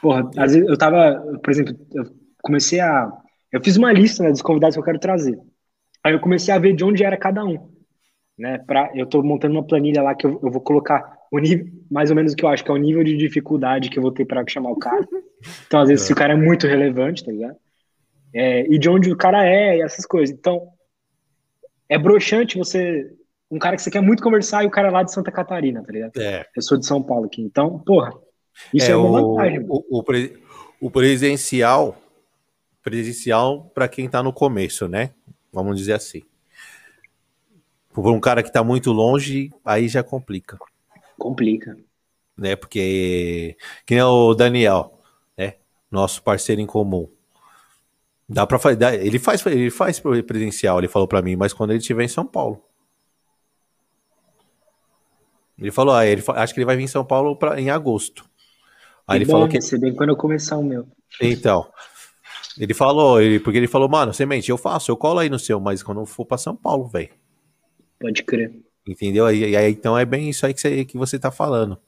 Porra, 0.00 0.30
às 0.36 0.54
vezes 0.54 0.68
eu 0.68 0.78
tava, 0.78 1.20
por 1.42 1.50
exemplo, 1.50 1.76
eu 1.92 2.04
comecei 2.40 2.78
a. 2.78 3.10
Eu 3.50 3.60
fiz 3.64 3.76
uma 3.76 3.92
lista 3.92 4.22
né, 4.22 4.30
dos 4.30 4.42
convidados 4.42 4.76
que 4.76 4.80
eu 4.80 4.84
quero 4.84 5.00
trazer. 5.00 5.36
Aí 6.04 6.12
eu 6.12 6.20
comecei 6.20 6.54
a 6.54 6.58
ver 6.58 6.74
de 6.76 6.84
onde 6.84 7.02
era 7.02 7.16
cada 7.16 7.44
um. 7.44 7.74
Né, 8.38 8.58
pra, 8.58 8.92
eu 8.94 9.06
tô 9.06 9.24
montando 9.24 9.54
uma 9.54 9.66
planilha 9.66 10.02
lá 10.02 10.14
que 10.14 10.24
eu, 10.24 10.38
eu 10.40 10.52
vou 10.52 10.60
colocar 10.60 11.18
o 11.32 11.38
nível, 11.40 11.66
mais 11.90 12.10
ou 12.10 12.16
menos 12.16 12.32
o 12.32 12.36
que 12.36 12.44
eu 12.44 12.48
acho 12.48 12.62
que 12.62 12.70
é 12.70 12.74
o 12.74 12.78
nível 12.78 13.02
de 13.02 13.16
dificuldade 13.16 13.90
que 13.90 13.98
eu 13.98 14.02
vou 14.02 14.12
ter 14.12 14.24
para 14.24 14.44
chamar 14.46 14.70
o 14.70 14.78
cara. 14.78 15.06
Então, 15.66 15.80
às 15.80 15.88
vezes, 15.88 16.04
é. 16.04 16.06
se 16.08 16.12
o 16.12 16.16
cara 16.16 16.32
é 16.32 16.36
muito 16.36 16.66
relevante, 16.66 17.22
tá 17.22 17.30
ligado? 17.30 17.56
É, 18.34 18.66
e 18.66 18.78
de 18.78 18.88
onde 18.88 19.10
o 19.10 19.16
cara 19.16 19.44
é 19.46 19.78
e 19.78 19.82
essas 19.82 20.04
coisas. 20.06 20.36
Então, 20.36 20.68
é 21.88 21.98
broxante 21.98 22.58
você. 22.58 23.12
Um 23.50 23.58
cara 23.58 23.76
que 23.76 23.82
você 23.82 23.90
quer 23.90 24.00
muito 24.00 24.22
conversar 24.22 24.64
e 24.64 24.66
o 24.66 24.70
cara 24.70 24.88
é 24.88 24.90
lá 24.90 25.02
de 25.04 25.12
Santa 25.12 25.30
Catarina, 25.30 25.82
tá 25.82 25.92
ligado? 25.92 26.16
É. 26.20 26.44
Eu 26.54 26.62
sou 26.62 26.76
de 26.76 26.84
São 26.84 27.00
Paulo 27.00 27.26
aqui. 27.26 27.40
Então, 27.40 27.78
porra, 27.78 28.12
isso 28.74 28.88
é, 28.88 28.90
é 28.90 28.96
uma 28.96 29.20
vantagem. 29.20 29.64
O, 29.68 29.98
o, 29.98 30.02
pre, 30.02 30.36
o 30.80 30.90
presencial, 30.90 31.96
presencial 32.82 33.70
para 33.72 33.86
quem 33.86 34.08
tá 34.08 34.20
no 34.22 34.32
começo, 34.32 34.88
né? 34.88 35.10
Vamos 35.52 35.78
dizer 35.78 35.92
assim. 35.92 36.22
Por 37.92 38.06
um 38.08 38.20
cara 38.20 38.42
que 38.42 38.52
tá 38.52 38.64
muito 38.64 38.90
longe, 38.90 39.50
aí 39.64 39.88
já 39.88 40.02
complica. 40.02 40.58
Complica. 41.16 41.76
Né? 42.36 42.56
Porque, 42.56 43.56
que 43.86 43.94
nem 43.94 44.02
o 44.02 44.34
Daniel, 44.34 45.00
né? 45.38 45.54
Nosso 45.90 46.22
parceiro 46.22 46.60
em 46.60 46.66
comum. 46.66 47.08
Dá 48.28 48.46
para 48.46 48.58
fazer. 48.58 49.04
Ele 49.04 49.18
faz, 49.18 49.44
ele 49.46 49.70
faz 49.70 50.00
presencial, 50.26 50.78
ele 50.78 50.88
falou 50.88 51.06
para 51.06 51.22
mim, 51.22 51.36
mas 51.36 51.52
quando 51.52 51.70
ele 51.70 51.78
estiver 51.78 52.04
em 52.04 52.08
São 52.08 52.26
Paulo. 52.26 52.62
Ele 55.58 55.70
falou, 55.70 55.94
ah, 55.94 56.04
ele, 56.04 56.22
acho 56.26 56.52
que 56.52 56.60
ele 56.60 56.66
vai 56.66 56.76
vir 56.76 56.82
em 56.82 56.88
São 56.88 57.04
Paulo 57.04 57.36
pra, 57.36 57.58
em 57.60 57.70
agosto. 57.70 58.24
Aí 59.06 59.18
que 59.18 59.24
ele 59.24 59.24
bom, 59.26 59.32
falou 59.32 59.48
que. 59.48 59.78
Bem 59.78 59.94
quando 59.94 60.10
eu 60.10 60.16
começar 60.16 60.58
o 60.58 60.62
meu. 60.62 60.86
Então. 61.20 61.66
Ele 62.58 62.74
falou, 62.74 63.20
ele, 63.20 63.38
porque 63.38 63.58
ele 63.58 63.66
falou, 63.66 63.88
mano, 63.88 64.12
semente, 64.14 64.50
eu 64.50 64.56
faço, 64.56 64.90
eu 64.90 64.96
colo 64.96 65.18
aí 65.18 65.28
no 65.28 65.38
seu, 65.38 65.60
mas 65.60 65.82
quando 65.82 66.00
eu 66.00 66.06
for 66.06 66.24
pra 66.24 66.38
São 66.38 66.56
Paulo, 66.56 66.88
velho. 66.88 67.10
Pode 67.98 68.22
crer. 68.22 68.52
Entendeu? 68.86 69.30
E 69.30 69.56
aí, 69.56 69.70
então 69.70 69.98
é 69.98 70.04
bem 70.04 70.30
isso 70.30 70.46
aí 70.46 70.54
que 70.54 70.60
você, 70.60 70.84
que 70.84 70.96
você 70.96 71.18
tá 71.18 71.30
falando. 71.30 71.78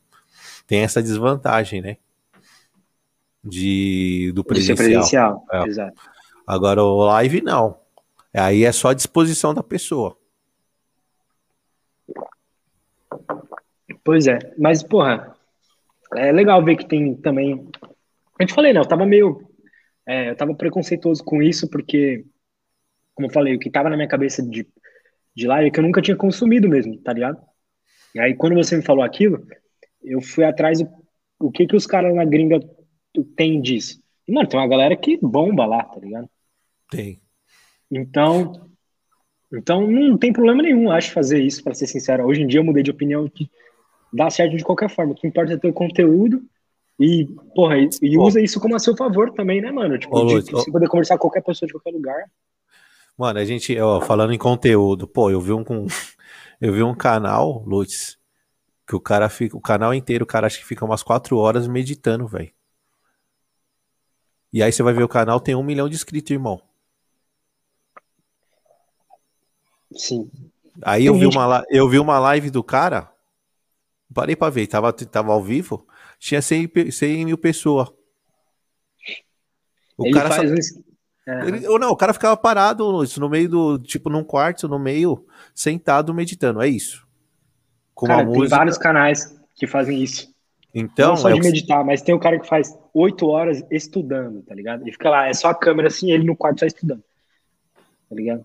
Tem 0.66 0.80
essa 0.80 1.02
desvantagem, 1.02 1.80
né? 1.80 1.96
De, 3.42 4.30
do 4.34 4.44
presencial. 4.44 4.76
De 4.76 4.82
presencial, 4.82 5.46
é. 5.50 5.64
exato. 5.66 6.17
Agora 6.48 6.82
o 6.82 7.04
live 7.04 7.42
não. 7.42 7.78
Aí 8.32 8.64
é 8.64 8.72
só 8.72 8.88
a 8.88 8.94
disposição 8.94 9.52
da 9.52 9.62
pessoa. 9.62 10.16
Pois 14.02 14.26
é, 14.26 14.38
mas 14.56 14.82
porra, 14.82 15.36
é 16.16 16.32
legal 16.32 16.64
ver 16.64 16.76
que 16.76 16.88
tem 16.88 17.14
também. 17.16 17.68
Eu 18.40 18.46
te 18.46 18.54
falei, 18.54 18.72
né? 18.72 18.80
Eu 18.80 18.88
tava 18.88 19.04
meio. 19.04 19.46
É, 20.06 20.30
eu 20.30 20.36
tava 20.36 20.54
preconceituoso 20.54 21.22
com 21.22 21.42
isso, 21.42 21.68
porque, 21.68 22.24
como 23.14 23.28
eu 23.28 23.32
falei, 23.32 23.54
o 23.54 23.58
que 23.58 23.68
tava 23.68 23.90
na 23.90 23.96
minha 23.96 24.08
cabeça 24.08 24.42
de, 24.42 24.66
de 25.36 25.46
live 25.46 25.68
é 25.68 25.70
que 25.70 25.78
eu 25.78 25.84
nunca 25.84 26.00
tinha 26.00 26.16
consumido 26.16 26.66
mesmo, 26.66 26.96
tá 27.00 27.12
ligado? 27.12 27.38
E 28.14 28.20
aí, 28.20 28.34
quando 28.34 28.54
você 28.54 28.74
me 28.74 28.82
falou 28.82 29.04
aquilo, 29.04 29.46
eu 30.02 30.22
fui 30.22 30.44
atrás 30.44 30.80
do 30.80 30.88
o 31.38 31.52
que 31.52 31.66
que 31.66 31.76
os 31.76 31.86
caras 31.86 32.14
na 32.14 32.24
gringa 32.24 32.58
têm 33.36 33.60
disso. 33.60 34.02
E, 34.26 34.32
mano, 34.32 34.48
tem 34.48 34.58
uma 34.58 34.66
galera 34.66 34.96
que 34.96 35.18
bomba 35.18 35.66
lá, 35.66 35.84
tá 35.84 36.00
ligado? 36.00 36.28
Tem. 36.90 37.20
Então, 37.90 38.68
então 39.52 39.86
não 39.86 40.16
tem 40.16 40.32
problema 40.32 40.62
nenhum, 40.62 40.90
acho, 40.90 41.12
fazer 41.12 41.42
isso, 41.42 41.62
para 41.62 41.74
ser 41.74 41.86
sincero. 41.86 42.26
Hoje 42.26 42.42
em 42.42 42.46
dia 42.46 42.60
eu 42.60 42.64
mudei 42.64 42.82
de 42.82 42.90
opinião 42.90 43.28
que 43.28 43.50
dá 44.12 44.30
certo 44.30 44.56
de 44.56 44.64
qualquer 44.64 44.90
forma. 44.90 45.12
O 45.12 45.14
que 45.14 45.26
importa 45.26 45.52
é 45.52 45.56
ter 45.56 45.68
o 45.68 45.72
conteúdo 45.72 46.42
e, 46.98 47.26
porra, 47.54 47.76
e, 47.78 48.18
usa 48.18 48.40
isso 48.40 48.58
como 48.58 48.74
a 48.74 48.78
seu 48.78 48.96
favor 48.96 49.32
também, 49.32 49.60
né, 49.60 49.70
mano? 49.70 49.98
Tipo, 49.98 50.18
Ô, 50.18 50.26
de, 50.26 50.34
Luiz, 50.34 50.48
você 50.50 50.70
poder 50.70 50.88
conversar 50.88 51.16
com 51.16 51.22
qualquer 51.22 51.42
pessoa 51.42 51.66
de 51.66 51.72
qualquer 51.72 51.92
lugar. 51.92 52.24
Mano, 53.16 53.38
a 53.38 53.44
gente, 53.44 53.78
ó, 53.78 54.00
falando 54.00 54.32
em 54.32 54.38
conteúdo, 54.38 55.06
pô, 55.06 55.30
eu 55.30 55.40
vi 55.40 55.52
um, 55.52 55.64
eu 56.60 56.72
vi 56.72 56.82
um 56.82 56.94
canal, 56.94 57.62
Lutz, 57.66 58.18
que 58.86 58.96
o 58.96 59.00
cara 59.00 59.28
fica, 59.28 59.56
o 59.56 59.60
canal 59.60 59.94
inteiro, 59.94 60.24
o 60.24 60.26
cara 60.26 60.46
acho 60.46 60.58
que 60.58 60.64
fica 60.64 60.84
umas 60.84 61.02
quatro 61.02 61.36
horas 61.36 61.68
meditando, 61.68 62.26
velho. 62.26 62.50
E 64.52 64.62
aí 64.62 64.72
você 64.72 64.82
vai 64.82 64.94
ver 64.94 65.02
o 65.02 65.08
canal, 65.08 65.40
tem 65.40 65.54
um 65.54 65.62
milhão 65.62 65.88
de 65.88 65.94
inscritos, 65.94 66.30
irmão. 66.30 66.60
Sim. 69.92 70.30
Aí 70.82 71.06
eu 71.06 71.14
vi, 71.14 71.26
uma, 71.26 71.64
eu 71.70 71.88
vi 71.88 71.98
uma 71.98 72.18
live 72.18 72.50
do 72.50 72.62
cara, 72.62 73.10
parei 74.14 74.36
pra 74.36 74.50
ver, 74.50 74.66
tava, 74.66 74.92
tava 74.92 75.32
ao 75.32 75.42
vivo, 75.42 75.86
tinha 76.18 76.40
100, 76.40 76.90
100 76.92 77.24
mil 77.24 77.38
pessoas. 77.38 77.88
O 79.96 80.06
Ele 80.06 80.14
cara 80.14 80.30
faz 80.30 80.68
só... 80.68 80.80
Ele, 81.46 81.66
ou 81.68 81.78
não, 81.78 81.90
o 81.90 81.96
cara 81.96 82.14
ficava 82.14 82.36
parado 82.36 83.04
no 83.18 83.28
meio 83.28 83.48
do, 83.48 83.78
tipo, 83.78 84.08
num 84.08 84.24
quarto, 84.24 84.66
no 84.66 84.78
meio, 84.78 85.26
sentado, 85.54 86.14
meditando. 86.14 86.62
É 86.62 86.68
isso. 86.68 87.06
Com 87.94 88.06
cara, 88.06 88.24
tem 88.24 88.34
música. 88.34 88.56
vários 88.56 88.78
canais 88.78 89.36
que 89.54 89.66
fazem 89.66 90.02
isso. 90.02 90.32
Então. 90.74 91.10
Não 91.10 91.16
só 91.16 91.28
é 91.28 91.34
de 91.34 91.40
meditar, 91.40 91.84
mas 91.84 92.00
tem 92.00 92.14
o 92.14 92.20
cara 92.20 92.38
que 92.38 92.46
faz 92.46 92.78
oito 92.94 93.26
horas 93.26 93.62
estudando, 93.70 94.42
tá 94.42 94.54
ligado? 94.54 94.88
E 94.88 94.92
fica 94.92 95.10
lá, 95.10 95.26
é 95.26 95.34
só 95.34 95.48
a 95.48 95.54
câmera 95.54 95.88
assim, 95.88 96.10
ele 96.10 96.24
no 96.24 96.36
quarto 96.36 96.60
só 96.60 96.66
estudando. 96.66 97.02
Tá 98.08 98.14
ligado? 98.14 98.44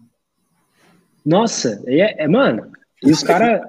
Nossa, 1.26 1.82
é, 1.88 2.24
é 2.24 2.28
mano, 2.28 2.72
e 3.02 3.12
os 3.12 3.24
caras. 3.24 3.62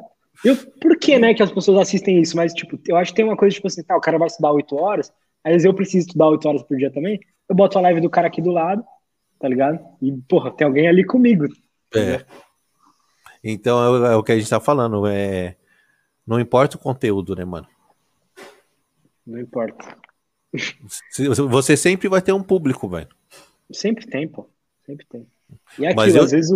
por 0.81 0.97
que, 0.99 1.19
né, 1.19 1.35
que 1.35 1.43
as 1.43 1.53
pessoas 1.53 1.79
assistem 1.79 2.21
isso? 2.21 2.37
Mas, 2.37 2.53
tipo, 2.53 2.79
eu 2.87 2.97
acho 2.97 3.13
que 3.13 3.17
tem 3.17 3.25
uma 3.25 3.37
coisa, 3.37 3.55
tipo 3.55 3.67
assim, 3.67 3.83
tá, 3.83 3.97
o 3.97 4.01
cara 4.01 4.19
vai 4.19 4.27
estudar 4.27 4.53
oito 4.53 4.77
horas, 4.77 5.13
aí 5.43 5.57
eu 5.63 5.75
preciso 5.75 6.07
estudar 6.07 6.29
oito 6.29 6.49
horas 6.49 6.63
por 6.63 6.77
dia 6.77 6.91
também, 6.91 7.21
eu 7.49 7.55
boto 7.55 7.79
a 7.79 7.83
live 7.83 8.01
do 8.01 8.11
cara 8.11 8.27
aqui 8.27 8.41
do 8.41 8.51
lado, 8.51 8.85
tá 9.39 9.49
ligado? 9.49 9.79
E, 10.01 10.13
porra, 10.29 10.51
tem 10.51 10.67
alguém 10.67 10.89
ali 10.89 11.05
comigo. 11.05 11.47
Tá 11.91 12.01
é. 12.01 12.25
Então 13.43 14.07
é, 14.07 14.13
é, 14.13 14.17
o 14.17 14.23
que 14.23 14.33
a 14.33 14.39
gente 14.39 14.49
tá 14.49 14.59
falando, 14.59 15.07
é. 15.07 15.57
Não 16.27 16.41
importa 16.41 16.77
o 16.77 16.81
conteúdo, 16.81 17.37
né, 17.37 17.45
mano? 17.45 17.69
Não 19.27 19.39
importa. 19.39 19.99
Você 21.51 21.77
sempre 21.77 22.09
vai 22.09 22.23
ter 22.23 22.33
um 22.33 22.43
público, 22.43 22.89
velho. 22.89 23.09
Sempre 23.71 24.07
tem, 24.07 24.27
pô. 24.27 24.49
Sempre 24.87 25.07
tem. 25.07 25.27
E 25.79 25.85
é 25.85 25.91
aquilo, 25.91 26.17
eu... 26.17 26.23
às, 26.23 26.31
vezes, 26.31 26.51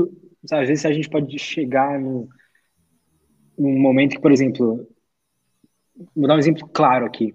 às 0.50 0.68
vezes 0.68 0.84
a 0.84 0.92
gente 0.92 1.08
pode 1.08 1.38
chegar 1.38 1.98
num, 1.98 2.28
num 3.58 3.78
momento 3.78 4.12
que, 4.12 4.20
por 4.20 4.32
exemplo, 4.32 4.88
vou 6.14 6.28
dar 6.28 6.36
um 6.36 6.38
exemplo 6.38 6.68
claro 6.68 7.06
aqui. 7.06 7.34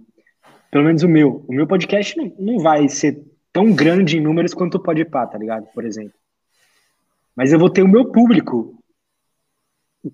Pelo 0.71 0.85
menos 0.85 1.03
o 1.03 1.09
meu. 1.09 1.45
O 1.47 1.53
meu 1.53 1.67
podcast 1.67 2.17
não, 2.17 2.33
não 2.39 2.59
vai 2.59 2.87
ser 2.89 3.21
tão 3.51 3.71
grande 3.73 4.17
em 4.17 4.21
números 4.21 4.53
quanto 4.53 4.75
o 4.75 4.79
Podpah, 4.81 5.27
tá 5.27 5.37
ligado? 5.37 5.65
Por 5.73 5.85
exemplo. 5.85 6.17
Mas 7.35 7.51
eu 7.51 7.59
vou 7.59 7.69
ter 7.69 7.83
o 7.83 7.87
meu 7.87 8.11
público, 8.11 8.79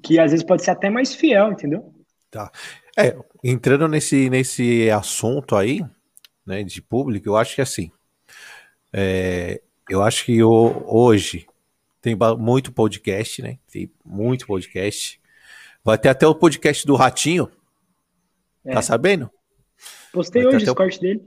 que 0.01 0.19
às 0.19 0.31
vezes 0.31 0.45
pode 0.45 0.63
ser 0.63 0.71
até 0.71 0.89
mais 0.89 1.13
fiel, 1.13 1.51
entendeu? 1.51 1.93
Tá. 2.29 2.51
É, 2.97 3.15
entrando 3.43 3.87
nesse, 3.87 4.29
nesse 4.29 4.89
assunto 4.89 5.55
aí, 5.55 5.81
né, 6.45 6.63
de 6.63 6.81
público, 6.81 7.29
eu 7.29 7.37
acho 7.37 7.55
que 7.55 7.61
assim, 7.61 7.91
é, 8.91 9.61
eu 9.89 10.01
acho 10.03 10.25
que 10.25 10.41
o, 10.43 10.83
hoje 10.85 11.47
tem 12.01 12.15
muito 12.37 12.71
podcast, 12.71 13.41
né? 13.41 13.59
Tem 13.71 13.91
muito 14.05 14.47
podcast. 14.47 15.19
Vai 15.83 15.97
ter 15.97 16.09
até 16.09 16.27
o 16.27 16.35
podcast 16.35 16.85
do 16.85 16.95
Ratinho. 16.95 17.51
É. 18.63 18.73
Tá 18.73 18.81
sabendo? 18.81 19.29
Postei 20.11 20.45
hoje 20.45 20.69
o 20.69 20.75
corte 20.75 20.99
dele. 20.99 21.23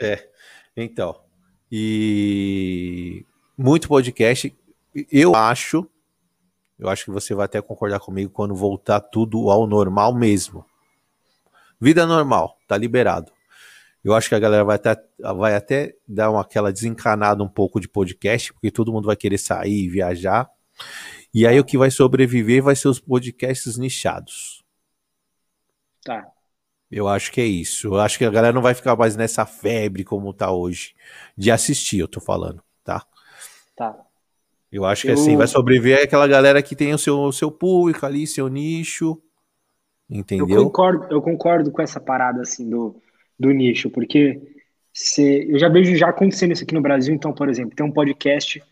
É. 0.00 0.28
Então, 0.76 1.20
e 1.70 3.24
muito 3.56 3.88
podcast. 3.88 4.54
Eu 5.12 5.34
acho, 5.34 5.88
eu 6.78 6.88
acho 6.88 7.04
que 7.04 7.10
você 7.10 7.34
vai 7.34 7.46
até 7.46 7.60
concordar 7.60 8.00
comigo 8.00 8.30
quando 8.30 8.54
voltar 8.54 9.00
tudo 9.00 9.50
ao 9.50 9.66
normal 9.66 10.14
mesmo. 10.14 10.64
Vida 11.80 12.06
normal, 12.06 12.58
tá 12.66 12.76
liberado. 12.76 13.32
Eu 14.04 14.14
acho 14.14 14.28
que 14.28 14.34
a 14.34 14.38
galera 14.38 14.64
vai 14.64 14.76
até, 14.76 14.96
vai 15.36 15.54
até 15.54 15.94
dar 16.06 16.30
uma, 16.30 16.40
aquela 16.40 16.72
desencanada 16.72 17.42
um 17.42 17.48
pouco 17.48 17.80
de 17.80 17.88
podcast, 17.88 18.52
porque 18.52 18.70
todo 18.70 18.92
mundo 18.92 19.06
vai 19.06 19.16
querer 19.16 19.38
sair 19.38 19.84
e 19.84 19.88
viajar. 19.88 20.48
E 21.34 21.46
aí 21.46 21.58
o 21.58 21.64
que 21.64 21.76
vai 21.76 21.90
sobreviver 21.90 22.62
vai 22.62 22.76
ser 22.76 22.88
os 22.88 23.00
podcasts 23.00 23.76
nichados. 23.76 24.64
Tá. 26.04 26.26
Eu 26.90 27.06
acho 27.06 27.30
que 27.30 27.40
é 27.40 27.44
isso. 27.44 27.88
Eu 27.88 28.00
acho 28.00 28.16
que 28.16 28.24
a 28.24 28.30
galera 28.30 28.52
não 28.52 28.62
vai 28.62 28.74
ficar 28.74 28.96
mais 28.96 29.14
nessa 29.14 29.44
febre 29.44 30.04
como 30.04 30.32
tá 30.32 30.50
hoje. 30.50 30.94
De 31.36 31.50
assistir, 31.50 31.98
eu 31.98 32.08
tô 32.08 32.20
falando, 32.20 32.62
tá? 32.82 33.04
Tá. 33.76 33.98
Eu 34.72 34.84
acho 34.84 35.02
que 35.02 35.10
eu... 35.10 35.14
assim, 35.14 35.36
vai 35.36 35.46
sobreviver 35.46 36.02
aquela 36.02 36.26
galera 36.26 36.62
que 36.62 36.76
tem 36.76 36.94
o 36.94 36.98
seu, 36.98 37.18
o 37.18 37.32
seu 37.32 37.50
público 37.50 38.06
ali, 38.06 38.26
seu 38.26 38.48
nicho. 38.48 39.20
Entendeu? 40.08 40.48
Eu 40.48 40.64
concordo, 40.64 41.06
eu 41.10 41.20
concordo 41.20 41.70
com 41.70 41.82
essa 41.82 42.00
parada 42.00 42.40
assim 42.40 42.68
do, 42.68 42.96
do 43.38 43.50
nicho, 43.50 43.90
porque 43.90 44.40
se, 44.92 45.48
eu 45.50 45.58
já 45.58 45.68
vejo 45.68 45.94
já 45.96 46.08
acontecendo 46.08 46.52
isso 46.52 46.64
aqui 46.64 46.74
no 46.74 46.80
Brasil, 46.80 47.14
então, 47.14 47.32
por 47.32 47.48
exemplo, 47.48 47.74
tem 47.76 47.86
um 47.86 47.92
podcast 47.92 48.62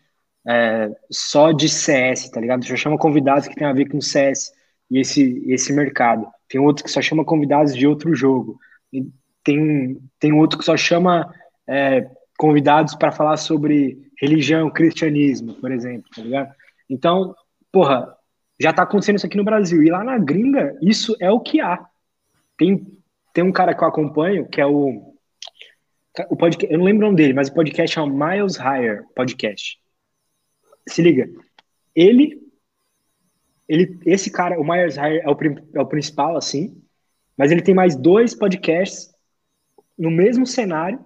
é, 0.47 0.89
só 1.09 1.51
de 1.51 1.69
CS, 1.69 2.29
tá 2.29 2.41
ligado? 2.41 2.65
Já 2.65 2.75
chama 2.75 2.97
convidados 2.97 3.47
que 3.47 3.55
tem 3.55 3.67
a 3.67 3.73
ver 3.73 3.89
com 3.89 4.01
CS 4.01 4.51
e 4.89 4.99
esse, 4.99 5.43
esse 5.47 5.73
mercado. 5.73 6.27
Tem 6.49 6.59
outro 6.59 6.83
que 6.83 6.91
só 6.91 7.01
chama 7.01 7.25
convidados 7.25 7.75
de 7.75 7.85
outro 7.85 8.13
jogo. 8.15 8.57
E 8.91 9.05
tem, 9.43 9.97
tem 10.19 10.33
outro 10.33 10.57
que 10.57 10.65
só 10.65 10.75
chama 10.77 11.33
é, 11.67 12.09
convidados 12.37 12.95
para 12.95 13.11
falar 13.11 13.37
sobre 13.37 13.97
religião, 14.19 14.69
cristianismo, 14.69 15.53
por 15.55 15.71
exemplo, 15.71 16.09
tá 16.15 16.21
ligado? 16.21 16.53
Então, 16.89 17.35
porra, 17.71 18.15
já 18.59 18.73
tá 18.73 18.83
acontecendo 18.83 19.17
isso 19.17 19.25
aqui 19.25 19.37
no 19.37 19.43
Brasil. 19.43 19.83
E 19.83 19.89
lá 19.89 20.03
na 20.03 20.17
gringa, 20.17 20.77
isso 20.81 21.15
é 21.19 21.29
o 21.29 21.39
que 21.39 21.59
há. 21.59 21.85
Tem, 22.57 22.85
tem 23.37 23.43
um 23.43 23.51
cara 23.51 23.75
que 23.75 23.83
eu 23.83 23.87
acompanho, 23.87 24.49
que 24.49 24.59
é 24.59 24.65
o. 24.65 25.13
o 26.27 26.35
podcast, 26.35 26.73
eu 26.73 26.79
não 26.79 26.85
lembro 26.85 27.05
o 27.05 27.09
nome 27.09 27.17
dele, 27.17 27.33
mas 27.33 27.49
o 27.49 27.53
podcast 27.53 27.93
chama 27.93 28.31
Miles 28.31 28.57
Higher 28.57 29.05
Podcast. 29.15 29.79
Se 30.87 31.03
liga. 31.03 31.29
Ele 31.95 32.41
ele, 33.69 33.99
esse 34.07 34.31
cara, 34.31 34.59
o 34.59 34.63
Myers 34.63 34.95
Hire 34.95 35.19
é 35.19 35.29
o, 35.29 35.37
é 35.75 35.79
o 35.79 35.85
principal, 35.85 36.35
assim, 36.35 36.81
mas 37.37 37.51
ele 37.51 37.61
tem 37.61 37.75
mais 37.75 37.95
dois 37.95 38.33
podcasts 38.33 39.13
no 39.95 40.09
mesmo 40.09 40.47
cenário, 40.47 40.99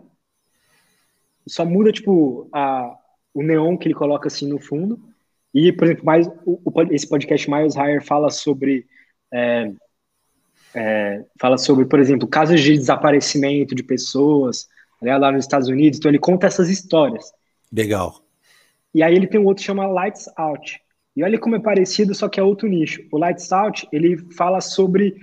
só 1.45 1.65
muda, 1.65 1.91
tipo, 1.91 2.47
a, 2.53 2.97
o 3.33 3.43
neon 3.43 3.75
que 3.75 3.87
ele 3.87 3.95
coloca, 3.95 4.27
assim, 4.27 4.47
no 4.47 4.57
fundo, 4.57 4.97
e, 5.53 5.73
por 5.73 5.83
exemplo, 5.83 6.05
mais, 6.05 6.27
o, 6.45 6.61
o 6.63 6.81
esse 6.93 7.09
podcast 7.09 7.49
Miles 7.49 7.75
Hire 7.75 7.99
fala 7.99 8.29
sobre... 8.29 8.87
É, 9.33 9.73
é, 10.75 11.23
fala 11.39 11.57
sobre, 11.57 11.85
por 11.85 11.99
exemplo, 11.99 12.27
casos 12.27 12.61
de 12.61 12.77
desaparecimento 12.77 13.75
de 13.75 13.83
pessoas 13.83 14.67
né, 15.01 15.17
lá 15.17 15.31
nos 15.31 15.45
Estados 15.45 15.67
Unidos. 15.67 15.99
Então 15.99 16.11
ele 16.11 16.19
conta 16.19 16.47
essas 16.47 16.69
histórias. 16.69 17.31
Legal. 17.71 18.21
E 18.93 19.01
aí 19.01 19.15
ele 19.15 19.27
tem 19.27 19.39
um 19.39 19.45
outro 19.45 19.61
que 19.61 19.67
chama 19.67 19.87
Lights 19.87 20.29
Out, 20.35 20.79
e 21.15 21.23
olha 21.23 21.37
como 21.37 21.55
é 21.55 21.59
parecido, 21.59 22.15
só 22.15 22.29
que 22.29 22.39
é 22.39 22.43
outro 22.43 22.67
nicho. 22.69 23.01
O 23.11 23.17
Lights 23.17 23.51
Out, 23.51 23.87
ele 23.91 24.17
fala 24.33 24.61
sobre 24.61 25.15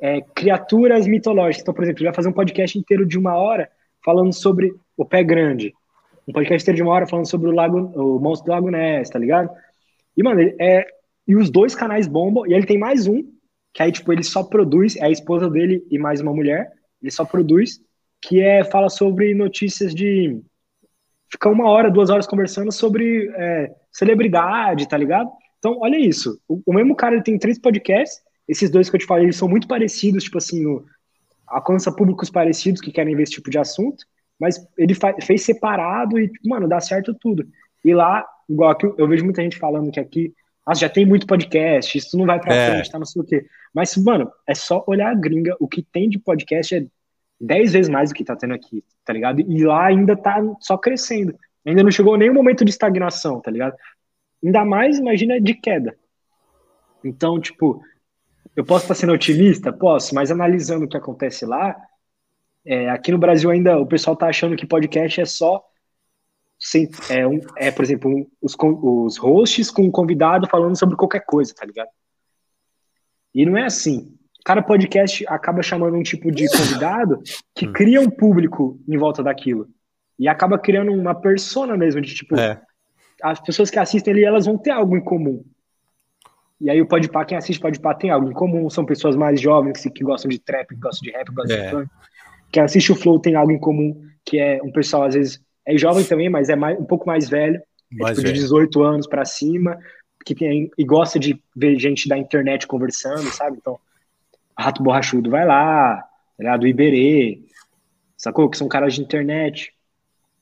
é, 0.00 0.20
criaturas 0.34 1.06
mitológicas. 1.06 1.62
Então, 1.62 1.74
por 1.74 1.84
exemplo, 1.84 2.00
ele 2.00 2.08
vai 2.08 2.14
fazer 2.14 2.28
um 2.28 2.32
podcast 2.32 2.76
inteiro 2.76 3.06
de 3.06 3.18
uma 3.18 3.36
hora 3.36 3.70
falando 4.04 4.32
sobre 4.32 4.72
o 4.96 5.04
pé 5.04 5.22
grande. 5.22 5.72
Um 6.26 6.32
podcast 6.32 6.64
inteiro 6.64 6.76
de 6.76 6.82
uma 6.82 6.92
hora 6.92 7.06
falando 7.06 7.28
sobre 7.28 7.48
o 7.48 7.52
lago, 7.52 7.78
o 7.78 8.18
monstro 8.18 8.46
do 8.46 8.52
Lago 8.52 8.70
Ness, 8.70 9.10
tá 9.10 9.18
ligado? 9.18 9.48
E, 10.16 10.22
mano, 10.22 10.40
é, 10.60 10.86
e 11.26 11.36
os 11.36 11.50
dois 11.50 11.74
canais 11.74 12.08
bombam, 12.08 12.46
e 12.46 12.52
ele 12.52 12.66
tem 12.66 12.78
mais 12.78 13.06
um, 13.06 13.22
que 13.78 13.82
aí, 13.84 13.92
tipo, 13.92 14.12
ele 14.12 14.24
só 14.24 14.42
produz, 14.42 14.96
é 14.96 15.04
a 15.04 15.10
esposa 15.10 15.48
dele 15.48 15.86
e 15.88 16.00
mais 16.00 16.20
uma 16.20 16.34
mulher, 16.34 16.68
ele 17.00 17.12
só 17.12 17.24
produz, 17.24 17.80
que 18.20 18.40
é, 18.40 18.64
fala 18.64 18.88
sobre 18.88 19.32
notícias 19.34 19.94
de 19.94 20.42
ficar 21.30 21.48
uma 21.50 21.70
hora, 21.70 21.88
duas 21.88 22.10
horas 22.10 22.26
conversando 22.26 22.72
sobre 22.72 23.30
é, 23.36 23.70
celebridade, 23.92 24.88
tá 24.88 24.96
ligado? 24.96 25.30
Então, 25.60 25.78
olha 25.80 25.96
isso. 25.96 26.40
O, 26.48 26.60
o, 26.66 26.74
mesmo 26.74 26.96
cara 26.96 27.14
ele 27.14 27.22
tem 27.22 27.38
três 27.38 27.56
podcasts, 27.56 28.20
esses 28.48 28.68
dois 28.68 28.90
que 28.90 28.96
eu 28.96 29.00
te 29.00 29.06
falei, 29.06 29.26
eles 29.26 29.36
são 29.36 29.48
muito 29.48 29.68
parecidos, 29.68 30.24
tipo 30.24 30.38
assim, 30.38 30.60
no, 30.60 30.84
alcança 31.46 31.94
públicos 31.94 32.28
parecidos 32.28 32.80
que 32.80 32.90
querem 32.90 33.14
ver 33.14 33.22
esse 33.22 33.34
tipo 33.34 33.48
de 33.48 33.60
assunto, 33.60 34.04
mas 34.40 34.56
ele 34.76 34.94
fez 35.22 35.44
separado 35.44 36.18
e, 36.18 36.28
mano, 36.44 36.68
dá 36.68 36.80
certo 36.80 37.14
tudo. 37.14 37.46
E 37.84 37.94
lá, 37.94 38.26
igual 38.50 38.70
aqui, 38.70 38.92
eu 38.98 39.06
vejo 39.06 39.24
muita 39.24 39.40
gente 39.40 39.56
falando 39.56 39.92
que 39.92 40.00
aqui, 40.00 40.34
ah, 40.68 40.74
já 40.74 40.88
tem 40.88 41.06
muito 41.06 41.26
podcast, 41.26 41.96
isso 41.96 42.18
não 42.18 42.26
vai 42.26 42.38
pra 42.38 42.54
é. 42.54 42.70
frente, 42.72 42.90
tá 42.90 42.98
não 42.98 43.06
sei 43.06 43.22
o 43.22 43.24
quê. 43.24 43.46
Mas, 43.72 43.96
mano, 43.96 44.30
é 44.46 44.54
só 44.54 44.84
olhar 44.86 45.10
a 45.10 45.14
gringa, 45.14 45.56
o 45.58 45.66
que 45.66 45.82
tem 45.82 46.10
de 46.10 46.18
podcast 46.18 46.74
é 46.74 46.86
dez 47.40 47.72
vezes 47.72 47.88
mais 47.88 48.10
do 48.10 48.14
que 48.14 48.22
tá 48.22 48.36
tendo 48.36 48.52
aqui, 48.52 48.84
tá 49.02 49.14
ligado? 49.14 49.40
E 49.40 49.64
lá 49.64 49.86
ainda 49.86 50.14
tá 50.14 50.42
só 50.60 50.76
crescendo. 50.76 51.34
Ainda 51.64 51.82
não 51.82 51.90
chegou 51.90 52.18
nenhum 52.18 52.34
momento 52.34 52.66
de 52.66 52.70
estagnação, 52.70 53.40
tá 53.40 53.50
ligado? 53.50 53.74
Ainda 54.44 54.62
mais, 54.62 54.98
imagina, 54.98 55.40
de 55.40 55.54
queda. 55.54 55.96
Então, 57.02 57.40
tipo, 57.40 57.82
eu 58.54 58.62
posso 58.62 58.84
estar 58.84 58.94
sendo 58.94 59.14
otimista? 59.14 59.72
Posso, 59.72 60.14
mas 60.14 60.30
analisando 60.30 60.84
o 60.84 60.88
que 60.88 60.98
acontece 60.98 61.46
lá, 61.46 61.74
é, 62.62 62.90
aqui 62.90 63.10
no 63.10 63.16
Brasil 63.16 63.50
ainda 63.50 63.78
o 63.78 63.86
pessoal 63.86 64.14
tá 64.14 64.26
achando 64.26 64.54
que 64.54 64.66
podcast 64.66 65.18
é 65.18 65.24
só 65.24 65.64
é, 67.08 67.26
um, 67.26 67.40
é 67.56 67.70
por 67.70 67.84
exemplo, 67.84 68.10
um, 68.10 68.26
os, 68.42 68.56
os 68.58 69.16
hosts 69.16 69.70
com 69.70 69.82
um 69.82 69.90
convidado 69.90 70.48
falando 70.48 70.76
sobre 70.76 70.96
qualquer 70.96 71.24
coisa, 71.24 71.54
tá 71.54 71.64
ligado? 71.64 71.88
E 73.34 73.46
não 73.46 73.56
é 73.56 73.64
assim. 73.64 74.14
Cada 74.44 74.62
podcast 74.62 75.24
acaba 75.28 75.62
chamando 75.62 75.96
um 75.96 76.02
tipo 76.02 76.32
de 76.32 76.48
convidado 76.48 77.22
que 77.54 77.66
hum. 77.66 77.72
cria 77.72 78.00
um 78.00 78.10
público 78.10 78.80
em 78.88 78.96
volta 78.96 79.22
daquilo. 79.22 79.68
E 80.18 80.26
acaba 80.26 80.58
criando 80.58 80.92
uma 80.92 81.14
persona 81.14 81.76
mesmo, 81.76 82.00
de 82.00 82.14
tipo, 82.14 82.38
é. 82.38 82.60
as 83.22 83.40
pessoas 83.40 83.70
que 83.70 83.78
assistem 83.78 84.12
ali, 84.12 84.24
elas 84.24 84.46
vão 84.46 84.58
ter 84.58 84.70
algo 84.70 84.96
em 84.96 85.04
comum. 85.04 85.44
E 86.60 86.68
aí 86.68 86.80
o 86.80 86.86
Podpah, 86.86 87.24
quem 87.24 87.38
assiste 87.38 87.60
Podpah 87.60 87.94
tem 87.94 88.10
algo 88.10 88.28
em 88.28 88.32
comum, 88.32 88.68
são 88.68 88.84
pessoas 88.84 89.14
mais 89.14 89.40
jovens 89.40 89.80
que, 89.80 89.90
que 89.90 90.02
gostam 90.02 90.28
de 90.28 90.40
trap, 90.40 90.68
que 90.68 90.80
gostam 90.80 91.08
de 91.08 91.16
rap, 91.16 91.28
que 91.28 91.34
gostam 91.34 91.56
é. 91.56 91.64
de 91.64 91.70
funk. 91.70 91.90
Quem 92.50 92.62
assiste 92.62 92.90
o 92.90 92.96
Flow 92.96 93.20
tem 93.20 93.36
algo 93.36 93.52
em 93.52 93.58
comum, 93.58 94.02
que 94.24 94.38
é 94.38 94.60
um 94.62 94.72
pessoal, 94.72 95.04
às 95.04 95.14
vezes, 95.14 95.40
é 95.68 95.76
jovem 95.76 96.02
também, 96.02 96.30
mas 96.30 96.48
é 96.48 96.56
mais, 96.56 96.80
um 96.80 96.84
pouco 96.84 97.06
mais 97.06 97.28
velho, 97.28 97.60
mais 97.92 98.12
é, 98.12 98.22
tipo, 98.22 98.28
velho. 98.28 98.34
de 98.34 98.40
18 98.40 98.82
anos 98.82 99.06
para 99.06 99.24
cima, 99.26 99.78
que 100.24 100.34
tem, 100.34 100.70
e 100.78 100.84
gosta 100.84 101.18
de 101.18 101.38
ver 101.54 101.78
gente 101.78 102.08
da 102.08 102.16
internet 102.16 102.66
conversando, 102.66 103.30
sabe? 103.30 103.58
Então, 103.60 103.78
Rato 104.58 104.82
Borrachudo 104.82 105.30
vai 105.30 105.46
lá, 105.46 106.02
tá 106.42 106.56
do 106.56 106.66
Iberê, 106.66 107.40
sacou? 108.16 108.48
Que 108.48 108.56
são 108.56 108.66
caras 108.66 108.94
de 108.94 109.02
internet. 109.02 109.72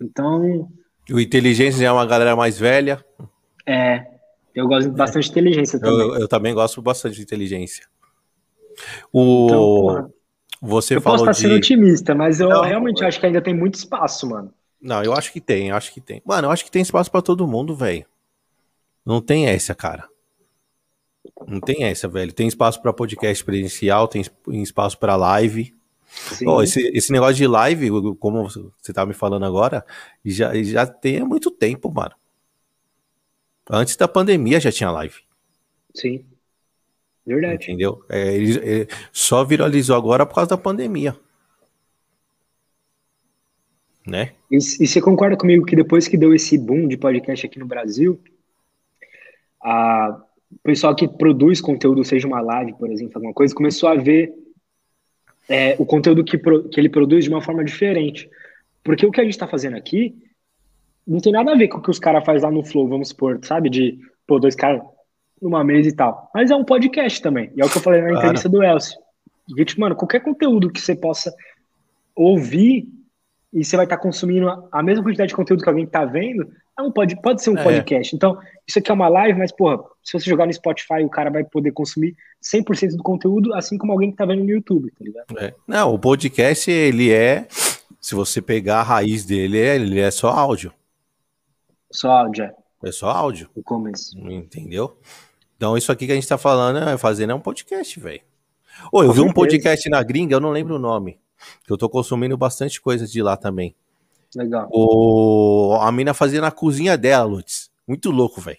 Então. 0.01 0.69
O 1.11 1.19
Inteligência 1.19 1.85
é 1.85 1.91
uma 1.91 2.07
galera 2.07 2.37
mais 2.37 2.57
velha. 2.57 3.05
É, 3.67 4.07
eu 4.55 4.69
gosto 4.69 4.93
bastante 4.93 5.25
de 5.25 5.31
inteligência 5.33 5.81
também. 5.81 5.99
Eu, 5.99 6.15
eu 6.21 6.29
também 6.29 6.55
gosto 6.55 6.81
bastante 6.81 7.17
de 7.17 7.23
inteligência. 7.23 7.85
O... 9.13 9.47
Então, 9.47 10.13
você 10.63 10.97
eu 10.97 11.01
falou 11.01 11.19
posso 11.19 11.31
estar 11.31 11.49
de... 11.49 11.49
sendo 11.49 11.59
otimista, 11.59 12.15
mas 12.15 12.39
eu 12.39 12.49
não, 12.49 12.63
realmente 12.63 13.05
acho 13.05 13.19
que 13.19 13.27
ainda 13.27 13.43
tem 13.43 13.55
muito 13.55 13.75
espaço, 13.75 14.29
mano. 14.29 14.55
Não, 14.87 15.03
eu 15.03 15.13
acho 15.13 15.33
que 15.33 15.41
tem, 15.41 15.71
eu 15.71 15.77
acho 15.77 15.93
que 15.93 16.01
tem. 16.01 16.23
Mano, 16.25 16.47
eu 16.47 16.53
acho 16.53 16.65
que 16.65 16.71
tem 16.71 16.81
espaço 16.81 17.11
para 17.11 17.21
todo 17.21 17.47
mundo, 17.47 17.75
velho. 17.75 18.07
Não 19.05 19.21
tem 19.21 19.49
essa, 19.49 19.75
cara. 19.75 20.09
Não 21.47 21.61
tem 21.61 21.83
essa, 21.83 22.07
velho. 22.07 22.33
Tem 22.33 22.47
espaço 22.47 22.81
para 22.81 22.93
podcast 22.93 23.45
presencial, 23.45 24.07
tem 24.07 24.23
espaço 24.49 24.97
para 24.97 25.17
live. 25.17 25.75
Oh, 26.47 26.63
esse, 26.63 26.81
esse 26.95 27.11
negócio 27.11 27.35
de 27.35 27.49
live, 27.49 27.91
como 28.21 28.49
você 28.49 28.93
tá 28.93 29.05
me 29.05 29.13
falando 29.13 29.45
agora, 29.45 29.85
já, 30.25 30.55
já 30.63 30.87
tem 30.87 31.19
há 31.19 31.25
muito 31.25 31.51
tempo, 31.51 31.91
mano. 31.91 32.15
Antes 33.69 33.97
da 33.97 34.07
pandemia 34.07 34.61
já 34.61 34.71
tinha 34.71 34.91
live. 34.93 35.17
Sim. 35.93 36.25
Verdade. 37.27 37.65
Entendeu? 37.65 38.05
É, 38.09 38.35
ele, 38.35 38.57
ele 38.59 38.89
só 39.13 39.45
viralizou 39.45 39.97
agora 39.97 40.25
por 40.25 40.37
causa 40.37 40.51
da 40.51 40.57
pandemia. 40.57 41.17
Né? 44.07 44.31
E, 44.51 44.57
e 44.57 44.87
você 44.87 45.01
concorda 45.01 45.37
comigo 45.37 45.65
que 45.65 45.75
depois 45.75 46.07
que 46.07 46.17
deu 46.17 46.33
esse 46.33 46.57
boom 46.57 46.87
de 46.87 46.97
podcast 46.97 47.45
aqui 47.45 47.59
no 47.59 47.67
Brasil, 47.67 48.21
a, 49.63 50.23
o 50.51 50.59
pessoal 50.63 50.95
que 50.95 51.09
produz 51.09 51.61
conteúdo, 51.61 52.05
seja 52.05 52.27
uma 52.27 52.41
live, 52.41 52.75
por 52.75 52.91
exemplo, 52.91 53.17
alguma 53.17 53.35
coisa, 53.35 53.55
começou 53.55 53.89
a 53.89 53.97
ver 53.97 54.33
é, 55.49 55.75
o 55.79 55.85
conteúdo 55.85 56.25
que, 56.25 56.39
pro, 56.39 56.69
que 56.69 56.79
ele 56.79 56.89
produz 56.89 57.25
de 57.25 57.31
uma 57.31 57.43
forma 57.43 57.65
diferente. 57.65 58.31
Porque 58.85 59.05
o 59.05 59.11
que 59.11 59.21
a 59.21 59.25
gente 59.25 59.33
está 59.33 59.49
fazendo 59.49 59.77
aqui 59.77 60.15
não 61.07 61.21
tem 61.21 61.33
nada 61.33 61.53
a 61.53 61.57
ver 61.57 61.69
com 61.69 61.79
o 61.79 61.83
que 61.83 61.91
os 61.91 61.99
caras 61.99 62.25
fazem 62.25 62.43
lá 62.43 62.51
no 62.51 62.65
Flow, 62.65 62.89
vamos 62.89 63.09
supor, 63.09 63.41
sabe? 63.43 63.69
De, 63.69 63.99
pô, 64.27 64.39
dois 64.39 64.55
caras 64.55 64.83
numa 65.41 65.63
mesa 65.63 65.89
e 65.89 65.93
tal. 65.93 66.31
Mas 66.35 66.51
é 66.51 66.57
um 66.57 66.65
podcast 66.65 67.21
também. 67.21 67.51
E 67.57 67.61
é 67.61 67.65
o 67.65 67.69
que 67.69 67.79
eu 67.79 67.83
falei 67.83 68.01
na 68.01 68.09
claro. 68.09 68.21
entrevista 68.21 68.49
do 68.49 68.63
Elcio. 68.63 68.99
E, 69.57 69.65
tipo, 69.65 69.81
mano, 69.81 69.95
qualquer 69.95 70.21
conteúdo 70.21 70.71
que 70.71 70.81
você 70.81 70.95
possa 70.97 71.35
ouvir 72.15 72.89
e 73.53 73.65
você 73.65 73.77
vai 73.77 73.87
estar 73.87 73.97
tá 73.97 74.03
consumindo 74.03 74.49
a 74.71 74.83
mesma 74.83 75.03
quantidade 75.03 75.29
de 75.29 75.37
conteúdo 75.37 75.63
que 75.63 75.69
alguém 75.69 75.85
está 75.85 76.05
vendo, 76.05 76.51
é 76.79 76.83
um 76.83 76.93
pode, 76.93 77.21
pode 77.21 77.43
ser 77.43 77.51
um 77.51 77.59
é. 77.59 77.63
podcast. 77.63 78.15
Então, 78.15 78.39
isso 78.67 78.79
aqui 78.79 78.91
é 78.91 78.95
uma 78.95 79.09
live, 79.09 79.39
mas, 79.39 79.51
porra, 79.51 79.83
se 80.03 80.13
você 80.13 80.29
jogar 80.29 80.47
no 80.47 80.53
Spotify, 80.53 81.03
o 81.03 81.09
cara 81.09 81.31
vai 81.31 81.43
poder 81.43 81.73
consumir 81.73 82.15
100% 82.43 82.97
do 82.97 83.03
conteúdo, 83.03 83.55
assim 83.55 83.79
como 83.79 83.93
alguém 83.93 84.11
que 84.11 84.15
está 84.15 84.27
vendo 84.27 84.45
no 84.45 84.51
YouTube, 84.51 84.91
tá 84.91 85.05
ligado? 85.05 85.39
É. 85.39 85.55
Não, 85.67 85.95
o 85.95 85.99
podcast, 85.99 86.71
ele 86.71 87.11
é, 87.13 87.47
se 88.01 88.15
você 88.15 88.43
pegar 88.43 88.81
a 88.81 88.83
raiz 88.83 89.25
dele, 89.25 89.57
ele 89.57 90.01
é 90.01 90.11
só 90.11 90.29
áudio. 90.29 90.73
Só 91.91 92.11
áudio, 92.11 92.45
é. 92.45 92.55
É 92.85 92.93
só 92.93 93.09
áudio. 93.09 93.49
O 93.55 93.63
começo. 93.63 94.19
Entendeu? 94.19 94.99
Então, 95.57 95.79
isso 95.79 95.91
aqui 95.91 96.05
que 96.05 96.13
a 96.13 96.15
gente 96.15 96.29
tá 96.29 96.37
falando, 96.37 96.91
é 96.91 96.99
fazendo 96.99 97.33
é 97.33 97.35
um 97.35 97.41
podcast, 97.41 97.99
velho. 97.99 98.21
Ô, 98.93 99.03
eu 99.03 99.07
Com 99.07 99.13
vi 99.13 99.17
certeza. 99.17 99.23
um 99.23 99.33
podcast 99.33 99.89
na 99.89 100.03
gringa, 100.03 100.37
eu 100.37 100.41
não 100.41 100.51
lembro 100.51 100.75
o 100.75 100.79
nome. 100.79 101.19
Que 101.65 101.73
eu 101.73 101.77
tô 101.77 101.89
consumindo 101.89 102.37
bastante 102.37 102.81
coisa 102.81 103.07
de 103.07 103.23
lá 103.23 103.37
também. 103.37 103.75
Legal. 104.35 104.69
O... 104.71 105.79
A 105.81 105.91
mina 105.93 106.13
fazia 106.13 106.41
na 106.41 106.51
cozinha 106.51 106.97
dela, 106.97 107.25
Lutz. 107.25 107.71
Muito 107.87 108.11
louco, 108.11 108.41
velho. 108.41 108.59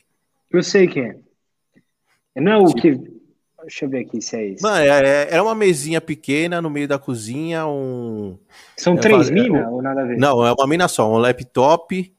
Eu 0.52 0.64
sei 0.64 0.88
quem 0.88 1.04
é. 1.04 2.42
Não 2.42 2.52
é 2.52 2.58
o 2.58 2.74
que. 2.74 3.18
Deixa 3.62 3.86
eu 3.86 3.90
ver 3.90 4.06
aqui 4.06 4.22
se 4.22 4.36
é 4.36 4.46
isso. 4.46 4.64
Mano, 4.64 4.78
é, 4.78 4.88
é, 4.88 5.34
era 5.34 5.44
uma 5.44 5.56
mesinha 5.56 6.00
pequena 6.00 6.62
no 6.62 6.70
meio 6.70 6.88
da 6.88 6.98
cozinha, 6.98 7.68
um. 7.68 8.38
São 8.78 8.94
é, 8.94 8.98
três 8.98 9.30
minas 9.30 9.68
ou 9.70 9.82
nada 9.82 10.02
a 10.02 10.06
ver? 10.06 10.18
Não, 10.18 10.46
é 10.46 10.54
uma 10.54 10.68
mina 10.68 10.88
só, 10.88 11.12
um 11.12 11.18
laptop 11.18 12.14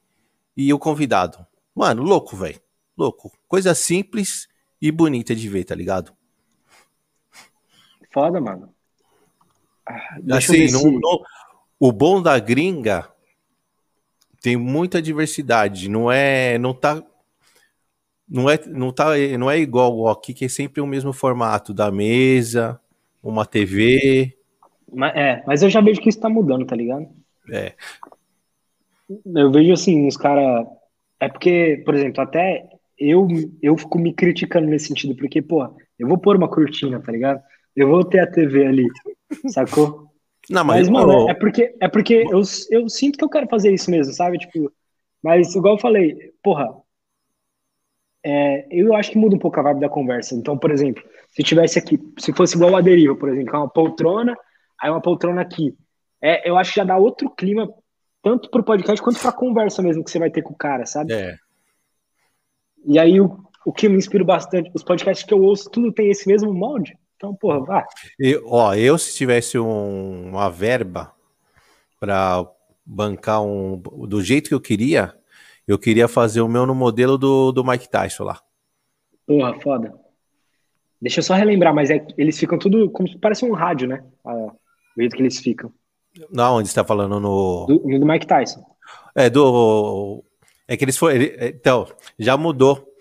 e 0.57 0.75
o 0.75 0.79
convidado. 0.79 1.47
Mano, 1.75 2.03
louco, 2.03 2.37
velho. 2.37 2.61
Louco. 2.97 3.33
Coisa 3.47 3.75
simples 3.75 4.49
e 4.83 4.91
bonita 4.91 5.35
de 5.35 5.49
ver, 5.49 5.65
tá 5.65 5.75
ligado? 5.75 6.13
Foda, 8.13 8.41
mano. 8.41 8.75
Ah, 9.89 10.37
assim, 10.37 10.71
no, 10.71 10.93
no, 10.93 11.23
o 11.81 11.91
bom 11.91 12.21
da 12.21 12.39
gringa 12.39 13.09
tem 14.43 14.57
muita 14.57 15.01
diversidade. 15.01 15.89
Não 15.89 16.11
é, 16.11 16.59
não 16.59 16.75
tá, 16.75 17.03
não 18.29 18.49
é, 18.49 18.59
não 18.67 18.93
tá, 18.93 19.17
não 19.39 19.51
é 19.51 19.59
igual 19.59 20.09
aqui 20.09 20.35
que 20.35 20.45
é 20.45 20.49
sempre 20.49 20.81
o 20.81 20.87
mesmo 20.87 21.13
formato 21.13 21.73
da 21.73 21.91
mesa, 21.91 22.81
uma 23.23 23.47
TV. 23.47 24.37
Mas, 24.93 25.17
é, 25.17 25.43
mas 25.47 25.63
eu 25.63 25.71
já 25.71 25.81
vejo 25.81 26.01
que 26.01 26.09
isso 26.09 26.21
tá 26.21 26.29
mudando, 26.29 26.67
tá 26.67 26.77
ligado? 26.77 27.09
É. 27.51 27.75
Eu 29.35 29.51
vejo 29.51 29.73
assim, 29.73 30.07
os 30.07 30.17
caras. 30.17 30.67
É 31.21 31.29
porque, 31.29 31.83
por 31.85 31.95
exemplo, 31.95 32.23
até 32.23 32.69
eu, 32.99 33.27
eu 33.63 33.77
fico 33.77 33.99
me 33.99 34.13
criticando 34.13 34.67
nesse 34.67 34.89
sentido, 34.89 35.17
porque, 35.17 35.43
pô, 35.43 35.69
eu 35.99 36.07
vou 36.07 36.19
pôr 36.19 36.37
uma 36.37 36.49
cortina, 36.49 37.01
tá 37.01 37.11
ligado? 37.11 37.43
Eu 37.79 37.89
vou 37.89 38.05
ter 38.05 38.19
a 38.19 38.27
TV 38.27 38.67
ali, 38.67 38.89
sacou? 39.47 40.11
Não, 40.51 40.65
mas, 40.65 40.89
mas 40.89 41.07
mano, 41.07 41.31
é 41.31 41.35
porque, 41.35 41.77
é 41.81 41.89
porque 41.89 42.25
eu, 42.29 42.43
eu 42.71 42.89
sinto 42.89 43.17
que 43.17 43.25
eu 43.25 43.29
quero 43.29 43.47
fazer 43.47 43.73
isso 43.73 43.89
mesmo, 43.89 44.13
sabe? 44.13 44.39
Tipo, 44.39 44.73
mas 45.23 45.55
igual 45.55 45.75
eu 45.75 45.81
falei, 45.81 46.33
porra, 46.43 46.75
é, 48.25 48.67
eu 48.71 48.95
acho 48.97 49.13
que 49.13 49.19
muda 49.19 49.37
um 49.37 49.39
pouco 49.39 49.61
a 49.61 49.63
vibe 49.63 49.81
da 49.81 49.89
conversa. 49.89 50.35
Então, 50.35 50.59
por 50.59 50.73
exemplo, 50.73 51.05
se 51.31 51.43
tivesse 51.45 51.79
aqui, 51.79 52.01
se 52.19 52.33
fosse 52.33 52.57
igual 52.57 52.75
a 52.75 52.81
deriva, 52.81 53.15
por 53.15 53.29
exemplo, 53.29 53.55
é 53.55 53.59
uma 53.59 53.69
poltrona, 53.69 54.37
aí 54.81 54.91
uma 54.91 55.01
poltrona 55.01 55.41
aqui. 55.41 55.77
É, 56.21 56.49
eu 56.51 56.57
acho 56.57 56.73
que 56.73 56.81
já 56.81 56.85
dá 56.85 56.97
outro 56.97 57.31
clima 57.31 57.73
tanto 58.21 58.51
pro 58.51 58.65
podcast 58.65 59.01
quanto 59.01 59.21
pra 59.21 59.31
conversa 59.31 59.83
mesmo 59.83 60.03
que 60.03 60.11
você 60.11 60.19
vai 60.19 60.31
ter 60.31 60.43
com 60.43 60.53
o 60.53 60.59
cara, 60.59 60.85
sabe? 60.85 61.13
É. 61.13 61.37
E 62.85 62.99
aí, 62.99 63.21
o, 63.21 63.39
o 63.65 63.73
que 63.73 63.89
me 63.89 63.97
inspira 63.97 64.25
bastante, 64.25 64.71
os 64.75 64.83
podcasts 64.83 65.25
que 65.25 65.33
eu 65.33 65.41
ouço, 65.41 65.71
tudo 65.71 65.93
tem 65.93 66.11
esse 66.11 66.27
mesmo 66.27 66.53
molde. 66.53 66.99
Então, 67.19 67.35
porra, 67.35 67.59
vá. 67.65 67.87
Eu, 68.17 68.45
ó, 68.47 68.75
eu 68.77 68.97
se 68.97 69.17
tivesse 69.17 69.59
um, 69.59 70.29
uma 70.29 70.49
verba 70.49 71.13
para 71.99 72.49
bancar 72.87 73.43
um 73.43 73.77
do 74.07 74.23
jeito 74.23 74.49
que 74.49 74.55
eu 74.55 74.61
queria, 74.61 75.13
eu 75.67 75.77
queria 75.77 76.07
fazer 76.07 76.41
o 76.43 76.49
meu 76.49 76.65
no 76.65 76.77
modelo 76.77 77.19
do, 77.19 77.51
do 77.51 77.65
Mike 77.65 77.91
Tyson 77.91 78.23
lá. 78.23 78.41
Porra, 79.27 79.53
foda. 79.61 79.93
Deixa 81.03 81.19
eu 81.19 81.25
só 81.25 81.35
relembrar, 81.35 81.75
mas 81.75 81.91
é, 81.91 82.07
eles 82.17 82.39
ficam 82.39 82.57
tudo 82.57 82.89
como 82.89 83.09
parece 83.19 83.45
um 83.45 83.53
rádio, 83.53 83.89
né? 83.89 84.05
o 84.25 84.53
jeito 84.97 85.17
que 85.17 85.23
eles 85.23 85.41
ficam. 85.41 85.73
Não, 86.31 86.57
onde 86.57 86.69
está 86.69 86.85
falando 86.85 87.19
no. 87.19 87.67
Do, 87.67 88.07
Mike 88.07 88.29
Tyson. 88.29 88.65
É, 89.15 89.29
do. 89.29 90.25
É 90.69 90.77
que 90.77 90.85
eles 90.85 90.97
foram. 90.97 91.17
Então, 91.17 91.89
já 92.17 92.37
mudou. 92.37 92.95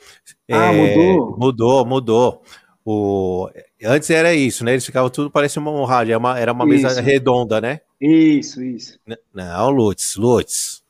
Ah, 0.51 0.73
é, 0.73 0.95
mudou? 0.95 1.37
Mudou, 1.37 1.85
mudou. 1.85 2.43
O, 2.83 3.49
antes 3.83 4.09
era 4.09 4.33
isso, 4.33 4.63
né? 4.63 4.71
Eles 4.71 4.85
ficavam 4.85 5.09
tudo 5.09 5.29
parecendo 5.29 5.69
um 5.69 5.83
rádio, 5.83 6.11
era 6.11 6.19
uma, 6.19 6.39
era 6.39 6.53
uma 6.53 6.65
mesa 6.65 7.01
redonda, 7.01 7.61
né? 7.61 7.81
Isso, 7.99 8.63
isso. 8.63 8.99
Não, 9.33 9.69
Lutz, 9.69 10.15
Lutz. 10.15 10.83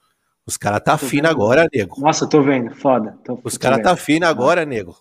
Os 0.46 0.56
caras 0.56 0.82
tá 0.82 0.98
fino 0.98 1.28
agora, 1.28 1.68
nego. 1.74 2.00
Nossa, 2.00 2.26
tô 2.26 2.42
vendo, 2.42 2.74
foda. 2.74 3.18
Tô, 3.26 3.38
Os 3.44 3.58
caras 3.58 3.82
tá 3.82 3.98
fino 3.98 4.26
agora, 4.26 4.66
nego. 4.66 4.96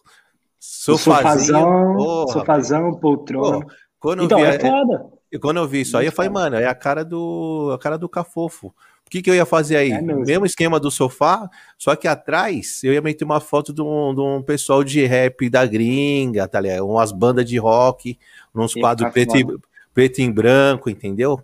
Sofazinho, 0.58 1.58
sofazão, 1.58 2.28
sofazão, 2.28 2.94
poltrona. 2.94 3.60
Pô, 3.60 3.72
quando 4.00 4.24
então, 4.24 4.38
vi, 4.38 4.44
é 4.44 4.58
foda. 4.58 5.06
E 5.30 5.38
quando 5.38 5.58
eu 5.58 5.68
vi 5.68 5.82
isso 5.82 5.96
aí, 5.96 6.06
eu 6.06 6.12
falei, 6.12 6.30
mano, 6.30 6.56
é 6.56 6.66
a 6.66 6.74
cara 6.74 7.04
do, 7.04 7.70
a 7.72 7.78
cara 7.78 7.96
do 7.96 8.08
Cafofo. 8.08 8.74
O 9.06 9.10
que, 9.10 9.22
que 9.22 9.30
eu 9.30 9.34
ia 9.34 9.46
fazer 9.46 9.76
aí? 9.76 9.92
É 9.92 10.02
mesmo 10.02 10.44
esquema 10.44 10.80
do 10.80 10.90
sofá, 10.90 11.48
só 11.78 11.94
que 11.94 12.08
atrás 12.08 12.82
eu 12.82 12.92
ia 12.92 13.00
meter 13.00 13.24
uma 13.24 13.40
foto 13.40 13.72
de 13.72 13.80
um, 13.80 14.12
de 14.12 14.20
um 14.20 14.42
pessoal 14.42 14.82
de 14.82 15.04
rap 15.06 15.48
da 15.48 15.64
gringa, 15.64 16.48
tá 16.48 16.60
ligado? 16.60 16.88
Umas 16.88 17.12
bandas 17.12 17.44
de 17.44 17.56
rock, 17.56 18.18
uns 18.52 18.74
quadros 18.74 19.12
preto 19.12 19.36
e, 19.36 19.46
preto 19.94 20.20
e 20.20 20.30
branco, 20.30 20.90
entendeu? 20.90 21.40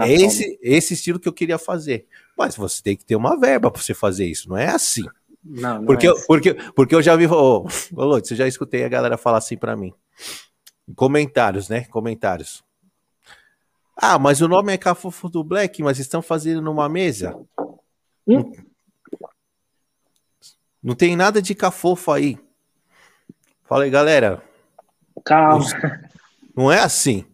É 0.00 0.12
esse, 0.12 0.58
esse 0.60 0.94
estilo 0.94 1.20
que 1.20 1.28
eu 1.28 1.32
queria 1.32 1.58
fazer. 1.58 2.06
Mas 2.36 2.56
você 2.56 2.82
tem 2.82 2.96
que 2.96 3.04
ter 3.04 3.14
uma 3.14 3.38
verba 3.38 3.70
para 3.70 3.80
você 3.80 3.94
fazer 3.94 4.26
isso, 4.26 4.48
não 4.48 4.56
é 4.56 4.66
assim. 4.66 5.04
Não, 5.44 5.78
não 5.78 5.84
porque, 5.86 6.06
é 6.06 6.10
eu, 6.10 6.14
assim. 6.14 6.26
porque, 6.26 6.54
porque 6.74 6.94
eu 6.94 7.02
já 7.02 7.14
vi. 7.14 7.26
Ô, 7.26 7.66
Lutz, 7.92 8.30
eu 8.32 8.36
já 8.36 8.48
escutei 8.48 8.84
a 8.84 8.88
galera 8.88 9.16
falar 9.16 9.38
assim 9.38 9.56
para 9.56 9.76
mim. 9.76 9.92
Comentários, 10.96 11.68
né? 11.68 11.84
Comentários. 11.84 12.62
Ah, 14.02 14.18
mas 14.18 14.40
o 14.40 14.48
nome 14.48 14.72
é 14.72 14.78
Cafofo 14.78 15.28
do 15.28 15.44
Black, 15.44 15.82
mas 15.82 15.98
estão 15.98 16.22
fazendo 16.22 16.62
numa 16.62 16.88
mesa. 16.88 17.38
Hum. 18.26 18.50
Não 20.82 20.94
tem 20.94 21.14
nada 21.14 21.42
de 21.42 21.54
cafofo 21.54 22.10
aí. 22.10 22.38
Fala 23.68 23.84
aí, 23.84 23.90
galera. 23.90 24.42
Calma. 25.22 25.66
Não 26.56 26.72
é 26.72 26.80
assim. 26.80 27.26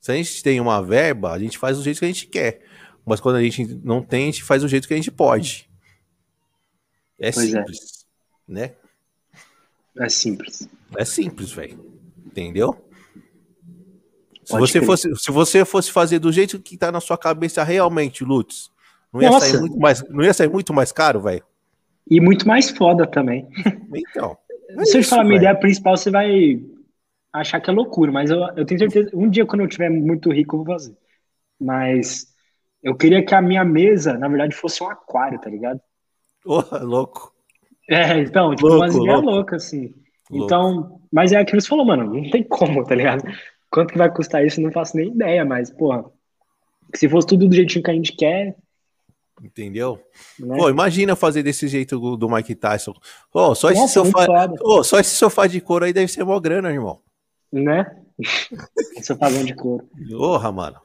Se 0.00 0.10
a 0.10 0.16
gente 0.16 0.42
tem 0.42 0.60
uma 0.60 0.82
verba, 0.82 1.32
a 1.32 1.38
gente 1.38 1.56
faz 1.56 1.76
do 1.76 1.84
jeito 1.84 2.00
que 2.00 2.04
a 2.04 2.08
gente 2.08 2.26
quer. 2.26 2.66
Mas 3.06 3.20
quando 3.20 3.36
a 3.36 3.42
gente 3.42 3.64
não 3.84 4.02
tem, 4.02 4.24
a 4.24 4.26
gente 4.26 4.42
faz 4.42 4.62
do 4.62 4.68
jeito 4.68 4.88
que 4.88 4.94
a 4.94 4.96
gente 4.96 5.12
pode. 5.12 5.70
É 7.16 7.30
Pois 7.30 7.54
é. 7.54 7.58
simples, 7.58 8.06
né? 8.48 8.74
É 9.96 10.08
simples. 10.08 10.68
É 10.96 11.04
simples, 11.04 11.52
velho. 11.52 11.92
Entendeu? 12.26 12.76
Se 14.44 14.58
você, 14.58 14.78
crer. 14.78 14.86
fosse, 14.86 15.16
se 15.16 15.30
você 15.30 15.64
fosse 15.64 15.92
fazer 15.92 16.18
do 16.18 16.32
jeito 16.32 16.60
que 16.60 16.76
tá 16.76 16.90
na 16.90 17.00
sua 17.00 17.16
cabeça 17.16 17.62
realmente, 17.62 18.24
Lutz, 18.24 18.70
não 19.12 19.22
ia, 19.22 19.30
Nossa. 19.30 19.46
sair 19.46 19.60
muito 19.60 19.78
mais, 19.78 20.08
não 20.08 20.24
ia 20.24 20.34
sair 20.34 20.48
muito 20.48 20.72
mais 20.72 20.90
caro, 20.90 21.20
velho? 21.20 21.44
E 22.10 22.20
muito 22.20 22.46
mais 22.46 22.70
foda 22.70 23.06
também. 23.06 23.48
Então. 23.94 24.36
é 24.70 24.84
Se 24.84 24.98
eu 24.98 25.02
te 25.02 25.08
falar 25.08 25.22
a 25.22 25.24
minha 25.24 25.36
ideia 25.36 25.54
principal, 25.54 25.96
você 25.96 26.10
vai 26.10 26.60
achar 27.32 27.60
que 27.60 27.70
é 27.70 27.72
loucura, 27.72 28.10
mas 28.10 28.30
eu, 28.30 28.40
eu 28.56 28.64
tenho 28.64 28.80
certeza. 28.80 29.10
Um 29.14 29.28
dia, 29.28 29.46
quando 29.46 29.60
eu 29.60 29.68
tiver 29.68 29.90
muito 29.90 30.32
rico, 30.32 30.56
eu 30.56 30.64
vou 30.64 30.74
fazer. 30.74 30.96
Mas 31.60 32.26
eu 32.82 32.96
queria 32.96 33.24
que 33.24 33.34
a 33.34 33.40
minha 33.40 33.64
mesa, 33.64 34.14
na 34.14 34.28
verdade, 34.28 34.54
fosse 34.54 34.82
um 34.82 34.90
aquário, 34.90 35.38
tá 35.40 35.48
ligado? 35.48 35.80
Porra, 36.42 36.78
louco. 36.82 37.32
É, 37.88 38.18
então, 38.20 38.54
tipo, 38.54 38.68
Louco, 38.68 38.84
umas 38.84 38.96
ideias 38.96 39.22
loucas, 39.22 39.64
assim. 39.64 39.94
Louco. 40.30 40.44
Então, 40.46 41.00
mas 41.12 41.32
é 41.32 41.36
aquilo 41.36 41.58
que 41.58 41.64
você 41.64 41.68
falou, 41.68 41.84
mano, 41.84 42.04
não 42.04 42.30
tem 42.30 42.42
como, 42.42 42.84
tá 42.84 42.94
ligado? 42.94 43.22
Quanto 43.72 43.92
que 43.92 43.98
vai 43.98 44.12
custar 44.12 44.44
isso, 44.44 44.60
não 44.60 44.70
faço 44.70 44.96
nem 44.96 45.08
ideia, 45.08 45.44
mas, 45.44 45.70
porra, 45.70 46.04
se 46.94 47.08
fosse 47.08 47.26
tudo 47.26 47.48
do 47.48 47.54
jeitinho 47.54 47.82
que 47.82 47.90
a 47.90 47.94
gente 47.94 48.12
quer, 48.12 48.54
Entendeu? 49.42 49.98
né? 50.38 50.56
Pô, 50.56 50.68
imagina 50.70 51.16
fazer 51.16 51.42
desse 51.42 51.66
jeito 51.66 52.16
do, 52.16 52.28
Mike 52.28 52.54
Tyson. 52.54 52.92
Pô, 53.32 53.52
só 53.56 53.70
esse 53.70 53.80
Nossa, 53.80 54.02
muito 54.04 54.16
sofá. 54.20 54.48
Pô, 54.56 54.84
só 54.84 55.00
esse 55.00 55.10
sofá 55.16 55.46
de 55.48 55.60
couro 55.60 55.84
aí 55.84 55.92
deve 55.92 56.06
ser 56.12 56.22
mó 56.22 56.38
grana, 56.38 56.70
irmão. 56.70 57.00
Né? 57.50 57.84
Sofazão 59.02 59.44
de 59.44 59.54
couro. 59.56 59.88
Porra, 60.10 60.52
mano. 60.52 60.76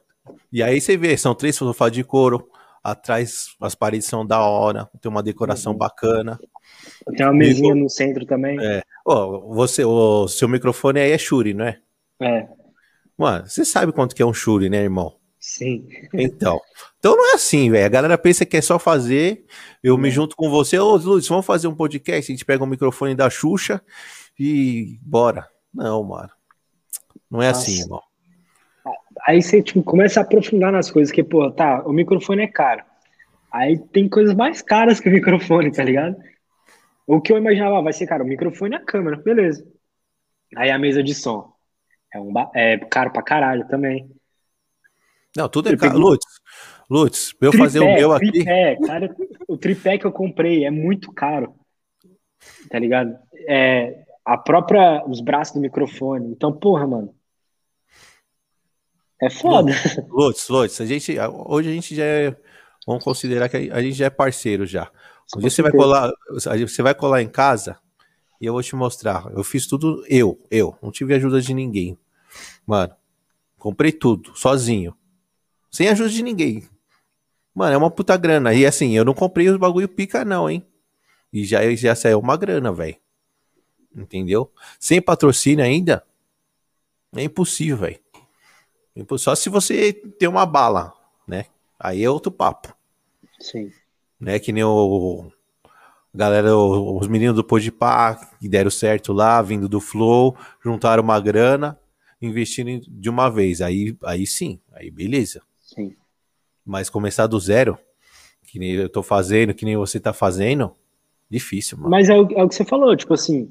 E 0.52 0.60
aí 0.60 0.80
você 0.80 0.96
vê, 0.96 1.16
são 1.16 1.34
três 1.36 1.54
sofás 1.54 1.92
de 1.92 2.02
couro. 2.02 2.48
Atrás 2.82 3.54
as 3.60 3.74
paredes 3.76 4.08
são 4.08 4.26
da 4.26 4.40
hora, 4.40 4.88
tem 5.00 5.10
uma 5.10 5.22
decoração 5.22 5.72
Uhum. 5.72 5.78
bacana. 5.78 6.40
Tem 7.16 7.26
uma 7.26 7.34
mesinha 7.34 7.74
no 7.76 7.88
centro 7.88 8.24
também. 8.26 8.58
É. 8.60 8.82
Ô, 9.04 9.54
você, 9.54 9.84
o 9.84 10.26
seu 10.26 10.48
microfone 10.48 10.98
aí 10.98 11.12
é 11.12 11.18
Shure, 11.18 11.54
não 11.54 11.66
é? 11.66 11.78
É, 12.20 12.48
Mano, 13.18 13.46
você 13.48 13.64
sabe 13.64 13.92
quanto 13.92 14.14
que 14.14 14.22
é 14.22 14.26
um 14.26 14.32
Shure, 14.32 14.70
né, 14.70 14.78
irmão? 14.78 15.16
sim. 15.40 15.88
Então. 16.14 16.60
Então 16.98 17.16
não 17.16 17.30
é 17.32 17.34
assim, 17.34 17.70
velho. 17.70 17.86
A 17.86 17.88
galera 17.88 18.18
pensa 18.18 18.44
que 18.44 18.56
é 18.56 18.60
só 18.60 18.78
fazer. 18.78 19.44
Eu 19.82 19.96
me 19.96 20.08
É. 20.08 20.10
junto 20.10 20.36
com 20.36 20.50
você. 20.50 20.78
Ô, 20.78 20.96
Lutz, 20.96 21.28
vamos 21.28 21.46
fazer 21.46 21.68
um 21.68 21.74
podcast. 21.74 22.30
A 22.30 22.34
gente 22.34 22.44
pega 22.44 22.62
o 22.62 22.66
microfone 22.66 23.14
da 23.14 23.30
Xuxa 23.30 23.80
e 24.38 24.98
bora. 25.02 25.48
Não, 25.72 26.02
mano. 26.04 26.30
Não 27.30 27.42
é 27.42 27.48
assim, 27.48 27.72
Nossa. 27.72 27.84
irmão. 27.84 28.02
Aí 29.26 29.42
você 29.42 29.62
tipo, 29.62 29.82
começa 29.82 30.20
a 30.20 30.22
aprofundar 30.22 30.72
nas 30.72 30.90
coisas, 30.90 31.12
que, 31.12 31.22
pô, 31.24 31.50
tá, 31.50 31.82
o 31.86 31.92
microfone 31.92 32.42
é 32.42 32.46
caro. 32.46 32.82
Aí 33.52 33.78
tem 33.78 34.08
coisas 34.08 34.34
mais 34.34 34.62
caras 34.62 35.00
que 35.00 35.08
o 35.08 35.12
microfone, 35.12 35.72
tá 35.72 35.82
ligado? 35.82 36.16
O 37.06 37.20
que 37.20 37.32
eu 37.32 37.38
imaginava, 37.38 37.78
ah, 37.78 37.82
vai 37.82 37.92
ser, 37.92 38.06
cara, 38.06 38.22
o 38.22 38.26
microfone 38.26 38.74
e 38.74 38.78
a 38.78 38.84
câmera, 38.84 39.16
beleza. 39.16 39.66
Aí 40.56 40.70
a 40.70 40.78
mesa 40.78 41.02
de 41.02 41.14
som. 41.14 41.52
É, 42.12 42.20
um 42.20 42.32
é 42.54 42.78
caro 42.78 43.12
pra 43.12 43.22
caralho 43.22 43.66
também. 43.68 44.10
Não, 45.36 45.48
tudo 45.48 45.68
é 45.68 45.76
caro. 45.76 45.98
Lutz, 45.98 46.26
Lutz, 46.90 47.32
pra 47.32 47.48
eu 47.48 47.52
fazer 47.52 47.80
o 47.80 47.94
meu 47.94 48.12
aqui. 48.12 48.32
tripé, 48.32 48.76
cara, 48.76 49.16
o 49.46 49.56
tripé 49.56 49.98
que 49.98 50.06
eu 50.06 50.12
comprei 50.12 50.64
é 50.64 50.70
muito 50.70 51.12
caro. 51.12 51.54
Tá 52.70 52.78
ligado? 52.78 53.18
É, 53.46 54.04
a 54.24 54.38
própria, 54.38 55.04
os 55.06 55.20
braços 55.20 55.54
do 55.54 55.60
microfone. 55.60 56.30
Então, 56.30 56.52
porra, 56.52 56.86
mano. 56.86 57.14
É 59.20 59.28
foda. 59.28 59.72
Lutz, 60.08 60.48
Lutz, 60.48 60.80
a 60.80 60.86
gente, 60.86 61.14
hoje 61.46 61.68
a 61.68 61.72
gente 61.72 61.94
já 61.94 62.04
é. 62.04 62.36
Vamos 62.86 63.04
considerar 63.04 63.50
que 63.50 63.56
a 63.56 63.82
gente 63.82 63.94
já 63.94 64.06
é 64.06 64.10
parceiro 64.10 64.64
já. 64.64 64.90
Um 65.36 65.40
dia 65.40 65.50
você 65.50 65.60
vai 65.60 65.72
colar, 65.72 66.10
você 66.30 66.82
vai 66.82 66.94
colar 66.94 67.20
em 67.20 67.28
casa 67.28 67.78
e 68.40 68.46
eu 68.46 68.52
vou 68.52 68.62
te 68.62 68.74
mostrar. 68.76 69.30
Eu 69.32 69.42
fiz 69.42 69.66
tudo 69.66 70.04
eu, 70.08 70.40
eu, 70.50 70.76
não 70.82 70.90
tive 70.90 71.14
ajuda 71.14 71.40
de 71.40 71.52
ninguém. 71.52 71.98
Mano, 72.66 72.94
comprei 73.58 73.92
tudo 73.92 74.36
sozinho, 74.36 74.96
sem 75.70 75.88
ajuda 75.88 76.10
de 76.10 76.22
ninguém. 76.22 76.68
Mano, 77.54 77.74
é 77.74 77.76
uma 77.76 77.90
puta 77.90 78.16
grana. 78.16 78.54
E 78.54 78.64
assim, 78.64 78.96
eu 78.96 79.04
não 79.04 79.14
comprei 79.14 79.48
os 79.48 79.56
bagulho 79.56 79.88
pica 79.88 80.24
não, 80.24 80.48
hein? 80.48 80.64
E 81.32 81.44
já 81.44 81.74
já 81.74 81.94
saiu 81.94 82.20
uma 82.20 82.36
grana, 82.36 82.72
velho. 82.72 82.96
Entendeu? 83.94 84.52
Sem 84.78 85.02
patrocínio 85.02 85.64
ainda, 85.64 86.04
é 87.16 87.24
impossível, 87.24 87.78
velho. 87.78 88.00
Só 89.18 89.34
se 89.34 89.48
você 89.48 89.92
tem 89.92 90.28
uma 90.28 90.46
bala, 90.46 90.92
né? 91.26 91.46
Aí 91.78 92.02
é 92.02 92.10
outro 92.10 92.32
papo 92.32 92.74
Sim. 93.40 93.70
né? 94.18 94.38
Que 94.38 94.52
nem 94.52 94.64
o 94.64 95.30
galera, 96.14 96.56
os 96.56 97.06
meninos 97.08 97.36
do 97.36 97.44
Podpah 97.44 98.14
que 98.40 98.48
deram 98.48 98.70
certo 98.70 99.12
lá, 99.12 99.40
vindo 99.42 99.68
do 99.68 99.80
Flow, 99.80 100.36
juntaram 100.64 101.02
uma 101.02 101.20
grana, 101.20 101.78
investindo 102.20 102.68
em- 102.68 102.80
de 102.86 103.08
uma 103.08 103.28
vez. 103.30 103.60
Aí, 103.60 103.96
aí 104.04 104.26
sim, 104.26 104.60
aí 104.72 104.90
beleza. 104.90 105.42
Sim. 105.60 105.94
Mas 106.64 106.90
começar 106.90 107.26
do 107.26 107.38
zero, 107.38 107.78
que 108.44 108.58
nem 108.58 108.72
eu 108.72 108.88
tô 108.88 109.02
fazendo, 109.02 109.54
que 109.54 109.64
nem 109.64 109.76
você 109.76 110.00
tá 110.00 110.12
fazendo, 110.12 110.74
difícil, 111.30 111.78
mano. 111.78 111.90
Mas 111.90 112.08
é 112.08 112.14
o, 112.14 112.26
é 112.32 112.42
o 112.42 112.48
que 112.48 112.54
você 112.54 112.64
falou, 112.64 112.96
tipo 112.96 113.14
assim, 113.14 113.50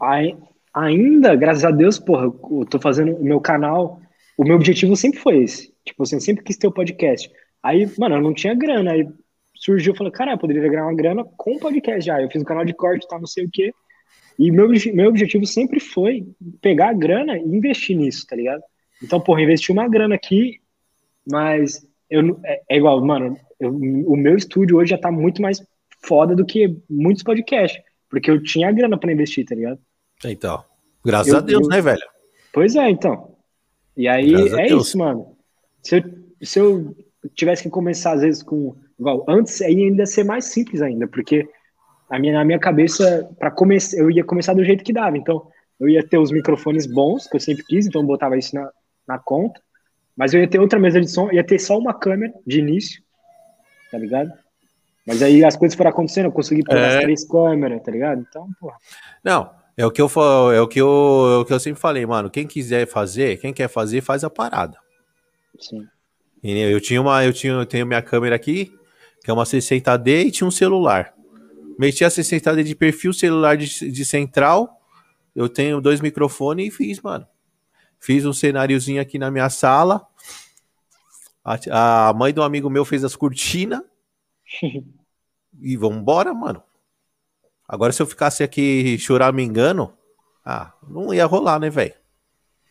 ai- 0.00 0.36
ainda, 0.72 1.34
graças 1.36 1.64
a 1.64 1.70
Deus, 1.70 1.98
porra, 1.98 2.24
eu 2.24 2.66
tô 2.68 2.78
fazendo 2.80 3.12
o 3.16 3.24
meu 3.24 3.40
canal, 3.40 4.00
o 4.36 4.44
meu 4.44 4.56
objetivo 4.56 4.96
sempre 4.96 5.20
foi 5.20 5.38
esse. 5.44 5.72
Tipo 5.84 6.02
assim, 6.02 6.16
eu 6.16 6.20
sempre 6.20 6.42
quis 6.44 6.56
ter 6.56 6.66
o 6.66 6.72
podcast. 6.72 7.30
Aí, 7.62 7.88
mano, 7.98 8.16
eu 8.16 8.20
não 8.22 8.34
tinha 8.34 8.54
grana, 8.54 8.92
aí 8.92 9.06
surgiu, 9.64 9.92
eu 9.92 9.96
falei, 9.96 10.12
cara, 10.12 10.32
eu 10.32 10.38
poderia 10.38 10.68
ganhar 10.68 10.84
uma 10.84 10.94
grana 10.94 11.24
com 11.36 11.58
podcast 11.58 12.04
já. 12.04 12.20
Eu 12.20 12.30
fiz 12.30 12.42
um 12.42 12.44
canal 12.44 12.64
de 12.64 12.74
corte, 12.74 13.08
tá, 13.08 13.18
não 13.18 13.26
sei 13.26 13.44
o 13.46 13.50
quê. 13.50 13.72
E 14.38 14.50
meu, 14.50 14.68
meu 14.92 15.08
objetivo 15.08 15.46
sempre 15.46 15.80
foi 15.80 16.26
pegar 16.60 16.90
a 16.90 16.92
grana 16.92 17.38
e 17.38 17.42
investir 17.42 17.96
nisso, 17.96 18.26
tá 18.26 18.36
ligado? 18.36 18.62
Então, 19.02 19.20
porra, 19.20 19.42
investi 19.42 19.70
uma 19.72 19.88
grana 19.88 20.14
aqui, 20.14 20.60
mas 21.30 21.86
eu, 22.10 22.38
é, 22.44 22.62
é 22.68 22.76
igual, 22.76 23.04
mano, 23.04 23.36
eu- 23.60 23.72
o 23.74 24.16
meu 24.16 24.36
estúdio 24.36 24.76
hoje 24.76 24.90
já 24.90 24.98
tá 24.98 25.10
muito 25.10 25.40
mais 25.40 25.64
foda 26.04 26.34
do 26.34 26.44
que 26.44 26.76
muitos 26.90 27.22
podcasts, 27.22 27.80
porque 28.10 28.30
eu 28.30 28.42
tinha 28.42 28.68
a 28.68 28.72
grana 28.72 28.98
pra 28.98 29.12
investir, 29.12 29.44
tá 29.46 29.54
ligado? 29.54 29.78
Então, 30.24 30.62
graças 31.04 31.32
Eu- 31.32 31.38
a 31.38 31.40
Deus, 31.40 31.62
eu- 31.62 31.68
né, 31.68 31.80
velho? 31.80 32.02
Pois 32.52 32.76
é, 32.76 32.90
então. 32.90 33.36
E 33.96 34.08
aí 34.08 34.30
Graças 34.30 34.52
é 34.54 34.66
isso, 34.66 34.98
mano. 34.98 35.36
Se 35.82 35.96
eu, 35.96 36.02
se 36.42 36.58
eu 36.58 36.96
tivesse 37.34 37.62
que 37.62 37.70
começar, 37.70 38.12
às 38.12 38.20
vezes, 38.22 38.42
com. 38.42 38.74
Igual, 38.98 39.24
antes 39.28 39.60
aí 39.62 39.84
ainda 39.84 40.02
ia 40.02 40.06
ser 40.06 40.24
mais 40.24 40.46
simples 40.46 40.80
ainda, 40.80 41.06
porque 41.06 41.48
a 42.08 42.18
minha, 42.18 42.34
na 42.34 42.44
minha 42.44 42.58
cabeça, 42.58 43.28
para 43.38 43.50
começar, 43.50 43.96
eu 43.96 44.10
ia 44.10 44.24
começar 44.24 44.54
do 44.54 44.64
jeito 44.64 44.84
que 44.84 44.92
dava. 44.92 45.16
Então, 45.16 45.46
eu 45.80 45.88
ia 45.88 46.06
ter 46.06 46.18
os 46.18 46.30
microfones 46.30 46.86
bons, 46.86 47.26
que 47.26 47.36
eu 47.36 47.40
sempre 47.40 47.64
quis, 47.64 47.86
então 47.86 48.02
eu 48.02 48.06
botava 48.06 48.36
isso 48.38 48.54
na, 48.54 48.70
na 49.06 49.18
conta. 49.18 49.60
Mas 50.16 50.32
eu 50.32 50.40
ia 50.40 50.48
ter 50.48 50.60
outra 50.60 50.78
mesa 50.78 51.00
de 51.00 51.08
som, 51.10 51.30
ia 51.32 51.42
ter 51.42 51.58
só 51.58 51.76
uma 51.76 51.92
câmera 51.92 52.32
de 52.46 52.60
início, 52.60 53.02
tá 53.90 53.98
ligado? 53.98 54.32
Mas 55.06 55.22
aí 55.22 55.44
as 55.44 55.56
coisas 55.56 55.76
foram 55.76 55.90
acontecendo, 55.90 56.26
eu 56.26 56.32
consegui 56.32 56.62
pôr 56.62 56.76
É. 56.76 56.96
as 56.96 57.02
três 57.02 57.26
câmeras, 57.26 57.82
tá 57.82 57.90
ligado? 57.90 58.24
Então, 58.26 58.48
porra. 58.60 58.76
Não, 59.24 59.50
é 59.76 59.84
o 59.84 59.90
que 59.90 60.00
eu 60.00 60.08
falo, 60.08 60.52
é 60.52 60.60
o 60.60 60.68
que 60.68 60.80
eu, 60.80 60.86
é 60.86 61.38
o 61.38 61.44
que 61.44 61.52
eu 61.52 61.58
sempre 61.60 61.80
falei, 61.80 62.06
mano. 62.06 62.30
Quem 62.30 62.46
quiser 62.46 62.86
fazer, 62.86 63.38
quem 63.38 63.52
quer 63.52 63.68
fazer, 63.68 64.00
faz 64.00 64.22
a 64.22 64.30
parada. 64.30 64.78
Sim. 65.58 65.86
Eu 66.42 66.80
tinha 66.80 67.00
uma, 67.00 67.24
eu 67.24 67.32
tinha, 67.32 67.54
eu 67.54 67.66
tenho 67.66 67.86
minha 67.86 68.02
câmera 68.02 68.36
aqui, 68.36 68.72
que 69.24 69.30
é 69.30 69.34
uma 69.34 69.44
60D 69.44 70.26
e 70.26 70.30
tinha 70.30 70.46
um 70.46 70.50
celular. 70.50 71.14
Meti 71.78 72.04
a 72.04 72.08
60D 72.08 72.62
de 72.62 72.74
perfil, 72.74 73.10
celular 73.14 73.56
de, 73.56 73.90
de 73.90 74.04
central. 74.04 74.78
Eu 75.34 75.48
tenho 75.48 75.80
dois 75.80 76.02
microfones 76.02 76.68
e 76.68 76.70
fiz, 76.70 77.00
mano. 77.00 77.26
Fiz 77.98 78.26
um 78.26 78.34
cenáriozinho 78.34 79.00
aqui 79.00 79.18
na 79.18 79.30
minha 79.30 79.48
sala. 79.48 80.06
A, 81.42 82.08
a 82.08 82.12
mãe 82.12 82.34
do 82.34 82.42
amigo 82.42 82.68
meu 82.68 82.84
fez 82.84 83.02
as 83.02 83.16
cortinas. 83.16 83.80
e 85.58 85.74
vambora, 85.74 86.34
mano. 86.34 86.62
Agora, 87.66 87.92
se 87.92 88.02
eu 88.02 88.06
ficasse 88.06 88.42
aqui 88.42 88.98
chorar 88.98 89.32
me 89.32 89.42
engano, 89.42 89.94
ah, 90.44 90.74
não 90.86 91.14
ia 91.14 91.24
rolar, 91.24 91.58
né, 91.58 91.70
velho? 91.70 91.94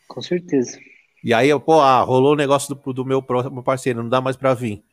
Com 0.06 0.22
certeza. 0.22 0.78
E 1.22 1.34
aí, 1.34 1.48
pô, 1.58 1.80
ah, 1.80 2.00
rolou 2.02 2.34
o 2.34 2.36
negócio 2.36 2.72
do, 2.76 2.92
do 2.92 3.04
meu 3.04 3.20
próximo 3.20 3.60
parceiro, 3.60 4.04
não 4.04 4.08
dá 4.08 4.20
mais 4.20 4.36
pra 4.36 4.54
vir. 4.54 4.84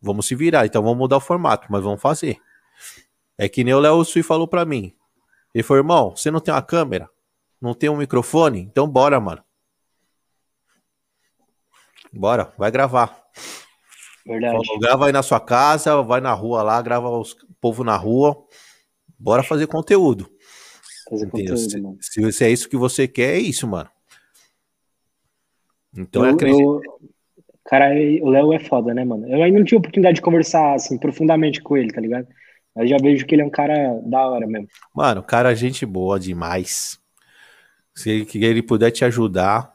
Vamos 0.00 0.26
se 0.26 0.34
virar, 0.34 0.64
então 0.66 0.82
vamos 0.82 0.98
mudar 0.98 1.18
o 1.18 1.20
formato, 1.20 1.66
mas 1.70 1.82
vamos 1.82 2.00
fazer. 2.00 2.38
É 3.36 3.48
que 3.48 3.62
nem 3.64 3.74
o 3.74 3.78
Léo 3.80 4.04
Sui 4.04 4.22
falou 4.22 4.48
pra 4.48 4.64
mim. 4.64 4.94
Ele 5.54 5.62
falou, 5.64 5.78
irmão, 5.82 6.16
você 6.16 6.30
não 6.30 6.40
tem 6.40 6.52
uma 6.54 6.62
câmera? 6.62 7.08
Não 7.60 7.74
tem 7.74 7.90
um 7.90 7.96
microfone? 7.96 8.60
Então 8.60 8.88
bora, 8.88 9.18
mano. 9.20 9.42
Bora, 12.12 12.52
vai 12.58 12.70
gravar. 12.70 13.22
Verdade. 14.26 14.64
Falou, 14.66 14.80
grava 14.80 15.06
aí 15.06 15.12
na 15.12 15.22
sua 15.22 15.40
casa, 15.40 16.00
vai 16.02 16.20
na 16.20 16.32
rua 16.32 16.62
lá, 16.62 16.80
grava 16.82 17.08
os 17.10 17.36
povo 17.60 17.84
na 17.84 17.96
rua. 17.96 18.46
Bora 19.18 19.42
fazer 19.42 19.66
conteúdo. 19.66 20.30
Fazer 21.08 21.26
Entendeu? 21.26 21.54
conteúdo, 21.56 21.82
mano. 21.82 21.98
Se, 22.00 22.32
se 22.32 22.44
é 22.44 22.50
isso 22.50 22.68
que 22.68 22.76
você 22.76 23.06
quer, 23.06 23.34
é 23.36 23.38
isso, 23.38 23.66
mano. 23.66 23.90
Então 25.94 26.22
eu 26.22 26.28
Eu- 26.30 26.34
acredito. 26.34 26.80
Cara, 27.70 27.90
o 28.22 28.28
Léo 28.28 28.52
é 28.52 28.58
foda, 28.58 28.92
né, 28.92 29.04
mano? 29.04 29.28
Eu 29.28 29.40
ainda 29.44 29.56
não 29.60 29.64
tive 29.64 29.76
oportunidade 29.76 30.16
de 30.16 30.22
conversar, 30.22 30.74
assim, 30.74 30.98
profundamente 30.98 31.62
com 31.62 31.76
ele, 31.76 31.92
tá 31.92 32.00
ligado? 32.00 32.26
Mas 32.74 32.90
já 32.90 32.96
vejo 33.00 33.24
que 33.24 33.32
ele 33.34 33.42
é 33.42 33.44
um 33.44 33.50
cara 33.50 34.00
da 34.04 34.26
hora 34.26 34.44
mesmo. 34.44 34.66
Mano, 34.92 35.22
cara, 35.22 35.54
gente 35.54 35.86
boa 35.86 36.18
demais. 36.18 36.98
Se 37.94 38.10
ele, 38.10 38.24
que 38.24 38.44
ele 38.44 38.60
puder 38.62 38.90
te 38.90 39.04
ajudar. 39.04 39.72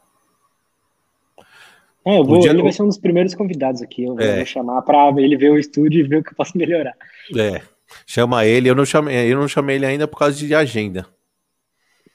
É, 2.05 2.19
eu 2.19 2.23
vou, 2.25 2.45
ele 2.45 2.61
vai 2.61 2.71
ser 2.73 2.83
um 2.83 2.87
dos 2.87 2.97
primeiros 2.97 3.33
convidados 3.33 3.81
aqui. 3.81 4.03
Eu 4.03 4.15
vou 4.15 4.23
É. 4.23 4.43
chamar 4.45 4.81
pra 4.81 5.09
ele 5.17 5.37
ver 5.37 5.51
o 5.51 5.57
estúdio 5.57 6.01
e 6.01 6.07
ver 6.07 6.17
o 6.17 6.23
que 6.23 6.31
eu 6.31 6.35
posso 6.35 6.51
melhorar. 6.57 6.93
É, 7.37 7.61
chama 8.05 8.45
ele. 8.45 8.69
Eu 8.69 8.75
não 8.75 8.85
chamei, 8.85 9.31
eu 9.31 9.39
não 9.39 9.47
chamei 9.47 9.77
ele 9.77 9.85
ainda 9.85 10.07
por 10.07 10.19
causa 10.19 10.35
de 10.37 10.53
agenda. 10.53 11.07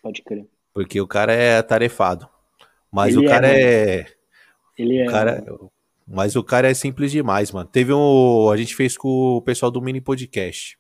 Pode 0.03 0.23
crer. 0.23 0.47
Porque 0.75 1.01
o 1.01 1.07
cara 1.07 1.33
é 1.33 1.57
atarefado. 1.59 2.29
Mas 2.93 3.15
Ele 3.17 3.27
o 3.27 3.29
é, 3.29 3.33
cara 3.33 3.49
mano. 3.49 3.59
é. 3.61 4.07
Ele 4.81 4.99
é. 4.99 5.07
O 5.07 5.11
cara, 5.11 5.45
mas 6.07 6.37
o 6.37 6.43
cara 6.43 6.71
é 6.71 6.75
simples 6.75 7.13
demais, 7.13 7.53
mano. 7.53 7.69
Teve 7.69 7.93
um. 7.93 8.51
A 8.51 8.57
gente 8.57 8.75
fez 8.75 8.97
com 8.97 9.37
o 9.37 9.43
pessoal 9.43 9.71
do 9.71 9.81
mini 9.83 10.01
podcast. 10.01 10.79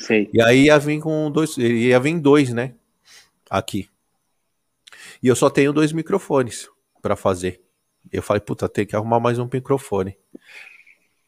Sei. 0.00 0.28
E 0.32 0.42
aí 0.42 0.64
ia 0.64 0.78
vir 0.78 1.00
com 1.00 1.30
dois. 1.30 1.56
Ia 1.56 1.98
vir 1.98 2.18
dois, 2.20 2.52
né? 2.52 2.74
Aqui. 3.48 3.88
E 5.22 5.28
eu 5.28 5.34
só 5.34 5.48
tenho 5.48 5.72
dois 5.72 5.92
microfones 5.92 6.68
pra 7.00 7.16
fazer. 7.16 7.60
Eu 8.12 8.22
falei, 8.22 8.40
puta, 8.40 8.68
tem 8.68 8.86
que 8.86 8.94
arrumar 8.94 9.20
mais 9.20 9.38
um 9.38 9.48
microfone. 9.50 10.16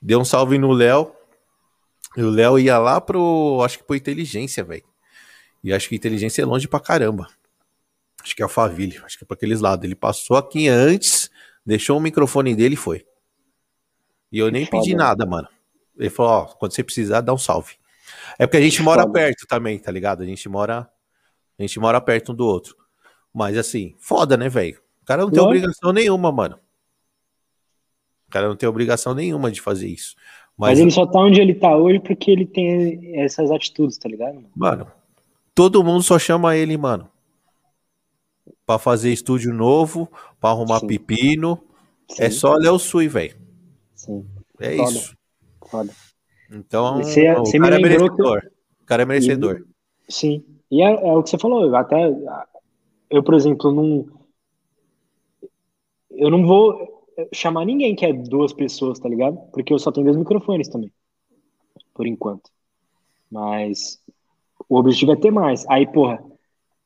Deu 0.01 0.21
um 0.21 0.25
salve 0.25 0.59
no 0.59 0.73
Léo. 0.73 1.13
E 2.17 2.23
o 2.23 2.31
Léo 2.31 2.59
ia 2.59 2.79
lá 2.79 3.01
pro. 3.01 3.63
Acho 3.65 3.79
que 3.79 3.85
pro 3.85 3.97
inteligência, 3.97 4.63
velho. 4.63 4.85
E 5.63 5.73
acho 5.73 5.89
que 5.89 5.97
inteligência 5.97 6.43
é 6.43 6.45
longe 6.45 6.69
pra 6.69 6.81
caramba. 6.81 7.29
Acho 8.23 8.37
que 8.37 8.43
é 8.43 8.45
Alphaville, 8.45 8.99
acho 9.05 9.17
que 9.17 9.25
é 9.25 9.27
pra 9.27 9.35
aqueles 9.35 9.61
lados. 9.61 9.85
Ele 9.85 9.95
passou 9.95 10.37
aqui 10.37 10.69
antes, 10.69 11.31
deixou 11.65 11.99
o 11.99 12.01
microfone 12.01 12.55
dele 12.55 12.75
e 12.75 12.77
foi. 12.79 13.07
E 14.33 14.39
eu 14.39 14.51
nem 14.51 14.65
Foda. 14.67 14.83
pedi 14.83 14.95
nada, 14.95 15.27
mano. 15.27 15.49
Ele 15.99 16.11
falou, 16.11 16.33
ó, 16.33 16.45
quando 16.47 16.73
você 16.73 16.85
precisar, 16.85 17.21
dá 17.21 17.33
um 17.33 17.39
salve. 17.39 17.75
É 18.39 18.47
porque 18.47 18.57
a 18.57 18.61
gente 18.61 18.83
mora 18.83 19.03
Foda. 19.03 19.13
perto 19.13 19.47
também, 19.47 19.79
tá 19.79 19.91
ligado? 19.91 20.23
A 20.23 20.27
gente 20.27 20.49
mora. 20.49 20.89
A 21.59 21.63
gente 21.63 21.79
mora 21.79 22.01
perto 22.01 22.33
um 22.33 22.35
do 22.35 22.47
outro. 22.47 22.77
Mas 23.33 23.57
assim, 23.57 23.95
foda, 23.99 24.37
né, 24.37 24.49
velho? 24.49 24.81
O 25.03 25.05
cara 25.05 25.23
não 25.23 25.31
tem 25.31 25.41
Lógico. 25.41 25.57
obrigação 25.59 25.93
nenhuma, 25.93 26.33
mano. 26.33 26.59
O 28.27 28.31
cara 28.31 28.49
não 28.49 28.57
tem 28.57 28.69
obrigação 28.69 29.15
nenhuma 29.15 29.51
de 29.51 29.61
fazer 29.61 29.89
isso. 29.89 30.15
Mas, 30.57 30.71
Mas, 30.71 30.79
ele 30.79 30.91
só 30.91 31.07
tá 31.07 31.19
onde 31.21 31.41
ele 31.41 31.55
tá 31.55 31.77
hoje 31.77 31.99
porque 32.01 32.31
ele 32.31 32.47
tem 32.47 33.19
essas 33.21 33.51
atitudes, 33.51 33.99
tá 33.99 34.09
ligado? 34.09 34.45
mano, 34.55 34.87
todo 35.55 35.83
mundo 35.83 36.03
só 36.03 36.19
chama 36.19 36.57
ele, 36.57 36.77
mano. 36.77 37.11
Pra 38.71 38.79
fazer 38.79 39.11
estúdio 39.13 39.53
novo, 39.53 40.09
pra 40.41 40.51
arrumar 40.51 40.79
Sim. 40.79 40.87
pepino. 40.87 41.61
Sim, 42.09 42.23
É 42.23 42.31
só 42.31 42.55
Léo 42.55 42.79
Sui, 42.79 43.09
velho. 43.09 43.37
Sim, 43.97 44.25
É 44.61 44.77
Foda. 44.77 44.91
isso. 44.93 45.17
foda. 45.69 45.93
Então, 46.53 46.99
Você- 46.99 47.33
o 47.33 47.39
você 47.41 47.59
cara 47.59 47.75
é 47.75 47.79
lembrou 47.79 48.09
que 48.11 48.23
merecedor. 48.23 48.51
O 48.81 48.85
cara 48.87 49.03
é 49.03 49.07
merecedor. 49.07 49.67
Sim. 50.09 50.45
E 50.71 50.83
é, 50.83 50.85
é 51.09 51.13
o 51.13 51.21
que 51.21 51.31
você 51.31 51.37
falou. 51.39 51.75
Até 51.75 51.97
eu, 53.11 53.25
por 53.25 53.35
exemplo, 53.35 53.73
não. 53.73 54.07
Eu 56.13 56.31
não 56.31 56.47
vou 56.47 57.09
chamar 57.35 57.65
ninguém 57.65 57.97
que 57.97 58.07
é 58.07 58.13
duas 58.13 58.53
pessoas, 58.53 59.01
tá 59.01 59.09
ligado? 59.09 59.37
Porque 59.53 59.73
eu 59.73 59.81
só 59.81 59.91
tenho 59.91 60.05
dois 60.07 60.17
microfones 60.17 60.69
também. 60.69 60.93
Por 61.93 62.07
enquanto. 62.07 62.49
Mas 63.29 64.01
o 64.69 64.77
objetivo 64.79 65.11
é 65.11 65.17
ter 65.17 65.33
mais. 65.33 65.67
Aí, 65.69 65.89
porra, 65.91 66.23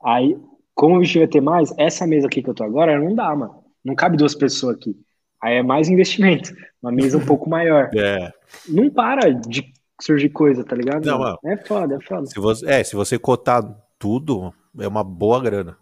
aí, 0.03 0.35
como 0.75 0.95
o 0.95 0.99
objetivo 0.99 1.25
é 1.25 1.29
ter 1.29 1.41
mais, 1.41 1.73
essa 1.79 2.07
mesa 2.07 2.27
aqui 2.27 2.43
que 2.43 2.51
eu 2.51 2.55
tô 2.55 2.65
agora 2.65 2.99
não 2.99 3.15
dá, 3.15 3.35
mano. 3.35 3.63
Não 3.85 3.95
cabe 3.95 4.17
duas 4.17 4.35
pessoas 4.35 4.77
aqui. 4.77 4.97
Aí 5.41 5.57
é 5.57 5.63
mais 5.63 5.89
investimento. 5.89 6.55
Uma 6.83 6.91
mesa 6.91 7.19
um 7.19 7.25
pouco 7.25 7.49
maior. 7.49 7.91
É. 7.97 8.33
Não 8.69 8.91
para 8.91 9.31
de 9.31 9.73
surgir 10.01 10.31
coisa, 10.31 10.65
tá 10.65 10.75
ligado? 10.75 11.05
Não, 11.05 11.19
mano? 11.19 11.39
É 11.45 11.57
foda, 11.57 11.97
é 11.97 12.01
foda. 12.01 12.27
Se 12.27 12.39
você, 12.39 12.67
é, 12.67 12.85
se 12.85 12.97
você 12.97 13.19
cotar 13.19 13.63
tudo, 13.99 14.53
é 14.79 14.89
uma 14.89 15.05
boa 15.05 15.41
grana. 15.41 15.77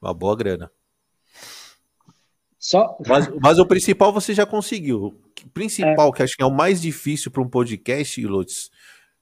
Uma 0.00 0.12
boa 0.12 0.36
grana. 0.36 0.70
Só. 2.58 2.96
Mas, 3.06 3.28
mas 3.40 3.58
o 3.58 3.66
principal 3.66 4.12
você 4.12 4.34
já 4.34 4.46
conseguiu. 4.46 5.06
O 5.44 5.50
principal, 5.50 6.12
que 6.12 6.22
acho 6.22 6.36
que 6.36 6.42
é 6.42 6.46
o 6.46 6.50
mais 6.50 6.80
difícil 6.80 7.30
para 7.30 7.42
um 7.42 7.48
podcast, 7.48 8.24
Lutz, 8.24 8.70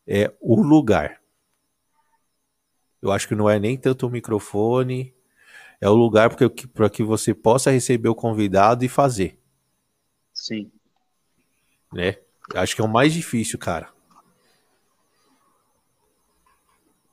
é 0.06 0.32
o 0.40 0.62
lugar. 0.62 1.19
Eu 3.02 3.10
acho 3.12 3.26
que 3.26 3.34
não 3.34 3.48
é 3.48 3.58
nem 3.58 3.76
tanto 3.76 4.06
o 4.06 4.10
microfone, 4.10 5.14
é 5.80 5.88
o 5.88 5.94
lugar 5.94 6.30
para 6.74 6.90
que 6.90 7.02
você 7.02 7.32
possa 7.32 7.70
receber 7.70 8.08
o 8.08 8.14
convidado 8.14 8.84
e 8.84 8.88
fazer, 8.88 9.38
Sim. 10.32 10.70
né? 11.92 12.16
Acho 12.54 12.74
que 12.74 12.82
é 12.82 12.84
o 12.84 12.88
mais 12.88 13.12
difícil, 13.12 13.58
cara. 13.58 13.90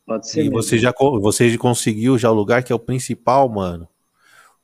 Pode 0.05 0.27
ser. 0.29 0.39
E 0.39 0.43
mesmo. 0.45 0.61
você 0.61 0.77
já, 0.77 0.93
você 1.21 1.49
já 1.49 1.57
conseguiu 1.57 2.17
já 2.17 2.31
o 2.31 2.33
lugar 2.33 2.63
que 2.63 2.71
é 2.71 2.75
o 2.75 2.79
principal, 2.79 3.47
mano. 3.47 3.87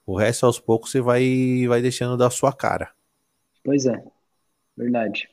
O 0.05 0.17
resto 0.17 0.45
aos 0.45 0.59
poucos 0.59 0.91
você 0.91 0.99
vai, 0.99 1.65
vai 1.67 1.81
deixando 1.81 2.17
da 2.17 2.29
sua 2.29 2.51
cara. 2.51 2.91
Pois 3.63 3.85
é. 3.85 4.03
Verdade. 4.75 5.29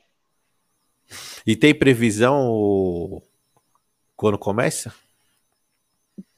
E 1.45 1.55
tem 1.55 1.73
previsão 1.73 3.21
quando 4.15 4.37
começa? 4.37 4.93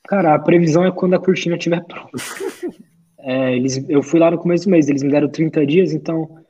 Cara, 0.07 0.33
a 0.35 0.39
previsão 0.39 0.85
é 0.85 0.91
quando 0.91 1.15
a 1.15 1.19
cortina 1.19 1.55
estiver 1.55 1.83
pronta. 1.85 2.11
É, 3.25 3.55
eles, 3.55 3.77
eu 3.87 4.03
fui 4.03 4.19
lá 4.19 4.29
no 4.29 4.37
começo 4.37 4.65
do 4.65 4.71
mês, 4.71 4.89
eles 4.89 5.01
me 5.01 5.09
deram 5.09 5.29
30 5.29 5.65
dias, 5.65 5.93
então 5.93 6.43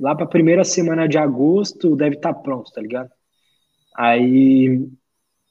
lá 0.00 0.14
pra 0.14 0.24
primeira 0.24 0.64
semana 0.64 1.06
de 1.06 1.18
agosto 1.18 1.94
deve 1.94 2.16
estar 2.16 2.32
pronto, 2.32 2.72
tá 2.72 2.80
ligado? 2.80 3.10
Aí. 3.94 4.88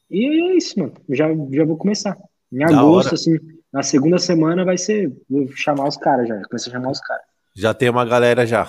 E 0.09 0.25
é 0.25 0.57
isso, 0.57 0.79
mano. 0.79 0.93
Já, 1.09 1.27
já 1.51 1.63
vou 1.63 1.77
começar. 1.77 2.17
Em 2.51 2.57
Da 2.57 2.69
agosto, 2.79 3.09
hora. 3.09 3.13
assim, 3.13 3.37
na 3.71 3.83
segunda 3.83 4.17
semana 4.17 4.65
vai 4.65 4.79
ser. 4.79 5.15
Vou 5.29 5.47
chamar 5.51 5.87
os 5.87 5.95
caras 5.97 6.27
já. 6.27 6.41
Começar 6.49 6.71
a 6.71 6.73
chamar 6.73 6.89
os 6.89 7.01
caras. 7.01 7.25
Já 7.55 7.71
tem 7.75 7.89
uma 7.91 8.03
galera 8.03 8.43
já. 8.43 8.67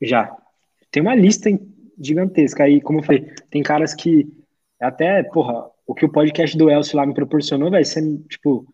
Já. 0.00 0.34
Tem 0.90 1.02
uma 1.02 1.14
lista 1.14 1.50
gigantesca. 2.00 2.64
Aí, 2.64 2.80
como 2.80 3.00
eu 3.00 3.02
falei, 3.02 3.30
tem 3.50 3.62
caras 3.62 3.92
que 3.92 4.26
até, 4.80 5.22
porra, 5.24 5.66
o 5.90 5.94
que 5.94 6.04
o 6.04 6.12
podcast 6.12 6.56
do 6.56 6.70
Elcio 6.70 6.96
lá 6.96 7.04
me 7.04 7.14
proporcionou 7.14 7.70
vai 7.70 7.84
ser, 7.84 8.02
tipo, 8.28 8.72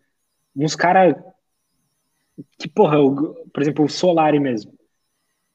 uns 0.55 0.75
caras 0.75 1.15
que, 2.59 2.67
porra, 2.69 2.97
eu- 2.97 3.35
por 3.51 3.61
exemplo, 3.61 3.85
o 3.85 3.89
Solari 3.89 4.39
mesmo. 4.39 4.71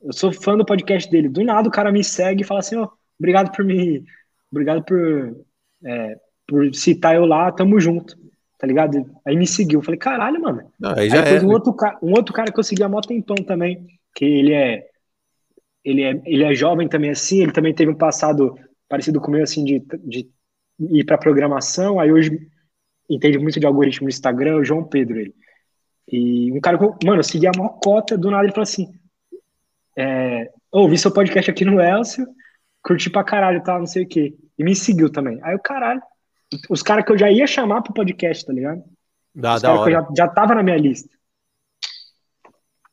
Eu 0.03 0.13
sou 0.13 0.33
fã 0.33 0.57
do 0.57 0.65
podcast 0.67 1.09
dele. 1.11 1.29
Do 1.29 1.45
nada 1.45 1.69
o 1.69 1.73
cara 1.73 1.93
me 1.93 2.03
segue 2.03 2.43
e 2.43 2.45
fala 2.45 2.61
assim, 2.61 2.77
ó, 2.77 2.89
obrigado 3.19 3.55
por 3.55 3.65
me. 3.65 4.05
Obrigado 4.51 4.85
por, 4.85 5.37
é, 5.85 6.17
por 6.47 6.75
citar 6.75 7.15
eu 7.15 7.25
lá, 7.25 7.53
tamo 7.53 7.79
junto. 7.79 8.17
Tá 8.59 8.67
ligado? 8.67 9.09
Aí 9.25 9.37
me 9.37 9.47
seguiu. 9.47 9.79
Eu 9.79 9.85
falei, 9.85 9.99
caralho, 9.99 10.41
mano. 10.41 10.63
Não, 10.81 10.91
aí 10.91 11.01
Aí 11.03 11.11
já 11.11 11.23
depois 11.23 11.43
é. 11.43 11.47
um 11.47 11.51
outro, 11.51 11.73
ca- 11.75 11.99
um 12.03 12.11
outro 12.13 12.35
cara 12.35 12.51
que 12.53 12.59
eu 12.59 12.65
segui 12.65 12.83
há 12.83 12.89
mó 12.89 13.01
tempão 13.01 13.37
também, 13.37 13.87
que 14.15 14.25
ele 14.25 14.53
é, 14.53 14.89
ele 15.85 16.03
é, 16.03 16.21
ele 16.25 16.45
é 16.45 16.55
jovem 16.55 16.89
também 16.89 17.11
assim, 17.11 17.43
ele 17.43 17.53
também 17.53 17.75
teve 17.75 17.91
um 17.93 17.97
passado 17.97 18.57
parecido 18.89 19.21
com 19.21 19.29
o 19.29 19.31
meu, 19.35 19.43
assim, 19.45 19.65
de, 19.65 19.81
de 20.05 20.29
ir 20.79 21.05
pra 21.05 21.19
programação, 21.19 22.01
aí 22.01 22.13
hoje 22.13 22.49
entende 23.09 23.39
muito 23.39 23.61
de 23.61 23.67
algoritmo 23.67 24.05
no 24.05 24.11
Instagram, 24.11 24.57
o 24.57 24.65
João 24.65 24.85
Pedro, 24.85 25.19
ele. 25.19 25.35
E 26.09 26.53
um 26.53 26.61
cara 26.61 26.79
mano, 26.79 27.19
eu 27.19 27.25
segui 27.25 27.47
a 27.47 27.53
maior 27.57 27.79
cota, 27.83 28.19
do 28.19 28.31
nada 28.31 28.45
ele 28.45 28.53
falou 28.53 28.65
assim, 28.65 28.93
é, 29.97 30.51
ouvi 30.71 30.99
seu 30.99 31.13
podcast 31.13 31.51
aqui 31.51 31.65
no 31.65 31.81
Elcio, 31.81 32.27
curti 32.83 33.11
pra 33.11 33.25
caralho 33.25 33.63
tal, 33.63 33.79
não 33.79 33.87
sei 33.87 34.05
o 34.05 34.09
quê. 34.09 34.35
E 34.59 34.65
me 34.65 34.75
seguiu 34.75 35.11
também. 35.11 35.39
Aí 35.43 35.55
o 35.55 35.61
caralho, 35.61 36.03
os 36.69 36.83
caras 36.83 37.05
que 37.05 37.13
eu 37.13 37.19
já 37.19 37.31
ia 37.31 37.47
chamar 37.47 37.83
pro 37.83 37.95
podcast, 37.95 38.45
tá 38.45 38.53
ligado? 38.53 38.83
Da, 39.35 39.55
Os 39.55 39.63
caras 39.63 39.85
que 39.85 39.89
eu 39.89 39.93
já, 39.93 40.09
já 40.17 40.29
tava 40.29 40.55
na 40.55 40.63
minha 40.63 40.77
lista. 40.77 41.09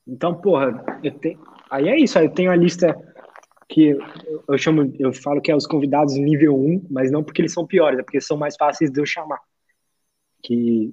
Então, 0.07 0.34
porra, 0.34 0.84
eu 1.03 1.11
tenho... 1.11 1.39
aí 1.69 1.89
é 1.89 1.99
isso, 1.99 2.17
aí 2.17 2.25
eu 2.25 2.34
tenho 2.34 2.51
a 2.51 2.55
lista 2.55 2.95
que 3.70 3.95
eu, 4.47 4.57
chamo, 4.57 4.91
eu 4.97 5.13
falo 5.13 5.39
que 5.39 5.51
é 5.51 5.55
os 5.55 5.67
convidados 5.67 6.15
nível 6.15 6.59
1, 6.59 6.88
mas 6.89 7.11
não 7.11 7.24
porque 7.24 7.39
eles 7.39 7.53
são 7.53 7.67
piores, 7.67 7.99
é 7.99 8.03
porque 8.03 8.20
são 8.20 8.36
mais 8.36 8.55
fáceis 8.57 8.89
de 8.91 8.99
eu 8.99 9.05
chamar. 9.05 9.39
Que 10.41 10.91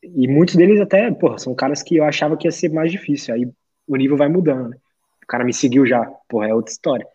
E 0.00 0.28
muitos 0.28 0.54
deles 0.54 0.80
até, 0.80 1.10
porra, 1.10 1.38
são 1.38 1.54
caras 1.54 1.82
que 1.82 1.96
eu 1.96 2.04
achava 2.04 2.36
que 2.36 2.46
ia 2.46 2.52
ser 2.52 2.70
mais 2.70 2.92
difícil. 2.92 3.34
Aí 3.34 3.50
o 3.86 3.96
nível 3.96 4.16
vai 4.16 4.28
mudando, 4.28 4.68
né? 4.68 4.76
O 5.24 5.26
cara 5.26 5.44
me 5.44 5.52
seguiu 5.52 5.84
já, 5.84 6.04
porra, 6.28 6.48
é 6.48 6.54
outra 6.54 6.70
história. 6.72 7.06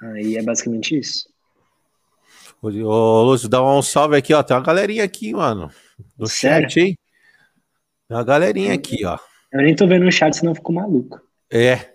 Aí 0.00 0.36
é 0.36 0.42
basicamente 0.42 0.98
isso. 0.98 1.28
Ô, 2.62 3.22
Lúcio, 3.22 3.48
dá 3.48 3.62
um 3.62 3.82
salve 3.82 4.16
aqui, 4.16 4.32
ó. 4.32 4.42
Tem 4.42 4.56
uma 4.56 4.62
galerinha 4.62 5.04
aqui, 5.04 5.34
mano. 5.34 5.70
No 6.18 6.26
Sério? 6.26 6.70
chat, 6.70 6.80
hein? 6.80 6.98
Tem 8.08 8.16
uma 8.16 8.24
galerinha 8.24 8.72
aqui, 8.72 9.04
ó. 9.04 9.18
Eu 9.52 9.62
nem 9.62 9.76
tô 9.76 9.86
vendo 9.86 10.04
no 10.04 10.12
chat, 10.12 10.34
senão 10.34 10.52
eu 10.52 10.56
fico 10.56 10.72
maluco. 10.72 11.20
É. 11.52 11.93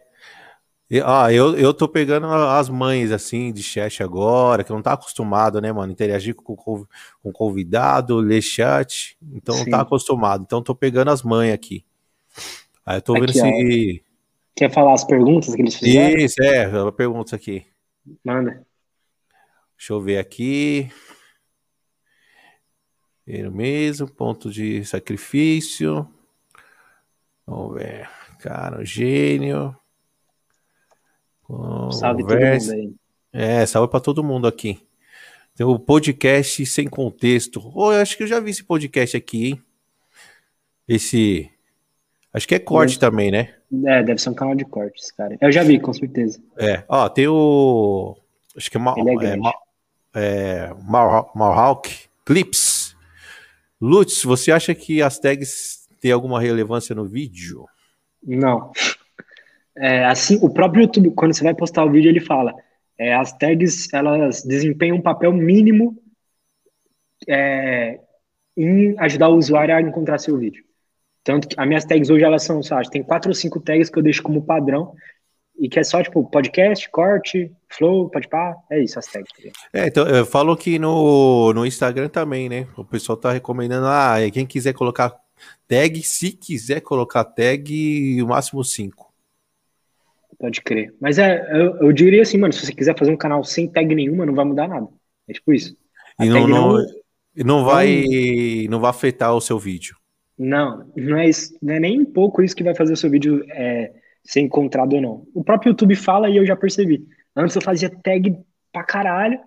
Ó, 1.06 1.30
eu, 1.30 1.56
eu 1.56 1.72
tô 1.72 1.88
pegando 1.88 2.26
as 2.26 2.68
mães, 2.68 3.12
assim, 3.12 3.54
de 3.54 3.62
chat 3.62 4.02
agora, 4.02 4.64
que 4.64 4.72
não 4.72 4.82
tá 4.82 4.94
acostumado, 4.94 5.62
né, 5.62 5.72
mano? 5.72 5.92
Interagir 5.92 6.34
com, 6.34 6.56
com 6.56 7.32
convidado, 7.32 8.18
ler 8.18 8.42
chat. 8.42 9.16
Então 9.32 9.54
Sim. 9.56 9.66
não 9.66 9.70
tá 9.70 9.82
acostumado. 9.82 10.44
Então 10.44 10.64
tô 10.64 10.74
pegando 10.74 11.12
as 11.12 11.22
mães 11.22 11.54
aqui. 11.54 11.86
Aí 12.84 12.98
eu 12.98 13.02
tô 13.04 13.14
aqui, 13.14 13.22
vendo 13.22 13.34
se. 13.34 14.04
Quer 14.56 14.74
falar 14.74 14.94
as 14.94 15.04
perguntas 15.04 15.54
que 15.54 15.62
eles 15.62 15.76
fizeram? 15.76 16.20
Isso, 16.20 16.42
é, 16.42 16.92
perguntas 16.92 17.34
aqui. 17.34 17.68
Manda. 18.24 18.66
Deixa 19.78 19.94
eu 19.94 20.02
ver 20.02 20.18
aqui. 20.18 20.92
Ele 23.28 23.50
mesmo, 23.52 24.12
ponto 24.12 24.50
de 24.50 24.84
sacrifício. 24.84 26.08
Vamos 27.46 27.76
ver. 27.76 28.10
Cara, 28.40 28.84
gênio. 28.84 29.79
Salve 31.92 32.24
todo 32.24 32.40
mundo 32.40 32.72
aí. 32.72 32.94
É, 33.32 33.66
salve 33.66 33.90
para 33.90 34.00
todo 34.00 34.24
mundo 34.24 34.48
aqui. 34.48 34.80
Tem 35.56 35.66
o 35.66 35.78
podcast 35.78 36.66
sem 36.66 36.88
contexto. 36.88 37.72
Oh, 37.76 37.92
eu 37.92 38.02
acho 38.02 38.16
que 38.16 38.24
eu 38.24 38.28
já 38.28 38.40
vi 38.40 38.52
esse 38.52 38.64
podcast 38.64 39.18
aqui, 39.18 39.50
hein? 39.50 39.62
Esse. 40.88 41.50
Acho 42.34 42.48
que 42.48 42.56
é 42.56 42.60
corte 42.60 42.98
é. 42.98 43.00
também, 43.00 43.32
né? 43.32 43.56
É, 43.86 44.04
deve 44.04 44.20
ser 44.20 44.30
um 44.30 44.34
canal 44.34 44.56
de 44.56 44.66
cortes, 44.66 45.12
cara. 45.12 45.38
Eu 45.42 45.52
já 45.52 45.64
vi, 45.64 45.80
com 45.80 45.92
certeza. 45.92 46.42
É, 46.58 46.84
ó, 46.88 47.10
tem 47.10 47.28
o. 47.28 48.16
Acho 48.56 48.72
que 48.72 48.78
é, 48.78 48.80
Ma... 48.80 49.54
é, 50.16 50.70
é 50.70 50.74
Clips. 52.26 52.96
Lutz, 53.82 54.24
você 54.24 54.52
acha 54.52 54.76
que 54.76 55.02
as 55.02 55.20
tags 55.20 55.88
têm 56.00 56.12
alguma 56.12 56.40
relevância 56.40 56.96
no 56.96 57.06
vídeo? 57.06 57.66
Não. 58.24 58.72
É, 59.80 60.06
assim, 60.06 60.38
o 60.42 60.50
próprio 60.50 60.84
YouTube, 60.84 61.12
quando 61.12 61.34
você 61.34 61.44
vai 61.44 61.56
postar 61.56 61.86
o 61.86 61.92
vídeo, 61.92 62.10
ele 62.10 62.20
fala: 62.20 62.54
é, 62.98 63.14
as 63.14 63.32
tags 63.38 63.92
elas 63.94 64.44
desempenham 64.44 64.98
um 64.98 65.02
papel 65.02 65.32
mínimo 65.32 65.98
é, 67.28 68.00
em 68.58 68.94
ajudar 69.00 69.30
o 69.30 69.38
usuário 69.38 69.74
a 69.74 69.82
encontrar 69.82 70.20
seu 70.20 70.38
vídeo. 70.38 70.64
Tanto 71.24 71.48
que 71.48 71.56
as 71.58 71.68
minhas 71.68 71.86
tags 71.86 72.10
hoje 72.10 72.26
elas 72.26 72.44
são, 72.44 72.62
sabe, 72.62 72.90
tem 72.90 73.04
quatro 73.04 73.30
ou 73.30 73.36
cinco 73.36 73.60
tags 73.62 73.90
que 73.90 73.98
eu 73.98 74.04
deixo 74.04 74.22
como 74.22 74.42
padrão 74.42 74.94
e 75.58 75.70
que 75.70 75.80
é 75.80 75.84
só 75.84 76.02
tipo 76.02 76.30
podcast, 76.30 76.90
corte, 76.90 77.52
flow, 77.70 78.10
pode 78.10 78.28
pá, 78.28 78.56
é 78.70 78.82
isso 78.82 79.00
as 79.00 79.08
tags. 79.08 79.32
Tá 79.32 79.50
é, 79.74 79.88
então 79.88 80.08
eu 80.08 80.26
falo 80.26 80.56
que 80.58 80.78
no, 80.78 81.54
no 81.54 81.66
Instagram 81.66 82.10
também, 82.10 82.50
né? 82.50 82.68
O 82.78 82.84
pessoal 82.84 83.18
tá 83.18 83.32
recomendando, 83.32 83.88
ah, 83.88 84.18
quem 84.34 84.46
quiser 84.46 84.74
colocar 84.74 85.16
tag, 85.68 86.02
se 86.04 86.32
quiser 86.32 86.82
colocar 86.82 87.24
tag, 87.24 88.22
o 88.22 88.28
máximo 88.28 88.64
cinco. 88.64 89.09
Pode 90.40 90.62
crer. 90.62 90.96
Mas 91.02 91.20
é, 91.20 91.46
eu, 91.52 91.76
eu, 91.82 91.92
diria 91.92 92.22
assim, 92.22 92.38
mano, 92.38 92.54
se 92.54 92.66
você 92.66 92.74
quiser 92.74 92.98
fazer 92.98 93.12
um 93.12 93.18
canal 93.18 93.44
sem 93.44 93.68
tag 93.68 93.94
nenhuma, 93.94 94.26
não 94.26 94.34
vai 94.34 94.46
mudar 94.46 94.70
nada. 94.70 94.88
É 95.28 95.34
tipo 95.34 95.52
isso. 95.52 95.76
A 96.18 96.26
e 96.26 96.30
não, 96.30 96.48
não, 96.48 96.78
não, 97.36 97.66
vai, 97.66 98.06
não 98.70 98.80
vai 98.80 98.90
afetar 98.90 99.36
o 99.36 99.42
seu 99.42 99.60
vídeo. 99.60 99.98
Não, 100.38 100.90
não 100.96 101.18
é, 101.18 101.28
isso, 101.28 101.54
não 101.62 101.74
é 101.74 101.80
nem 101.82 102.00
um 102.00 102.06
pouco 102.06 102.42
isso 102.42 102.56
que 102.56 102.64
vai 102.64 102.74
fazer 102.74 102.94
o 102.94 102.98
seu 102.98 103.10
vídeo 103.10 103.44
é, 103.50 103.92
ser 104.24 104.40
encontrado 104.40 104.94
ou 104.94 105.02
não. 105.02 105.28
O 105.34 105.44
próprio 105.44 105.72
YouTube 105.72 105.96
fala 105.96 106.30
e 106.30 106.38
eu 106.38 106.46
já 106.46 106.56
percebi. 106.56 107.06
Antes 107.36 107.58
eu 107.58 107.62
fazia 107.62 107.90
tag 107.90 108.38
pra 108.72 108.86
caralho. 108.86 109.38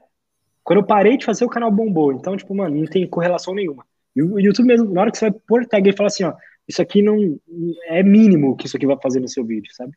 Quando 0.62 0.80
eu 0.80 0.86
parei 0.86 1.16
de 1.16 1.24
fazer, 1.24 1.47
o 1.47 1.49
canal 1.49 1.70
bombou. 1.70 2.12
Então, 2.12 2.36
tipo, 2.36 2.55
mano, 2.55 2.76
não 2.76 2.84
tem 2.84 3.07
correlação 3.07 3.55
nenhuma. 3.55 3.86
E 4.14 4.22
o 4.22 4.38
YouTube 4.38 4.66
mesmo, 4.66 4.93
na 4.93 5.01
hora 5.01 5.11
que 5.11 5.16
você 5.16 5.30
vai 5.30 5.40
pôr 5.47 5.66
tag, 5.66 5.88
ele 5.88 5.97
fala 5.97 6.09
assim, 6.09 6.24
ó, 6.24 6.34
isso 6.68 6.82
aqui 6.82 7.01
não 7.01 7.38
é 7.86 8.03
mínimo 8.03 8.55
que 8.57 8.66
isso 8.66 8.76
aqui 8.76 8.86
vai 8.86 8.99
fazer 9.03 9.20
no 9.20 9.28
seu 9.28 9.45
vídeo, 9.45 9.72
sabe? 9.72 9.93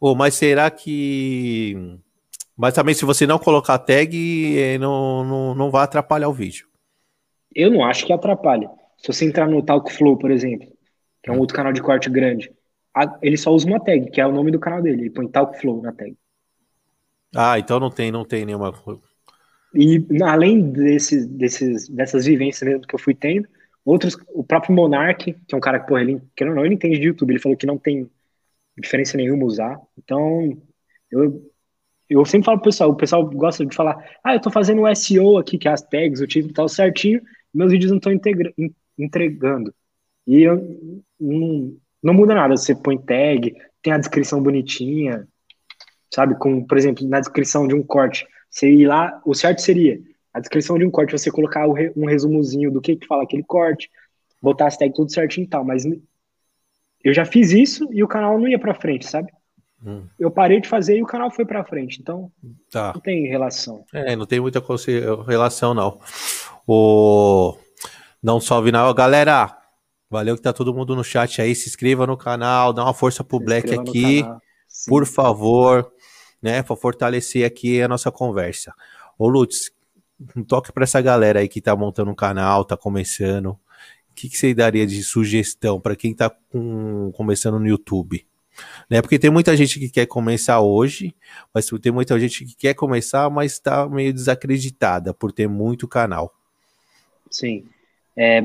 Oh, 0.00 0.14
mas 0.14 0.34
será 0.34 0.70
que. 0.70 1.76
Mas 2.56 2.74
também, 2.74 2.94
se 2.94 3.04
você 3.04 3.26
não 3.26 3.38
colocar 3.38 3.78
tag, 3.78 4.58
eh, 4.58 4.78
não, 4.78 5.24
não, 5.24 5.54
não 5.54 5.70
vai 5.70 5.84
atrapalhar 5.84 6.28
o 6.28 6.32
vídeo. 6.32 6.66
Eu 7.54 7.70
não 7.70 7.84
acho 7.84 8.04
que 8.04 8.12
atrapalha. 8.12 8.70
Se 8.98 9.06
você 9.06 9.24
entrar 9.24 9.48
no 9.48 9.62
Talkflow, 9.62 10.16
por 10.16 10.30
exemplo, 10.30 10.68
que 11.22 11.30
é 11.30 11.32
um 11.32 11.38
outro 11.38 11.56
canal 11.56 11.72
de 11.72 11.80
corte 11.80 12.10
grande, 12.10 12.52
ele 13.22 13.36
só 13.36 13.52
usa 13.52 13.66
uma 13.66 13.80
tag, 13.80 14.10
que 14.10 14.20
é 14.20 14.26
o 14.26 14.32
nome 14.32 14.50
do 14.50 14.58
canal 14.58 14.82
dele. 14.82 15.02
Ele 15.02 15.10
põe 15.10 15.28
Talkflow 15.28 15.80
na 15.82 15.92
tag. 15.92 16.16
Ah, 17.34 17.58
então 17.58 17.78
não 17.78 17.90
tem, 17.90 18.10
não 18.10 18.24
tem 18.24 18.44
nenhuma. 18.44 18.72
E 19.74 20.04
além 20.22 20.70
desses, 20.70 21.26
desses, 21.26 21.88
dessas 21.88 22.24
vivências 22.24 22.68
mesmo 22.68 22.86
que 22.86 22.94
eu 22.94 22.98
fui 22.98 23.14
tendo, 23.14 23.46
outros, 23.84 24.16
o 24.28 24.42
próprio 24.42 24.74
Monark, 24.74 25.32
que 25.32 25.54
é 25.54 25.56
um 25.56 25.60
cara 25.60 25.78
que, 25.78 25.86
porra, 25.86 26.00
ele, 26.00 26.20
que 26.34 26.44
não, 26.44 26.54
não, 26.54 26.64
ele 26.64 26.74
entende 26.74 26.98
de 26.98 27.06
YouTube, 27.06 27.30
ele 27.30 27.40
falou 27.40 27.56
que 27.56 27.66
não 27.66 27.78
tem 27.78 28.10
diferença 28.80 29.16
nenhuma 29.16 29.44
usar. 29.44 29.78
Então, 29.98 30.56
eu, 31.10 31.50
eu 32.08 32.24
sempre 32.24 32.46
falo 32.46 32.58
pro 32.58 32.70
pessoal, 32.70 32.90
o 32.90 32.96
pessoal 32.96 33.28
gosta 33.28 33.64
de 33.66 33.74
falar, 33.74 33.96
ah, 34.24 34.34
eu 34.34 34.40
tô 34.40 34.50
fazendo 34.50 34.82
o 34.82 34.94
SEO 34.94 35.38
aqui, 35.38 35.58
que 35.58 35.68
é 35.68 35.72
as 35.72 35.82
tags, 35.82 36.20
o 36.20 36.26
título 36.26 36.52
e 36.52 36.54
tal 36.54 36.68
certinho, 36.68 37.20
meus 37.52 37.72
vídeos 37.72 37.90
não 37.90 37.98
estão 37.98 38.12
entregando. 38.98 39.74
E 40.26 40.42
eu, 40.42 41.02
não, 41.18 41.76
não 42.02 42.14
muda 42.14 42.34
nada, 42.34 42.56
você 42.56 42.74
põe 42.74 42.98
tag, 42.98 43.54
tem 43.82 43.92
a 43.92 43.98
descrição 43.98 44.42
bonitinha, 44.42 45.26
sabe? 46.12 46.38
Com, 46.38 46.64
por 46.64 46.76
exemplo, 46.76 47.06
na 47.08 47.20
descrição 47.20 47.66
de 47.66 47.74
um 47.74 47.82
corte, 47.82 48.26
você 48.50 48.70
ir 48.70 48.86
lá, 48.86 49.20
o 49.24 49.34
certo 49.34 49.60
seria 49.60 50.00
a 50.32 50.40
descrição 50.40 50.78
de 50.78 50.84
um 50.84 50.90
corte, 50.90 51.12
você 51.12 51.30
colocar 51.30 51.66
um 51.66 52.06
resumozinho 52.06 52.70
do 52.70 52.80
que 52.80 52.96
que 52.96 53.06
fala 53.06 53.22
aquele 53.22 53.42
corte, 53.42 53.90
botar 54.40 54.66
as 54.66 54.76
tags 54.76 54.96
tudo 54.96 55.12
certinho 55.12 55.44
e 55.44 55.48
tal, 55.48 55.64
mas 55.64 55.84
eu 57.02 57.14
já 57.14 57.24
fiz 57.24 57.50
isso 57.50 57.88
e 57.92 58.02
o 58.02 58.08
canal 58.08 58.38
não 58.38 58.48
ia 58.48 58.58
para 58.58 58.74
frente, 58.74 59.06
sabe? 59.06 59.32
Hum. 59.84 60.04
Eu 60.18 60.30
parei 60.30 60.60
de 60.60 60.68
fazer 60.68 60.98
e 60.98 61.02
o 61.02 61.06
canal 61.06 61.30
foi 61.30 61.44
para 61.44 61.64
frente. 61.64 62.00
Então, 62.00 62.30
tá. 62.70 62.92
não 62.92 63.00
tem 63.00 63.28
relação. 63.28 63.84
É, 63.92 64.16
não 64.16 64.26
tem 64.26 64.40
muita 64.40 64.62
relação, 65.26 65.72
não. 65.72 66.00
O... 66.66 67.56
Não 68.22 68.40
salve 68.40 68.72
não. 68.72 68.92
Galera, 68.92 69.56
valeu 70.10 70.34
que 70.34 70.42
tá 70.42 70.52
todo 70.52 70.74
mundo 70.74 70.96
no 70.96 71.04
chat 71.04 71.40
aí. 71.40 71.54
Se 71.54 71.68
inscreva 71.68 72.06
no 72.06 72.16
canal, 72.16 72.72
dá 72.72 72.82
uma 72.82 72.94
força 72.94 73.22
pro 73.22 73.38
Se 73.38 73.44
Black 73.44 73.72
aqui, 73.72 74.24
por 74.88 75.06
favor, 75.06 75.92
né? 76.42 76.62
Para 76.64 76.74
fortalecer 76.74 77.46
aqui 77.46 77.80
a 77.80 77.86
nossa 77.86 78.10
conversa. 78.10 78.74
Ô, 79.16 79.28
Lutz, 79.28 79.70
um 80.36 80.42
toque 80.42 80.72
para 80.72 80.82
essa 80.82 81.00
galera 81.00 81.38
aí 81.38 81.48
que 81.48 81.60
tá 81.60 81.76
montando 81.76 82.10
um 82.10 82.16
canal, 82.16 82.64
tá 82.64 82.76
começando 82.76 83.56
que, 84.18 84.28
que 84.28 84.36
você 84.36 84.52
daria 84.52 84.84
de 84.84 85.02
sugestão 85.04 85.80
para 85.80 85.94
quem 85.94 86.10
está 86.10 86.34
começando 87.12 87.60
no 87.60 87.68
YouTube? 87.68 88.26
Né? 88.90 89.00
Porque 89.00 89.18
tem 89.18 89.30
muita 89.30 89.56
gente 89.56 89.78
que 89.78 89.88
quer 89.88 90.06
começar 90.06 90.60
hoje, 90.60 91.14
mas 91.54 91.70
tem 91.80 91.92
muita 91.92 92.18
gente 92.18 92.44
que 92.44 92.56
quer 92.56 92.74
começar, 92.74 93.30
mas 93.30 93.52
está 93.52 93.88
meio 93.88 94.12
desacreditada 94.12 95.14
por 95.14 95.30
ter 95.30 95.48
muito 95.48 95.86
canal. 95.86 96.34
Sim. 97.30 97.66
É, 98.16 98.42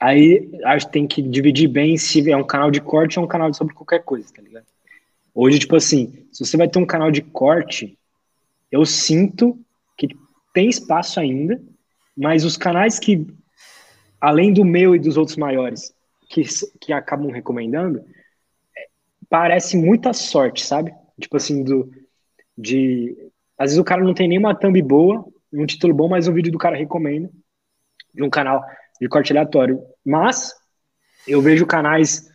aí 0.00 0.50
acho 0.64 0.86
que 0.86 0.92
tem 0.92 1.06
que 1.06 1.20
dividir 1.20 1.68
bem 1.68 1.98
se 1.98 2.30
é 2.30 2.36
um 2.36 2.46
canal 2.46 2.70
de 2.70 2.80
corte 2.80 3.18
ou 3.18 3.26
um 3.26 3.28
canal 3.28 3.52
sobre 3.52 3.74
qualquer 3.74 4.02
coisa, 4.02 4.32
tá 4.34 4.40
ligado? 4.40 4.64
Hoje, 5.34 5.58
tipo 5.58 5.76
assim, 5.76 6.26
se 6.32 6.44
você 6.44 6.56
vai 6.56 6.68
ter 6.68 6.78
um 6.78 6.86
canal 6.86 7.10
de 7.10 7.20
corte, 7.20 7.98
eu 8.70 8.86
sinto 8.86 9.58
que 9.96 10.08
tem 10.54 10.70
espaço 10.70 11.20
ainda, 11.20 11.60
mas 12.16 12.44
os 12.44 12.56
canais 12.56 12.98
que 12.98 13.26
além 14.22 14.52
do 14.52 14.64
meu 14.64 14.94
e 14.94 15.00
dos 15.00 15.16
outros 15.16 15.36
maiores 15.36 15.92
que, 16.30 16.44
que 16.80 16.92
acabam 16.92 17.32
recomendando, 17.32 18.04
parece 19.28 19.76
muita 19.76 20.12
sorte, 20.12 20.64
sabe? 20.64 20.94
Tipo 21.20 21.36
assim, 21.36 21.64
do, 21.64 21.90
de. 22.56 23.16
Às 23.58 23.70
vezes 23.70 23.78
o 23.78 23.84
cara 23.84 24.04
não 24.04 24.14
tem 24.14 24.28
nenhuma 24.28 24.54
thumb 24.54 24.80
boa, 24.80 25.26
um 25.52 25.66
título 25.66 25.92
bom, 25.92 26.08
mas 26.08 26.28
o 26.28 26.32
vídeo 26.32 26.52
do 26.52 26.58
cara 26.58 26.76
recomenda 26.76 27.28
de 28.14 28.22
um 28.22 28.30
canal 28.30 28.62
de 29.00 29.08
corte 29.08 29.32
aleatório. 29.32 29.82
Mas 30.06 30.54
eu 31.26 31.42
vejo 31.42 31.66
canais. 31.66 32.30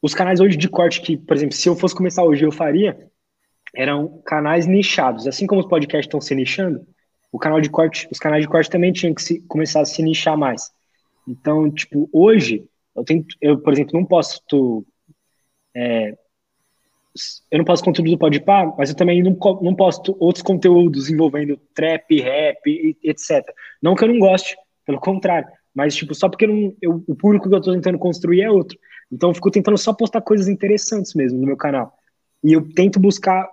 Os 0.00 0.14
canais 0.14 0.38
hoje 0.38 0.56
de 0.56 0.68
corte 0.68 1.00
que, 1.00 1.16
por 1.16 1.36
exemplo, 1.36 1.56
se 1.56 1.68
eu 1.68 1.74
fosse 1.74 1.94
começar 1.94 2.22
hoje, 2.22 2.44
eu 2.44 2.52
faria, 2.52 3.10
eram 3.74 4.22
canais 4.24 4.64
nichados. 4.64 5.26
Assim 5.26 5.44
como 5.44 5.60
os 5.60 5.66
podcasts 5.66 6.06
estão 6.06 6.20
se 6.20 6.34
nichando, 6.36 6.86
o 7.32 7.38
canal 7.38 7.60
de 7.60 7.68
corte, 7.68 8.06
os 8.12 8.18
canais 8.18 8.42
de 8.42 8.48
corte 8.48 8.70
também 8.70 8.92
tinham 8.92 9.12
que 9.12 9.22
se, 9.22 9.40
começar 9.48 9.80
a 9.80 9.84
se 9.84 10.00
nichar 10.02 10.36
mais. 10.36 10.75
Então, 11.26 11.70
tipo, 11.70 12.08
hoje, 12.12 12.68
eu, 12.94 13.04
tenho, 13.04 13.24
eu 13.40 13.58
por 13.58 13.72
exemplo, 13.72 13.98
não 13.98 14.06
posso. 14.06 14.40
É, 15.74 16.16
eu 17.50 17.58
não 17.58 17.64
posso 17.64 17.82
conteúdo 17.82 18.10
do 18.10 18.18
Podpah, 18.18 18.74
mas 18.76 18.90
eu 18.90 18.96
também 18.96 19.22
não, 19.22 19.36
não 19.62 19.74
posto 19.74 20.16
outros 20.20 20.42
conteúdos 20.42 21.10
envolvendo 21.10 21.58
trap, 21.74 22.20
rap, 22.20 22.96
etc. 23.02 23.42
Não 23.82 23.94
que 23.94 24.04
eu 24.04 24.08
não 24.08 24.18
goste, 24.18 24.56
pelo 24.84 25.00
contrário. 25.00 25.48
mas, 25.74 25.94
tipo, 25.96 26.14
só 26.14 26.28
porque 26.28 26.46
não, 26.46 26.74
eu, 26.80 27.02
o 27.06 27.14
público 27.14 27.48
que 27.48 27.54
eu 27.54 27.60
tô 27.60 27.72
tentando 27.72 27.98
construir 27.98 28.42
é 28.42 28.50
outro. 28.50 28.78
Então, 29.10 29.30
eu 29.30 29.34
fico 29.34 29.50
tentando 29.50 29.78
só 29.78 29.92
postar 29.94 30.20
coisas 30.20 30.48
interessantes 30.48 31.14
mesmo 31.14 31.40
no 31.40 31.46
meu 31.46 31.56
canal. 31.56 31.96
E 32.44 32.52
eu 32.52 32.72
tento 32.74 33.00
buscar 33.00 33.48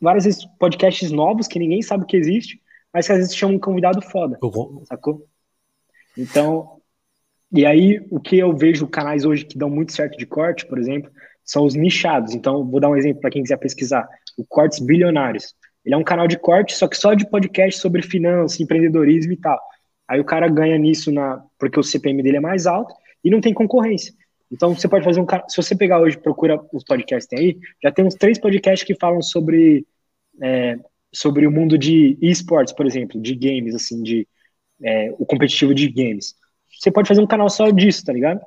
várias 0.00 0.24
vezes 0.24 0.44
podcasts 0.58 1.10
novos 1.10 1.46
que 1.46 1.58
ninguém 1.58 1.82
sabe 1.82 2.06
que 2.06 2.16
existe, 2.16 2.60
mas 2.92 3.06
que 3.06 3.12
às 3.12 3.18
vezes 3.18 3.36
chamam 3.36 3.56
um 3.56 3.60
convidado 3.60 4.00
foda, 4.02 4.38
sacou? 4.84 5.26
Então, 6.16 6.80
e 7.52 7.64
aí 7.64 8.00
o 8.10 8.20
que 8.20 8.38
eu 8.38 8.56
vejo 8.56 8.86
canais 8.86 9.24
hoje 9.24 9.44
que 9.44 9.56
dão 9.58 9.70
muito 9.70 9.92
certo 9.92 10.16
de 10.16 10.26
corte, 10.26 10.66
por 10.66 10.78
exemplo, 10.78 11.10
são 11.44 11.64
os 11.64 11.74
nichados. 11.74 12.34
Então, 12.34 12.64
vou 12.64 12.80
dar 12.80 12.88
um 12.88 12.96
exemplo 12.96 13.20
para 13.20 13.30
quem 13.30 13.42
quiser 13.42 13.58
pesquisar. 13.58 14.08
O 14.36 14.44
Cortes 14.44 14.78
Bilionários. 14.78 15.54
Ele 15.84 15.94
é 15.94 15.98
um 15.98 16.04
canal 16.04 16.26
de 16.26 16.38
corte, 16.38 16.74
só 16.74 16.88
que 16.88 16.96
só 16.96 17.12
de 17.12 17.28
podcast 17.28 17.78
sobre 17.78 18.00
finanças, 18.02 18.58
empreendedorismo 18.58 19.32
e 19.32 19.36
tal. 19.36 19.60
Aí 20.08 20.18
o 20.18 20.24
cara 20.24 20.48
ganha 20.48 20.78
nisso 20.78 21.12
na 21.12 21.42
porque 21.58 21.78
o 21.78 21.82
CPM 21.82 22.22
dele 22.22 22.38
é 22.38 22.40
mais 22.40 22.66
alto 22.66 22.94
e 23.22 23.30
não 23.30 23.40
tem 23.40 23.52
concorrência. 23.52 24.14
Então 24.50 24.74
você 24.74 24.88
pode 24.88 25.04
fazer 25.04 25.20
um 25.20 25.26
se 25.48 25.56
você 25.56 25.76
pegar 25.76 26.00
hoje 26.00 26.18
procura 26.18 26.60
os 26.72 26.84
podcasts 26.84 27.28
tem 27.28 27.38
aí, 27.38 27.58
já 27.82 27.90
tem 27.90 28.04
uns 28.04 28.14
três 28.14 28.38
podcasts 28.38 28.86
que 28.86 28.94
falam 28.98 29.20
sobre 29.20 29.86
é, 30.42 30.78
sobre 31.12 31.46
o 31.46 31.50
mundo 31.50 31.78
de 31.78 32.18
esportes, 32.20 32.74
por 32.74 32.86
exemplo, 32.86 33.20
de 33.20 33.34
games 33.34 33.74
assim, 33.74 34.02
de 34.02 34.26
é, 34.82 35.10
o 35.18 35.26
competitivo 35.26 35.74
de 35.74 35.88
games. 35.88 36.34
Você 36.84 36.92
pode 36.92 37.08
fazer 37.08 37.22
um 37.22 37.26
canal 37.26 37.48
só 37.48 37.70
disso, 37.70 38.04
tá 38.04 38.12
ligado? 38.12 38.42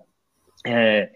É, 0.64 1.09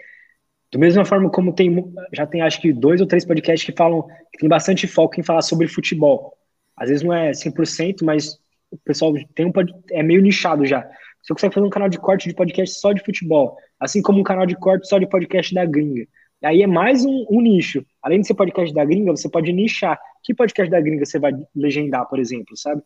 do 0.72 0.80
mesma 0.80 1.06
forma 1.06 1.30
como 1.30 1.54
tem, 1.54 1.72
já 2.12 2.26
tem 2.26 2.42
acho 2.42 2.60
que 2.60 2.74
dois 2.74 3.00
ou 3.00 3.06
três 3.06 3.24
podcasts 3.24 3.64
que 3.64 3.78
falam, 3.78 4.08
que 4.32 4.40
tem 4.40 4.50
bastante 4.50 4.88
foco 4.88 5.20
em 5.20 5.24
falar 5.24 5.44
sobre 5.44 5.68
futebol. 5.68 6.36
Às 6.76 6.90
vezes 6.90 7.04
não 7.04 7.14
é 7.14 7.30
100%, 7.30 7.98
mas 8.04 8.40
o 8.72 8.78
pessoal 8.84 9.14
tem 9.36 9.46
um, 9.46 9.52
é 9.92 10.02
meio 10.02 10.20
nichado 10.20 10.66
já. 10.66 10.82
Você 11.22 11.32
consegue 11.32 11.54
fazer 11.54 11.68
um 11.68 11.70
canal 11.70 11.90
de 11.90 12.00
corte 12.00 12.28
de 12.28 12.34
podcast 12.34 12.80
só 12.80 12.92
de 12.92 13.06
futebol, 13.06 13.56
assim 13.80 14.02
como 14.02 14.20
um 14.20 14.24
canal 14.24 14.48
de 14.48 14.56
corte 14.56 14.88
só 14.88 14.98
de 14.98 15.06
podcast 15.06 15.54
da 15.54 15.64
gringa. 15.64 16.08
Aí 16.44 16.64
é 16.64 16.68
mais 16.68 17.06
um, 17.06 17.28
um, 17.30 17.40
nicho. 17.40 17.86
Além 18.02 18.22
de 18.22 18.26
ser 18.26 18.34
podcast 18.34 18.74
da 18.74 18.84
gringa, 18.84 19.12
você 19.12 19.30
pode 19.30 19.54
nichar. 19.54 20.00
Que 20.24 20.34
podcast 20.34 20.72
da 20.72 20.82
gringa 20.82 21.06
você 21.06 21.20
vai 21.20 21.34
legendar, 21.56 22.10
por 22.10 22.18
exemplo, 22.18 22.58
sabe? 22.58 22.82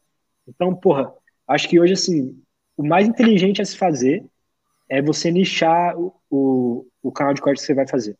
Então, 0.46 0.76
porra, 0.76 1.10
acho 1.48 1.70
que 1.70 1.80
hoje, 1.80 1.94
assim, 1.94 2.38
o 2.78 2.84
mais 2.84 3.08
inteligente 3.08 3.62
a 3.62 3.66
se 3.66 3.78
fazer 3.78 4.24
é 4.90 5.02
você 5.02 5.32
nichar 5.32 5.98
o, 5.98 6.14
o, 6.30 6.86
o 7.02 7.12
canal 7.12 7.34
de 7.34 7.42
corte 7.42 7.60
que 7.60 7.66
você 7.66 7.74
vai 7.74 7.88
fazer. 7.88 8.18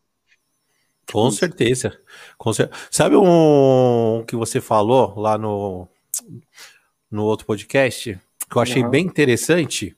Com 1.10 1.30
certeza. 1.30 1.98
Com 2.36 2.52
certeza. 2.52 2.80
Sabe 2.90 3.16
um 3.16 4.24
que 4.26 4.34
você 4.34 4.60
falou 4.60 5.18
lá 5.18 5.38
no, 5.38 5.88
no 7.10 7.24
outro 7.24 7.46
podcast 7.46 8.18
que 8.50 8.56
eu 8.56 8.62
achei 8.62 8.82
uhum. 8.82 8.90
bem 8.90 9.04
interessante? 9.04 9.96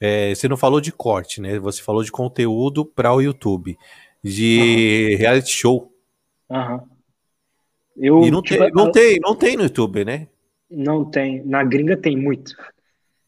É, 0.00 0.34
você 0.34 0.48
não 0.48 0.56
falou 0.56 0.80
de 0.80 0.92
corte, 0.92 1.40
né? 1.40 1.58
Você 1.58 1.82
falou 1.82 2.02
de 2.02 2.12
conteúdo 2.12 2.84
para 2.84 3.14
o 3.14 3.22
YouTube, 3.22 3.78
de 4.22 5.10
uhum. 5.12 5.18
reality 5.18 5.50
show. 5.50 5.92
Uhum. 6.50 6.80
Eu, 7.96 8.22
e 8.22 8.30
não, 8.30 8.42
tipo, 8.42 8.58
tem, 8.58 8.72
não, 8.72 8.90
tem, 8.90 9.20
não 9.20 9.34
tem 9.34 9.56
no 9.56 9.62
YouTube, 9.62 10.04
né? 10.04 10.28
Não 10.68 11.04
tem. 11.04 11.44
Na 11.44 11.62
gringa 11.62 11.96
tem 11.96 12.16
muito. 12.16 12.54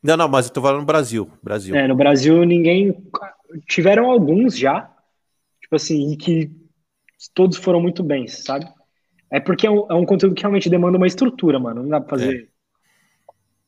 Não, 0.02 0.16
não, 0.16 0.28
mas 0.28 0.46
eu 0.46 0.52
tô 0.52 0.62
falando 0.62 0.80
no 0.80 0.86
Brasil. 0.86 1.30
Brasil. 1.42 1.74
É, 1.74 1.86
no 1.86 1.96
Brasil 1.96 2.44
ninguém. 2.44 2.96
Tiveram 3.68 4.10
alguns 4.10 4.58
já, 4.58 4.90
tipo 5.60 5.76
assim, 5.76 6.12
e 6.12 6.16
que 6.16 6.50
todos 7.34 7.56
foram 7.56 7.80
muito 7.80 8.02
bem, 8.02 8.26
sabe? 8.26 8.66
É 9.30 9.40
porque 9.40 9.66
é 9.66 9.70
um, 9.70 9.86
é 9.90 9.94
um, 9.94 10.04
conteúdo 10.04 10.34
que 10.34 10.42
realmente 10.42 10.70
demanda 10.70 10.96
uma 10.96 11.06
estrutura, 11.06 11.58
mano. 11.58 11.82
Não 11.82 11.88
dá 11.88 12.00
pra 12.00 12.10
fazer 12.10 12.48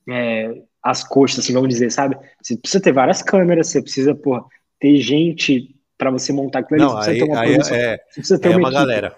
é. 0.09 0.45
É, 0.47 0.63
as 0.83 1.03
coxas, 1.05 1.41
assim, 1.41 1.53
vamos 1.53 1.69
dizer, 1.69 1.91
sabe? 1.91 2.17
Você 2.43 2.57
precisa 2.57 2.83
ter 2.83 2.93
várias 2.93 3.23
câmeras, 3.23 3.69
você 3.69 3.83
precisa, 3.83 4.15
porra, 4.15 4.45
ter 4.79 4.97
gente 4.99 5.75
para 5.97 6.11
você 6.11 6.33
montar 6.33 6.61
aquilo 6.61 6.83
ali. 6.83 6.93
Não, 6.93 7.03
você 7.03 7.11
aí, 7.11 7.19
ter 7.19 7.25
uma 7.25 7.41
aí 7.41 7.53
produção, 7.55 7.77
é, 7.77 7.97
você 7.97 8.21
precisa 8.21 8.41
ter 8.41 8.49
é 8.49 8.51
uma, 8.53 8.59
uma 8.59 8.71
galera. 8.71 9.17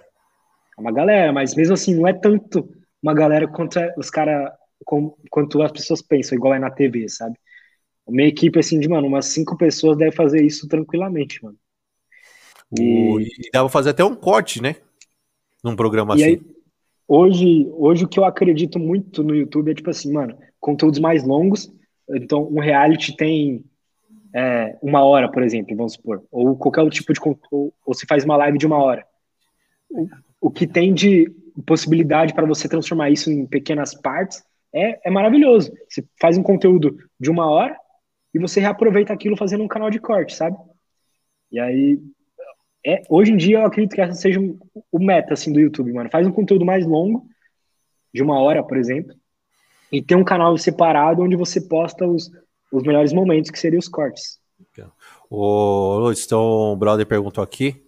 É 0.77 0.81
uma 0.81 0.93
galera, 0.93 1.33
mas 1.33 1.55
mesmo 1.55 1.75
assim, 1.75 1.95
não 1.95 2.09
é 2.09 2.13
tanto 2.13 2.69
uma 3.03 3.15
galera 3.15 3.47
quanto 3.47 3.79
os 3.97 4.11
caras 4.11 4.51
quanto 4.85 5.63
as 5.63 5.73
pessoas 5.73 6.03
pensam, 6.03 6.37
igual 6.37 6.55
é 6.55 6.59
na 6.59 6.71
TV, 6.71 7.09
sabe? 7.09 7.39
Uma 8.07 8.23
equipe 8.23 8.59
assim 8.59 8.81
de, 8.81 8.89
mano, 8.89 9.07
umas 9.07 9.27
cinco 9.27 9.57
pessoas 9.57 9.97
deve 9.97 10.13
fazer 10.13 10.45
isso 10.45 10.67
tranquilamente, 10.67 11.43
mano. 11.45 11.57
E, 12.79 13.23
e 13.23 13.51
dá 13.53 13.61
pra 13.61 13.69
fazer 13.69 13.91
até 13.91 14.05
um 14.05 14.15
corte, 14.15 14.63
né? 14.63 14.77
Num 15.63 15.77
programa 15.77 16.15
assim. 16.15 16.25
Aí, 16.25 16.43
hoje, 17.07 17.69
hoje 17.73 18.05
o 18.05 18.09
que 18.09 18.19
eu 18.19 18.25
acredito 18.25 18.79
muito 18.79 19.23
no 19.23 19.35
YouTube 19.35 19.71
é 19.71 19.75
tipo 19.75 19.91
assim, 19.91 20.13
mano, 20.13 20.37
conteúdos 20.59 20.99
mais 20.99 21.25
longos. 21.25 21.73
Então, 22.09 22.49
um 22.51 22.61
reality 22.61 23.17
tem 23.17 23.65
é, 24.35 24.77
uma 24.83 25.05
hora, 25.05 25.31
por 25.31 25.43
exemplo, 25.43 25.77
vamos 25.77 25.95
supor. 25.95 26.25
Ou 26.31 26.57
qualquer 26.57 26.83
outro 26.83 26.99
tipo 26.99 27.13
de 27.13 27.21
conteúdo. 27.21 27.73
Ou 27.85 27.95
se 27.95 28.07
faz 28.07 28.25
uma 28.25 28.37
live 28.37 28.59
de 28.59 28.67
uma 28.67 28.79
hora. 28.79 29.05
O, 29.89 30.09
o 30.41 30.51
que 30.51 30.67
tem 30.67 30.95
de 30.95 31.31
possibilidade 31.67 32.35
para 32.35 32.47
você 32.47 32.69
transformar 32.69 33.11
isso 33.11 33.31
em 33.31 33.47
pequenas 33.47 33.95
partes 33.95 34.43
é, 34.73 35.09
é 35.09 35.11
maravilhoso. 35.11 35.73
Você 35.89 36.05
faz 36.21 36.37
um 36.37 36.43
conteúdo 36.43 36.97
de 37.19 37.31
uma 37.31 37.51
hora 37.51 37.77
e 38.33 38.39
você 38.39 38.61
reaproveita 38.61 39.13
aquilo 39.13 39.37
fazendo 39.37 39.65
um 39.65 39.69
canal 39.69 39.91
de 39.91 39.99
corte, 39.99 40.35
sabe? 40.35 40.57
E 41.51 41.59
aí, 41.59 41.99
é, 42.87 43.03
hoje 43.09 43.33
em 43.33 43.37
dia 43.37 43.59
eu 43.59 43.67
acredito 43.67 43.95
que 43.95 44.01
essa 44.01 44.15
seja 44.15 44.39
um, 44.39 44.59
o 44.91 44.99
meta 44.99 45.35
assim, 45.35 45.53
do 45.53 45.61
YouTube, 45.61 45.93
mano. 45.93 46.11
Faz 46.11 46.27
um 46.27 46.33
conteúdo 46.33 46.65
mais 46.65 46.87
longo, 46.87 47.27
de 48.13 48.23
uma 48.23 48.41
hora, 48.41 48.63
por 48.63 48.77
exemplo, 48.77 49.15
e 49.91 50.03
tem 50.03 50.17
um 50.17 50.25
canal 50.25 50.57
separado 50.57 51.23
onde 51.23 51.37
você 51.37 51.61
posta 51.61 52.07
os, 52.07 52.31
os 52.73 52.83
melhores 52.83 53.13
momentos, 53.13 53.51
que 53.51 53.59
seriam 53.59 53.79
os 53.79 53.89
cortes. 53.89 54.39
O 55.29 55.99
Luiz, 55.99 56.25
então 56.25 56.73
o 56.73 56.77
brother 56.77 57.07
perguntou 57.07 57.43
aqui: 57.43 57.83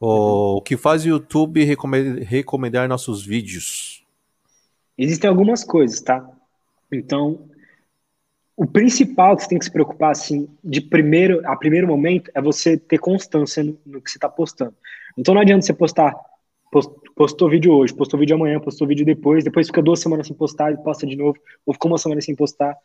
o, 0.00 0.56
o 0.56 0.62
que 0.62 0.76
faz 0.76 1.04
o 1.04 1.08
YouTube 1.08 1.64
recomendar, 1.64 2.24
recomendar 2.24 2.88
nossos 2.88 3.24
vídeos? 3.24 3.91
Existem 5.02 5.28
algumas 5.28 5.64
coisas, 5.64 6.00
tá? 6.00 6.24
Então, 6.92 7.48
o 8.56 8.64
principal 8.64 9.36
que 9.36 9.42
você 9.42 9.48
tem 9.48 9.58
que 9.58 9.64
se 9.64 9.70
preocupar, 9.72 10.12
assim, 10.12 10.48
de 10.62 10.80
primeiro, 10.80 11.42
a 11.44 11.56
primeiro 11.56 11.88
momento, 11.88 12.30
é 12.32 12.40
você 12.40 12.76
ter 12.76 12.98
constância 12.98 13.64
no, 13.64 13.76
no 13.84 14.00
que 14.00 14.08
você 14.08 14.16
está 14.16 14.28
postando. 14.28 14.74
Então, 15.18 15.34
não 15.34 15.40
adianta 15.40 15.66
você 15.66 15.72
postar, 15.72 16.14
post, 16.70 16.92
postou 17.16 17.50
vídeo 17.50 17.72
hoje, 17.72 17.92
postou 17.92 18.20
vídeo 18.20 18.36
amanhã, 18.36 18.60
postou 18.60 18.86
vídeo 18.86 19.04
depois, 19.04 19.42
depois 19.42 19.66
fica 19.66 19.82
duas 19.82 19.98
semanas 19.98 20.28
sem 20.28 20.36
postar 20.36 20.72
e 20.72 20.76
posta 20.76 21.04
de 21.04 21.16
novo, 21.16 21.36
ou 21.66 21.74
ficou 21.74 21.90
uma 21.90 21.98
semana 21.98 22.20
sem 22.20 22.36
postar. 22.36 22.76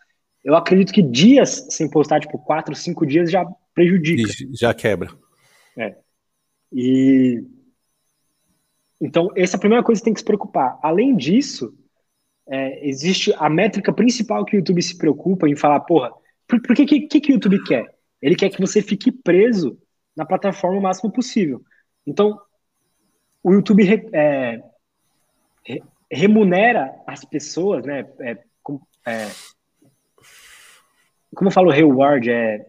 Eu 0.43 0.55
acredito 0.55 0.91
que 0.91 1.03
dias 1.03 1.67
sem 1.69 1.87
postar, 1.87 2.19
tipo, 2.19 2.39
quatro, 2.39 2.73
cinco 2.73 3.05
dias 3.05 3.29
já 3.29 3.45
prejudica. 3.75 4.27
Já 4.53 4.73
quebra. 4.73 5.11
É. 5.77 5.95
E. 6.73 7.43
Então, 8.99 9.29
essa 9.35 9.55
é 9.55 9.57
a 9.57 9.59
primeira 9.59 9.83
coisa 9.83 9.99
que 9.99 10.03
você 10.03 10.05
tem 10.05 10.13
que 10.15 10.21
se 10.21 10.25
preocupar. 10.25 10.79
Além 10.81 11.15
disso, 11.15 11.71
é, 12.49 12.87
existe 12.87 13.33
a 13.37 13.49
métrica 13.49 13.91
principal 13.91 14.45
que 14.45 14.55
o 14.55 14.59
YouTube 14.59 14.81
se 14.81 14.97
preocupa 14.97 15.47
em 15.47 15.55
falar, 15.55 15.81
porra, 15.81 16.11
por, 16.47 16.61
por 16.61 16.75
que, 16.75 16.85
que, 16.85 17.21
que 17.21 17.31
o 17.31 17.35
YouTube 17.35 17.63
quer? 17.63 17.93
Ele 18.21 18.35
quer 18.35 18.49
que 18.49 18.61
você 18.61 18.81
fique 18.81 19.11
preso 19.11 19.77
na 20.15 20.25
plataforma 20.25 20.79
o 20.79 20.81
máximo 20.81 21.11
possível. 21.11 21.61
Então, 22.05 22.39
o 23.43 23.53
YouTube 23.53 23.83
re, 23.83 24.09
é, 24.13 24.63
re, 25.65 25.83
remunera 26.11 26.95
as 27.05 27.23
pessoas, 27.25 27.85
né? 27.85 28.05
É, 28.21 28.31
é, 29.05 29.27
como 31.35 31.49
eu 31.49 31.53
falo 31.53 31.69
reward, 31.69 32.29
é, 32.29 32.65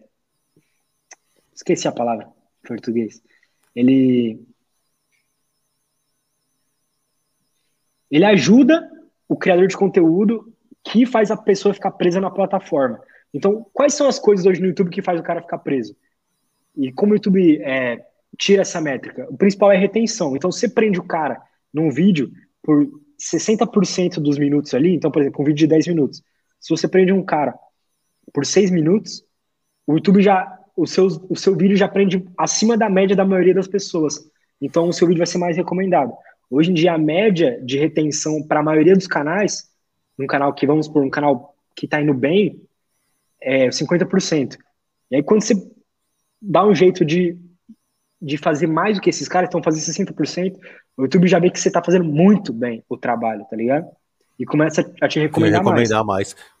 esqueci 1.53 1.87
a 1.87 1.91
palavra 1.91 2.25
em 2.63 2.67
português. 2.67 3.21
Ele 3.75 4.45
ele 8.11 8.25
ajuda 8.25 8.89
o 9.29 9.37
criador 9.37 9.67
de 9.67 9.77
conteúdo 9.77 10.51
que 10.83 11.05
faz 11.05 11.29
a 11.29 11.37
pessoa 11.37 11.73
ficar 11.73 11.91
presa 11.91 12.19
na 12.19 12.31
plataforma. 12.31 12.99
Então, 13.31 13.65
quais 13.71 13.93
são 13.93 14.07
as 14.07 14.17
coisas 14.17 14.45
hoje 14.45 14.59
no 14.59 14.67
YouTube 14.67 14.89
que 14.89 15.03
faz 15.03 15.19
o 15.19 15.23
cara 15.23 15.41
ficar 15.41 15.59
preso? 15.59 15.95
E 16.75 16.91
como 16.91 17.11
o 17.11 17.15
YouTube 17.15 17.61
é, 17.61 18.03
tira 18.37 18.63
essa 18.63 18.81
métrica? 18.81 19.27
O 19.29 19.37
principal 19.37 19.71
é 19.71 19.77
retenção. 19.77 20.35
Então, 20.35 20.51
você 20.51 20.67
prende 20.67 20.99
o 20.99 21.03
cara 21.03 21.39
num 21.71 21.91
vídeo 21.91 22.31
por 22.63 22.89
60% 23.19 24.15
dos 24.15 24.39
minutos 24.39 24.73
ali, 24.73 24.95
então, 24.95 25.11
por 25.11 25.21
exemplo, 25.21 25.41
um 25.41 25.45
vídeo 25.45 25.59
de 25.59 25.67
10 25.67 25.87
minutos. 25.87 26.23
Se 26.59 26.69
você 26.69 26.87
prende 26.87 27.13
um 27.13 27.23
cara 27.23 27.53
por 28.33 28.45
6 28.45 28.71
minutos, 28.71 29.23
o 29.85 29.93
YouTube 29.93 30.21
já. 30.21 30.55
O 30.75 30.87
seu, 30.87 31.07
o 31.29 31.35
seu 31.35 31.57
vídeo 31.57 31.75
já 31.75 31.89
prende 31.89 32.25
acima 32.37 32.77
da 32.77 32.89
média 32.89 33.13
da 33.13 33.25
maioria 33.25 33.53
das 33.53 33.67
pessoas. 33.67 34.31
Então, 34.61 34.87
o 34.87 34.93
seu 34.93 35.05
vídeo 35.05 35.17
vai 35.17 35.27
ser 35.27 35.37
mais 35.37 35.57
recomendado. 35.57 36.13
Hoje 36.49 36.71
em 36.71 36.73
dia, 36.73 36.93
a 36.93 36.97
média 36.97 37.59
de 37.63 37.77
retenção 37.77 38.41
para 38.41 38.59
a 38.59 38.63
maioria 38.63 38.95
dos 38.95 39.05
canais, 39.05 39.69
um 40.17 40.25
canal 40.25 40.53
que, 40.53 40.65
vamos 40.65 40.87
por 40.87 41.03
um 41.03 41.09
canal 41.09 41.55
que 41.75 41.85
está 41.85 42.01
indo 42.01 42.13
bem, 42.13 42.61
é 43.39 43.67
50%. 43.67 44.57
E 45.11 45.17
aí, 45.17 45.23
quando 45.23 45.43
você 45.43 45.53
dá 46.41 46.65
um 46.65 46.73
jeito 46.73 47.05
de, 47.05 47.37
de 48.19 48.37
fazer 48.37 48.67
mais 48.67 48.97
do 48.97 49.01
que 49.01 49.09
esses 49.09 49.27
caras 49.27 49.47
estão 49.47 49.61
fazendo 49.61 49.83
60%, 49.83 50.57
o 50.97 51.03
YouTube 51.03 51.27
já 51.27 51.39
vê 51.39 51.49
que 51.51 51.59
você 51.59 51.69
está 51.69 51.83
fazendo 51.83 52.05
muito 52.05 52.51
bem 52.51 52.83
o 52.89 52.97
trabalho, 52.97 53.45
tá 53.49 53.55
ligado? 53.55 53.87
E 54.37 54.45
começa 54.45 54.81
a 55.01 55.07
te 55.07 55.19
recomendar, 55.19 55.59
recomendar 55.59 56.03
mais. 56.03 56.33
mais. 56.33 56.59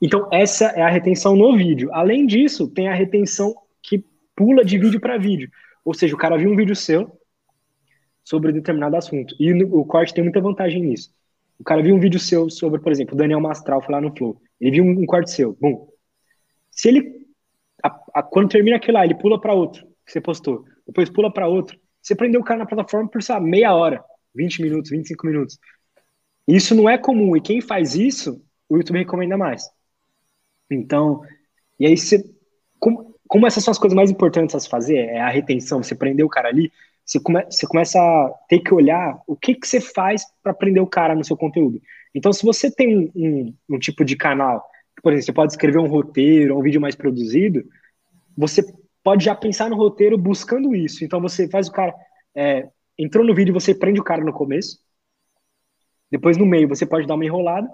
Então, 0.00 0.28
essa 0.30 0.66
é 0.66 0.82
a 0.82 0.90
retenção 0.90 1.34
no 1.34 1.56
vídeo. 1.56 1.88
Além 1.92 2.26
disso, 2.26 2.68
tem 2.68 2.88
a 2.88 2.94
retenção 2.94 3.54
que 3.82 4.04
pula 4.34 4.62
de 4.62 4.76
vídeo 4.76 5.00
para 5.00 5.16
vídeo. 5.16 5.50
Ou 5.84 5.94
seja, 5.94 6.14
o 6.14 6.18
cara 6.18 6.36
viu 6.36 6.50
um 6.50 6.56
vídeo 6.56 6.76
seu 6.76 7.18
sobre 8.26 8.52
determinado 8.52 8.96
assunto. 8.96 9.36
E 9.38 9.52
o 9.64 9.84
corte 9.84 10.12
tem 10.12 10.24
muita 10.24 10.40
vantagem 10.40 10.82
nisso. 10.82 11.14
O 11.58 11.64
cara 11.64 11.80
viu 11.80 11.94
um 11.94 12.00
vídeo 12.00 12.18
seu 12.18 12.50
sobre, 12.50 12.80
por 12.80 12.90
exemplo, 12.90 13.14
o 13.14 13.16
Daniel 13.16 13.40
Mastral 13.40 13.80
foi 13.80 13.94
lá 13.94 14.00
no 14.00 14.14
Flow. 14.14 14.42
Ele 14.60 14.72
viu 14.72 14.84
um, 14.84 15.06
corte 15.06 15.30
seu. 15.30 15.56
Bom. 15.60 15.88
Se 16.70 16.88
ele. 16.88 17.24
A, 17.82 18.00
a, 18.14 18.22
quando 18.24 18.50
termina 18.50 18.76
aquilo 18.76 18.98
lá, 18.98 19.04
ele 19.04 19.14
pula 19.14 19.40
para 19.40 19.54
outro 19.54 19.86
que 20.04 20.12
você 20.12 20.20
postou. 20.20 20.64
Depois 20.84 21.08
pula 21.08 21.32
para 21.32 21.46
outro. 21.46 21.78
Você 22.02 22.14
prendeu 22.16 22.40
o 22.40 22.44
cara 22.44 22.58
na 22.58 22.66
plataforma 22.66 23.08
por, 23.08 23.22
sei 23.22 23.38
meia 23.40 23.74
hora, 23.74 24.04
20 24.34 24.62
minutos, 24.62 24.90
25 24.90 25.26
minutos. 25.26 25.58
Isso 26.46 26.74
não 26.74 26.90
é 26.90 26.98
comum. 26.98 27.36
E 27.36 27.40
quem 27.40 27.60
faz 27.60 27.94
isso, 27.94 28.42
o 28.68 28.76
YouTube 28.76 28.98
recomenda 28.98 29.38
mais. 29.38 29.68
Então, 30.70 31.22
e 31.78 31.86
aí 31.86 31.96
você. 31.96 32.24
Como, 32.80 33.14
como 33.28 33.46
essas 33.46 33.62
são 33.62 33.70
as 33.70 33.78
coisas 33.78 33.96
mais 33.96 34.10
importantes 34.10 34.54
a 34.54 34.60
se 34.60 34.68
fazer, 34.68 34.96
é 34.96 35.20
a 35.20 35.28
retenção, 35.28 35.82
você 35.82 35.94
prender 35.94 36.26
o 36.26 36.28
cara 36.28 36.48
ali, 36.48 36.72
você, 37.06 37.20
come, 37.20 37.44
você 37.44 37.66
começa 37.66 38.00
a 38.00 38.34
ter 38.48 38.58
que 38.58 38.74
olhar 38.74 39.22
o 39.28 39.36
que, 39.36 39.54
que 39.54 39.66
você 39.66 39.80
faz 39.80 40.24
para 40.42 40.52
prender 40.52 40.82
o 40.82 40.88
cara 40.88 41.14
no 41.14 41.24
seu 41.24 41.36
conteúdo. 41.36 41.80
Então, 42.12 42.32
se 42.32 42.44
você 42.44 42.68
tem 42.68 42.98
um, 42.98 43.12
um, 43.14 43.54
um, 43.70 43.78
tipo 43.78 44.04
de 44.04 44.16
canal, 44.16 44.66
por 45.00 45.12
exemplo, 45.12 45.26
você 45.26 45.32
pode 45.32 45.52
escrever 45.52 45.78
um 45.78 45.86
roteiro, 45.86 46.58
um 46.58 46.62
vídeo 46.62 46.80
mais 46.80 46.96
produzido, 46.96 47.64
você 48.36 48.64
pode 49.04 49.24
já 49.24 49.36
pensar 49.36 49.70
no 49.70 49.76
roteiro 49.76 50.18
buscando 50.18 50.74
isso. 50.74 51.04
Então, 51.04 51.20
você 51.20 51.48
faz 51.48 51.68
o 51.68 51.72
cara. 51.72 51.94
É, 52.34 52.68
entrou 52.98 53.24
no 53.24 53.34
vídeo, 53.34 53.54
você 53.54 53.72
prende 53.72 54.00
o 54.00 54.04
cara 54.04 54.24
no 54.24 54.32
começo, 54.32 54.80
depois 56.10 56.36
no 56.36 56.44
meio 56.44 56.68
você 56.68 56.84
pode 56.84 57.06
dar 57.06 57.14
uma 57.14 57.24
enrolada, 57.24 57.68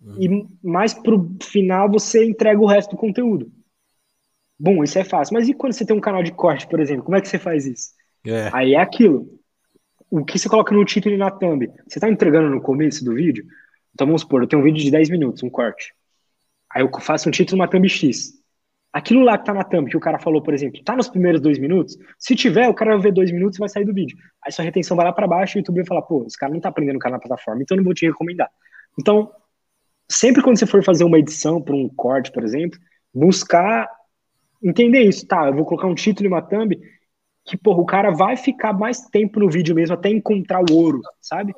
uhum. 0.00 0.16
e 0.18 0.66
mais 0.66 0.94
pro 0.94 1.30
final 1.42 1.90
você 1.90 2.24
entrega 2.24 2.58
o 2.58 2.66
resto 2.66 2.92
do 2.92 2.96
conteúdo. 2.96 3.52
Bom, 4.58 4.82
isso 4.82 4.98
é 4.98 5.04
fácil. 5.04 5.34
Mas 5.34 5.46
e 5.46 5.52
quando 5.52 5.74
você 5.74 5.84
tem 5.84 5.94
um 5.94 6.00
canal 6.00 6.22
de 6.22 6.32
corte, 6.32 6.66
por 6.66 6.80
exemplo? 6.80 7.04
Como 7.04 7.16
é 7.16 7.20
que 7.20 7.28
você 7.28 7.38
faz 7.38 7.66
isso? 7.66 7.90
É. 8.26 8.50
Aí 8.52 8.74
é 8.74 8.80
aquilo. 8.80 9.28
O 10.10 10.24
que 10.24 10.38
você 10.38 10.48
coloca 10.48 10.74
no 10.74 10.84
título 10.84 11.14
e 11.14 11.18
na 11.18 11.30
thumb? 11.30 11.66
Você 11.86 11.98
está 11.98 12.08
entregando 12.08 12.48
no 12.48 12.60
começo 12.60 13.04
do 13.04 13.14
vídeo? 13.14 13.44
Então 13.94 14.06
vamos 14.06 14.22
supor, 14.22 14.42
eu 14.42 14.48
tenho 14.48 14.60
um 14.60 14.64
vídeo 14.64 14.82
de 14.82 14.90
10 14.90 15.10
minutos, 15.10 15.42
um 15.42 15.50
corte. 15.50 15.94
Aí 16.70 16.82
eu 16.82 16.90
faço 17.00 17.28
um 17.28 17.32
título 17.32 17.60
uma 17.60 17.68
thumb 17.68 17.88
X. 17.88 18.34
Aquilo 18.92 19.22
lá 19.22 19.36
que 19.36 19.44
tá 19.44 19.52
na 19.52 19.64
thumb, 19.64 19.90
que 19.90 19.96
o 19.96 20.00
cara 20.00 20.18
falou, 20.18 20.42
por 20.42 20.54
exemplo, 20.54 20.82
tá 20.82 20.96
nos 20.96 21.08
primeiros 21.08 21.40
dois 21.40 21.58
minutos? 21.58 21.96
Se 22.18 22.34
tiver, 22.34 22.68
o 22.68 22.74
cara 22.74 22.92
vai 22.92 23.00
ver 23.00 23.12
dois 23.12 23.30
minutos 23.30 23.58
e 23.58 23.60
vai 23.60 23.68
sair 23.68 23.84
do 23.84 23.92
vídeo. 23.92 24.16
Aí 24.42 24.50
sua 24.52 24.64
retenção 24.64 24.96
vai 24.96 25.04
lá 25.04 25.12
para 25.12 25.26
baixo 25.26 25.56
e 25.56 25.58
o 25.58 25.60
YouTube 25.60 25.76
vai 25.76 25.86
falar, 25.86 26.02
pô, 26.02 26.24
esse 26.26 26.38
cara 26.38 26.52
não 26.52 26.60
tá 26.60 26.68
aprendendo 26.68 26.96
o 26.96 26.98
cara 26.98 27.14
na 27.14 27.18
plataforma, 27.18 27.62
então 27.62 27.76
não 27.76 27.84
vou 27.84 27.94
te 27.94 28.06
recomendar. 28.06 28.48
Então, 28.98 29.30
sempre 30.08 30.42
quando 30.42 30.58
você 30.58 30.66
for 30.66 30.82
fazer 30.82 31.04
uma 31.04 31.18
edição 31.18 31.60
para 31.60 31.74
um 31.74 31.88
corte, 31.88 32.32
por 32.32 32.42
exemplo, 32.42 32.78
buscar 33.12 33.88
entender 34.62 35.02
isso, 35.02 35.26
tá? 35.26 35.46
Eu 35.46 35.54
vou 35.54 35.64
colocar 35.64 35.86
um 35.86 35.94
título 35.94 36.26
e 36.26 36.32
uma 36.32 36.42
thumb 36.42 36.78
que, 37.46 37.56
porra, 37.56 37.80
o 37.80 37.86
cara 37.86 38.10
vai 38.10 38.36
ficar 38.36 38.72
mais 38.72 39.02
tempo 39.02 39.40
no 39.40 39.48
vídeo 39.48 39.74
mesmo 39.74 39.94
até 39.94 40.08
encontrar 40.10 40.60
o 40.60 40.74
ouro, 40.74 41.00
sabe? 41.20 41.54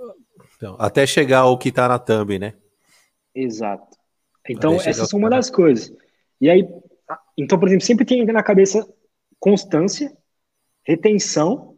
Então, 0.56 0.76
até 0.78 1.06
chegar 1.06 1.40
ao 1.40 1.58
que 1.58 1.72
tá 1.72 1.88
na 1.88 1.98
thumb, 1.98 2.38
né? 2.38 2.54
Exato. 3.34 3.96
Então, 4.48 4.74
essas 4.74 5.08
são 5.08 5.18
uma 5.18 5.30
das 5.30 5.50
coisas. 5.50 5.92
E 6.40 6.48
aí, 6.48 6.66
então, 7.36 7.58
por 7.58 7.68
exemplo, 7.68 7.84
sempre 7.84 8.04
tem 8.04 8.24
na 8.26 8.42
cabeça 8.42 8.86
constância, 9.40 10.14
retenção, 10.86 11.76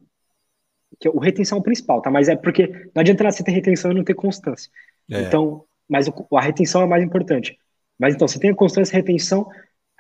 que 0.99 1.09
o 1.09 1.19
retenção 1.19 1.59
é 1.59 1.61
o 1.61 1.65
principal, 1.65 2.03
tá? 2.03 2.11
Mas 2.11 2.29
é 2.29 2.37
porque 2.37 2.69
não 2.95 3.01
adianta 3.01 3.31
você 3.31 3.45
ter 3.45 3.53
retenção 3.53 3.93
e 3.93 3.95
não 3.95 4.05
ter 4.05 4.15
constância. 4.15 4.71
É. 5.11 5.23
Então, 5.23 5.65
mas 5.89 6.09
a 6.09 6.41
retenção 6.41 6.83
é 6.83 6.87
mais 6.87 7.03
importante. 7.03 7.59
Mas 7.99 8.15
então, 8.15 8.27
você 8.27 8.39
tem 8.39 8.51
a 8.51 8.55
constância 8.55 8.95
e 8.95 8.97
retenção, 8.97 9.49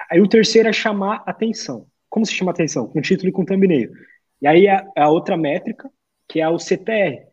Aí 0.08 0.20
o 0.20 0.28
terceiro 0.28 0.68
é 0.68 0.72
chamar 0.72 1.22
atenção. 1.26 1.86
Como 2.20 2.26
se 2.26 2.34
chama 2.34 2.50
atenção? 2.50 2.86
Com 2.86 3.00
título 3.00 3.30
e 3.30 3.32
com 3.32 3.46
thumbnail. 3.46 3.90
E 4.42 4.46
aí 4.46 4.68
a, 4.68 4.86
a 4.94 5.08
outra 5.08 5.38
métrica, 5.38 5.90
que 6.28 6.38
é 6.38 6.46
o 6.46 6.58
CTR. 6.58 7.24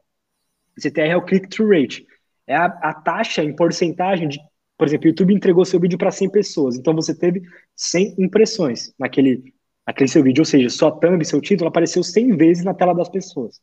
O 0.77 0.81
CTR 0.81 1.09
é 1.09 1.17
o 1.17 1.25
click-through 1.25 1.69
rate. 1.69 2.05
É 2.47 2.55
a, 2.55 2.67
a, 2.67 2.93
taxa 2.93 3.43
em 3.43 3.53
porcentagem 3.53 4.29
de, 4.29 4.39
por 4.77 4.87
exemplo, 4.87 5.07
o 5.07 5.09
YouTube 5.09 5.33
entregou 5.33 5.65
seu 5.65 5.77
vídeo 5.77 5.97
para 5.97 6.09
100 6.09 6.29
pessoas. 6.29 6.77
Então 6.77 6.95
você 6.95 7.13
teve 7.13 7.41
100 7.75 8.15
impressões 8.17 8.93
naquele, 8.97 9.53
naquele 9.85 10.07
seu 10.07 10.23
vídeo. 10.23 10.39
Ou 10.39 10.45
seja, 10.45 10.69
sua 10.69 10.89
thumb, 10.89 11.21
seu 11.25 11.41
título 11.41 11.67
apareceu 11.67 12.01
100 12.01 12.37
vezes 12.37 12.63
na 12.63 12.73
tela 12.73 12.93
das 12.93 13.09
pessoas. 13.09 13.59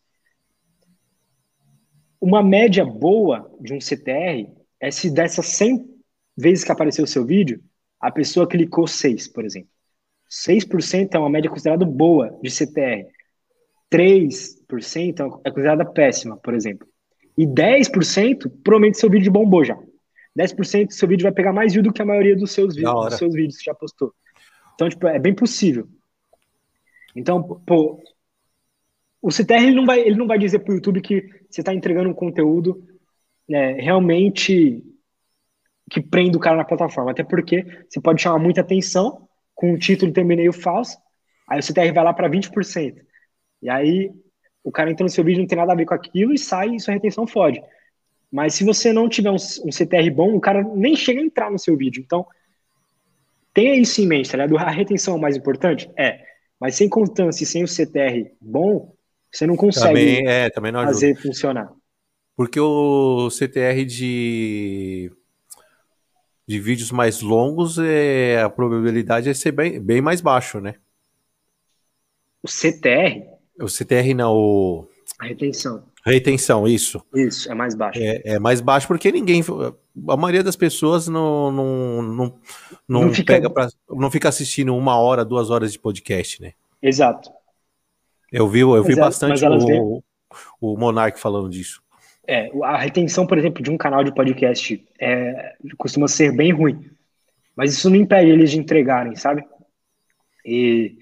Uma 2.20 2.42
média 2.42 2.84
boa 2.84 3.51
de 3.62 3.72
um 3.72 3.80
CTR 3.80 4.46
é 4.78 4.90
se 4.90 5.10
dessas 5.10 5.46
100 5.46 5.88
vezes 6.36 6.64
que 6.64 6.72
apareceu 6.72 7.05
o 7.05 7.09
seu 7.09 7.24
vídeo, 7.24 7.64
a 7.98 8.10
pessoa 8.10 8.46
clicou 8.46 8.86
6, 8.86 9.28
por 9.28 9.42
exemplo. 9.42 9.73
6% 10.30 11.14
é 11.14 11.18
uma 11.18 11.30
média 11.30 11.51
considerada 11.51 11.84
boa 11.84 12.38
de 12.42 12.51
CTR. 12.51 13.06
3% 13.92 15.40
é 15.44 15.51
considerada 15.51 15.84
péssima, 15.84 16.36
por 16.36 16.55
exemplo. 16.55 16.86
E 17.36 17.46
10% 17.46 18.51
provavelmente 18.62 18.98
seu 18.98 19.10
vídeo 19.10 19.32
bombou 19.32 19.64
já. 19.64 19.78
10% 20.36 20.90
seu 20.90 21.09
vídeo 21.09 21.22
vai 21.22 21.32
pegar 21.32 21.52
mais 21.52 21.72
view 21.72 21.82
do 21.82 21.92
que 21.92 22.02
a 22.02 22.06
maioria 22.06 22.34
dos 22.34 22.51
seus, 22.51 22.74
vídeos, 22.74 23.06
dos 23.06 23.18
seus 23.18 23.34
vídeos 23.34 23.56
que 23.56 23.64
já 23.64 23.74
postou. 23.74 24.12
Então, 24.74 24.88
tipo, 24.88 25.06
é 25.06 25.18
bem 25.18 25.34
possível. 25.34 25.86
Então, 27.14 27.42
pô, 27.64 28.02
o 29.22 29.30
CTR 29.30 29.62
ele 29.62 29.76
não 29.76 29.86
vai, 29.86 30.01
ele 30.01 30.16
não 30.16 30.26
vai 30.26 30.38
dizer 30.38 30.59
para 30.59 30.72
o 30.72 30.74
YouTube 30.74 31.01
que 31.01 31.22
você 31.48 31.60
está 31.60 31.72
entregando 31.72 32.10
um 32.10 32.14
conteúdo 32.14 32.84
né, 33.48 33.72
realmente 33.74 34.82
que 35.90 36.01
prende 36.01 36.36
o 36.36 36.40
cara 36.40 36.56
na 36.56 36.64
plataforma. 36.64 37.12
Até 37.12 37.22
porque 37.22 37.64
você 37.88 38.01
pode 38.01 38.20
chamar 38.20 38.38
muita 38.38 38.62
atenção 38.62 39.23
com 39.55 39.72
um 39.72 39.78
título 39.78 40.10
e 40.10 40.14
thumbnail 40.14 40.52
falso, 40.52 40.97
aí 41.48 41.59
o 41.59 41.62
CTR 41.62 41.93
vai 41.93 42.05
lá 42.05 42.12
para 42.12 42.28
20%. 42.28 42.97
E 43.62 43.70
aí 43.70 44.10
o 44.62 44.72
cara 44.72 44.90
entra 44.90 45.05
no 45.05 45.10
seu 45.10 45.22
vídeo 45.22 45.40
não 45.40 45.47
tem 45.47 45.59
nada 45.59 45.72
a 45.72 45.76
ver 45.76 45.85
com 45.85 45.94
aquilo 45.94 46.32
e 46.32 46.39
sai 46.39 46.74
e 46.74 46.81
sua 46.81 46.94
retenção 46.94 47.26
fode. 47.26 47.62
Mas 48.32 48.55
se 48.55 48.64
você 48.64 48.93
não 48.93 49.09
tiver 49.09 49.31
um, 49.31 49.36
um 49.36 49.72
CTR 49.72 50.10
bom, 50.10 50.35
o 50.35 50.40
cara 50.40 50.62
nem 50.62 50.97
chega 50.97 51.20
a 51.20 51.24
entrar 51.24 51.51
no 51.51 51.59
seu 51.59 51.76
vídeo. 51.76 52.02
Então, 52.05 52.26
tenha 53.52 53.76
isso 53.76 54.01
em 54.01 54.06
mente, 54.06 54.31
tá 54.31 54.39
ligado? 54.39 54.59
A 54.59 54.70
retenção 54.70 55.14
é 55.14 55.16
o 55.18 55.20
mais 55.20 55.36
importante? 55.36 55.89
É. 55.97 56.20
Mas 56.59 56.74
sem 56.74 56.89
constância 56.89 57.44
e 57.44 57.47
sem 57.47 57.62
o 57.62 57.68
CTR 57.68 58.32
bom, 58.40 58.93
você 59.31 59.47
não 59.47 59.56
consegue 59.56 59.86
também, 59.86 60.26
é, 60.26 60.51
também 60.51 60.72
não 60.72 60.82
fazer 60.85 61.14
funcionar. 61.16 61.70
Porque 62.36 62.59
o 62.59 63.28
CTR 63.31 63.85
de 63.85 65.12
de 66.46 66.60
vídeos 66.60 66.90
mais 66.90 67.20
longos, 67.20 67.78
é, 67.78 68.42
a 68.42 68.50
probabilidade 68.50 69.28
é 69.28 69.34
ser 69.34 69.52
bem, 69.52 69.80
bem 69.80 70.00
mais 70.00 70.20
baixo, 70.20 70.60
né? 70.60 70.74
O 72.42 72.48
CTR? 72.48 73.24
O 73.60 73.68
CTR 73.68 74.14
não, 74.14 74.34
o... 74.34 74.88
A 75.18 75.26
retenção. 75.26 75.84
Retenção, 76.04 76.68
isso. 76.68 77.02
Isso, 77.14 77.50
é 77.50 77.54
mais 77.54 77.74
baixo. 77.74 77.98
É, 77.98 78.20
é, 78.24 78.38
mais 78.38 78.60
baixo 78.60 78.86
porque 78.86 79.10
ninguém. 79.10 79.42
A 80.08 80.16
maioria 80.16 80.42
das 80.42 80.56
pessoas 80.56 81.08
não, 81.08 81.50
não, 81.50 82.02
não, 82.02 82.12
não, 82.86 83.04
não 83.04 83.14
fica... 83.14 83.32
pega 83.32 83.48
pra, 83.48 83.68
não 83.88 84.10
fica 84.10 84.28
assistindo 84.28 84.76
uma 84.76 84.98
hora, 84.98 85.24
duas 85.24 85.48
horas 85.48 85.72
de 85.72 85.78
podcast, 85.78 86.42
né? 86.42 86.52
Exato. 86.82 87.30
Eu 88.30 88.46
vi, 88.48 88.60
eu 88.60 88.84
vi 88.84 88.96
bastante 88.96 89.42
o, 89.46 90.02
o 90.60 90.76
Monark 90.76 91.18
falando 91.18 91.48
disso. 91.48 91.82
É, 92.26 92.51
a 92.62 92.78
retenção, 92.78 93.26
por 93.26 93.36
exemplo, 93.36 93.62
de 93.62 93.70
um 93.70 93.76
canal 93.76 94.02
de 94.02 94.14
podcast 94.14 94.82
é, 94.98 95.56
costuma 95.76 96.09
ser 96.09 96.34
bem 96.34 96.52
ruim. 96.52 96.90
Mas 97.55 97.72
isso 97.72 97.88
não 97.88 97.96
impede 97.96 98.30
eles 98.30 98.51
de 98.51 98.59
entregarem, 98.59 99.14
sabe? 99.14 99.44
E, 100.44 100.96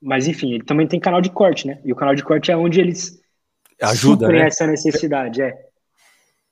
mas 0.00 0.26
enfim, 0.26 0.54
ele 0.54 0.64
também 0.64 0.86
tem 0.86 0.98
canal 0.98 1.20
de 1.20 1.30
corte, 1.30 1.66
né? 1.66 1.80
E 1.84 1.92
o 1.92 1.96
canal 1.96 2.14
de 2.14 2.22
corte 2.22 2.50
é 2.50 2.56
onde 2.56 2.80
eles 2.80 3.20
ajuda 3.80 4.28
né? 4.28 4.46
essa 4.46 4.66
necessidade, 4.66 5.42
é. 5.42 5.56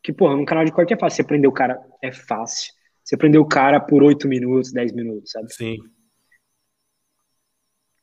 Que, 0.02 0.12
porra, 0.12 0.36
no 0.36 0.44
canal 0.44 0.64
de 0.64 0.72
corte 0.72 0.94
é 0.94 0.98
fácil. 0.98 1.16
Você 1.16 1.24
prender 1.24 1.48
o 1.48 1.52
cara 1.52 1.80
é 2.02 2.12
fácil. 2.12 2.72
Você 3.04 3.16
prender 3.16 3.40
o 3.40 3.46
cara 3.46 3.80
por 3.80 4.02
8 4.02 4.28
minutos, 4.28 4.72
10 4.72 4.92
minutos, 4.92 5.30
sabe? 5.32 5.52
Sim. 5.52 5.78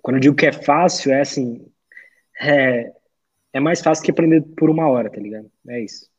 Quando 0.02 0.18
eu 0.18 0.22
digo 0.22 0.36
que 0.36 0.46
é 0.46 0.52
fácil, 0.52 1.12
é 1.12 1.22
assim. 1.22 1.66
É, 2.42 2.92
é 3.56 3.60
mais 3.62 3.80
fácil 3.80 4.04
que 4.04 4.12
aprender 4.12 4.42
por 4.58 4.70
uma 4.70 4.86
hora, 4.86 5.10
tá 5.10 5.18
ligado? 5.18 5.50
É 5.70 5.82
isso. 5.82 6.10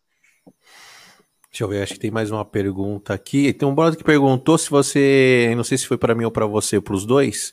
Deixa 1.50 1.64
eu 1.64 1.68
ver, 1.68 1.82
acho 1.82 1.92
que 1.92 2.00
tem 2.00 2.10
mais 2.10 2.30
uma 2.30 2.46
pergunta 2.46 3.12
aqui. 3.12 3.52
Tem 3.52 3.68
um 3.68 3.74
brother 3.74 3.98
que 3.98 4.02
perguntou 4.02 4.56
se 4.56 4.70
você, 4.70 5.52
não 5.54 5.62
sei 5.62 5.76
se 5.76 5.86
foi 5.86 5.98
para 5.98 6.14
mim 6.14 6.24
ou 6.24 6.30
para 6.30 6.46
você, 6.46 6.80
para 6.80 6.94
os 6.94 7.04
dois, 7.04 7.52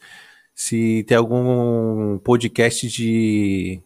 se 0.56 1.04
tem 1.04 1.18
algum 1.18 2.18
podcast 2.20 2.88
de 2.88 3.82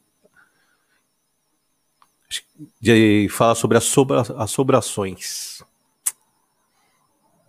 de 2.80 3.28
falar 3.30 3.56
sobre 3.56 3.78
as 3.78 3.86
sobra, 3.86 4.22
assobrações. 4.38 5.64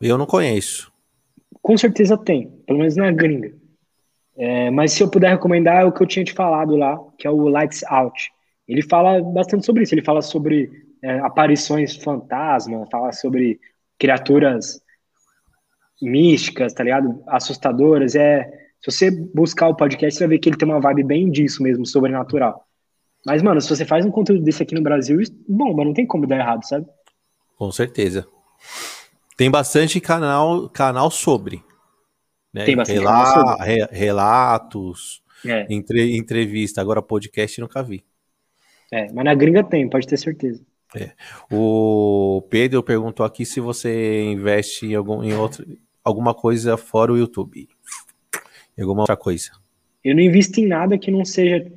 Eu 0.00 0.16
não 0.16 0.24
conheço. 0.24 0.90
Com 1.60 1.76
certeza 1.76 2.16
tem, 2.16 2.48
pelo 2.66 2.78
menos 2.78 2.96
na 2.96 3.10
gringa. 3.10 3.52
É, 4.38 4.70
mas 4.70 4.92
se 4.92 5.02
eu 5.02 5.10
puder 5.10 5.32
recomendar 5.32 5.82
é 5.82 5.84
o 5.84 5.92
que 5.92 6.02
eu 6.02 6.06
tinha 6.06 6.24
te 6.24 6.32
falado 6.32 6.76
lá, 6.76 6.98
que 7.18 7.26
é 7.26 7.30
o 7.30 7.48
Lights 7.48 7.82
Out 7.84 8.37
ele 8.68 8.82
fala 8.82 9.22
bastante 9.22 9.64
sobre 9.64 9.82
isso. 9.82 9.94
Ele 9.94 10.04
fala 10.04 10.20
sobre 10.20 10.70
é, 11.02 11.18
aparições 11.20 11.96
fantasma, 11.96 12.86
fala 12.90 13.12
sobre 13.12 13.58
criaturas 13.98 14.80
místicas, 16.00 16.74
tá 16.74 16.84
ligado? 16.84 17.22
Assustadoras. 17.26 18.14
É, 18.14 18.44
se 18.80 18.90
você 18.90 19.10
buscar 19.10 19.68
o 19.68 19.74
podcast, 19.74 20.16
você 20.16 20.24
vai 20.24 20.36
ver 20.36 20.38
que 20.38 20.50
ele 20.50 20.56
tem 20.56 20.68
uma 20.68 20.80
vibe 20.80 21.02
bem 21.02 21.30
disso 21.30 21.62
mesmo, 21.62 21.86
sobrenatural. 21.86 22.64
Mas, 23.26 23.42
mano, 23.42 23.60
se 23.60 23.68
você 23.68 23.84
faz 23.84 24.04
um 24.04 24.10
conteúdo 24.10 24.44
desse 24.44 24.62
aqui 24.62 24.74
no 24.74 24.82
Brasil, 24.82 25.18
bom, 25.48 25.74
mas 25.74 25.86
não 25.86 25.94
tem 25.94 26.06
como 26.06 26.26
dar 26.26 26.38
errado, 26.38 26.64
sabe? 26.64 26.86
Com 27.56 27.72
certeza. 27.72 28.26
Tem 29.36 29.50
bastante 29.50 30.00
canal, 30.00 30.68
canal 30.68 31.10
sobre. 31.10 31.62
Né? 32.52 32.64
Tem 32.64 32.76
bastante 32.76 32.98
Rela 32.98 33.24
canal 33.24 33.56
sobre. 33.56 33.64
Re, 33.64 33.88
relatos, 33.90 35.22
é. 35.44 35.66
entre, 35.68 36.16
entrevista. 36.16 36.80
Agora, 36.80 37.02
podcast 37.02 37.60
nunca 37.60 37.82
vi. 37.82 38.04
É, 38.92 39.12
mas 39.12 39.24
na 39.24 39.34
gringa 39.34 39.62
tem, 39.62 39.88
pode 39.88 40.06
ter 40.06 40.16
certeza. 40.16 40.64
É. 40.96 41.10
O 41.50 42.42
Pedro 42.48 42.82
perguntou 42.82 43.24
aqui 43.24 43.44
se 43.44 43.60
você 43.60 44.22
investe 44.22 44.86
em, 44.86 44.94
algum, 44.94 45.22
em 45.22 45.34
outra, 45.34 45.66
alguma 46.02 46.34
coisa 46.34 46.76
fora 46.76 47.12
o 47.12 47.18
YouTube. 47.18 47.68
Em 48.76 48.82
alguma 48.82 49.02
outra 49.02 49.16
coisa. 49.16 49.50
Eu 50.02 50.14
não 50.14 50.22
invisto 50.22 50.60
em 50.60 50.66
nada 50.66 50.96
que 50.96 51.10
não 51.10 51.24
seja 51.24 51.70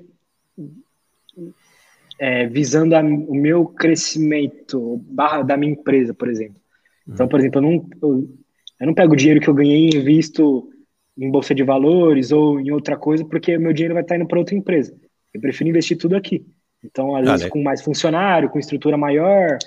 é, 2.18 2.46
visando 2.48 2.96
a, 2.96 3.02
o 3.02 3.36
meu 3.36 3.66
crescimento 3.66 4.98
barra 5.10 5.42
da 5.42 5.58
minha 5.58 5.74
empresa, 5.74 6.14
por 6.14 6.30
exemplo. 6.30 6.62
Então, 7.08 7.28
por 7.28 7.40
exemplo, 7.40 7.58
eu 7.58 7.62
não, 7.64 7.90
eu, 8.02 8.30
eu 8.80 8.88
não 8.88 8.94
pego 8.94 9.14
o 9.14 9.16
dinheiro 9.16 9.42
que 9.42 9.50
eu 9.50 9.54
ganhei 9.54 9.90
e 9.90 9.98
invisto 9.98 10.70
em 11.18 11.30
bolsa 11.30 11.54
de 11.54 11.64
valores 11.64 12.32
ou 12.32 12.60
em 12.60 12.72
outra 12.72 12.96
coisa, 12.96 13.26
porque 13.26 13.58
o 13.58 13.60
meu 13.60 13.74
dinheiro 13.74 13.96
vai 13.96 14.04
estar 14.04 14.16
indo 14.16 14.28
para 14.28 14.40
outra 14.40 14.56
empresa. 14.56 14.96
Eu 15.34 15.42
prefiro 15.42 15.70
investir 15.70 15.98
tudo 15.98 16.16
aqui. 16.16 16.46
Então, 16.84 17.16
às 17.16 17.26
vezes, 17.26 17.50
com 17.50 17.62
mais 17.62 17.82
funcionário, 17.82 18.50
com 18.50 18.60
estrutura 18.60 18.98
maior. 18.98 19.58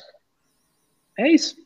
É 1.18 1.28
isso. 1.28 1.56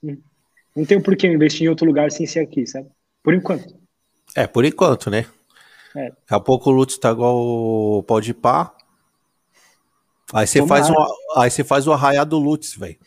Não 0.76 0.84
tem 0.84 1.00
por 1.00 1.16
que 1.16 1.26
investir 1.26 1.66
em 1.66 1.68
outro 1.68 1.86
lugar 1.86 2.10
sem 2.10 2.26
ser 2.26 2.40
aqui, 2.40 2.66
sabe? 2.66 2.88
Por 3.22 3.34
enquanto. 3.34 3.74
É, 4.36 4.46
por 4.46 4.64
enquanto, 4.64 5.10
né? 5.10 5.26
É. 5.96 6.10
Daqui 6.10 6.34
a 6.34 6.40
pouco 6.40 6.70
o 6.70 6.72
Lutz 6.72 6.98
tá 6.98 7.10
igual 7.10 7.36
o 7.36 8.02
pau 8.02 8.20
de 8.20 8.34
pá. 8.34 8.74
Aí 10.32 10.46
você 10.46 10.64
faz 10.66 10.90
um, 10.90 10.94
aí 11.36 11.50
você 11.50 11.64
faz 11.64 11.86
o 11.86 11.92
arraiado 11.92 12.30
do 12.30 12.38
Lutz, 12.38 12.76
velho. 12.76 12.98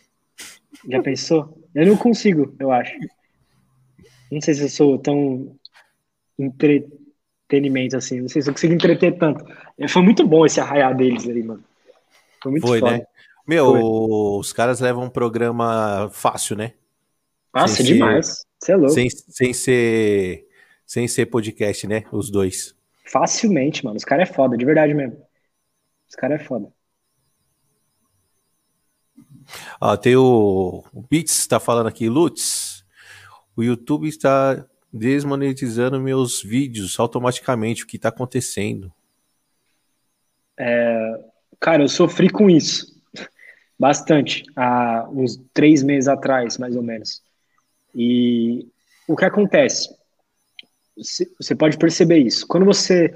Já 0.90 1.02
pensou? 1.02 1.56
Eu 1.76 1.86
não 1.86 1.96
consigo, 1.96 2.56
eu 2.60 2.72
acho. 2.72 2.94
Não 4.32 4.42
sei 4.42 4.56
se 4.56 4.64
eu 4.64 4.70
sou 4.70 4.98
tão 4.98 5.56
entretenimento 6.40 7.96
assim. 7.96 8.22
Não 8.22 8.28
sei 8.28 8.42
se 8.42 8.50
eu 8.50 8.54
consigo 8.54 8.74
entreter 8.74 9.18
tanto. 9.18 9.46
Foi 9.88 10.02
muito 10.02 10.26
bom 10.26 10.46
esse 10.46 10.60
arraiar 10.60 10.96
deles 10.96 11.30
aí, 11.30 11.44
mano. 11.44 11.64
Foi 12.42 12.52
muito 12.52 12.68
Foi, 12.68 12.80
foda. 12.80 12.98
né? 12.98 13.06
Meu, 13.48 13.72
Foi. 13.72 13.82
os 14.40 14.54
caras 14.54 14.80
levam 14.80 15.06
um 15.06 15.10
programa 15.10 16.10
fácil, 16.12 16.56
né? 16.56 16.74
Fácil 17.52 17.78
sem 17.78 17.86
demais. 17.86 18.46
Você 18.60 18.72
é 18.72 18.76
louco. 18.76 18.94
Sem, 18.94 19.10
sem, 19.10 19.54
ser, 19.54 20.48
sem 20.86 21.08
ser 21.08 21.26
podcast, 21.26 21.88
né? 21.88 22.04
Os 22.12 22.30
dois. 22.30 22.76
Facilmente, 23.06 23.84
mano. 23.84 23.98
Os 23.98 24.06
caras 24.06 24.30
é 24.30 24.34
foda, 24.34 24.56
de 24.58 24.64
verdade 24.64 24.94
mesmo. 24.94 25.22
Os 26.08 26.16
caras 26.16 26.42
é 26.42 26.44
foda. 26.44 26.72
Ah, 29.80 29.98
tem 29.98 30.16
o, 30.16 30.84
o 30.94 31.02
Beats 31.02 31.40
está 31.40 31.60
falando 31.60 31.88
aqui, 31.88 32.08
Lutz, 32.08 32.86
o 33.56 33.64
YouTube 33.64 34.08
está 34.08 34.66
desmonetizando 34.94 36.00
meus 36.00 36.42
vídeos 36.42 37.00
automaticamente. 37.00 37.84
O 37.84 37.88
que 37.88 37.98
está 37.98 38.10
acontecendo? 38.10 38.94
É, 40.58 41.31
cara, 41.62 41.84
eu 41.84 41.88
sofri 41.88 42.30
com 42.30 42.50
isso 42.50 42.92
bastante 43.80 44.44
há 44.56 45.08
uns 45.12 45.42
três 45.54 45.82
meses 45.82 46.08
atrás, 46.08 46.58
mais 46.60 46.76
ou 46.76 46.84
menos. 46.84 47.22
E 47.96 48.68
o 49.08 49.16
que 49.16 49.26
acontece? 49.26 49.90
Você 51.40 51.56
pode 51.56 51.78
perceber 51.78 52.20
isso. 52.20 52.46
Quando 52.46 52.64
você 52.64 53.12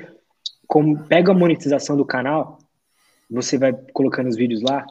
pega 1.08 1.32
a 1.32 1.36
monetização 1.36 1.96
do 1.96 2.04
canal, 2.04 2.58
você 3.30 3.60
vai 3.60 3.74
colocando 3.94 4.28
os 4.28 4.36
vídeos 4.36 4.62
lá, 4.62 4.86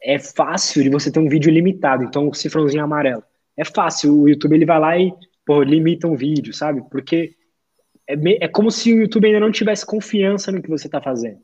é 0.00 0.20
fácil 0.20 0.84
de 0.84 0.88
você 0.88 1.10
ter 1.10 1.18
um 1.18 1.28
vídeo 1.28 1.50
limitado. 1.50 2.04
Então, 2.04 2.28
o 2.28 2.34
cifrãozinho 2.34 2.84
amarelo. 2.84 3.24
É 3.56 3.64
fácil. 3.64 4.20
O 4.20 4.28
YouTube 4.28 4.54
ele 4.54 4.66
vai 4.66 4.78
lá 4.78 4.98
e 4.98 5.12
pô, 5.44 5.62
limita 5.62 6.06
um 6.06 6.14
vídeo, 6.14 6.54
sabe? 6.54 6.80
Porque 6.90 7.34
é, 8.08 8.14
é 8.44 8.48
como 8.48 8.70
se 8.70 8.92
o 8.92 8.98
YouTube 8.98 9.26
ainda 9.26 9.40
não 9.40 9.50
tivesse 9.50 9.84
confiança 9.84 10.52
no 10.52 10.62
que 10.62 10.70
você 10.70 10.88
tá 10.88 11.00
fazendo. 11.00 11.40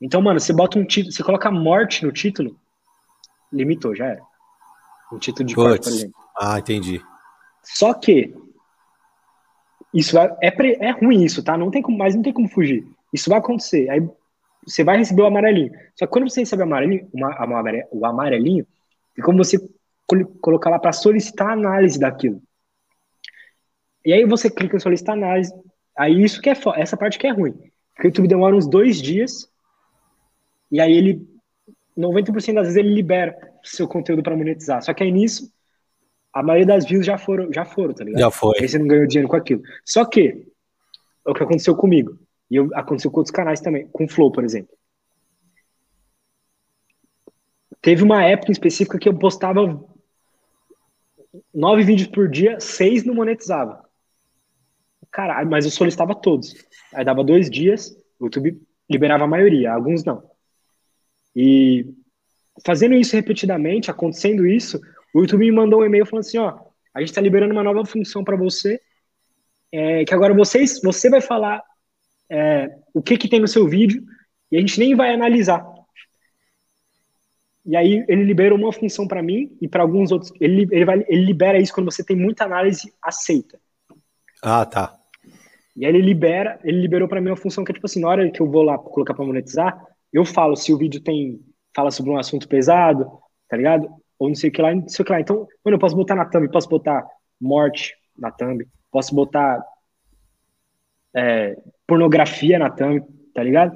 Então, 0.00 0.22
mano, 0.22 0.40
você 0.40 0.52
bota 0.52 0.78
um 0.78 0.84
título, 0.84 1.12
você 1.12 1.22
coloca 1.22 1.50
morte 1.50 2.04
no 2.04 2.12
título, 2.12 2.58
limitou, 3.52 3.94
já 3.94 4.06
era. 4.06 4.22
Um 5.12 5.18
título 5.18 5.46
de 5.46 5.54
corte, 5.54 5.84
por 5.84 5.92
exemplo. 5.92 6.20
Ah, 6.38 6.58
entendi. 6.58 7.02
Só 7.62 7.92
que 7.92 8.34
isso 9.92 10.18
é, 10.18 10.36
é, 10.40 10.86
é 10.86 10.90
ruim 10.92 11.24
isso, 11.24 11.42
tá? 11.42 11.58
Não 11.58 11.70
tem 11.70 11.82
como, 11.82 11.98
mas 11.98 12.14
não 12.14 12.22
tem 12.22 12.32
como 12.32 12.48
fugir. 12.48 12.86
Isso 13.12 13.28
vai 13.28 13.38
acontecer. 13.38 13.90
Aí 13.90 14.08
você 14.64 14.84
vai 14.84 14.96
receber 14.96 15.22
o 15.22 15.26
amarelinho. 15.26 15.72
Só 15.96 16.06
que 16.06 16.12
quando 16.12 16.30
você 16.30 16.40
recebe 16.40 16.62
o 16.62 16.64
amarelinho, 16.64 17.08
uma, 17.12 17.86
o 17.90 18.06
amarelinho, 18.06 18.66
é 19.18 19.22
como 19.22 19.38
você 19.38 19.58
colocar 20.40 20.70
lá 20.70 20.78
para 20.78 20.92
solicitar 20.92 21.50
análise 21.50 21.98
daquilo. 21.98 22.40
E 24.04 24.12
aí 24.12 24.24
você 24.24 24.48
clica 24.48 24.76
em 24.76 24.80
solicitar 24.80 25.16
análise. 25.16 25.52
Aí 25.96 26.22
isso 26.22 26.40
que 26.40 26.48
é 26.48 26.54
essa 26.76 26.96
parte 26.96 27.18
que 27.18 27.26
é 27.26 27.32
ruim. 27.32 27.52
Porque 27.94 28.06
o 28.06 28.10
YouTube 28.10 28.28
demora 28.28 28.56
uns 28.56 28.66
dois 28.66 29.02
dias 29.02 29.49
e 30.70 30.80
aí 30.80 30.92
ele 30.92 31.28
90% 31.96 32.54
das 32.54 32.66
vezes 32.66 32.76
ele 32.76 32.94
libera 32.94 33.36
seu 33.62 33.86
conteúdo 33.86 34.22
para 34.22 34.36
monetizar. 34.36 34.82
Só 34.82 34.94
que 34.94 35.02
aí 35.02 35.10
nisso 35.10 35.52
a 36.32 36.42
maioria 36.42 36.66
das 36.66 36.86
views 36.86 37.04
já 37.04 37.18
foram, 37.18 37.52
já 37.52 37.64
foram, 37.64 37.92
tá 37.92 38.04
ligado? 38.04 38.20
Já 38.20 38.30
foi. 38.30 38.58
Aí 38.60 38.68
você 38.68 38.78
não 38.78 38.86
ganhou 38.86 39.06
dinheiro 39.06 39.28
com 39.28 39.36
aquilo. 39.36 39.62
Só 39.84 40.04
que 40.04 40.46
é 41.26 41.30
o 41.30 41.34
que 41.34 41.42
aconteceu 41.42 41.76
comigo. 41.76 42.18
E 42.50 42.56
eu, 42.56 42.68
aconteceu 42.74 43.10
com 43.10 43.18
outros 43.18 43.34
canais 43.34 43.60
também, 43.60 43.86
com 43.88 44.04
o 44.04 44.08
Flow, 44.08 44.30
por 44.30 44.44
exemplo. 44.44 44.76
Teve 47.82 48.02
uma 48.02 48.24
época 48.24 48.52
específica 48.52 48.98
que 48.98 49.08
eu 49.08 49.18
postava 49.18 49.82
nove 51.52 51.82
vídeos 51.82 52.08
por 52.08 52.28
dia, 52.28 52.60
seis 52.60 53.04
não 53.04 53.14
monetizava. 53.14 53.84
Caralho, 55.10 55.50
mas 55.50 55.64
eu 55.64 55.70
solicitava 55.70 56.14
todos. 56.14 56.54
Aí 56.94 57.04
dava 57.04 57.24
dois 57.24 57.50
dias, 57.50 57.90
o 58.18 58.26
YouTube 58.26 58.60
liberava 58.88 59.24
a 59.24 59.28
maioria, 59.28 59.72
alguns 59.72 60.04
não. 60.04 60.30
E 61.34 61.86
fazendo 62.64 62.94
isso 62.94 63.16
repetidamente, 63.16 63.90
acontecendo 63.90 64.46
isso, 64.46 64.80
o 65.14 65.20
YouTube 65.20 65.44
me 65.44 65.52
mandou 65.52 65.80
um 65.80 65.84
e-mail 65.84 66.06
falando 66.06 66.24
assim, 66.24 66.38
ó, 66.38 66.58
a 66.94 67.00
gente 67.00 67.10
está 67.10 67.20
liberando 67.20 67.52
uma 67.52 67.64
nova 67.64 67.84
função 67.84 68.24
para 68.24 68.36
você, 68.36 68.80
é, 69.72 70.04
que 70.04 70.14
agora 70.14 70.34
vocês, 70.34 70.80
você 70.82 71.08
vai 71.08 71.20
falar 71.20 71.62
é, 72.28 72.70
o 72.92 73.02
que, 73.02 73.16
que 73.16 73.28
tem 73.28 73.40
no 73.40 73.48
seu 73.48 73.68
vídeo 73.68 74.02
e 74.50 74.56
a 74.56 74.60
gente 74.60 74.78
nem 74.78 74.94
vai 74.94 75.14
analisar. 75.14 75.64
E 77.64 77.76
aí 77.76 78.04
ele 78.08 78.24
libera 78.24 78.54
uma 78.54 78.72
função 78.72 79.06
para 79.06 79.22
mim 79.22 79.56
e 79.60 79.68
para 79.68 79.82
alguns 79.82 80.10
outros. 80.10 80.32
Ele, 80.40 80.66
ele, 80.70 80.84
vai, 80.84 81.04
ele 81.08 81.24
libera 81.24 81.58
isso 81.58 81.72
quando 81.72 81.90
você 81.90 82.02
tem 82.02 82.16
muita 82.16 82.44
análise 82.44 82.92
aceita. 83.02 83.60
Ah, 84.42 84.64
tá. 84.64 84.98
E 85.76 85.84
aí 85.84 85.92
ele 85.92 86.02
libera, 86.02 86.58
ele 86.64 86.80
liberou 86.80 87.06
para 87.06 87.20
mim 87.20 87.28
uma 87.28 87.36
função 87.36 87.64
que 87.64 87.70
é 87.70 87.74
tipo 87.74 87.86
assim, 87.86 88.00
na 88.00 88.08
hora 88.08 88.30
que 88.30 88.40
eu 88.40 88.50
vou 88.50 88.62
lá 88.62 88.76
colocar 88.76 89.14
para 89.14 89.24
monetizar, 89.24 89.80
eu 90.12 90.24
falo 90.24 90.56
se 90.56 90.72
o 90.72 90.78
vídeo 90.78 91.00
tem 91.00 91.40
fala 91.74 91.90
sobre 91.90 92.10
um 92.10 92.18
assunto 92.18 92.48
pesado, 92.48 93.10
tá 93.48 93.56
ligado? 93.56 93.88
Ou 94.18 94.28
não 94.28 94.34
sei 94.34 94.50
o 94.50 94.52
que 94.52 94.60
lá, 94.60 94.74
não 94.74 94.88
sei 94.88 95.02
o 95.02 95.06
que 95.06 95.12
lá. 95.12 95.20
Então, 95.20 95.48
mano, 95.64 95.76
eu 95.76 95.78
posso 95.78 95.96
botar 95.96 96.14
na 96.14 96.24
thumb, 96.24 96.50
posso 96.50 96.68
botar 96.68 97.06
morte 97.40 97.94
na 98.18 98.30
thumb, 98.30 98.66
posso 98.90 99.14
botar 99.14 99.62
é, 101.14 101.56
pornografia 101.86 102.58
na 102.58 102.70
thumb, 102.70 103.02
tá 103.34 103.42
ligado? 103.42 103.74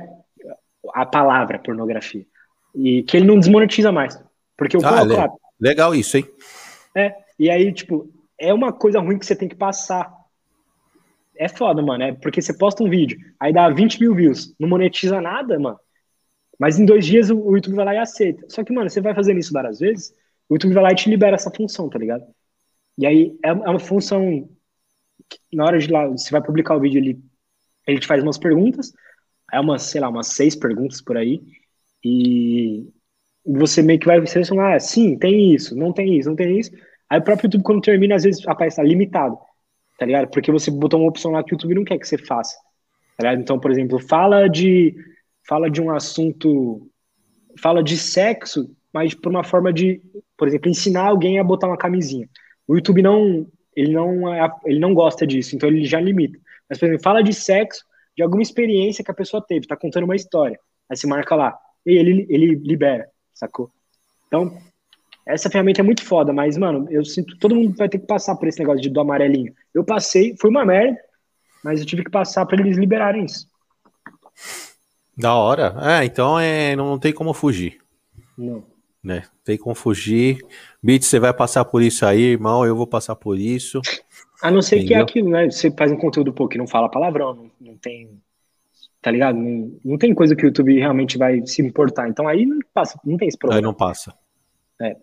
A 0.93 1.07
palavra 1.07 1.59
pornografia. 1.59 2.27
E 2.75 3.03
que 3.05 3.17
ele 3.17 3.27
não 3.27 3.39
desmonetiza 3.39 3.93
mais. 3.93 4.21
Porque 4.57 4.77
o 4.77 4.81
ah, 4.85 5.03
le 5.03 5.15
Legal 5.61 5.95
isso, 5.95 6.17
hein? 6.17 6.27
É, 6.95 7.15
e 7.39 7.49
aí, 7.49 7.73
tipo, 7.73 8.11
é 8.39 8.53
uma 8.53 8.73
coisa 8.73 9.01
ruim 9.01 9.19
que 9.19 9.25
você 9.25 9.37
tem 9.37 9.49
que 9.49 9.55
passar. 9.55 10.13
É 11.37 11.49
foda, 11.49 11.81
mano. 11.81 12.05
É 12.05 12.13
porque 12.13 12.43
você 12.43 12.53
posta 12.53 12.83
um 12.83 12.91
vídeo, 12.91 13.19
aí 13.41 13.53
dá 13.53 13.69
20 13.69 14.01
mil 14.01 14.15
views, 14.15 14.55
não 14.59 14.69
monetiza 14.69 15.21
nada, 15.21 15.59
mano. 15.59 15.79
Mas 16.59 16.79
em 16.79 16.85
dois 16.85 17.05
dias 17.05 17.31
o 17.31 17.55
YouTube 17.55 17.77
vai 17.77 17.85
lá 17.85 17.95
e 17.95 17.99
aceita. 17.99 18.45
Só 18.49 18.63
que, 18.63 18.73
mano, 18.73 18.89
você 18.89 19.01
vai 19.01 19.15
fazendo 19.15 19.39
isso 19.39 19.53
várias 19.53 19.79
vezes, 19.79 20.13
o 20.49 20.55
YouTube 20.55 20.75
vai 20.75 20.83
lá 20.83 20.93
e 20.93 20.95
te 20.95 21.11
libera 21.11 21.37
essa 21.37 21.51
função, 21.51 21.89
tá 21.89 21.99
ligado? 21.99 22.25
E 22.99 23.07
aí 23.07 23.37
é, 23.45 23.49
é 23.49 23.53
uma 23.53 23.81
função 23.81 24.49
na 25.53 25.65
hora 25.65 25.79
de 25.79 25.91
lá, 25.91 26.07
você 26.07 26.31
vai 26.31 26.43
publicar 26.43 26.77
o 26.77 26.81
vídeo, 26.81 26.99
ele, 26.99 27.21
ele 27.87 27.99
te 27.99 28.07
faz 28.07 28.23
umas 28.23 28.39
perguntas, 28.39 28.93
é 29.53 29.61
umas, 29.61 29.83
sei 29.83 30.01
lá, 30.01 30.09
umas 30.09 30.29
seis 30.29 30.55
perguntas 30.55 31.01
por 31.01 31.17
aí, 31.17 31.43
e 32.05 32.87
você 33.45 33.83
meio 33.83 33.99
que 33.99 34.07
vai 34.07 34.25
selecionar, 34.27 34.75
ah, 34.75 34.81
sim, 34.81 35.19
tem 35.19 35.55
isso, 35.55 35.77
não 35.77 35.93
tem 35.93 36.19
isso, 36.19 36.29
não 36.29 36.37
tem 36.37 36.59
isso. 36.59 36.71
Aí 37.09 37.19
o 37.19 37.23
próprio 37.23 37.47
YouTube, 37.47 37.63
quando 37.63 37.83
termina, 37.83 38.15
às 38.15 38.25
vezes 38.25 38.47
aparece 38.47 38.81
lá, 38.81 38.87
limitado, 38.87 39.39
tá 39.99 40.07
ligado? 40.07 40.29
Porque 40.31 40.51
você 40.51 40.71
botou 40.71 41.01
uma 41.01 41.09
opção 41.09 41.31
lá 41.31 41.43
que 41.43 41.53
o 41.53 41.55
YouTube 41.55 41.75
não 41.75 41.85
quer 41.85 41.99
que 41.99 42.07
você 42.07 42.19
faça, 42.19 42.57
tá? 43.19 43.35
Então, 43.35 43.59
por 43.59 43.71
exemplo, 43.71 43.99
fala 43.99 44.49
de, 44.49 44.95
fala 45.47 45.71
de 45.71 45.81
um 45.81 45.91
assunto, 45.91 46.89
fala 47.61 47.83
de 47.83 47.97
sexo, 47.97 48.71
mas 48.93 49.15
por 49.15 49.31
uma 49.31 49.45
forma 49.45 49.73
de, 49.73 50.01
por 50.37 50.49
exemplo, 50.49 50.71
ensinar 50.71 51.07
alguém 51.07 51.39
a 51.39 51.45
botar 51.45 51.67
uma 51.67 51.77
camisinha. 51.77 52.29
O 52.67 52.75
YouTube 52.75 53.03
não, 53.03 53.47
ele 53.77 53.93
não, 53.93 54.33
é, 54.33 54.51
ele 54.65 54.79
não 54.79 54.95
gosta 54.95 55.27
disso, 55.27 55.55
então 55.55 55.69
ele 55.69 55.85
já 55.85 56.01
limita. 56.01 56.39
Mas, 56.69 56.79
por 56.79 56.87
exemplo, 56.87 57.03
fala 57.03 57.23
de 57.23 57.35
sexo, 57.35 57.85
de 58.17 58.23
alguma 58.23 58.43
experiência 58.43 59.05
que 59.05 59.11
a 59.11 59.15
pessoa 59.15 59.45
teve, 59.45 59.67
tá 59.67 59.77
contando 59.77 60.05
uma 60.05 60.17
história. 60.17 60.59
Aí 60.89 60.97
você 60.97 61.07
marca 61.07 61.35
lá, 61.35 61.59
e 61.85 61.93
ele, 61.93 62.27
ele 62.29 62.55
libera, 62.55 63.09
sacou? 63.35 63.71
Então, 64.29 64.57
essa 65.27 65.51
ferramenta 65.51 65.81
é 65.81 65.85
muito 65.85 66.05
foda, 66.05 66.33
mas, 66.33 66.57
mano, 66.57 66.87
eu 66.91 67.05
sinto 67.05 67.39
todo 67.39 67.55
mundo 67.55 67.77
vai 67.77 67.89
ter 67.89 67.99
que 67.99 68.07
passar 68.07 68.37
por 68.37 68.47
esse 68.47 68.59
negócio 68.59 68.83
de 68.83 68.91
do 68.91 69.01
amarelinho. 69.01 69.55
Eu 69.73 69.85
passei, 69.85 70.37
foi 70.39 70.51
uma 70.51 70.65
merda, 70.65 70.99
mas 71.63 71.81
eu 71.81 71.87
tive 71.87 72.05
que 72.05 72.11
passar 72.11 72.45
para 72.47 72.61
eles 72.61 72.77
liberarem 72.77 73.25
isso. 73.25 73.49
Da 75.17 75.35
hora. 75.35 75.77
É, 75.81 76.05
então 76.05 76.39
é, 76.39 76.75
não 76.75 76.99
tem 76.99 77.13
como 77.13 77.33
fugir. 77.33 77.79
Não. 78.37 78.65
Né? 79.03 79.23
Tem 79.45 79.59
como 79.59 79.75
fugir. 79.75 80.39
Beat, 80.83 81.03
você 81.03 81.19
vai 81.19 81.33
passar 81.33 81.65
por 81.65 81.83
isso 81.83 82.07
aí, 82.07 82.23
irmão, 82.23 82.65
eu 82.65 82.75
vou 82.75 82.87
passar 82.87 83.15
por 83.15 83.39
isso. 83.39 83.81
A 84.43 84.51
não 84.51 84.63
ser 84.63 84.77
Entendeu? 84.77 84.89
que 84.89 84.95
é 84.95 85.01
aquilo, 85.01 85.31
né? 85.31 85.51
Você 85.51 85.71
faz 85.71 85.93
um 85.93 85.97
conteúdo 85.97 86.33
pô, 86.33 86.49
que 86.49 86.59
não 86.59 86.67
fala 86.67 86.91
palavrão, 86.91 87.35
não, 87.35 87.51
não 87.61 87.77
tem. 87.77 88.21
Tá 89.01 89.11
ligado? 89.11 89.39
Não, 89.39 89.79
não 89.85 89.99
tem 89.99 90.15
coisa 90.15 90.35
que 90.35 90.45
o 90.45 90.47
YouTube 90.47 90.79
realmente 90.79 91.19
vai 91.19 91.47
se 91.47 91.63
importar. 91.63 92.09
Então 92.09 92.27
aí 92.27 92.47
não 92.47 92.59
passa, 92.73 92.99
não 93.05 93.17
tem 93.17 93.29
esse 93.29 93.39
problema. 93.39 93.59
Aí 93.59 93.63
não 93.63 93.75
passa. 93.75 94.15
É. 94.81 94.97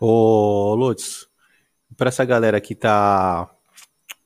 Ô, 0.00 0.74
Lutz, 0.74 1.28
pra 1.96 2.08
essa 2.08 2.24
galera 2.24 2.60
que 2.60 2.74
tá 2.74 3.50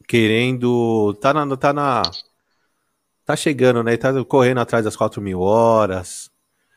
querendo. 0.07 1.15
Tá 1.21 1.35
na. 1.35 1.57
Tá, 1.57 1.73
na, 1.73 2.03
tá 3.29 3.37
chegando, 3.37 3.83
né? 3.83 3.95
Tá 3.99 4.25
correndo 4.25 4.59
atrás 4.59 4.83
das 4.83 4.97
4 4.97 5.21
mil 5.21 5.41
horas. 5.41 6.31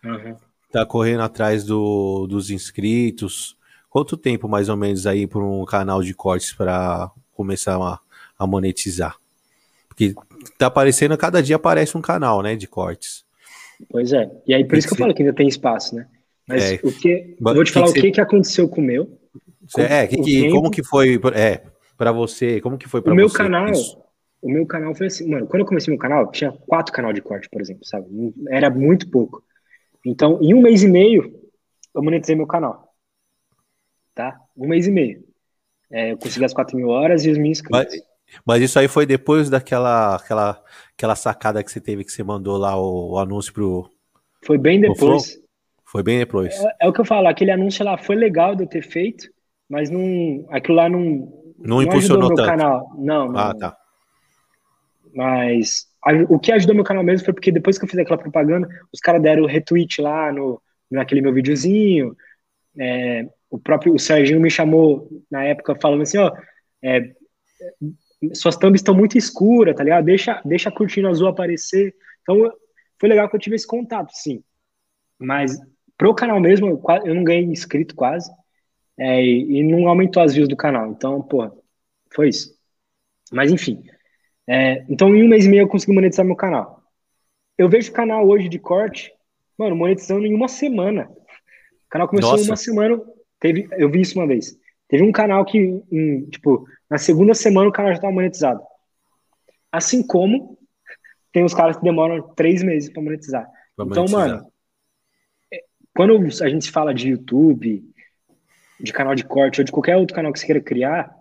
Uhum. 0.03 0.35
Tá 0.69 0.85
correndo 0.85 1.21
atrás 1.21 1.63
do, 1.63 2.27
dos 2.27 2.49
inscritos. 2.49 3.55
Quanto 3.89 4.17
tempo 4.17 4.49
mais 4.49 4.67
ou 4.67 4.75
menos 4.75 5.07
aí 5.07 5.25
para 5.25 5.39
um 5.39 5.63
canal 5.63 6.03
de 6.03 6.13
cortes 6.13 6.51
para 6.51 7.09
começar 7.33 7.77
a, 7.77 7.97
a, 8.37 8.45
monetizar? 8.45 9.15
Porque 9.87 10.13
tá 10.57 10.65
aparecendo, 10.67 11.17
cada 11.17 11.41
dia 11.41 11.55
aparece 11.55 11.97
um 11.97 12.01
canal, 12.01 12.41
né, 12.41 12.57
de 12.57 12.67
cortes. 12.67 13.23
Pois 13.89 14.11
é. 14.11 14.29
E 14.45 14.53
aí 14.53 14.65
por 14.65 14.77
isso 14.77 14.89
que 14.89 14.93
eu 14.93 14.97
falo 14.97 15.13
que 15.13 15.21
ainda 15.23 15.33
tem 15.33 15.47
espaço, 15.47 15.95
né? 15.95 16.05
Mas 16.45 16.63
é, 16.63 16.79
o 16.83 16.91
que, 16.91 17.37
eu 17.39 17.53
vou 17.53 17.63
te 17.63 17.71
falar 17.71 17.93
que 17.93 17.99
o 17.99 18.01
que, 18.01 18.11
que 18.11 18.21
aconteceu 18.21 18.67
com 18.67 18.81
o 18.81 18.83
meu. 18.83 19.17
É, 19.77 20.05
que, 20.05 20.17
que, 20.21 20.51
como 20.51 20.69
que 20.69 20.83
foi, 20.83 21.17
é, 21.33 21.63
para 21.97 22.11
você, 22.11 22.59
como 22.59 22.77
que 22.77 22.89
foi 22.89 23.01
para 23.01 23.11
você? 23.11 23.13
O 23.13 23.15
meu 23.15 23.29
canal, 23.29 23.69
isso? 23.69 23.97
O 24.41 24.49
meu 24.49 24.65
canal 24.65 24.95
foi 24.95 25.07
assim, 25.07 25.29
mano, 25.29 25.47
quando 25.47 25.61
eu 25.61 25.67
comecei 25.67 25.91
meu 25.91 25.99
canal, 25.99 26.31
tinha 26.31 26.51
quatro 26.51 26.93
canal 26.93 27.13
de 27.13 27.21
corte, 27.21 27.49
por 27.49 27.61
exemplo, 27.61 27.85
sabe? 27.85 28.07
Era 28.49 28.69
muito 28.69 29.09
pouco. 29.09 29.43
Então, 30.05 30.39
em 30.41 30.53
um 30.53 30.61
mês 30.61 30.83
e 30.83 30.87
meio, 30.87 31.39
eu 31.93 32.03
monetizei 32.03 32.35
meu 32.35 32.47
canal 32.47 32.91
tá? 34.13 34.39
Um 34.55 34.67
mês 34.67 34.87
e 34.87 34.91
meio. 34.91 35.23
É, 35.91 36.11
eu 36.11 36.17
consegui 36.17 36.45
as 36.45 36.53
4 36.53 36.75
mil 36.77 36.89
horas 36.89 37.25
e 37.25 37.29
os 37.29 37.37
mil 37.37 37.51
inscritos. 37.51 37.93
Mas, 37.93 38.01
mas, 38.45 38.61
isso 38.61 38.79
aí 38.79 38.87
foi 38.87 39.05
depois 39.05 39.49
daquela 39.49 40.15
aquela, 40.15 40.63
aquela 40.95 41.15
sacada 41.15 41.63
que 41.63 41.71
você 41.71 41.81
teve, 41.81 42.03
que 42.03 42.11
você 42.11 42.23
mandou 42.23 42.57
lá 42.57 42.77
o, 42.77 43.13
o 43.13 43.19
anúncio 43.19 43.53
pro. 43.53 43.89
Foi 44.45 44.57
bem 44.57 44.79
depois. 44.79 45.37
Foi 45.85 46.01
bem 46.01 46.19
depois. 46.19 46.53
É, 46.53 46.75
é, 46.81 46.87
o 46.87 46.93
que 46.93 47.01
eu 47.01 47.05
falo, 47.05 47.27
aquele 47.27 47.51
anúncio 47.51 47.83
lá 47.83 47.97
foi 47.97 48.15
legal 48.15 48.55
de 48.55 48.63
eu 48.63 48.67
ter 48.67 48.81
feito, 48.81 49.27
mas 49.69 49.89
não, 49.89 50.45
aquilo 50.49 50.77
lá 50.77 50.87
não. 50.87 51.39
Não, 51.57 51.75
não 51.75 51.83
impulsionou 51.83 52.29
meu 52.29 52.35
tanto. 52.35 52.47
canal. 52.47 52.89
Não, 52.97 53.31
não. 53.31 53.39
Ah, 53.39 53.53
tá. 53.53 53.77
Mas 55.13 55.87
a, 56.03 56.13
o 56.29 56.39
que 56.39 56.51
ajudou 56.51 56.75
meu 56.75 56.83
canal 56.83 57.03
mesmo 57.03 57.25
foi 57.25 57.33
porque 57.33 57.51
depois 57.51 57.77
que 57.77 57.85
eu 57.85 57.89
fiz 57.89 57.99
aquela 57.99 58.17
propaganda, 58.17 58.67
os 58.91 58.99
caras 58.99 59.21
deram 59.21 59.45
retweet 59.45 60.01
lá 60.01 60.31
no, 60.31 60.61
naquele 60.89 61.21
meu 61.21 61.33
videozinho. 61.33 62.15
É, 62.77 63.27
o 63.49 63.59
próprio 63.59 63.93
o 63.93 63.99
Serginho 63.99 64.39
me 64.39 64.49
chamou 64.49 65.09
na 65.29 65.43
época 65.43 65.75
falando 65.75 66.03
assim, 66.03 66.17
ó, 66.17 66.31
é, 66.81 67.11
suas 68.33 68.55
thumbs 68.55 68.79
estão 68.79 68.95
muito 68.95 69.17
escuras, 69.17 69.75
tá 69.75 69.83
ligado? 69.83 70.05
Deixa, 70.05 70.41
deixa 70.45 70.69
a 70.69 70.71
cortina 70.71 71.09
azul 71.09 71.27
aparecer. 71.27 71.93
Então, 72.21 72.51
foi 72.99 73.09
legal 73.09 73.29
que 73.29 73.35
eu 73.35 73.39
tive 73.39 73.55
esse 73.55 73.67
contato, 73.67 74.11
sim. 74.13 74.43
Mas 75.19 75.57
pro 75.97 76.15
canal 76.15 76.39
mesmo, 76.39 76.67
eu, 76.67 76.81
eu 77.05 77.15
não 77.15 77.23
ganhei 77.23 77.43
inscrito 77.43 77.95
quase. 77.95 78.31
É, 78.97 79.23
e, 79.23 79.59
e, 79.59 79.63
não 79.63 79.87
aumentou 79.87 80.21
as 80.21 80.33
views 80.33 80.47
do 80.47 80.55
canal. 80.55 80.91
Então, 80.91 81.21
porra, 81.21 81.51
foi 82.13 82.29
isso. 82.29 82.55
Mas 83.31 83.51
enfim. 83.51 83.83
É, 84.47 84.85
então, 84.89 85.15
em 85.15 85.23
um 85.23 85.27
mês 85.27 85.45
e 85.45 85.49
meio 85.49 85.61
eu 85.61 85.67
consegui 85.67 85.93
monetizar 85.93 86.25
meu 86.25 86.35
canal. 86.35 86.81
Eu 87.57 87.69
vejo 87.69 87.91
canal 87.91 88.27
hoje 88.27 88.49
de 88.49 88.59
corte, 88.59 89.11
mano, 89.57 89.75
monetizando 89.75 90.25
em 90.25 90.33
uma 90.33 90.47
semana. 90.47 91.09
O 91.85 91.89
canal 91.89 92.07
começou 92.07 92.31
Nossa. 92.31 92.43
em 92.43 92.47
uma 92.47 92.57
semana, 92.57 93.01
Teve, 93.41 93.67
eu 93.71 93.89
vi 93.89 94.01
isso 94.01 94.17
uma 94.17 94.27
vez. 94.27 94.55
Teve 94.87 95.03
um 95.03 95.11
canal 95.11 95.43
que, 95.43 95.57
em, 95.57 96.25
tipo, 96.29 96.65
na 96.87 96.99
segunda 96.99 97.33
semana 97.33 97.67
o 97.67 97.71
canal 97.71 97.91
já 97.91 97.95
estava 97.95 98.13
monetizado. 98.13 98.61
Assim 99.71 100.05
como 100.05 100.59
tem 101.33 101.43
os 101.43 101.53
caras 101.53 101.77
que 101.77 101.83
demoram 101.83 102.21
três 102.35 102.61
meses 102.61 102.89
para 102.89 103.01
monetizar. 103.01 103.49
Pra 103.75 103.85
então, 103.85 104.03
monetizar. 104.03 104.27
mano, 104.27 104.51
é, 105.51 105.63
quando 105.95 106.43
a 106.43 106.49
gente 106.49 106.69
fala 106.69 106.93
de 106.93 107.09
YouTube, 107.09 107.83
de 108.79 108.93
canal 108.93 109.15
de 109.15 109.23
corte 109.23 109.59
ou 109.59 109.65
de 109.65 109.71
qualquer 109.71 109.97
outro 109.97 110.15
canal 110.15 110.31
que 110.31 110.39
você 110.39 110.45
queira 110.45 110.61
criar, 110.61 111.11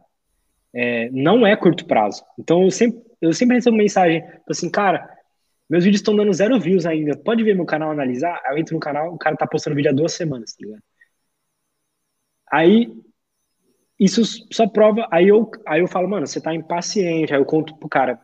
é, 0.74 1.08
não 1.10 1.46
é 1.46 1.56
curto 1.56 1.86
prazo. 1.86 2.22
Então, 2.38 2.64
eu 2.64 2.70
sempre, 2.70 3.00
eu 3.20 3.32
sempre 3.32 3.56
recebo 3.56 3.76
mensagem 3.76 4.22
assim, 4.48 4.70
cara, 4.70 5.08
meus 5.68 5.84
vídeos 5.84 6.00
estão 6.00 6.16
dando 6.16 6.32
zero 6.32 6.58
views 6.58 6.86
ainda. 6.86 7.16
Pode 7.16 7.44
ver 7.44 7.54
meu 7.54 7.66
canal 7.66 7.90
analisar? 7.90 8.40
Eu 8.46 8.58
entro 8.58 8.74
no 8.74 8.80
canal, 8.80 9.14
o 9.14 9.18
cara 9.18 9.36
tá 9.36 9.46
postando 9.46 9.76
vídeo 9.76 9.90
há 9.90 9.94
duas 9.94 10.12
semanas, 10.12 10.52
tá 10.54 10.64
ligado? 10.64 10.82
Aí, 12.50 12.92
isso 13.98 14.22
só 14.52 14.66
prova. 14.66 15.06
Aí 15.12 15.28
eu, 15.28 15.48
aí 15.66 15.80
eu 15.80 15.86
falo, 15.86 16.08
mano, 16.08 16.26
você 16.26 16.40
tá 16.40 16.54
impaciente. 16.54 17.32
Aí 17.32 17.40
eu 17.40 17.44
conto 17.44 17.76
pro 17.78 17.88
cara. 17.88 18.20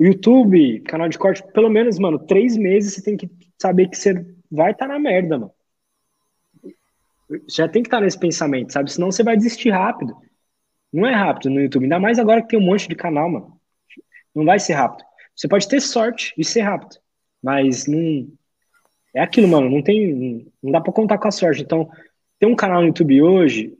YouTube, 0.00 0.80
canal 0.82 1.08
de 1.08 1.18
corte, 1.18 1.42
pelo 1.52 1.68
menos, 1.68 1.98
mano, 1.98 2.20
três 2.24 2.56
meses 2.56 2.94
você 2.94 3.02
tem 3.02 3.16
que 3.16 3.28
saber 3.60 3.88
que 3.88 3.96
você 3.96 4.14
vai 4.50 4.70
estar 4.70 4.86
tá 4.86 4.92
na 4.92 4.98
merda, 4.98 5.38
mano. 5.38 5.52
Já 7.48 7.68
tem 7.68 7.82
que 7.82 7.88
estar 7.88 7.98
tá 7.98 8.04
nesse 8.04 8.18
pensamento, 8.18 8.72
sabe? 8.72 8.92
Senão 8.92 9.10
você 9.10 9.22
vai 9.22 9.36
desistir 9.36 9.70
rápido. 9.70 10.16
Não 10.92 11.06
é 11.06 11.14
rápido 11.14 11.50
no 11.50 11.60
YouTube, 11.60 11.82
ainda 11.84 11.98
mais 11.98 12.18
agora 12.18 12.42
que 12.42 12.48
tem 12.48 12.58
um 12.58 12.62
monte 12.62 12.88
de 12.88 12.94
canal, 12.94 13.28
mano. 13.28 13.57
Não 14.38 14.44
vai 14.44 14.60
ser 14.60 14.74
rápido. 14.74 15.04
Você 15.34 15.48
pode 15.48 15.66
ter 15.66 15.80
sorte 15.80 16.32
e 16.38 16.44
ser 16.44 16.60
rápido, 16.60 16.96
mas 17.42 17.88
não. 17.88 18.28
É 19.12 19.20
aquilo, 19.20 19.48
mano. 19.48 19.68
Não 19.68 19.82
tem. 19.82 20.46
Não 20.62 20.70
dá 20.70 20.80
pra 20.80 20.92
contar 20.92 21.18
com 21.18 21.26
a 21.26 21.32
sorte. 21.32 21.62
Então, 21.62 21.90
ter 22.38 22.46
um 22.46 22.54
canal 22.54 22.80
no 22.80 22.86
YouTube 22.86 23.20
hoje, 23.20 23.76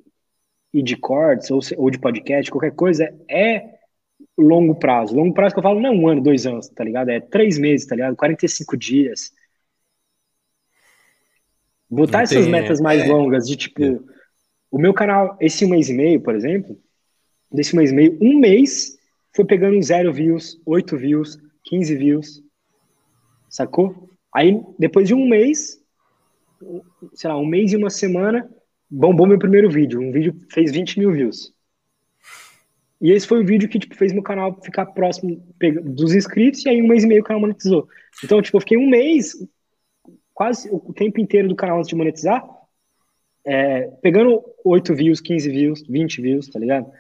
e 0.75 0.83
de 0.83 0.97
cortes, 0.97 1.49
ou, 1.53 1.61
ou 1.77 1.91
de 1.91 2.01
podcast, 2.01 2.51
qualquer 2.51 2.73
coisa, 2.73 3.09
é 3.31 3.79
longo 4.37 4.75
prazo. 4.75 5.15
Longo 5.15 5.33
prazo 5.33 5.55
que 5.55 5.61
eu 5.61 5.63
falo 5.63 5.79
não 5.79 5.91
é 5.91 5.93
um 5.93 6.09
ano, 6.09 6.21
dois 6.21 6.45
anos, 6.45 6.69
tá 6.71 6.83
ligado? 6.83 7.09
É 7.11 7.21
três 7.21 7.57
meses, 7.57 7.87
tá 7.87 7.95
ligado? 7.95 8.17
45 8.17 8.77
dias. 8.77 9.31
Botar 11.89 12.23
essas 12.23 12.49
metas 12.49 12.81
mais 12.81 13.03
é, 13.03 13.07
longas, 13.07 13.47
de 13.47 13.57
tipo, 13.57 13.85
é. 13.85 13.97
o 14.73 14.79
meu 14.79 14.93
canal, 14.93 15.37
esse 15.41 15.65
mês 15.67 15.89
e 15.89 15.95
meio, 15.95 16.21
por 16.21 16.35
exemplo, 16.35 16.77
desse 17.49 17.77
mês 17.77 17.93
e 17.93 17.95
meio, 17.95 18.19
um 18.21 18.41
mês 18.41 18.98
foi 19.39 19.45
pegando 19.45 19.81
zero 19.81 20.13
views, 20.13 20.61
oito 20.67 20.97
views, 20.97 21.39
15 21.63 21.95
views, 21.95 22.43
sacou? 23.49 24.11
Aí, 24.35 24.61
depois 24.77 25.07
de 25.07 25.15
um 25.15 25.29
mês, 25.29 25.81
sei 27.15 27.31
lá, 27.31 27.39
um 27.39 27.47
mês 27.47 27.73
e 27.73 27.77
uma 27.77 27.89
semana, 27.89 28.51
bombou 28.91 29.29
meu 29.29 29.39
primeiro 29.39 29.71
vídeo. 29.71 30.01
Um 30.01 30.11
vídeo 30.11 30.35
fez 30.51 30.73
20 30.73 30.99
mil 30.99 31.13
views. 31.13 31.55
E 33.01 33.13
esse 33.13 33.29
foi 33.29 33.41
o 33.41 33.47
vídeo 33.47 33.69
que 33.69 33.79
tipo, 33.79 33.95
fez 33.95 34.13
meu 34.13 34.25
canal 34.25 34.61
ficar 34.61 34.87
próximo 34.87 35.41
dos 35.85 36.13
inscritos, 36.13 36.65
e 36.65 36.71
aí 36.71 36.83
um 36.83 36.89
mês 36.89 37.05
e 37.05 37.07
meio 37.07 37.21
o 37.21 37.25
canal 37.25 37.41
monetizou. 37.41 37.87
Então, 38.25 38.43
tipo, 38.43 38.57
eu 38.57 38.61
fiquei 38.61 38.77
um 38.77 38.91
mês, 38.91 39.37
quase 40.35 40.69
o 40.69 40.93
tempo 40.93 41.21
inteiro 41.21 41.47
do 41.47 41.55
canal 41.55 41.79
antes 41.79 41.89
de 41.89 41.95
monetizar, 41.95 42.45
é, 43.45 43.83
pegando 44.03 44.43
8 44.65 44.93
views, 44.97 45.21
15 45.21 45.49
views, 45.49 45.83
20 45.89 46.21
views, 46.21 46.49
tá 46.49 46.59
ligado? 46.59 46.91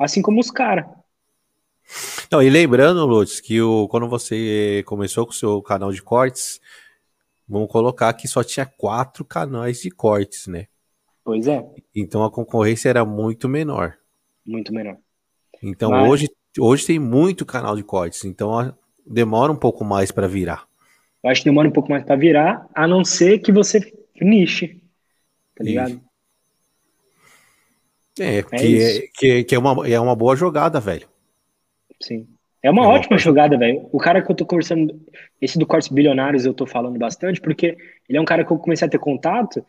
Assim 0.00 0.20
como 0.20 0.40
os 0.40 0.50
caras. 0.50 0.98
Não, 2.30 2.40
e 2.40 2.48
lembrando, 2.48 3.04
Lutz, 3.04 3.40
que 3.40 3.60
o, 3.60 3.88
quando 3.88 4.08
você 4.08 4.84
começou 4.86 5.26
com 5.26 5.32
o 5.32 5.34
seu 5.34 5.60
canal 5.60 5.92
de 5.92 6.00
cortes, 6.00 6.60
vamos 7.48 7.68
colocar 7.68 8.12
que 8.12 8.28
só 8.28 8.44
tinha 8.44 8.64
quatro 8.64 9.24
canais 9.24 9.82
de 9.82 9.90
cortes, 9.90 10.46
né? 10.46 10.68
Pois 11.24 11.48
é. 11.48 11.64
Então 11.94 12.22
a 12.22 12.30
concorrência 12.30 12.88
era 12.88 13.04
muito 13.04 13.48
menor. 13.48 13.96
Muito 14.46 14.72
menor. 14.72 14.96
Então 15.60 15.90
Mas... 15.90 16.08
hoje, 16.08 16.28
hoje 16.56 16.86
tem 16.86 16.98
muito 17.00 17.44
canal 17.44 17.74
de 17.74 17.82
cortes, 17.82 18.24
então 18.24 18.76
demora 19.04 19.50
um 19.50 19.56
pouco 19.56 19.84
mais 19.84 20.12
para 20.12 20.28
virar. 20.28 20.68
Eu 21.24 21.30
acho 21.30 21.42
que 21.42 21.50
demora 21.50 21.68
um 21.68 21.72
pouco 21.72 21.90
mais 21.90 22.04
para 22.04 22.14
virar, 22.14 22.68
a 22.72 22.86
não 22.86 23.04
ser 23.04 23.40
que 23.40 23.50
você 23.50 23.92
niche, 24.20 24.80
tá 25.56 25.64
ligado? 25.64 26.00
É, 28.18 28.38
é, 28.38 28.42
que, 28.42 28.82
é, 28.82 29.08
que, 29.14 29.44
que, 29.44 29.54
é, 29.54 29.58
uma, 29.58 29.88
é 29.88 29.98
uma 29.98 30.14
boa 30.14 30.36
jogada, 30.36 30.78
velho. 30.78 31.08
Sim. 32.02 32.26
É 32.62 32.70
uma 32.70 32.84
é 32.84 32.88
ótima 32.88 33.14
uma 33.14 33.18
jogada, 33.18 33.56
velho. 33.56 33.88
O 33.92 33.98
cara 33.98 34.22
que 34.22 34.30
eu 34.30 34.36
tô 34.36 34.44
conversando, 34.44 35.00
esse 35.40 35.58
do 35.58 35.66
Cortes 35.66 35.88
Bilionários 35.88 36.44
eu 36.44 36.52
tô 36.52 36.66
falando 36.66 36.98
bastante, 36.98 37.40
porque 37.40 37.76
ele 38.08 38.18
é 38.18 38.20
um 38.20 38.24
cara 38.24 38.44
que 38.44 38.52
eu 38.52 38.58
comecei 38.58 38.86
a 38.86 38.90
ter 38.90 38.98
contato. 38.98 39.64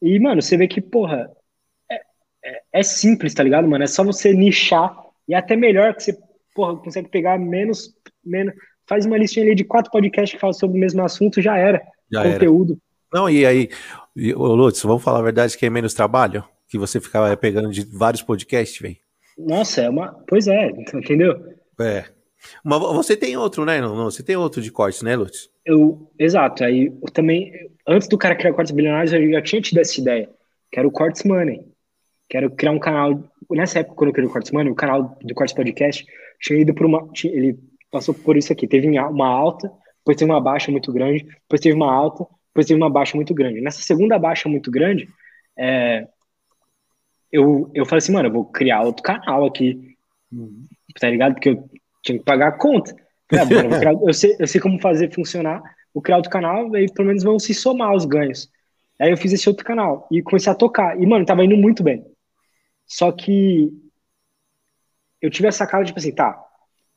E, 0.00 0.18
mano, 0.20 0.40
você 0.40 0.56
vê 0.56 0.68
que, 0.68 0.80
porra, 0.80 1.30
é, 1.90 2.00
é, 2.44 2.62
é 2.72 2.82
simples, 2.82 3.34
tá 3.34 3.42
ligado, 3.42 3.66
mano? 3.66 3.82
É 3.82 3.86
só 3.86 4.04
você 4.04 4.32
nichar 4.32 4.96
e 5.28 5.34
é 5.34 5.36
até 5.36 5.56
melhor 5.56 5.94
que 5.94 6.04
você, 6.04 6.18
porra, 6.54 6.76
consegue 6.76 7.08
pegar 7.08 7.38
menos, 7.38 7.94
menos 8.24 8.54
faz 8.86 9.06
uma 9.06 9.18
listinha 9.18 9.44
ali 9.44 9.54
de 9.54 9.64
quatro 9.64 9.90
podcasts 9.90 10.34
que 10.34 10.40
falam 10.40 10.52
sobre 10.52 10.76
o 10.76 10.80
mesmo 10.80 11.02
assunto, 11.02 11.40
já 11.40 11.56
era. 11.56 11.82
Já 12.12 12.22
conteúdo. 12.22 12.72
Era. 12.72 13.20
Não, 13.20 13.30
e 13.30 13.46
aí, 13.46 13.68
ô 14.34 14.54
Lutz, 14.54 14.82
vamos 14.82 15.02
falar 15.02 15.20
a 15.20 15.22
verdade 15.22 15.56
que 15.56 15.66
é 15.66 15.70
menos 15.70 15.94
trabalho? 15.94 16.44
Que 16.68 16.78
você 16.78 17.00
ficava 17.00 17.34
pegando 17.36 17.70
de 17.70 17.84
vários 17.84 18.22
podcasts, 18.22 18.80
velho? 18.80 18.96
Nossa, 19.38 19.82
é 19.82 19.90
uma. 19.90 20.12
Pois 20.26 20.46
é, 20.46 20.68
entendeu? 20.68 21.54
É. 21.80 22.04
Mas 22.62 22.80
você 22.80 23.16
tem 23.16 23.36
outro, 23.36 23.64
né? 23.64 23.80
Não, 23.80 24.04
você 24.04 24.22
tem 24.22 24.36
outro 24.36 24.60
de 24.60 24.70
cortes, 24.70 25.02
né, 25.02 25.16
Lutz? 25.16 25.50
Eu, 25.64 26.10
exato. 26.18 26.62
Aí 26.62 26.86
eu 26.86 27.10
também, 27.12 27.52
antes 27.86 28.08
do 28.08 28.18
cara 28.18 28.36
criar 28.36 28.52
cortes 28.52 28.72
bilionários, 28.72 29.12
eu 29.12 29.30
já 29.30 29.42
tinha 29.42 29.62
tido 29.62 29.78
essa 29.78 30.00
ideia. 30.00 30.28
Quero 30.70 30.88
o 30.88 30.92
Cortes 30.92 31.24
Money. 31.24 31.66
Quero 32.28 32.50
criar 32.50 32.72
um 32.72 32.78
canal. 32.78 33.22
Nessa 33.50 33.80
época, 33.80 33.96
quando 33.96 34.08
eu 34.08 34.14
criei 34.14 34.28
o 34.28 34.32
Cortes 34.32 34.50
Money, 34.50 34.70
o 34.70 34.74
canal 34.74 35.16
do 35.22 35.34
Cortes 35.34 35.54
Podcast 35.54 36.04
tinha 36.40 36.60
ido 36.60 36.74
por 36.74 36.86
uma. 36.86 37.08
Ele 37.24 37.58
passou 37.90 38.14
por 38.14 38.36
isso 38.36 38.52
aqui. 38.52 38.66
Teve 38.66 38.88
uma 38.88 39.26
alta, 39.26 39.70
depois 39.98 40.16
teve 40.16 40.30
uma 40.30 40.40
baixa 40.40 40.70
muito 40.70 40.92
grande, 40.92 41.24
depois 41.24 41.60
teve 41.60 41.74
uma 41.74 41.92
alta, 41.92 42.26
depois 42.48 42.66
teve 42.66 42.78
uma 42.78 42.90
baixa 42.90 43.16
muito 43.16 43.32
grande. 43.32 43.60
Nessa 43.60 43.80
segunda 43.82 44.18
baixa 44.18 44.48
muito 44.48 44.70
grande, 44.70 45.08
é, 45.58 46.06
eu, 47.34 47.68
eu 47.74 47.84
falei 47.84 47.98
assim, 47.98 48.12
mano, 48.12 48.28
eu 48.28 48.32
vou 48.32 48.44
criar 48.44 48.82
outro 48.82 49.02
canal 49.02 49.44
aqui, 49.44 49.96
tá 51.00 51.10
ligado? 51.10 51.34
Porque 51.34 51.48
eu 51.48 51.68
tinha 52.00 52.16
que 52.16 52.24
pagar 52.24 52.48
a 52.48 52.52
conta. 52.52 52.94
Falei, 53.28 53.44
ah, 53.44 53.78
criar, 53.80 53.92
eu, 53.92 54.14
sei, 54.14 54.36
eu 54.38 54.46
sei 54.46 54.60
como 54.60 54.80
fazer 54.80 55.12
funcionar, 55.12 55.60
vou 55.92 56.00
criar 56.00 56.18
outro 56.18 56.30
canal, 56.30 56.72
aí 56.72 56.86
pelo 56.92 57.08
menos 57.08 57.24
vão 57.24 57.36
se 57.40 57.52
somar 57.52 57.92
os 57.92 58.04
ganhos. 58.04 58.48
Aí 59.00 59.10
eu 59.10 59.16
fiz 59.16 59.32
esse 59.32 59.48
outro 59.48 59.64
canal 59.64 60.06
e 60.12 60.22
comecei 60.22 60.52
a 60.52 60.54
tocar. 60.54 60.96
E, 61.00 61.04
mano, 61.04 61.26
tava 61.26 61.44
indo 61.44 61.56
muito 61.56 61.82
bem. 61.82 62.06
Só 62.86 63.10
que 63.10 63.68
eu 65.20 65.28
tive 65.28 65.48
essa 65.48 65.66
cara, 65.66 65.84
tipo 65.84 65.98
assim, 65.98 66.14
tá, 66.14 66.40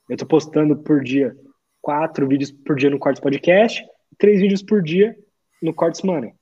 eu 0.07 0.17
tô 0.17 0.25
postando 0.27 0.77
por 0.77 1.03
dia 1.03 1.35
quatro 1.81 2.27
vídeos 2.27 2.51
por 2.51 2.75
dia 2.75 2.91
no 2.91 2.99
Cortes 2.99 3.21
Podcast, 3.21 3.83
três 4.19 4.39
vídeos 4.39 4.61
por 4.61 4.83
dia 4.83 5.17
no 5.63 5.73
Cortes 5.73 6.03
Money. 6.03 6.36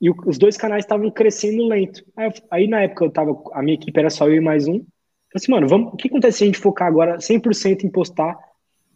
E 0.00 0.10
o, 0.10 0.14
os 0.26 0.38
dois 0.38 0.56
canais 0.56 0.84
estavam 0.84 1.10
crescendo 1.10 1.66
lento. 1.66 2.04
Aí, 2.16 2.32
aí, 2.50 2.68
na 2.68 2.82
época 2.82 3.04
eu 3.04 3.10
tava, 3.10 3.42
a 3.52 3.62
minha 3.62 3.74
equipe 3.74 3.98
era 3.98 4.10
só 4.10 4.28
eu 4.28 4.36
e 4.36 4.40
mais 4.40 4.68
um. 4.68 4.74
Falei 4.74 5.34
assim, 5.34 5.52
mano, 5.52 5.68
vamos, 5.68 5.92
o 5.92 5.96
que 5.96 6.08
acontece 6.08 6.38
se 6.38 6.44
a 6.44 6.46
gente 6.46 6.58
focar 6.58 6.88
agora 6.88 7.18
100% 7.18 7.84
em 7.84 7.90
postar 7.90 8.38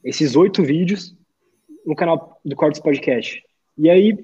esses 0.04 0.34
oito 0.36 0.62
vídeos 0.62 1.14
no 1.84 1.94
canal 1.94 2.40
do 2.44 2.56
Cortes 2.56 2.80
Podcast? 2.80 3.42
E 3.76 3.90
aí 3.90 4.16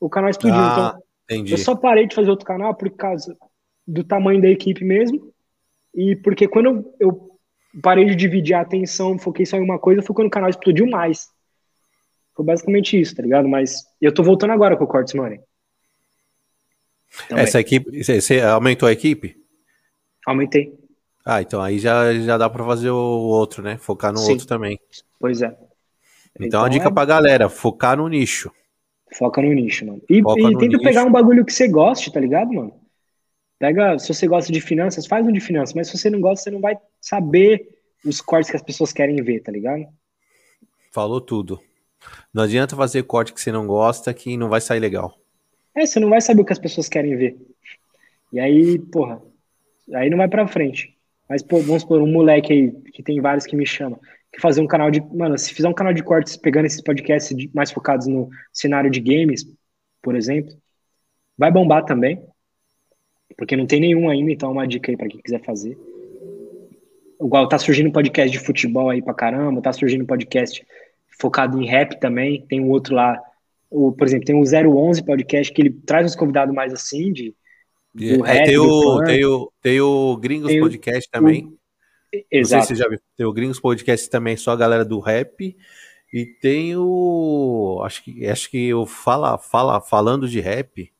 o 0.00 0.08
canal 0.08 0.30
explodiu. 0.30 0.58
Ah, 0.58 0.98
então, 1.28 1.38
entendi. 1.38 1.52
eu 1.52 1.58
só 1.58 1.74
parei 1.74 2.06
de 2.06 2.14
fazer 2.14 2.30
outro 2.30 2.46
canal 2.46 2.74
por 2.74 2.90
causa 2.90 3.36
do 3.86 4.02
tamanho 4.02 4.40
da 4.40 4.48
equipe 4.48 4.84
mesmo. 4.84 5.32
E 5.94 6.16
porque 6.16 6.46
quando 6.48 6.66
eu, 6.66 6.96
eu 7.00 7.38
parei 7.82 8.04
de 8.04 8.16
dividir 8.16 8.54
a 8.54 8.60
atenção, 8.60 9.18
foquei 9.18 9.46
só 9.46 9.56
em 9.56 9.62
uma 9.62 9.78
coisa, 9.78 10.02
foi 10.02 10.14
quando 10.14 10.28
o 10.28 10.30
canal 10.30 10.50
explodiu 10.50 10.86
mais. 10.86 11.28
Foi 12.34 12.44
basicamente 12.44 13.00
isso, 13.00 13.14
tá 13.14 13.22
ligado? 13.22 13.48
Mas 13.48 13.82
eu 14.00 14.12
tô 14.12 14.22
voltando 14.22 14.52
agora 14.52 14.76
com 14.76 14.84
o 14.84 14.88
Cortes 14.88 15.14
Money. 15.14 15.40
Então, 17.24 17.38
Essa 17.38 17.58
é. 17.58 17.60
equipe, 17.60 18.04
você 18.04 18.40
aumentou 18.40 18.88
a 18.88 18.92
equipe? 18.92 19.36
Aumentei. 20.26 20.76
Ah, 21.24 21.42
então 21.42 21.60
aí 21.60 21.78
já, 21.78 22.14
já 22.14 22.38
dá 22.38 22.48
para 22.48 22.64
fazer 22.64 22.90
o 22.90 22.96
outro, 22.96 23.62
né? 23.62 23.76
Focar 23.78 24.12
no 24.12 24.18
Sim. 24.18 24.32
outro 24.32 24.46
também. 24.46 24.78
Pois 25.18 25.42
é. 25.42 25.48
Então, 26.34 26.46
então 26.46 26.64
a 26.64 26.68
dica 26.68 26.88
é... 26.88 26.90
pra 26.92 27.04
galera, 27.04 27.48
focar 27.48 27.96
no 27.96 28.08
nicho. 28.08 28.50
Foca 29.14 29.40
no 29.40 29.52
nicho, 29.52 29.86
mano. 29.86 30.02
E, 30.10 30.18
e 30.18 30.58
tenta 30.58 30.78
pegar 30.78 31.04
um 31.04 31.10
bagulho 31.10 31.44
que 31.44 31.52
você 31.52 31.68
goste, 31.68 32.12
tá 32.12 32.20
ligado, 32.20 32.52
mano? 32.52 32.74
Pega, 33.58 33.98
se 33.98 34.12
você 34.12 34.26
gosta 34.26 34.52
de 34.52 34.60
finanças, 34.60 35.06
faz 35.06 35.26
um 35.26 35.32
de 35.32 35.40
finanças, 35.40 35.74
mas 35.74 35.88
se 35.88 35.96
você 35.96 36.10
não 36.10 36.20
gosta, 36.20 36.44
você 36.44 36.50
não 36.50 36.60
vai 36.60 36.76
saber 37.00 37.66
os 38.04 38.20
cortes 38.20 38.50
que 38.50 38.56
as 38.56 38.62
pessoas 38.62 38.92
querem 38.92 39.22
ver, 39.22 39.40
tá 39.40 39.50
ligado? 39.50 39.86
Falou 40.92 41.20
tudo. 41.20 41.60
Não 42.32 42.42
adianta 42.42 42.76
fazer 42.76 43.02
corte 43.04 43.32
que 43.32 43.40
você 43.40 43.50
não 43.50 43.66
gosta 43.66 44.12
que 44.12 44.36
não 44.36 44.48
vai 44.48 44.60
sair 44.60 44.80
legal. 44.80 45.18
É, 45.76 45.84
você 45.84 46.00
não 46.00 46.08
vai 46.08 46.20
saber 46.20 46.40
o 46.40 46.44
que 46.44 46.52
as 46.52 46.58
pessoas 46.58 46.88
querem 46.88 47.16
ver. 47.16 47.36
E 48.32 48.40
aí, 48.40 48.78
porra, 48.78 49.20
aí 49.94 50.08
não 50.08 50.16
vai 50.16 50.28
pra 50.28 50.48
frente. 50.48 50.96
Mas, 51.28 51.42
pô, 51.42 51.60
vamos 51.60 51.82
supor, 51.82 52.00
um 52.00 52.10
moleque 52.10 52.52
aí, 52.52 52.72
que 52.92 53.02
tem 53.02 53.20
vários 53.20 53.46
que 53.46 53.56
me 53.56 53.66
chamam, 53.66 54.00
que 54.32 54.40
fazer 54.40 54.60
um 54.60 54.66
canal 54.66 54.90
de. 54.90 55.00
Mano, 55.14 55.36
se 55.36 55.52
fizer 55.52 55.68
um 55.68 55.74
canal 55.74 55.92
de 55.92 56.02
cortes 56.02 56.36
pegando 56.36 56.66
esses 56.66 56.80
podcasts 56.80 57.36
mais 57.52 57.70
focados 57.70 58.06
no 58.06 58.30
cenário 58.52 58.90
de 58.90 59.00
games, 59.00 59.44
por 60.00 60.14
exemplo, 60.14 60.56
vai 61.36 61.50
bombar 61.50 61.84
também. 61.84 62.24
Porque 63.36 63.56
não 63.56 63.66
tem 63.66 63.80
nenhum 63.80 64.08
ainda, 64.08 64.30
então 64.30 64.48
é 64.48 64.52
uma 64.52 64.66
dica 64.66 64.90
aí 64.90 64.96
para 64.96 65.08
quem 65.08 65.20
quiser 65.20 65.42
fazer. 65.42 65.76
Igual 67.20 67.48
tá 67.48 67.58
surgindo 67.58 67.92
podcast 67.92 68.30
de 68.30 68.42
futebol 68.42 68.88
aí 68.88 69.02
pra 69.02 69.12
caramba, 69.12 69.60
tá 69.60 69.72
surgindo 69.72 70.06
podcast 70.06 70.64
focado 71.18 71.60
em 71.60 71.66
rap 71.66 71.98
também. 71.98 72.46
Tem 72.46 72.60
um 72.60 72.70
outro 72.70 72.94
lá, 72.94 73.20
o, 73.70 73.92
por 73.92 74.06
exemplo, 74.06 74.26
tem 74.26 74.34
o 74.34 74.44
011 74.44 75.04
podcast 75.04 75.52
que 75.52 75.62
ele 75.62 75.70
traz 75.70 76.06
uns 76.06 76.16
convidados 76.16 76.54
mais 76.54 76.72
assim, 76.72 77.12
de. 77.12 77.34
Do 77.94 78.26
é, 78.26 78.32
rap, 78.32 78.46
tem, 78.46 78.58
o, 78.58 79.04
tem, 79.04 79.24
o, 79.24 79.52
tem 79.62 79.80
o 79.80 80.16
Gringos 80.18 80.48
tem 80.48 80.60
Podcast 80.60 81.08
o, 81.08 81.10
também. 81.10 81.46
O, 81.46 81.58
exato. 82.30 82.32
Não 82.32 82.44
sei 82.44 82.60
se 82.60 82.66
você 82.66 82.74
já 82.74 82.88
viu. 82.88 82.98
Tem 83.16 83.26
o 83.26 83.32
Gringos 83.32 83.58
Podcast 83.58 84.10
também, 84.10 84.36
só 84.36 84.50
a 84.50 84.56
galera 84.56 84.84
do 84.84 85.00
rap. 85.00 85.56
E 86.12 86.26
tem 86.26 86.76
o. 86.76 87.80
Acho 87.84 88.04
que 88.04 88.26
acho 88.26 88.50
que 88.50 88.68
eu 88.68 88.86
fala, 88.86 89.38
fala, 89.38 89.80
falando 89.80 90.28
de 90.28 90.40
rap. 90.40 90.92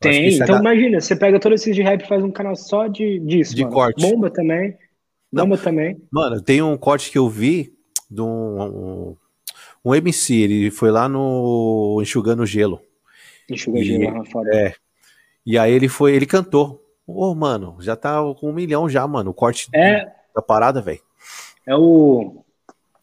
Tem, 0.00 0.34
então 0.34 0.58
imagina, 0.58 1.00
você 1.00 1.16
pega 1.16 1.40
todos 1.40 1.60
esses 1.60 1.74
de 1.74 1.82
rap 1.82 2.02
e 2.02 2.08
faz 2.08 2.22
um 2.22 2.30
canal 2.30 2.54
só 2.56 2.86
de, 2.86 3.18
disso. 3.20 3.54
De 3.54 3.62
mano. 3.62 3.74
corte. 3.74 4.02
Bomba 4.02 4.30
também. 4.30 4.76
Bomba 5.32 5.56
Não, 5.56 5.62
também. 5.62 5.96
Mano, 6.12 6.42
tem 6.42 6.62
um 6.62 6.76
corte 6.76 7.10
que 7.10 7.18
eu 7.18 7.28
vi 7.28 7.72
de 8.10 8.20
um, 8.20 8.62
um, 8.62 9.16
um 9.84 9.94
MC, 9.94 10.34
ele 10.34 10.70
foi 10.70 10.90
lá 10.90 11.08
no 11.08 11.98
Enxugando 12.00 12.46
Gelo. 12.46 12.80
Enxugando 13.50 13.84
Gelo. 13.84 14.24
É. 14.52 14.74
E 15.44 15.58
aí 15.58 15.72
ele 15.72 15.88
foi, 15.88 16.14
ele 16.14 16.26
cantou. 16.26 16.82
Ô, 17.06 17.30
oh, 17.30 17.34
mano, 17.34 17.76
já 17.80 17.94
tá 17.94 18.16
com 18.40 18.48
um 18.48 18.52
milhão 18.52 18.88
já, 18.88 19.06
mano. 19.06 19.30
O 19.30 19.34
corte 19.34 19.68
é... 19.74 20.10
da 20.34 20.40
parada, 20.40 20.80
velho. 20.80 21.02
É 21.66 21.76
o. 21.76 22.42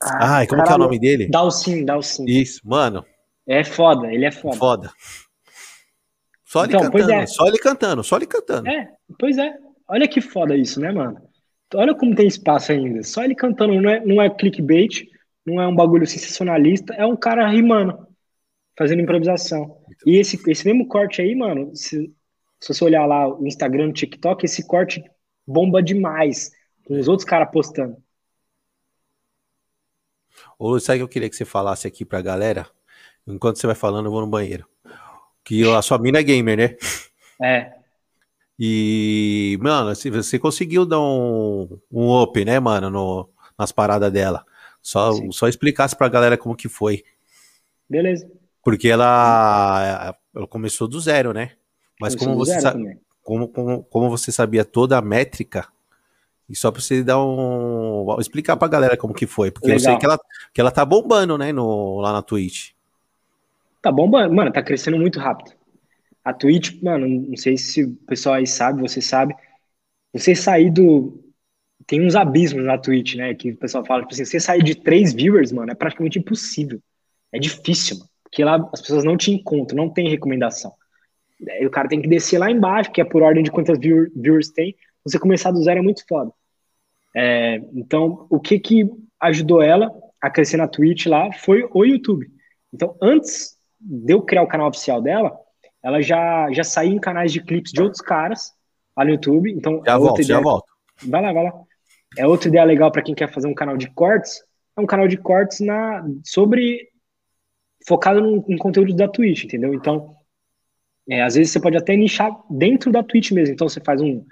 Ah, 0.01 0.37
Ai, 0.37 0.47
como 0.47 0.63
caralho. 0.63 0.65
que 0.65 0.71
é 0.71 0.75
o 0.75 0.85
nome 0.85 0.99
dele? 0.99 1.27
Dalcin, 1.29 1.85
Dalcin. 1.85 2.25
Isso, 2.25 2.61
mano. 2.63 3.05
É 3.47 3.63
foda, 3.63 4.11
ele 4.11 4.25
é 4.25 4.31
foda. 4.31 4.57
Foda. 4.57 4.91
Só 6.43 6.65
ele 6.65 6.75
então, 6.75 6.91
cantando, 6.91 7.11
é. 7.13 7.27
só 7.27 7.47
ele 7.47 7.57
cantando, 7.59 8.03
só 8.03 8.15
ele 8.17 8.25
cantando. 8.25 8.67
É, 8.67 8.89
pois 9.19 9.37
é. 9.37 9.53
Olha 9.87 10.07
que 10.07 10.19
foda 10.19 10.55
isso, 10.55 10.79
né, 10.79 10.91
mano? 10.91 11.21
Olha 11.75 11.95
como 11.95 12.15
tem 12.15 12.27
espaço 12.27 12.71
ainda. 12.71 13.03
Só 13.03 13.23
ele 13.23 13.35
cantando, 13.35 13.79
não 13.79 13.89
é, 13.89 13.99
não 14.05 14.21
é 14.21 14.29
clickbait, 14.29 15.05
não 15.45 15.61
é 15.61 15.67
um 15.67 15.75
bagulho 15.75 16.05
sensacionalista, 16.07 16.93
é 16.93 17.05
um 17.05 17.15
cara 17.15 17.47
rimando, 17.49 18.07
fazendo 18.77 19.01
improvisação. 19.01 19.81
E 20.05 20.17
esse, 20.17 20.41
esse 20.49 20.65
mesmo 20.65 20.87
corte 20.87 21.21
aí, 21.21 21.35
mano, 21.35 21.75
se, 21.75 22.13
se 22.59 22.73
você 22.73 22.83
olhar 22.83 23.05
lá 23.05 23.27
o 23.27 23.45
Instagram, 23.45 23.89
o 23.89 23.93
TikTok, 23.93 24.45
esse 24.45 24.65
corte 24.65 25.03
bomba 25.45 25.81
demais. 25.81 26.51
Com 26.85 26.99
os 26.99 27.07
outros 27.07 27.25
caras 27.27 27.51
postando. 27.51 27.97
Ô, 30.57 30.79
sabe 30.79 30.97
o 30.97 30.99
que 30.99 31.03
eu 31.03 31.07
queria 31.07 31.29
que 31.29 31.35
você 31.35 31.45
falasse 31.45 31.87
aqui 31.87 32.05
pra 32.05 32.21
galera? 32.21 32.67
Enquanto 33.25 33.57
você 33.57 33.67
vai 33.67 33.75
falando, 33.75 34.05
eu 34.05 34.11
vou 34.11 34.21
no 34.21 34.27
banheiro. 34.27 34.67
Que 35.43 35.63
a 35.69 35.81
sua 35.81 35.97
mina 35.97 36.19
é 36.19 36.23
gamer, 36.23 36.57
né? 36.57 36.77
É. 37.41 37.73
E, 38.59 39.57
mano, 39.59 39.93
você 39.95 40.37
conseguiu 40.37 40.85
dar 40.85 40.99
um, 40.99 41.79
um 41.91 42.21
up, 42.21 42.45
né, 42.45 42.59
mano, 42.59 42.91
no, 42.91 43.29
nas 43.57 43.71
paradas 43.71 44.11
dela. 44.11 44.45
Só, 44.81 45.11
só 45.31 45.47
explicasse 45.47 45.95
pra 45.95 46.09
galera 46.09 46.37
como 46.37 46.55
que 46.55 46.67
foi. 46.67 47.03
Beleza. 47.89 48.29
Porque 48.63 48.87
ela, 48.87 50.15
ela 50.35 50.47
começou 50.47 50.87
do 50.87 50.99
zero, 50.99 51.33
né? 51.33 51.51
Mas 51.99 52.15
como 52.15 52.35
você, 52.35 52.57
como, 53.21 53.47
como, 53.47 53.83
como 53.83 54.09
você 54.09 54.31
sabia 54.31 54.65
toda 54.65 54.97
a 54.97 55.01
métrica, 55.01 55.67
e 56.51 56.55
só 56.55 56.69
pra 56.69 56.81
você 56.81 57.01
dar 57.01 57.23
um. 57.23 58.17
explicar 58.19 58.57
pra 58.57 58.67
galera 58.67 58.97
como 58.97 59.13
que 59.13 59.25
foi. 59.25 59.51
Porque 59.51 59.67
Legal. 59.67 59.79
eu 59.79 59.83
sei 59.83 59.97
que 59.97 60.05
ela, 60.05 60.19
que 60.53 60.59
ela 60.59 60.69
tá 60.69 60.83
bombando, 60.83 61.37
né, 61.37 61.53
no, 61.53 61.99
lá 62.01 62.11
na 62.11 62.21
Twitch. 62.21 62.71
Tá 63.81 63.89
bombando, 63.89 64.33
mano, 64.33 64.51
tá 64.51 64.61
crescendo 64.61 64.97
muito 64.97 65.17
rápido. 65.17 65.53
A 66.23 66.33
Twitch, 66.33 66.81
mano, 66.83 67.07
não 67.07 67.37
sei 67.37 67.57
se 67.57 67.85
o 67.85 67.95
pessoal 68.05 68.35
aí 68.35 68.45
sabe, 68.45 68.81
você 68.81 69.01
sabe. 69.01 69.33
Você 70.11 70.35
sair 70.35 70.69
do. 70.69 71.23
Tem 71.87 72.05
uns 72.05 72.15
abismos 72.15 72.65
na 72.65 72.77
Twitch, 72.77 73.15
né? 73.15 73.33
Que 73.33 73.51
o 73.51 73.57
pessoal 73.57 73.85
fala, 73.85 74.01
tipo 74.01 74.13
assim, 74.13 74.25
você 74.25 74.39
sair 74.39 74.63
de 74.63 74.75
três 74.75 75.13
viewers, 75.13 75.51
mano, 75.51 75.71
é 75.71 75.75
praticamente 75.75 76.19
impossível. 76.19 76.79
É 77.31 77.39
difícil, 77.39 77.97
mano. 77.97 78.09
Porque 78.23 78.43
lá 78.43 78.69
as 78.73 78.81
pessoas 78.81 79.03
não 79.03 79.17
te 79.17 79.31
encontram, 79.31 79.77
não 79.77 79.89
tem 79.89 80.09
recomendação. 80.09 80.73
Aí 81.49 81.65
o 81.65 81.71
cara 81.71 81.89
tem 81.89 82.01
que 82.01 82.07
descer 82.07 82.37
lá 82.37 82.49
embaixo, 82.49 82.91
que 82.91 83.01
é 83.01 83.03
por 83.03 83.21
ordem 83.21 83.43
de 83.43 83.51
quantas 83.51 83.77
viewers 83.77 84.49
tem. 84.49 84.75
Você 85.03 85.19
começar 85.19 85.51
do 85.51 85.61
zero 85.61 85.79
é 85.79 85.83
muito 85.83 86.05
foda. 86.07 86.31
É, 87.15 87.61
então, 87.73 88.25
o 88.29 88.39
que 88.39 88.57
que 88.57 88.89
ajudou 89.19 89.61
ela 89.61 89.91
a 90.21 90.29
crescer 90.29 90.57
na 90.57 90.67
Twitch 90.67 91.07
lá 91.07 91.31
foi 91.33 91.67
o 91.73 91.83
YouTube. 91.83 92.29
Então, 92.73 92.95
antes 93.01 93.57
de 93.79 94.13
eu 94.13 94.21
criar 94.21 94.43
o 94.43 94.47
canal 94.47 94.69
oficial 94.69 95.01
dela, 95.01 95.35
ela 95.83 96.01
já, 96.01 96.49
já 96.51 96.63
saía 96.63 96.93
em 96.93 96.99
canais 96.99 97.33
de 97.33 97.43
clipes 97.43 97.71
de 97.71 97.81
outros 97.81 98.01
caras 98.01 98.53
lá 98.95 99.03
no 99.03 99.11
YouTube. 99.11 99.51
Então, 99.51 99.81
já 99.85 99.93
é 99.93 99.97
volto, 99.97 100.23
já 100.23 100.39
volto. 100.39 100.65
Vai 101.03 101.21
lá, 101.21 101.33
vai 101.33 101.43
lá. 101.43 101.53
É 102.17 102.27
outra 102.27 102.49
ideia 102.49 102.65
legal 102.65 102.91
para 102.91 103.01
quem 103.01 103.15
quer 103.15 103.31
fazer 103.31 103.47
um 103.47 103.53
canal 103.53 103.77
de 103.77 103.89
cortes. 103.89 104.43
É 104.77 104.81
um 104.81 104.85
canal 104.85 105.07
de 105.07 105.17
cortes 105.17 105.59
na 105.59 106.05
sobre 106.25 106.89
focado 107.87 108.21
no, 108.21 108.45
em 108.47 108.57
conteúdo 108.57 108.93
da 108.95 109.07
Twitch, 109.07 109.45
entendeu? 109.45 109.73
Então, 109.73 110.15
é, 111.09 111.21
às 111.21 111.35
vezes 111.35 111.51
você 111.51 111.59
pode 111.59 111.77
até 111.77 111.95
nichar 111.95 112.31
dentro 112.49 112.91
da 112.91 113.03
Twitch 113.03 113.31
mesmo. 113.31 113.53
Então, 113.53 113.67
você 113.67 113.81
faz 113.81 114.01
um, 114.01 114.25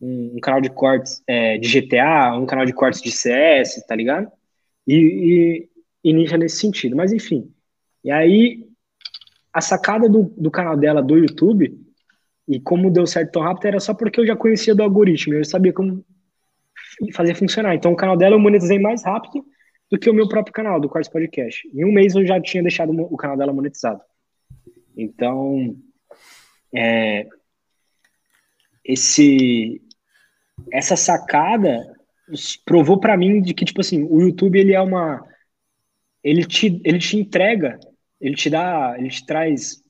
um, 0.00 0.36
um 0.36 0.40
canal 0.40 0.60
de 0.60 0.70
cortes 0.70 1.22
é, 1.26 1.58
de 1.58 1.68
GTA, 1.68 2.36
um 2.36 2.46
canal 2.46 2.64
de 2.64 2.72
cortes 2.72 3.02
de 3.02 3.10
CS, 3.10 3.84
tá 3.86 3.94
ligado? 3.94 4.30
E, 4.86 4.94
e, 6.04 6.10
e 6.10 6.12
nicha 6.12 6.36
nesse 6.36 6.56
sentido. 6.56 6.96
Mas, 6.96 7.12
enfim. 7.12 7.52
E 8.02 8.10
aí, 8.10 8.66
a 9.52 9.60
sacada 9.60 10.08
do, 10.08 10.32
do 10.36 10.50
canal 10.50 10.76
dela 10.76 11.02
do 11.02 11.18
YouTube 11.18 11.76
e 12.48 12.60
como 12.60 12.90
deu 12.90 13.06
certo 13.06 13.32
tão 13.32 13.42
rápido 13.42 13.66
era 13.66 13.80
só 13.80 13.92
porque 13.92 14.20
eu 14.20 14.26
já 14.26 14.36
conhecia 14.36 14.74
do 14.74 14.82
algoritmo, 14.82 15.34
eu 15.34 15.44
sabia 15.44 15.72
como 15.72 16.04
fazer 17.14 17.34
funcionar. 17.34 17.74
Então, 17.74 17.92
o 17.92 17.96
canal 17.96 18.16
dela 18.16 18.34
eu 18.34 18.40
monetizei 18.40 18.78
mais 18.78 19.04
rápido 19.04 19.44
do 19.90 19.98
que 19.98 20.10
o 20.10 20.14
meu 20.14 20.28
próprio 20.28 20.52
canal, 20.52 20.80
do 20.80 20.88
Quartz 20.88 21.10
Podcast. 21.10 21.68
Em 21.72 21.84
um 21.84 21.92
mês 21.92 22.14
eu 22.14 22.26
já 22.26 22.40
tinha 22.40 22.62
deixado 22.62 22.90
o 22.92 23.16
canal 23.16 23.36
dela 23.36 23.52
monetizado. 23.52 24.00
Então, 24.96 25.76
é, 26.74 27.26
esse, 28.84 29.80
essa 30.72 30.96
sacada 30.96 31.94
provou 32.64 32.98
para 32.98 33.16
mim 33.16 33.40
de 33.40 33.54
que, 33.54 33.64
tipo 33.64 33.80
assim, 33.80 34.02
o 34.04 34.20
YouTube, 34.20 34.58
ele 34.58 34.72
é 34.72 34.80
uma... 34.80 35.24
Ele 36.24 36.44
te, 36.44 36.80
ele 36.84 36.98
te 36.98 37.16
entrega 37.16 37.78
ele 38.20 38.34
te 38.34 38.50
dá, 38.50 38.96
ele 38.98 39.08
te 39.08 39.24
traz 39.24 39.82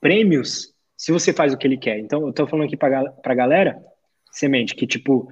prêmios 0.00 0.74
se 0.96 1.12
você 1.12 1.32
faz 1.32 1.52
o 1.52 1.56
que 1.56 1.66
ele 1.66 1.78
quer. 1.78 1.98
Então, 1.98 2.26
eu 2.26 2.32
tô 2.32 2.46
falando 2.46 2.66
aqui 2.66 2.76
pra, 2.76 3.10
pra 3.10 3.34
galera, 3.34 3.80
semente, 4.32 4.74
que 4.74 4.86
tipo, 4.86 5.28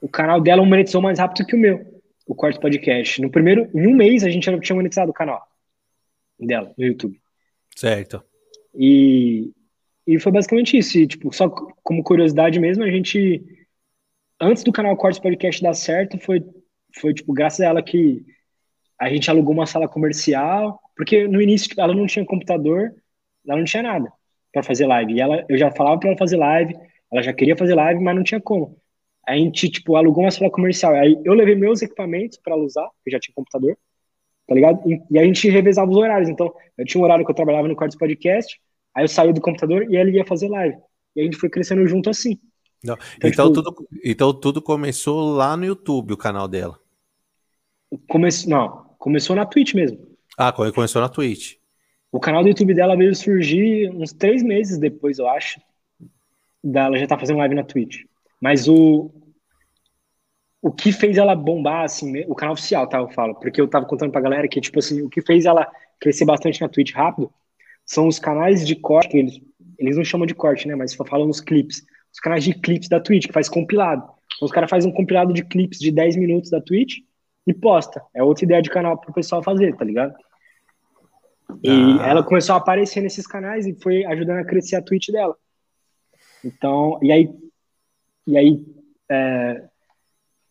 o 0.00 0.08
canal 0.08 0.40
dela 0.40 0.64
monetizou 0.64 1.00
mais 1.00 1.18
rápido 1.18 1.46
que 1.46 1.56
o 1.56 1.58
meu, 1.58 2.02
o 2.26 2.34
Quarto 2.34 2.60
Podcast. 2.60 3.20
No 3.20 3.30
primeiro, 3.30 3.70
em 3.74 3.86
um 3.86 3.94
mês, 3.94 4.24
a 4.24 4.30
gente 4.30 4.44
já 4.44 4.58
tinha 4.58 4.76
monetizado 4.76 5.10
o 5.10 5.14
canal 5.14 5.42
dela, 6.38 6.72
no 6.76 6.84
YouTube. 6.84 7.20
Certo. 7.76 8.22
E, 8.74 9.52
e 10.06 10.18
foi 10.18 10.32
basicamente 10.32 10.76
isso. 10.76 10.98
E, 10.98 11.06
tipo, 11.06 11.32
só 11.32 11.48
como 11.48 12.02
curiosidade 12.02 12.58
mesmo, 12.58 12.84
a 12.84 12.90
gente, 12.90 13.42
antes 14.40 14.62
do 14.62 14.72
canal 14.72 14.96
Quarto 14.96 15.22
Podcast 15.22 15.62
dar 15.62 15.74
certo, 15.74 16.18
foi, 16.18 16.44
foi 16.98 17.14
tipo, 17.14 17.32
graças 17.32 17.60
a 17.60 17.66
ela 17.66 17.82
que 17.82 18.24
a 18.98 19.08
gente 19.08 19.30
alugou 19.30 19.52
uma 19.52 19.66
sala 19.66 19.88
comercial, 19.88 20.80
porque 20.96 21.26
no 21.26 21.40
início 21.40 21.68
tipo, 21.68 21.80
ela 21.80 21.94
não 21.94 22.06
tinha 22.06 22.24
computador, 22.24 22.94
ela 23.46 23.58
não 23.58 23.64
tinha 23.64 23.82
nada 23.82 24.12
para 24.52 24.62
fazer 24.62 24.86
live. 24.86 25.14
E 25.14 25.20
ela, 25.20 25.44
eu 25.48 25.56
já 25.56 25.70
falava 25.70 25.98
para 25.98 26.10
ela 26.10 26.18
fazer 26.18 26.36
live, 26.36 26.74
ela 27.10 27.22
já 27.22 27.32
queria 27.32 27.56
fazer 27.56 27.74
live, 27.74 28.00
mas 28.02 28.14
não 28.14 28.22
tinha 28.22 28.40
como. 28.40 28.80
A 29.26 29.34
gente, 29.34 29.68
tipo, 29.70 29.96
alugou 29.96 30.24
uma 30.24 30.30
sala 30.30 30.50
comercial. 30.50 30.94
Aí 30.94 31.20
eu 31.24 31.34
levei 31.34 31.54
meus 31.54 31.82
equipamentos 31.82 32.38
para 32.42 32.54
ela 32.54 32.64
usar, 32.64 32.88
eu 33.06 33.12
já 33.12 33.20
tinha 33.20 33.34
computador, 33.34 33.76
tá 34.46 34.54
ligado? 34.54 34.80
E, 34.90 35.00
e 35.10 35.18
a 35.18 35.24
gente 35.24 35.48
revezava 35.48 35.90
os 35.90 35.96
horários. 35.96 36.28
Então, 36.28 36.52
eu 36.76 36.84
tinha 36.84 37.00
um 37.00 37.04
horário 37.04 37.24
que 37.24 37.30
eu 37.30 37.34
trabalhava 37.34 37.68
no 37.68 37.76
quarto 37.76 37.96
podcast, 37.96 38.60
aí 38.94 39.04
eu 39.04 39.08
saí 39.08 39.32
do 39.32 39.40
computador 39.40 39.86
e 39.90 39.96
ela 39.96 40.10
ia 40.10 40.24
fazer 40.24 40.48
live. 40.48 40.76
E 41.14 41.20
a 41.20 41.24
gente 41.24 41.36
foi 41.36 41.48
crescendo 41.48 41.86
junto 41.86 42.10
assim. 42.10 42.38
Então, 42.82 42.98
então, 43.22 43.52
tipo, 43.52 43.62
tudo, 43.62 43.88
então 44.04 44.34
tudo 44.34 44.60
começou 44.60 45.34
lá 45.34 45.56
no 45.56 45.64
YouTube, 45.64 46.14
o 46.14 46.16
canal 46.16 46.48
dela. 46.48 46.78
Não, 48.48 48.96
começou 48.98 49.36
na 49.36 49.46
Twitch 49.46 49.74
mesmo. 49.74 49.98
Ah, 50.36 50.52
começou 50.52 51.00
na 51.00 51.08
Twitch. 51.08 51.56
O 52.10 52.18
canal 52.18 52.42
do 52.42 52.48
YouTube 52.48 52.74
dela 52.74 52.96
veio 52.96 53.14
surgir 53.14 53.90
uns 53.90 54.12
três 54.12 54.42
meses 54.42 54.78
depois, 54.78 55.18
eu 55.18 55.28
acho. 55.28 55.60
Dela 56.62 56.98
já 56.98 57.06
tá 57.06 57.18
fazendo 57.18 57.38
live 57.38 57.54
na 57.54 57.64
Twitch. 57.64 58.04
Mas 58.42 58.66
o. 58.66 59.08
O 60.60 60.70
que 60.70 60.92
fez 60.92 61.16
ela 61.16 61.34
bombar, 61.34 61.84
assim, 61.84 62.24
o 62.28 62.36
canal 62.36 62.54
oficial, 62.54 62.86
tá? 62.86 62.98
Eu 62.98 63.08
falo, 63.08 63.34
porque 63.34 63.60
eu 63.60 63.66
tava 63.66 63.84
contando 63.84 64.12
pra 64.12 64.20
galera 64.20 64.46
que, 64.46 64.60
tipo 64.60 64.78
assim, 64.78 65.02
o 65.02 65.08
que 65.08 65.20
fez 65.20 65.44
ela 65.44 65.68
crescer 65.98 66.24
bastante 66.24 66.60
na 66.60 66.68
Twitch 66.68 66.92
rápido 66.92 67.32
são 67.84 68.06
os 68.06 68.20
canais 68.20 68.64
de 68.64 68.76
corte, 68.76 69.16
eles, 69.16 69.40
eles 69.76 69.96
não 69.96 70.04
chamam 70.04 70.24
de 70.24 70.34
corte, 70.34 70.68
né? 70.68 70.76
Mas 70.76 70.92
só 70.92 71.04
falam 71.04 71.26
nos 71.26 71.40
clipes. 71.40 71.84
Os 72.12 72.20
canais 72.20 72.44
de 72.44 72.54
clipes 72.54 72.88
da 72.88 73.00
Twitch, 73.00 73.26
que 73.26 73.32
faz 73.32 73.48
compilado. 73.48 74.02
Então 74.36 74.46
os 74.46 74.52
caras 74.52 74.70
fazem 74.70 74.90
um 74.90 74.94
compilado 74.94 75.32
de 75.32 75.44
clipes 75.44 75.80
de 75.80 75.90
10 75.90 76.16
minutos 76.16 76.50
da 76.50 76.60
Twitch 76.60 76.98
e 77.44 77.52
posta. 77.52 78.00
É 78.14 78.22
outra 78.22 78.44
ideia 78.44 78.62
de 78.62 78.70
canal 78.70 78.98
pro 78.98 79.12
pessoal 79.12 79.42
fazer, 79.42 79.76
tá 79.76 79.84
ligado? 79.84 80.14
E 81.62 81.98
ah. 82.00 82.06
ela 82.06 82.22
começou 82.22 82.54
a 82.54 82.58
aparecer 82.58 83.00
nesses 83.00 83.26
canais 83.26 83.66
e 83.66 83.74
foi 83.74 84.04
ajudando 84.04 84.38
a 84.38 84.44
crescer 84.44 84.76
a 84.76 84.82
Twitch 84.82 85.08
dela. 85.08 85.36
Então, 86.44 87.00
e 87.02 87.10
aí, 87.10 87.28
e 88.26 88.36
aí 88.36 88.64
é, 89.10 89.64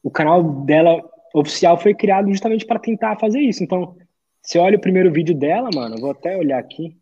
o 0.03 0.09
canal 0.09 0.43
dela 0.65 1.01
oficial 1.33 1.77
foi 1.77 1.93
criado 1.93 2.29
justamente 2.29 2.65
para 2.65 2.79
tentar 2.79 3.17
fazer 3.17 3.39
isso. 3.39 3.63
Então, 3.63 3.95
você 4.41 4.57
olha 4.57 4.77
o 4.77 4.81
primeiro 4.81 5.11
vídeo 5.11 5.35
dela, 5.35 5.69
mano, 5.73 5.99
vou 5.99 6.11
até 6.11 6.37
olhar 6.37 6.59
aqui. 6.59 6.97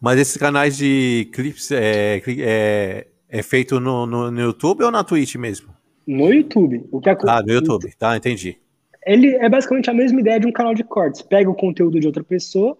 Mas 0.00 0.18
esses 0.18 0.36
canais 0.36 0.76
de 0.76 1.28
clips 1.32 1.70
é, 1.70 2.22
é, 2.26 3.06
é 3.28 3.42
feito 3.42 3.80
no, 3.80 4.06
no, 4.06 4.30
no, 4.30 4.40
YouTube 4.40 4.84
ou 4.84 4.90
na 4.90 5.04
Twitch 5.04 5.36
mesmo? 5.36 5.74
No 6.06 6.32
YouTube. 6.32 6.86
O 6.90 7.00
que 7.00 7.10
é, 7.10 7.16
ah, 7.26 7.42
no 7.42 7.52
YouTube, 7.52 7.92
tá, 7.96 8.16
entendi 8.16 8.58
ele 9.04 9.34
é 9.36 9.48
basicamente 9.48 9.90
a 9.90 9.94
mesma 9.94 10.20
ideia 10.20 10.40
de 10.40 10.46
um 10.46 10.52
canal 10.52 10.74
de 10.74 10.82
cortes. 10.82 11.22
Pega 11.22 11.50
o 11.50 11.54
conteúdo 11.54 12.00
de 12.00 12.06
outra 12.06 12.24
pessoa 12.24 12.76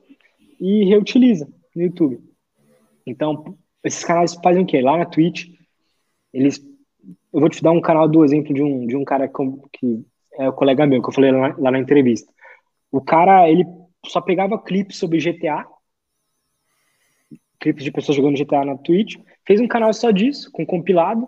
e 0.58 0.84
reutiliza 0.84 1.48
no 1.74 1.82
YouTube. 1.82 2.20
Então, 3.06 3.56
esses 3.82 4.04
canais 4.04 4.34
fazem 4.34 4.62
o 4.62 4.66
quê? 4.66 4.80
Lá 4.80 4.96
na 4.96 5.04
Twitch, 5.04 5.48
eles. 6.32 6.64
Eu 7.34 7.40
vou 7.40 7.48
te 7.48 7.60
dar 7.60 7.72
um 7.72 7.80
canal 7.80 8.08
do 8.08 8.24
exemplo 8.24 8.54
de 8.54 8.62
um, 8.62 8.86
de 8.86 8.96
um 8.96 9.04
cara 9.04 9.28
que 9.28 10.04
é 10.38 10.48
o 10.48 10.52
colega 10.52 10.86
meu, 10.86 11.02
que 11.02 11.08
eu 11.08 11.12
falei 11.12 11.32
lá, 11.32 11.52
lá 11.58 11.70
na 11.72 11.80
entrevista. 11.80 12.32
O 12.92 13.00
cara, 13.00 13.50
ele 13.50 13.66
só 14.06 14.20
pegava 14.20 14.56
clipes 14.56 14.98
sobre 14.98 15.18
GTA, 15.18 15.66
clipes 17.58 17.82
de 17.82 17.90
pessoas 17.90 18.16
jogando 18.16 18.38
GTA 18.38 18.64
na 18.64 18.76
Twitch, 18.76 19.16
fez 19.44 19.60
um 19.60 19.66
canal 19.66 19.92
só 19.92 20.12
disso, 20.12 20.48
com 20.52 20.64
compilado, 20.64 21.26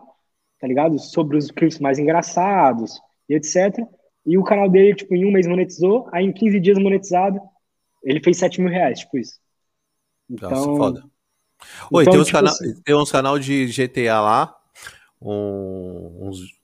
tá 0.60 0.68
ligado? 0.68 0.96
Sobre 0.96 1.36
os 1.36 1.50
clipes 1.50 1.80
mais 1.80 1.98
engraçados 1.98 3.00
e 3.28 3.34
etc. 3.34 3.84
E 4.24 4.38
o 4.38 4.44
canal 4.44 4.68
dele, 4.68 4.94
tipo, 4.94 5.12
em 5.12 5.24
um 5.24 5.32
mês 5.32 5.48
monetizou, 5.48 6.08
aí 6.12 6.24
em 6.24 6.32
15 6.32 6.60
dias 6.60 6.78
monetizado, 6.78 7.40
ele 8.04 8.22
fez 8.22 8.38
7 8.38 8.60
mil 8.60 8.70
reais, 8.70 9.00
tipo 9.00 9.18
isso. 9.18 9.40
Então, 10.30 10.50
Nossa, 10.50 10.76
foda. 10.76 11.04
Oi, 11.90 12.02
então, 12.02 12.12
tem, 12.12 12.20
uns 12.20 12.26
tipo 12.26 12.38
canal, 12.38 12.52
assim, 12.52 12.82
tem 12.82 12.94
uns 12.94 13.10
canal 13.10 13.38
de 13.40 13.66
GTA 13.66 14.20
lá, 14.20 14.56
um, 15.20 16.28
uns 16.28 16.54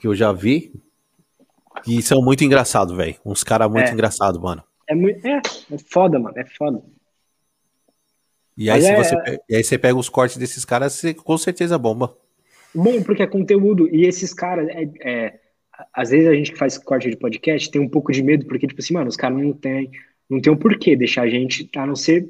que 0.00 0.06
eu 0.06 0.14
já 0.14 0.32
vi, 0.32 0.72
que 1.84 2.00
são 2.02 2.22
muito 2.22 2.44
engraçados, 2.44 2.96
velho. 2.96 3.16
Uns 3.24 3.42
caras 3.42 3.70
muito 3.70 3.88
é. 3.88 3.92
engraçados, 3.92 4.40
mano. 4.40 4.62
É, 4.86 4.94
muito, 4.94 5.26
é, 5.26 5.36
é 5.70 5.78
foda, 5.90 6.18
mano, 6.18 6.38
é 6.38 6.44
foda. 6.44 6.82
E 8.56 8.70
aí, 8.70 8.82
se 8.82 8.88
é, 8.88 8.96
você, 8.96 9.40
e 9.48 9.54
aí 9.54 9.62
você 9.62 9.78
pega 9.78 9.96
os 9.96 10.08
cortes 10.08 10.36
desses 10.36 10.64
caras, 10.64 10.92
você 10.94 11.14
com 11.14 11.38
certeza 11.38 11.78
bomba. 11.78 12.16
Bom, 12.74 13.02
porque 13.02 13.22
é 13.22 13.26
conteúdo, 13.26 13.88
e 13.94 14.04
esses 14.04 14.34
caras, 14.34 14.68
é, 14.68 14.90
é 15.00 15.40
às 15.92 16.10
vezes 16.10 16.26
a 16.28 16.34
gente 16.34 16.52
que 16.52 16.58
faz 16.58 16.76
corte 16.76 17.08
de 17.08 17.16
podcast 17.16 17.70
tem 17.70 17.80
um 17.80 17.88
pouco 17.88 18.10
de 18.10 18.22
medo, 18.22 18.46
porque, 18.46 18.66
tipo 18.66 18.80
assim, 18.80 18.94
mano, 18.94 19.08
os 19.08 19.16
caras 19.16 19.38
não 19.38 19.52
tem, 19.52 19.90
não 20.28 20.40
tem 20.40 20.52
um 20.52 20.56
porquê 20.56 20.96
deixar 20.96 21.22
a 21.22 21.28
gente, 21.28 21.68
a 21.76 21.86
não 21.86 21.94
ser. 21.94 22.28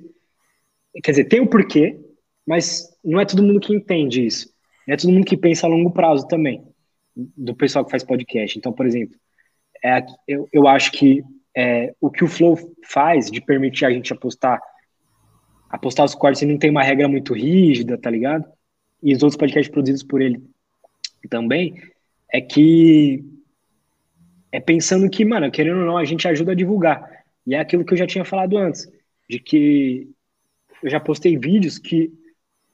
Quer 1.03 1.13
dizer, 1.13 1.25
tem 1.25 1.41
o 1.41 1.45
um 1.45 1.47
porquê, 1.47 1.99
mas 2.47 2.89
não 3.05 3.21
é 3.21 3.25
todo 3.25 3.43
mundo 3.43 3.61
que 3.61 3.75
entende 3.75 4.25
isso. 4.27 4.53
É 4.89 4.97
todo 4.97 5.13
mundo 5.13 5.27
que 5.27 5.37
pensa 5.37 5.67
a 5.67 5.71
longo 5.71 5.91
prazo 5.91 6.27
também, 6.27 6.65
do 7.15 7.55
pessoal 7.55 7.85
que 7.85 7.91
faz 7.91 8.03
podcast. 8.03 8.59
Então, 8.59 8.73
por 8.73 8.87
exemplo, 8.87 9.17
é, 9.85 10.05
eu, 10.27 10.49
eu 10.53 10.67
acho 10.67 10.91
que 10.93 11.23
é, 11.55 11.95
o 12.01 12.11
que 12.11 12.25
o 12.25 12.29
Flow 12.29 12.57
faz 12.85 13.31
de 13.31 13.41
permitir 13.41 13.85
a 13.85 13.91
gente 13.91 14.13
apostar, 14.13 14.61
apostar 15.69 16.07
os 16.07 16.15
cortes 16.15 16.41
e 16.41 16.47
não 16.47 16.59
tem 16.59 16.71
uma 16.71 16.83
regra 16.83 17.07
muito 17.07 17.35
rígida, 17.35 17.99
tá 17.99 18.09
ligado? 18.09 18.45
E 19.03 19.15
os 19.15 19.23
outros 19.23 19.39
podcasts 19.39 19.71
produzidos 19.71 20.03
por 20.03 20.23
ele 20.23 20.43
também, 21.29 21.75
é 22.33 22.41
que 22.41 23.23
é 24.51 24.61
pensando 24.61 25.11
que, 25.11 25.25
mano, 25.25 25.51
querendo 25.51 25.81
ou 25.81 25.87
não, 25.87 25.99
a 25.99 26.05
gente 26.05 26.27
ajuda 26.27 26.53
a 26.53 26.55
divulgar. 26.55 27.07
E 27.47 27.55
é 27.55 27.61
aquilo 27.61 27.85
que 27.85 27.93
eu 27.93 27.99
já 27.99 28.07
tinha 28.07 28.25
falado 28.25 28.57
antes, 28.57 28.91
de 29.29 29.39
que 29.39 30.09
eu 30.83 30.89
já 30.89 30.99
postei 30.99 31.37
vídeos 31.37 31.79
que 31.79 32.11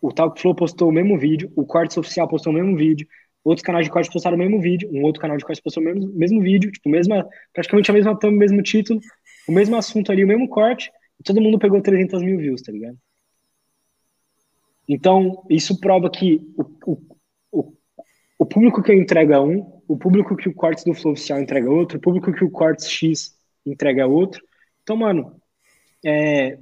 o 0.04 0.12
Talkflow 0.12 0.54
postou 0.54 0.90
o 0.90 0.92
mesmo 0.92 1.18
vídeo, 1.18 1.50
o 1.56 1.64
Cortes 1.64 1.96
Oficial 1.96 2.28
postou 2.28 2.52
o 2.52 2.54
mesmo 2.54 2.76
vídeo, 2.76 3.08
outros 3.42 3.64
canais 3.64 3.86
de 3.86 3.90
cortes 3.90 4.12
postaram 4.12 4.36
o 4.36 4.38
mesmo 4.38 4.60
vídeo, 4.60 4.90
um 4.92 5.02
outro 5.02 5.18
canal 5.18 5.38
de 5.38 5.44
cortes 5.44 5.62
postou 5.62 5.82
o 5.82 5.86
mesmo, 5.86 6.12
mesmo 6.12 6.42
vídeo, 6.42 6.70
tipo, 6.70 6.90
mesma, 6.90 7.26
praticamente 7.54 7.90
a 7.90 7.94
mesma 7.94 8.18
thumb, 8.18 8.36
o 8.36 8.38
mesmo 8.38 8.62
título, 8.62 9.00
o 9.48 9.52
mesmo 9.52 9.74
assunto 9.76 10.12
ali, 10.12 10.22
o 10.22 10.26
mesmo 10.28 10.46
corte, 10.46 10.92
e 11.18 11.22
todo 11.22 11.40
mundo 11.40 11.58
pegou 11.58 11.80
300 11.80 12.22
mil 12.22 12.36
views, 12.36 12.60
tá 12.60 12.70
ligado? 12.70 12.98
Então, 14.86 15.42
isso 15.48 15.80
prova 15.80 16.10
que 16.10 16.52
o, 16.86 16.98
o, 17.50 17.72
o, 18.40 18.44
público 18.44 18.82
que 18.82 18.92
eu 18.92 18.98
entrego 18.98 19.32
é 19.32 19.40
um, 19.40 19.80
o 19.88 19.96
público 19.96 20.36
que 20.36 20.50
o 20.50 20.54
Cortes 20.54 20.84
do 20.84 20.92
Flow 20.92 21.14
Oficial 21.14 21.40
entrega 21.40 21.70
outro, 21.70 21.96
o 21.96 22.00
público 22.00 22.30
que 22.30 22.44
o 22.44 22.50
Cortes 22.50 22.90
X 22.90 23.34
entrega 23.64 24.06
outro. 24.06 24.44
Então, 24.82 24.98
mano, 24.98 25.40
é, 26.04 26.58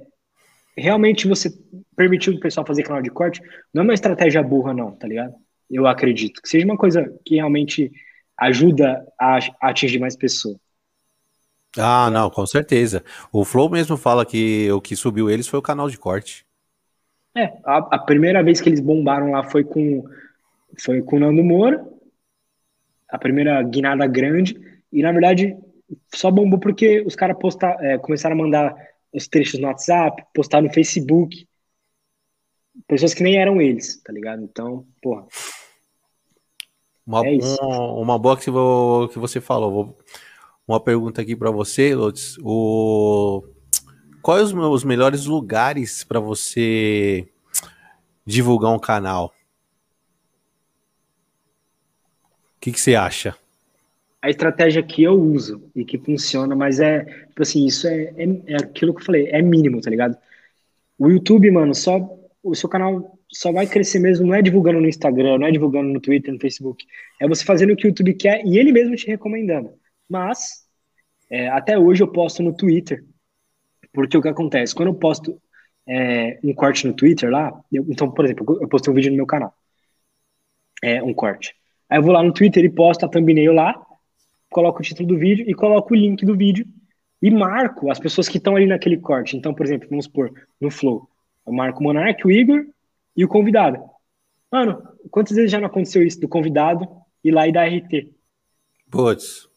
realmente 0.77 1.27
você 1.27 1.49
permitiu 1.95 2.33
o 2.33 2.39
pessoal 2.39 2.65
fazer 2.65 2.83
canal 2.83 3.01
de 3.01 3.09
corte, 3.09 3.41
não 3.73 3.81
é 3.81 3.85
uma 3.85 3.93
estratégia 3.93 4.41
burra, 4.41 4.73
não, 4.73 4.91
tá 4.91 5.07
ligado? 5.07 5.33
Eu 5.69 5.87
acredito 5.87 6.41
que 6.41 6.49
seja 6.49 6.65
uma 6.65 6.77
coisa 6.77 7.11
que 7.25 7.35
realmente 7.35 7.91
ajuda 8.37 9.05
a, 9.19 9.37
a 9.37 9.69
atingir 9.69 9.99
mais 9.99 10.15
pessoas. 10.15 10.57
Ah, 11.77 12.09
não, 12.11 12.29
com 12.29 12.45
certeza. 12.45 13.03
O 13.31 13.43
Flow 13.43 13.69
mesmo 13.69 13.97
fala 13.97 14.25
que 14.25 14.71
o 14.71 14.79
que 14.79 14.95
subiu 14.95 15.29
eles 15.29 15.47
foi 15.47 15.57
o 15.57 15.63
canal 15.63 15.89
de 15.89 15.97
corte. 15.97 16.45
É, 17.35 17.45
a, 17.65 17.77
a 17.95 17.99
primeira 17.99 18.43
vez 18.43 18.61
que 18.61 18.69
eles 18.69 18.79
bombaram 18.79 19.31
lá 19.31 19.43
foi 19.43 19.63
com 19.63 20.03
foi 20.79 21.01
com 21.01 21.17
o 21.17 21.19
Nando 21.19 21.43
Moura, 21.43 21.85
a 23.09 23.17
primeira 23.17 23.61
guinada 23.63 24.05
grande, 24.07 24.59
e 24.91 25.01
na 25.01 25.11
verdade 25.11 25.55
só 26.13 26.31
bombou 26.31 26.59
porque 26.59 27.01
os 27.01 27.15
caras 27.15 27.37
é, 27.79 27.97
começaram 27.97 28.35
a 28.35 28.39
mandar 28.39 28.75
os 29.13 29.27
trechos 29.27 29.59
no 29.59 29.67
WhatsApp, 29.67 30.23
postar 30.33 30.61
no 30.61 30.73
Facebook, 30.73 31.47
pessoas 32.87 33.13
que 33.13 33.23
nem 33.23 33.37
eram 33.37 33.61
eles, 33.61 34.01
tá 34.01 34.11
ligado? 34.11 34.43
Então, 34.43 34.87
porra. 35.01 35.27
Uma, 37.05 37.27
é 37.27 37.37
um, 37.61 38.01
uma 38.01 38.17
boa 38.17 38.35
que, 38.37 38.45
que 38.45 39.19
você 39.19 39.39
falou. 39.39 39.97
Uma 40.67 40.79
pergunta 40.79 41.21
aqui 41.21 41.35
para 41.35 41.51
você, 41.51 41.93
Lotes. 41.93 42.37
O... 42.41 43.43
Quais 44.21 44.51
os, 44.51 44.53
os 44.53 44.83
melhores 44.83 45.25
lugares 45.25 46.03
para 46.03 46.19
você 46.19 47.29
divulgar 48.25 48.71
um 48.71 48.79
canal? 48.79 49.33
O 52.55 52.59
que, 52.61 52.71
que 52.71 52.79
você 52.79 52.95
acha? 52.95 53.35
A 54.23 54.29
estratégia 54.29 54.81
que 54.81 55.03
eu 55.03 55.13
uso 55.13 55.69
e 55.75 55.83
que 55.83 55.97
funciona, 55.97 56.55
mas 56.55 56.79
é, 56.79 57.03
tipo 57.03 57.41
assim, 57.41 57.65
isso 57.65 57.87
é, 57.87 58.13
é, 58.15 58.53
é 58.53 58.55
aquilo 58.55 58.93
que 58.93 59.01
eu 59.01 59.05
falei, 59.05 59.27
é 59.27 59.41
mínimo, 59.41 59.81
tá 59.81 59.89
ligado? 59.89 60.17
O 60.97 61.09
YouTube, 61.09 61.51
mano, 61.51 61.75
só 61.75 61.99
o 62.41 62.55
seu 62.55 62.69
canal 62.69 63.19
só 63.29 63.51
vai 63.51 63.67
crescer 63.67 63.99
mesmo, 63.99 64.27
não 64.27 64.35
é 64.35 64.41
divulgando 64.41 64.79
no 64.79 64.87
Instagram, 64.87 65.39
não 65.39 65.47
é 65.47 65.51
divulgando 65.51 65.89
no 65.89 65.99
Twitter, 65.99 66.33
no 66.33 66.39
Facebook. 66.39 66.85
É 67.19 67.27
você 67.27 67.43
fazendo 67.43 67.73
o 67.73 67.75
que 67.75 67.85
o 67.85 67.89
YouTube 67.89 68.13
quer 68.13 68.45
e 68.45 68.57
ele 68.57 68.71
mesmo 68.71 68.95
te 68.95 69.07
recomendando. 69.07 69.73
Mas, 70.07 70.65
é, 71.29 71.49
até 71.49 71.77
hoje 71.77 72.03
eu 72.03 72.07
posto 72.07 72.43
no 72.43 72.55
Twitter. 72.55 73.03
Porque 73.91 74.17
o 74.17 74.21
que 74.21 74.29
acontece? 74.29 74.73
Quando 74.75 74.89
eu 74.89 74.95
posto 74.95 75.41
é, 75.87 76.39
um 76.43 76.53
corte 76.53 76.87
no 76.87 76.93
Twitter 76.93 77.29
lá, 77.29 77.51
eu, 77.71 77.85
então, 77.89 78.11
por 78.11 78.25
exemplo, 78.25 78.59
eu 78.61 78.67
postei 78.67 78.91
um 78.91 78.95
vídeo 78.95 79.11
no 79.11 79.17
meu 79.17 79.25
canal. 79.25 79.53
É, 80.81 81.01
um 81.01 81.13
corte. 81.13 81.55
Aí 81.89 81.97
eu 81.97 82.03
vou 82.03 82.11
lá 82.11 82.23
no 82.23 82.33
Twitter 82.33 82.63
e 82.63 82.69
posto 82.69 83.05
a 83.05 83.09
thumbnail 83.09 83.53
lá, 83.53 83.73
coloco 84.53 84.79
o 84.79 84.83
título 84.83 85.09
do 85.09 85.17
vídeo 85.17 85.45
e 85.49 85.53
coloco 85.53 85.93
o 85.93 85.97
link 85.97 86.25
do 86.25 86.37
vídeo 86.37 86.65
e 87.21 87.29
marco 87.31 87.89
as 87.91 87.99
pessoas 87.99 88.29
que 88.29 88.37
estão 88.37 88.55
ali 88.55 88.65
naquele 88.65 88.97
corte. 88.97 89.35
Então, 89.35 89.53
por 89.53 89.65
exemplo, 89.65 89.87
vamos 89.89 90.05
supor, 90.05 90.31
no 90.61 90.69
Flow, 90.69 91.09
eu 91.45 91.51
marco 91.51 91.79
o 91.79 91.83
Monark, 91.83 92.25
o 92.25 92.31
Igor 92.31 92.65
e 93.15 93.25
o 93.25 93.27
convidado. 93.27 93.79
Mano, 94.51 94.81
quantas 95.09 95.35
vezes 95.35 95.51
já 95.51 95.59
não 95.59 95.67
aconteceu 95.67 96.03
isso 96.03 96.19
do 96.19 96.27
convidado 96.27 96.87
ir 97.23 97.31
lá 97.31 97.47
e 97.47 97.51
dar 97.51 97.67
RT? 97.67 98.11
Putz. 98.89 99.47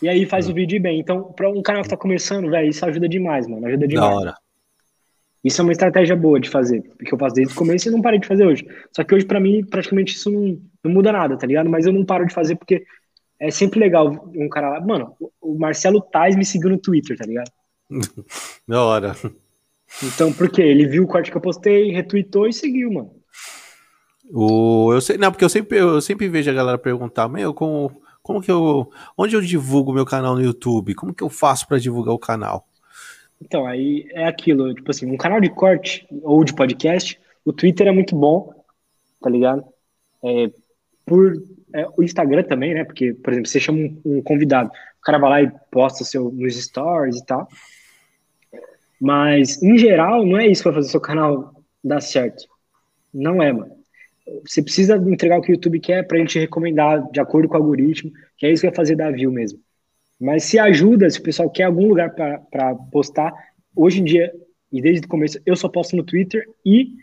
E 0.00 0.08
aí 0.08 0.26
faz 0.26 0.48
hum. 0.48 0.52
o 0.52 0.54
vídeo 0.54 0.80
bem. 0.80 1.00
Então, 1.00 1.32
para 1.32 1.50
um 1.50 1.62
canal 1.62 1.82
que 1.82 1.88
tá 1.88 1.96
começando, 1.96 2.50
velho, 2.50 2.68
isso 2.68 2.84
ajuda 2.84 3.08
demais, 3.08 3.46
mano. 3.46 3.66
Ajuda 3.66 3.88
demais. 3.88 4.10
Da 4.10 4.16
hora. 4.16 4.34
Isso 5.42 5.60
é 5.60 5.64
uma 5.64 5.72
estratégia 5.72 6.16
boa 6.16 6.40
de 6.40 6.48
fazer, 6.48 6.82
porque 6.96 7.12
eu 7.12 7.18
faço 7.18 7.34
desde 7.34 7.52
o 7.52 7.56
começo 7.56 7.88
e 7.88 7.90
não 7.90 8.00
parei 8.00 8.18
de 8.18 8.26
fazer 8.26 8.46
hoje. 8.46 8.66
Só 8.94 9.04
que 9.04 9.14
hoje, 9.14 9.26
para 9.26 9.38
mim, 9.38 9.62
praticamente 9.62 10.14
isso 10.14 10.30
não, 10.30 10.58
não 10.82 10.90
muda 10.90 11.12
nada, 11.12 11.36
tá 11.36 11.46
ligado? 11.46 11.68
Mas 11.68 11.84
eu 11.84 11.92
não 11.92 12.04
paro 12.04 12.26
de 12.26 12.32
fazer 12.32 12.56
porque 12.56 12.84
é 13.40 13.50
sempre 13.50 13.80
legal 13.80 14.30
um 14.34 14.48
cara 14.48 14.70
lá. 14.70 14.80
Mano, 14.80 15.16
o 15.40 15.58
Marcelo 15.58 16.00
Tais 16.00 16.36
me 16.36 16.44
seguiu 16.44 16.70
no 16.70 16.78
Twitter, 16.78 17.16
tá 17.16 17.26
ligado? 17.26 17.50
da 18.66 18.82
hora. 18.82 19.16
Então, 20.02 20.32
por 20.32 20.50
quê? 20.50 20.62
Ele 20.62 20.86
viu 20.86 21.04
o 21.04 21.06
corte 21.06 21.30
que 21.30 21.36
eu 21.36 21.40
postei, 21.40 21.90
retweetou 21.90 22.48
e 22.48 22.52
seguiu, 22.52 22.92
mano. 22.92 23.10
O, 24.32 24.92
eu 24.92 25.00
sei, 25.00 25.18
não, 25.18 25.30
porque 25.30 25.44
eu 25.44 25.48
sempre, 25.48 25.78
eu 25.78 26.00
sempre 26.00 26.28
vejo 26.28 26.50
a 26.50 26.54
galera 26.54 26.78
perguntar, 26.78 27.28
meu, 27.28 27.52
como, 27.52 28.02
como 28.22 28.40
que 28.40 28.50
eu. 28.50 28.90
Onde 29.16 29.36
eu 29.36 29.40
divulgo 29.40 29.92
meu 29.92 30.06
canal 30.06 30.34
no 30.34 30.42
YouTube? 30.42 30.94
Como 30.94 31.14
que 31.14 31.22
eu 31.22 31.28
faço 31.28 31.68
para 31.68 31.78
divulgar 31.78 32.14
o 32.14 32.18
canal? 32.18 32.66
Então, 33.40 33.66
aí 33.66 34.06
é 34.12 34.26
aquilo, 34.26 34.74
tipo 34.74 34.90
assim, 34.90 35.10
um 35.10 35.16
canal 35.16 35.40
de 35.40 35.50
corte 35.50 36.06
ou 36.22 36.42
de 36.42 36.54
podcast, 36.54 37.20
o 37.44 37.52
Twitter 37.52 37.86
é 37.86 37.92
muito 37.92 38.16
bom, 38.16 38.54
tá 39.20 39.28
ligado? 39.28 39.64
É, 40.22 40.50
por 41.04 41.34
é, 41.74 41.86
o 41.96 42.02
Instagram 42.02 42.44
também, 42.44 42.72
né? 42.72 42.84
Porque, 42.84 43.12
por 43.12 43.32
exemplo, 43.32 43.50
você 43.50 43.58
chama 43.58 43.78
um, 43.78 44.00
um, 44.04 44.22
convidado, 44.22 44.70
o 44.70 45.02
cara 45.02 45.18
vai 45.18 45.30
lá 45.30 45.42
e 45.42 45.52
posta 45.70 46.04
seu, 46.04 46.30
nos 46.30 46.54
stories 46.54 47.18
e 47.18 47.26
tal. 47.26 47.48
Mas, 49.00 49.60
em 49.62 49.76
geral, 49.76 50.24
não 50.24 50.38
é 50.38 50.46
isso 50.46 50.62
vai 50.62 50.72
fazer 50.72 50.88
seu 50.88 51.00
canal 51.00 51.52
dar 51.82 52.00
certo. 52.00 52.44
Não 53.12 53.42
é, 53.42 53.52
mano. 53.52 53.74
Você 54.46 54.62
precisa 54.62 54.96
entregar 54.96 55.38
o 55.38 55.42
que 55.42 55.50
o 55.50 55.54
YouTube 55.54 55.80
quer 55.80 56.06
pra 56.06 56.18
gente 56.18 56.38
recomendar 56.38 57.10
de 57.10 57.20
acordo 57.20 57.48
com 57.48 57.54
o 57.54 57.58
algoritmo, 57.58 58.10
que 58.38 58.46
é 58.46 58.52
isso 58.52 58.62
que 58.62 58.68
vai 58.68 58.76
fazer 58.76 58.96
dar 58.96 59.12
view 59.12 59.30
mesmo. 59.30 59.58
Mas 60.18 60.44
se 60.44 60.58
ajuda, 60.58 61.10
se 61.10 61.18
o 61.18 61.22
pessoal 61.22 61.50
quer 61.50 61.64
algum 61.64 61.88
lugar 61.88 62.14
para 62.14 62.74
postar, 62.90 63.34
hoje 63.76 64.00
em 64.00 64.04
dia, 64.04 64.32
e 64.72 64.80
desde 64.80 65.06
o 65.06 65.08
começo, 65.08 65.38
eu 65.44 65.54
só 65.54 65.68
posto 65.68 65.96
no 65.96 66.04
Twitter 66.04 66.46
e 66.64 66.94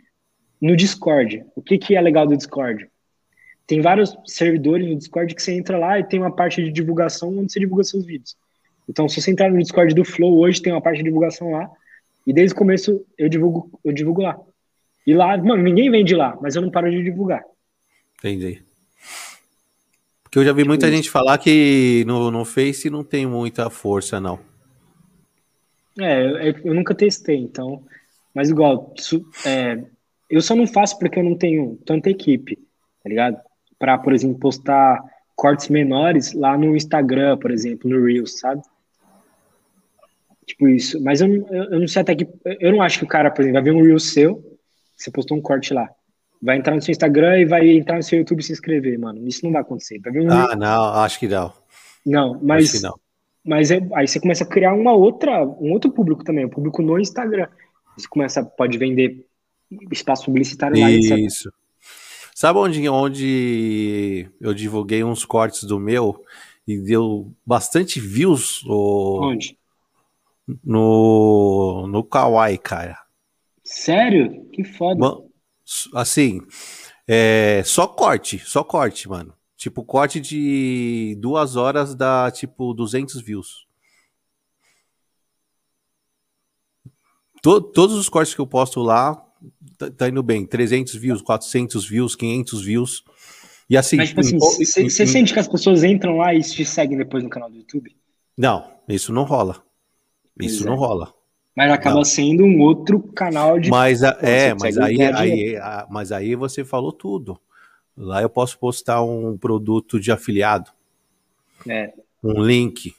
no 0.60 0.76
Discord. 0.76 1.45
O 1.56 1.61
que, 1.61 1.77
que 1.77 1.95
é 1.95 2.02
legal 2.02 2.26
do 2.26 2.35
Discord? 2.35 2.91
Tem 3.72 3.80
vários 3.80 4.14
servidores 4.26 4.85
no 4.85 4.98
Discord 4.98 5.34
que 5.34 5.41
você 5.41 5.53
entra 5.53 5.77
lá 5.77 5.98
e 5.98 6.03
tem 6.03 6.19
uma 6.19 6.35
parte 6.35 6.61
de 6.61 6.69
divulgação 6.69 7.30
onde 7.38 7.53
você 7.53 7.57
divulga 7.57 7.85
seus 7.85 8.06
vídeos. 8.06 8.35
Então, 8.89 9.07
se 9.07 9.22
você 9.22 9.31
entrar 9.31 9.49
no 9.49 9.57
Discord 9.57 9.95
do 9.95 10.03
Flow 10.03 10.39
hoje, 10.39 10.61
tem 10.61 10.73
uma 10.73 10.81
parte 10.81 10.98
de 10.98 11.06
divulgação 11.06 11.52
lá. 11.52 11.72
E 12.27 12.34
desde 12.34 12.53
o 12.53 12.57
começo 12.57 13.02
eu 13.18 13.30
divulgo, 13.30 13.80
eu 13.81 13.93
divulgo 13.93 14.23
lá. 14.23 14.38
E 15.07 15.14
lá, 15.14 15.38
mano, 15.38 15.64
ninguém 15.64 15.89
vende 15.89 16.14
lá, 16.14 16.38
mas 16.41 16.53
eu 16.53 16.61
não 16.61 16.69
paro 16.69 16.91
de 16.91 17.02
divulgar. 17.02 17.45
Entendi. 18.19 18.61
Porque 20.22 20.39
eu 20.39 20.43
já 20.43 20.52
vi 20.52 20.65
muita 20.65 20.91
gente 20.91 21.10
falar 21.10 21.38
que 21.38 22.03
no, 22.06 22.30
no 22.30 22.43
Face 22.43 22.89
não 22.89 23.06
tem 23.06 23.26
muita 23.26 23.69
força, 23.69 24.19
não. 24.19 24.38
É, 25.98 26.49
eu, 26.49 26.57
eu 26.65 26.73
nunca 26.73 26.93
testei, 26.93 27.38
então. 27.38 27.81
Mas 28.35 28.49
igual, 28.49 28.93
é, 29.45 29.81
eu 30.30 30.41
só 30.41 30.57
não 30.57 30.68
faço 30.68 30.99
porque 30.99 31.18
eu 31.18 31.23
não 31.23 31.38
tenho 31.38 31.80
tanta 31.85 32.10
equipe, 32.10 32.57
tá 33.02 33.10
ligado? 33.10 33.41
Pra, 33.82 33.98
por 33.98 34.14
exemplo, 34.14 34.40
postar 34.40 35.03
cortes 35.36 35.68
menores 35.68 36.32
lá 36.34 36.58
no 36.58 36.78
Instagram, 36.78 37.38
por 37.38 37.52
exemplo, 37.52 37.90
no 37.90 38.06
Reels, 38.06 38.40
sabe? 38.40 38.62
Tipo 40.45 40.70
isso. 40.70 41.03
Mas 41.03 41.20
eu, 41.20 41.28
eu, 41.49 41.80
não 41.80 41.88
sei 41.88 42.02
até 42.02 42.16
que. 42.16 42.30
Eu 42.45 42.72
não 42.72 42.82
acho 42.82 42.99
que 42.99 43.06
o 43.06 43.08
cara, 43.08 43.30
por 43.30 43.41
exemplo, 43.41 43.62
vai 43.62 43.64
ver 43.64 43.78
um 43.78 43.84
Reels 43.84 44.14
seu, 44.14 44.41
você 44.95 45.12
postou 45.12 45.38
um 45.38 45.41
corte 45.41 45.74
lá 45.74 45.90
vai 46.41 46.58
entrar 46.58 46.74
no 46.74 46.82
seu 46.82 46.91
Instagram 46.91 47.40
e 47.40 47.45
vai 47.45 47.70
entrar 47.70 47.98
no 47.98 48.03
seu 48.03 48.18
YouTube 48.18 48.40
e 48.40 48.44
se 48.44 48.52
inscrever, 48.52 48.98
mano. 48.98 49.28
Isso 49.28 49.45
não 49.45 49.52
vai 49.52 49.62
acontecer. 49.62 49.99
Vai 49.99 50.12
ver 50.12 50.22
um... 50.22 50.32
Ah, 50.32 50.56
não, 50.56 50.84
acho 50.95 51.20
que 51.20 51.28
não. 51.28 51.53
Não, 52.06 52.40
mas. 52.41 52.82
Não. 52.82 52.99
Mas 53.44 53.72
é, 53.72 53.80
aí 53.95 54.08
você 54.08 54.20
começa 54.20 54.44
a 54.44 54.48
criar 54.48 54.74
uma 54.74 54.94
outra, 54.94 55.44
um 55.44 55.72
outro 55.72 55.91
público 55.91 56.24
também, 56.24 56.45
o 56.45 56.48
um 56.48 56.52
público 56.52 56.82
no 56.82 56.99
Instagram. 56.99 57.48
Você 57.98 58.08
começa, 58.08 58.44
pode 58.44 58.78
vender 58.78 59.26
espaço 59.91 60.26
publicitário 60.26 60.80
lá. 60.80 60.91
Isso. 60.91 61.52
Sabe 62.36 62.60
onde, 62.60 62.90
onde 62.90 64.30
eu 64.40 64.53
divulguei 64.53 65.03
uns 65.03 65.26
cortes 65.26 65.64
do 65.64 65.80
meu 65.80 66.24
e 66.68 66.80
deu 66.80 67.34
bastante 67.45 67.99
views? 67.99 68.64
O... 68.66 69.32
Onde? 69.32 69.58
No, 70.64 71.88
no 71.88 72.03
Kawaii, 72.03 72.58
cara. 72.58 72.98
Sério? 73.64 74.49
Que 74.52 74.64
foda. 74.64 75.18
Assim, 75.94 76.41
é, 77.08 77.62
só 77.64 77.88
corte, 77.88 78.40
só 78.40 78.64
corte, 78.64 79.08
mano. 79.08 79.34
Tipo, 79.56 79.84
corte 79.84 80.20
de 80.20 81.16
duas 81.20 81.56
horas 81.56 81.94
dá, 81.94 82.32
tipo, 82.32 82.74
200 82.74 83.22
views. 83.22 83.68
todos 87.41 87.94
os 87.94 88.08
cortes 88.08 88.36
que 88.36 88.41
eu 88.41 88.45
posto 88.45 88.82
lá, 88.82 89.24
tá, 89.78 89.90
tá, 89.92 90.10
indo 90.10 90.22
bem. 90.24 90.46
300 90.46 90.96
views, 90.96 91.22
400 91.22 91.88
views, 91.88 92.16
500 92.16 92.62
views. 92.62 93.04
E 93.70 93.78
assim... 93.78 93.98
Mas, 93.98 94.10
tipo 94.10 94.22
assim, 94.22 94.38
você 94.38 95.08
sente 95.08 95.34
que 95.34 95.40
as 95.40 95.48
pessoas 95.48 95.84
entram 95.84 96.18
lá 96.18 96.34
e 96.34 96.42
te 96.42 96.66
seguem 96.66 96.98
depois 96.98 97.24
no 97.24 97.30
canal 97.30 97.50
do 97.50 97.58
YouTube? 97.58 97.96
Não, 98.38 98.70
isso 98.88 99.14
não 99.14 99.24
rola. 99.24 99.64
Isso 100.40 100.66
não 100.66 100.76
rola. 100.76 101.14
Mas 101.56 101.72
acaba 101.72 101.98
não. 101.98 102.04
sendo 102.04 102.44
um 102.44 102.62
outro 102.62 103.00
canal 103.00 103.60
de. 103.60 103.70
Mas 103.70 104.04
a, 104.04 104.18
é, 104.22 104.54
mas 104.54 104.78
aí, 104.78 105.02
aí, 105.02 105.56
a, 105.58 105.86
mas 105.90 106.12
aí 106.12 106.36
você 106.36 106.64
falou 106.64 106.94
tudo. 106.94 107.40
Lá 107.96 108.22
eu 108.22 108.30
posso 108.30 108.58
postar 108.58 109.04
um 109.04 109.38
produto 109.38 110.00
de 110.00 110.12
afiliado. 110.12 110.72
É. 111.68 111.94
Um 112.24 112.42
link. 112.42 112.96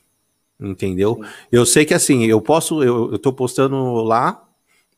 Entendeu? 0.60 1.16
Sim. 1.16 1.30
Eu 1.50 1.66
sei 1.66 1.84
que 1.84 1.94
assim, 1.94 2.24
eu 2.24 2.40
posso, 2.40 2.84
eu, 2.84 3.12
eu 3.12 3.18
tô 3.18 3.32
postando 3.32 3.94
lá, 4.02 4.46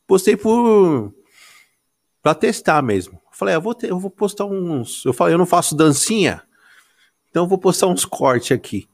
postei 0.07 0.37
por. 0.37 1.15
Pra 2.25 2.35
testar 2.35 2.81
mesmo. 2.81 3.21
Falei, 3.31 3.55
ah, 3.55 3.59
eu 3.59 3.61
vou, 3.61 3.75
ter, 3.75 3.91
eu 3.91 3.99
vou 3.99 4.11
postar 4.11 4.47
uns. 4.47 5.05
Eu 5.05 5.13
falei, 5.13 5.35
eu 5.35 5.39
não 5.39 5.45
faço 5.45 5.77
dancinha, 5.77 6.43
então 7.29 7.45
eu 7.45 7.49
vou 7.49 7.59
postar 7.59 7.87
uns 7.87 8.07
cortes 8.07 8.51
aqui. 8.51 8.89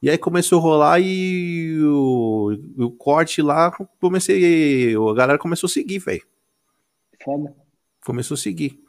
E 0.00 0.08
aí 0.08 0.16
começou 0.16 0.58
a 0.58 0.62
rolar 0.62 1.00
e 1.00 1.76
o, 1.80 2.56
o 2.78 2.90
corte 2.92 3.42
lá, 3.42 3.72
comecei. 4.00 4.94
A 4.94 5.14
galera 5.14 5.38
começou 5.38 5.66
a 5.66 5.70
seguir, 5.70 5.98
velho. 5.98 6.22
Foda. 7.22 7.52
Começou 8.04 8.36
a 8.36 8.38
seguir. 8.38 8.80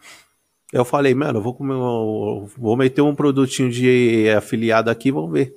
Eu 0.72 0.86
falei, 0.86 1.14
mano, 1.16 1.40
eu 1.40 1.44
vou 1.44 1.54
comer, 1.54 1.76
vou 2.58 2.78
meter 2.78 3.02
um 3.02 3.16
produtinho 3.16 3.72
de 3.72 4.30
afiliado 4.32 4.90
aqui, 4.90 5.12
vamos 5.12 5.32
ver. 5.32 5.56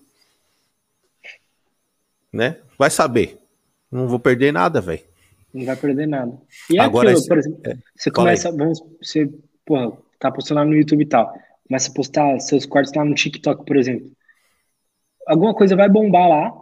Né? 2.33 2.61
Vai 2.79 2.91
saber. 2.91 3.39
Não 3.91 4.09
vou 4.09 4.19
perder 4.19 4.53
nada, 4.53 4.81
velho. 4.81 5.03
Não 5.57 5.65
vai 5.65 5.75
perder 5.75 6.07
nada. 6.07 6.39
E 6.71 6.79
é 6.79 6.83
Agora, 6.83 7.11
aquilo, 7.11 7.27
por 7.27 7.39
exemplo, 7.39 7.61
é, 7.65 7.79
você 7.97 8.11
começa, 8.11 8.53
vamos, 8.53 8.79
você, 9.01 9.27
porra, 9.65 9.97
tá 10.21 10.31
postando 10.31 10.61
lá 10.61 10.67
no 10.67 10.77
YouTube 10.77 11.03
e 11.03 11.07
tal, 11.07 11.33
começa 11.67 11.91
a 11.91 11.95
postar 11.95 12.39
seus 12.41 12.67
cortes 12.67 12.93
lá 12.95 13.03
no 13.03 13.15
TikTok, 13.15 13.65
por 13.65 13.75
exemplo. 13.75 14.11
Alguma 15.27 15.55
coisa 15.55 15.75
vai 15.75 15.89
bombar 15.89 16.29
lá, 16.29 16.53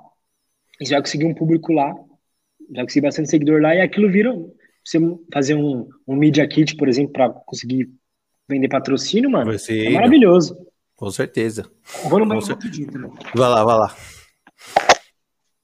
e 0.81 0.87
você 0.87 0.93
vai 0.93 1.03
conseguir 1.03 1.27
um 1.27 1.35
público 1.35 1.73
lá, 1.73 1.93
vai 2.73 2.85
conseguir 2.85 3.05
bastante 3.05 3.31
seguidor 3.31 3.61
lá, 3.61 3.75
e 3.75 3.81
aquilo 3.81 4.09
vira, 4.09 4.33
você 4.85 5.01
fazer 5.33 5.57
um, 5.57 5.89
um 6.07 6.15
Media 6.15 6.47
Kit, 6.47 6.77
por 6.77 6.89
exemplo, 6.89 7.13
para 7.13 7.31
conseguir 7.31 7.91
vender 8.49 8.69
patrocínio, 8.69 9.29
mano, 9.29 9.59
ser, 9.59 9.87
é 9.87 9.91
maravilhoso. 9.91 10.57
Com 10.95 11.11
certeza. 11.11 11.69
Vou 12.09 12.21
no 12.21 12.27
banheiro 12.27 12.47
rapidinho 12.47 12.93
também. 12.93 13.11
Vai 13.35 13.49
lá, 13.49 13.65
vai 13.65 13.77
lá. 13.77 13.97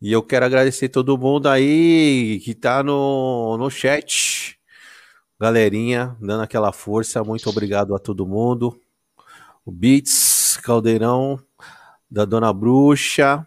E 0.03 0.13
eu 0.13 0.23
quero 0.23 0.47
agradecer 0.47 0.89
todo 0.89 1.19
mundo 1.19 1.47
aí 1.47 2.41
que 2.43 2.55
tá 2.55 2.83
no, 2.83 3.59
no 3.59 3.71
chat. 3.71 4.59
Galerinha, 5.39 6.17
dando 6.19 6.43
aquela 6.43 6.73
força. 6.73 7.23
Muito 7.23 7.51
obrigado 7.51 7.95
a 7.95 7.99
todo 7.99 8.27
mundo. 8.27 8.81
O 9.63 9.71
Beats, 9.71 10.59
Caldeirão, 10.63 11.39
da 12.11 12.25
Dona 12.25 12.51
Bruxa. 12.51 13.47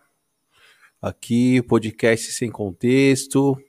Aqui, 1.02 1.60
podcast 1.64 2.32
sem 2.32 2.52
contexto. 2.52 3.60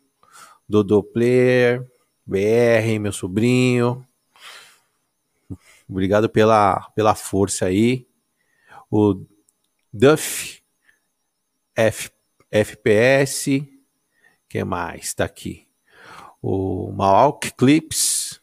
Dodô 0.68 1.02
Player, 1.02 1.90
BR, 2.26 2.98
meu 3.00 3.12
sobrinho. 3.12 4.06
Obrigado 5.88 6.28
pela, 6.28 6.82
pela 6.94 7.14
força 7.14 7.64
aí. 7.64 8.06
O 8.90 9.24
Duff 9.90 10.62
F 11.74 12.10
FPS, 12.54 13.66
que 14.48 14.62
mais? 14.62 15.06
Está 15.06 15.24
aqui. 15.24 15.66
O 16.40 16.92
Malk 16.92 17.52
Clips, 17.54 18.40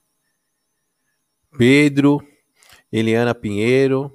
Pedro, 1.57 2.21
Eliana 2.91 3.33
Pinheiro. 3.33 4.11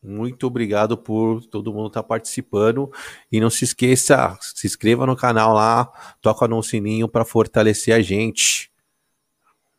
Muito 0.00 0.46
obrigado 0.46 0.96
por 0.96 1.44
todo 1.46 1.72
mundo 1.72 1.88
estar 1.88 2.04
tá 2.04 2.08
participando. 2.08 2.88
E 3.32 3.40
não 3.40 3.50
se 3.50 3.64
esqueça, 3.64 4.38
se 4.40 4.68
inscreva 4.68 5.04
no 5.04 5.16
canal 5.16 5.54
lá, 5.54 5.86
toca 6.20 6.46
no 6.46 6.62
sininho 6.62 7.08
para 7.08 7.24
fortalecer 7.24 7.92
a 7.92 8.00
gente. 8.00 8.70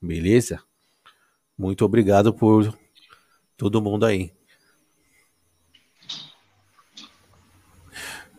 Beleza? 0.01 0.61
Muito 1.57 1.85
obrigado 1.85 2.33
por 2.33 2.77
todo 3.55 3.81
mundo 3.81 4.05
aí. 4.05 4.33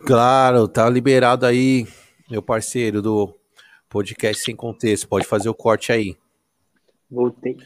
Claro, 0.05 0.67
tá 0.67 0.89
liberado 0.89 1.45
aí, 1.45 1.87
meu 2.29 2.41
parceiro 2.41 3.01
do 3.01 3.35
podcast 3.87 4.43
Sem 4.43 4.55
Contexto. 4.55 5.07
Pode 5.07 5.25
fazer 5.25 5.49
o 5.49 5.53
corte 5.53 5.91
aí. 5.91 6.17
Voltei. 7.09 7.57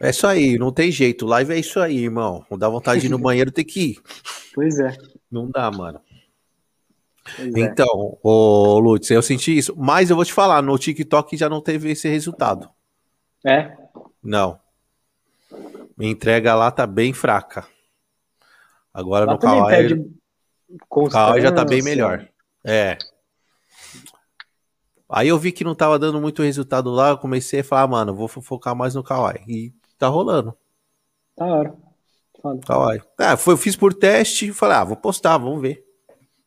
É 0.00 0.10
isso 0.10 0.26
aí, 0.26 0.58
não 0.58 0.72
tem 0.72 0.90
jeito. 0.90 1.24
Live 1.24 1.52
é 1.52 1.58
isso 1.58 1.80
aí, 1.80 2.04
irmão. 2.04 2.44
Não 2.50 2.58
dá 2.58 2.68
vontade 2.68 3.00
de 3.00 3.06
ir 3.06 3.10
no 3.10 3.18
banheiro, 3.20 3.50
tem 3.50 3.64
que 3.64 3.80
ir. 3.80 4.02
Pois 4.54 4.78
é. 4.78 4.96
Não 5.30 5.50
dá, 5.50 5.70
mano. 5.70 6.00
Pois 7.36 7.54
é. 7.54 7.60
então, 7.60 7.86
é. 7.86 8.18
ô 8.22 8.78
Lutz, 8.80 9.10
eu 9.10 9.22
senti 9.22 9.56
isso. 9.56 9.74
Mas 9.76 10.10
eu 10.10 10.16
vou 10.16 10.24
te 10.24 10.32
falar, 10.32 10.60
no 10.62 10.78
TikTok 10.78 11.36
já 11.36 11.48
não 11.48 11.60
teve 11.60 11.92
esse 11.92 12.08
resultado. 12.08 12.68
É? 13.46 13.76
Não. 14.22 14.58
Minha 15.96 16.10
entrega 16.10 16.54
lá 16.54 16.70
tá 16.70 16.86
bem 16.86 17.12
fraca. 17.12 17.66
Agora 18.92 19.24
lá 19.24 19.32
no 19.32 19.38
Kawaii. 19.38 20.23
Kawaii 21.10 21.42
já 21.42 21.52
tá 21.52 21.64
bem 21.64 21.82
melhor. 21.82 22.28
É. 22.64 22.96
Aí 25.08 25.28
eu 25.28 25.38
vi 25.38 25.52
que 25.52 25.64
não 25.64 25.74
tava 25.74 25.98
dando 25.98 26.20
muito 26.20 26.42
resultado 26.42 26.90
lá, 26.90 27.10
eu 27.10 27.18
comecei 27.18 27.60
a 27.60 27.64
falar, 27.64 27.86
mano, 27.86 28.14
vou 28.14 28.26
focar 28.26 28.74
mais 28.74 28.94
no 28.94 29.04
Kawaii. 29.04 29.44
E 29.46 29.72
tá 29.98 30.08
rolando. 30.08 30.56
Da 31.36 31.44
hora. 31.44 31.74
Kawaii. 32.66 33.00
Ah, 33.18 33.36
foi, 33.36 33.54
eu 33.54 33.58
fiz 33.58 33.76
por 33.76 33.94
teste 33.94 34.48
e 34.48 34.52
falei, 34.52 34.76
ah, 34.76 34.84
vou 34.84 34.96
postar, 34.96 35.38
vamos 35.38 35.62
ver. 35.62 35.84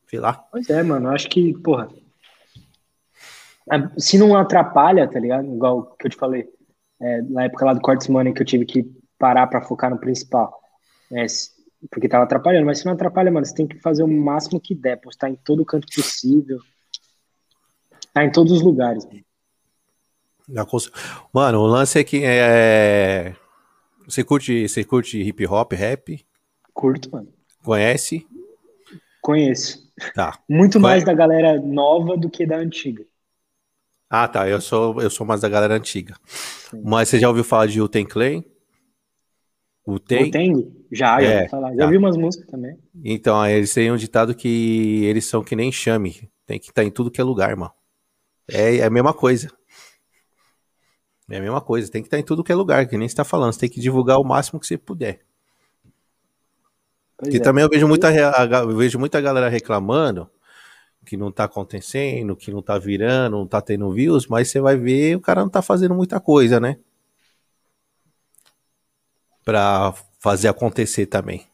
Fui 0.06 0.20
lá. 0.20 0.34
Pois 0.52 0.70
é, 0.70 0.84
mano, 0.84 1.10
acho 1.10 1.28
que, 1.30 1.54
porra. 1.60 1.90
É, 3.72 4.00
se 4.00 4.18
não 4.18 4.36
atrapalha, 4.36 5.08
tá 5.08 5.20
ligado? 5.20 5.46
Igual 5.54 5.96
que 6.00 6.08
eu 6.08 6.12
te 6.12 6.18
falei, 6.18 6.48
é, 7.02 7.22
na 7.24 7.44
época 7.46 7.66
lá 7.66 7.74
do 7.74 7.82
Cortes 7.82 8.08
Money 8.08 8.34
que 8.34 8.42
eu 8.42 8.46
tive 8.46 8.66
que 8.66 8.84
parar 9.18 9.48
pra 9.48 9.62
focar 9.62 9.90
no 9.90 10.00
principal. 10.00 10.62
É, 11.12 11.26
porque 11.90 12.10
tava 12.10 12.24
atrapalhando, 12.24 12.66
mas 12.66 12.80
se 12.80 12.86
não 12.86 12.94
atrapalha, 12.94 13.32
mano, 13.32 13.46
você 13.46 13.54
tem 13.54 13.68
que 13.68 13.80
fazer 13.80 14.04
o 14.04 14.08
máximo 14.08 14.60
que 14.60 14.74
der, 14.74 14.98
postar 14.98 15.30
em 15.30 15.36
todo 15.36 15.66
canto 15.66 15.88
possível. 15.94 16.60
Tá 18.14 18.24
em 18.24 18.32
todos 18.32 18.52
os 18.52 18.62
lugares. 18.62 19.08
Mano, 21.32 21.60
o 21.60 21.68
lance 21.68 22.00
é 22.00 22.04
que 22.04 22.24
é... 22.24 23.36
você 24.06 24.24
curte, 24.24 24.68
você 24.68 24.84
curte 24.84 25.22
hip 25.22 25.46
hop, 25.46 25.74
rap? 25.74 26.26
Curto, 26.74 27.12
mano. 27.12 27.32
Conhece? 27.64 28.26
Conheço. 29.22 29.92
Tá. 30.16 30.40
Muito 30.50 30.80
mais 30.80 31.04
da 31.04 31.14
galera 31.14 31.60
nova 31.60 32.16
do 32.16 32.30
que 32.30 32.46
da 32.46 32.58
antiga. 32.58 33.06
Ah, 34.10 34.28
tá. 34.28 34.48
Eu 34.48 34.62
sou, 34.62 35.02
eu 35.02 35.10
sou 35.10 35.26
mais 35.28 35.42
da 35.42 35.50
galera 35.50 35.76
antiga. 35.76 36.16
Sim. 36.26 36.82
Mas 36.84 37.10
você 37.10 37.20
já 37.20 37.28
ouviu 37.28 37.44
falar 37.44 37.68
de 37.68 37.82
Uten 37.82 38.06
Clan? 38.06 38.44
O 39.88 39.98
Tem? 39.98 40.28
O 40.28 40.32
Tem? 40.32 40.86
Já, 40.92 41.22
já, 41.22 41.28
é, 41.28 41.48
falar. 41.48 41.74
já 41.74 41.86
tá. 41.86 41.88
vi 41.88 41.98
umas 41.98 42.18
músicas 42.18 42.46
também. 42.48 42.78
Então, 43.06 43.46
eles 43.48 43.74
têm 43.74 43.90
um 43.90 43.96
ditado 43.96 44.36
que 44.36 45.06
eles 45.06 45.26
são 45.26 45.42
que 45.42 45.56
nem 45.56 45.72
chame. 45.72 46.30
Tem 46.46 46.60
que 46.60 46.66
estar 46.66 46.82
tá 46.82 46.86
em 46.86 46.92
tudo 46.92 47.10
que 47.10 47.22
é 47.22 47.24
lugar, 47.24 47.52
irmão. 47.52 47.72
É, 48.52 48.80
é 48.80 48.84
a 48.84 48.90
mesma 48.90 49.14
coisa. 49.14 49.50
É 51.30 51.38
a 51.38 51.42
mesma 51.42 51.62
coisa. 51.62 51.90
Tem 51.90 52.02
que 52.02 52.08
estar 52.08 52.18
tá 52.18 52.22
em 52.22 52.26
tudo 52.26 52.44
que 52.44 52.52
é 52.52 52.56
lugar, 52.56 52.86
que 52.86 52.98
nem 52.98 53.08
você 53.08 53.14
está 53.14 53.24
falando. 53.24 53.54
Você 53.54 53.62
tem 53.62 53.70
que 53.70 53.80
divulgar 53.80 54.20
o 54.20 54.26
máximo 54.26 54.60
que 54.60 54.68
você 54.68 54.78
puder. 54.78 55.22
Pois 57.18 57.34
e 57.34 57.38
é. 57.38 57.40
também 57.40 57.64
eu 57.64 57.70
vejo 57.70 57.88
muita, 57.88 58.14
eu 58.14 58.76
vejo 58.76 59.00
muita 59.00 59.22
galera 59.22 59.48
reclamando 59.48 60.30
que 61.06 61.16
não 61.16 61.32
tá 61.32 61.46
acontecendo, 61.46 62.36
que 62.36 62.52
não 62.52 62.62
tá 62.62 62.78
virando, 62.78 63.38
não 63.38 63.48
tá 63.48 63.62
tendo 63.62 63.90
views, 63.94 64.28
mas 64.28 64.50
você 64.50 64.60
vai 64.60 64.76
ver, 64.76 65.16
o 65.16 65.22
cara 65.22 65.40
não 65.40 65.50
tá 65.50 65.62
fazendo 65.62 65.96
muita 65.96 66.20
coisa, 66.20 66.60
né? 66.60 66.78
Para 69.48 69.94
fazer 70.20 70.50
acontecer 70.50 71.06
também. 71.06 71.48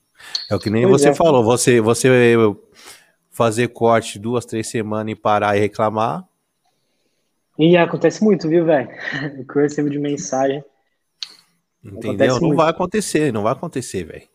É 0.49 0.55
o 0.55 0.59
que 0.59 0.67
nem 0.67 0.87
pois 0.87 0.99
você 0.99 1.09
é. 1.09 1.13
falou, 1.13 1.43
você, 1.43 1.79
você 1.79 2.09
fazer 3.29 3.67
corte 3.67 4.17
duas, 4.17 4.47
três 4.47 4.67
semanas 4.67 5.11
e 5.11 5.15
parar 5.15 5.55
e 5.55 5.59
reclamar. 5.59 6.27
E 7.59 7.77
acontece 7.77 8.23
muito, 8.23 8.49
viu, 8.49 8.65
velho? 8.65 8.89
O 9.39 9.45
que 9.45 9.59
eu 9.59 9.61
recebo 9.61 9.91
de 9.91 9.99
mensagem. 9.99 10.65
Entendeu? 11.83 12.33
Não 12.33 12.39
muito. 12.39 12.55
vai 12.55 12.71
acontecer, 12.71 13.31
não 13.31 13.43
vai 13.43 13.53
acontecer, 13.53 14.05
velho. 14.05 14.27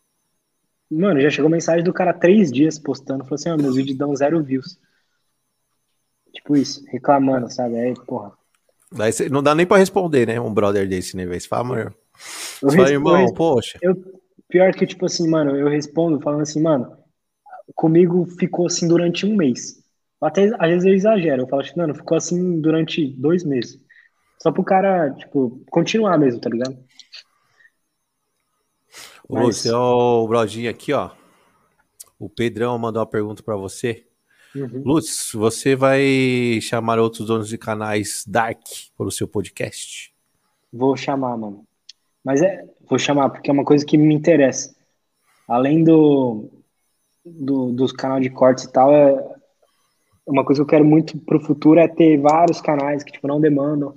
Mano, 0.89 1.21
já 1.21 1.29
chegou 1.29 1.51
mensagem 1.51 1.83
do 1.83 1.93
cara 1.93 2.15
três 2.15 2.53
dias 2.53 2.79
postando, 2.79 3.25
falou 3.25 3.35
assim, 3.35 3.51
ó, 3.51 3.55
oh, 3.55 3.59
meus 3.61 3.75
vídeos 3.75 3.99
dão 3.99 4.15
zero 4.15 4.41
views. 4.41 4.79
Tipo 6.33 6.57
isso, 6.57 6.85
reclamando, 6.87 7.53
sabe? 7.53 7.77
Aí, 7.77 7.95
porra. 8.07 8.33
Daí 8.93 9.11
não 9.29 9.43
dá 9.43 9.53
nem 9.53 9.67
pra 9.67 9.79
responder, 9.79 10.29
né? 10.29 10.41
Um 10.41 10.55
brother 10.55 10.89
desse, 10.89 11.17
né, 11.17 11.27
velho? 11.27 11.41
Você 11.41 11.49
fala, 11.49 11.65
mano, 11.65 11.95
eu 12.63 12.71
Só 12.71 12.87
irmão, 12.87 13.21
eu, 13.21 13.35
poxa. 13.35 13.79
Eu, 13.83 13.97
pior 14.49 14.73
que, 14.75 14.87
tipo 14.87 15.07
assim, 15.07 15.29
mano, 15.29 15.57
eu 15.57 15.69
respondo 15.69 16.21
falando 16.21 16.43
assim, 16.43 16.61
mano, 16.63 16.97
comigo 17.75 18.27
ficou 18.39 18.67
assim 18.67 18.89
durante 18.89 19.27
um 19.27 19.37
mês. 19.37 19.83
Até 20.21 20.51
às 20.59 20.69
vezes 20.71 20.85
eu 20.85 20.95
exagero, 20.95 21.43
eu 21.43 21.49
falo 21.49 21.63
assim, 21.63 21.77
mano, 21.77 21.95
ficou 21.95 22.17
assim 22.17 22.61
durante 22.61 23.07
dois 23.13 23.45
meses. 23.45 23.79
Só 24.41 24.53
pro 24.53 24.65
cara, 24.65 25.11
tipo, 25.15 25.63
continuar 25.71 26.19
mesmo, 26.19 26.41
tá 26.41 26.51
ligado? 26.51 26.79
Mas... 29.29 29.49
O 29.49 29.53
seu 29.53 30.27
brodinho 30.29 30.71
aqui, 30.71 30.93
ó. 30.93 31.11
O 32.19 32.29
Pedrão 32.29 32.79
mandou 32.79 33.01
uma 33.01 33.09
pergunta 33.09 33.43
para 33.43 33.57
você. 33.57 34.07
Uhum. 34.55 34.83
Lutz, 34.85 35.31
você 35.35 35.77
vai 35.77 36.59
chamar 36.63 36.99
outros 36.99 37.27
donos 37.27 37.49
de 37.49 37.59
canais 37.59 38.25
Dark 38.27 38.63
para 38.97 39.07
o 39.07 39.13
seu 39.13 39.29
podcast? 39.29 40.13
Vou 40.73 40.97
chamar, 40.97 41.37
mano. 41.37 41.68
Mas 42.25 42.43
é, 42.43 42.65
vou 42.89 42.99
chamar 42.99 43.31
porque 43.31 43.51
é 43.51 43.53
uma 43.53 43.65
coisa 43.65 43.85
que 43.85 43.97
me 43.97 44.15
interessa. 44.15 44.75
Além 45.47 45.83
do, 45.83 46.51
do 47.25 47.73
dos 47.73 47.93
canais 47.93 48.23
de 48.23 48.31
cortes 48.31 48.65
e 48.65 48.73
tal, 48.73 48.95
é 48.95 49.15
uma 50.27 50.45
coisa 50.45 50.61
que 50.61 50.63
eu 50.63 50.69
quero 50.69 50.85
muito 50.85 51.19
pro 51.19 51.41
futuro 51.41 51.81
é 51.81 51.89
ter 51.89 52.19
vários 52.19 52.61
canais 52.61 53.03
que 53.03 53.13
tipo 53.13 53.27
não 53.27 53.41
demandam 53.41 53.95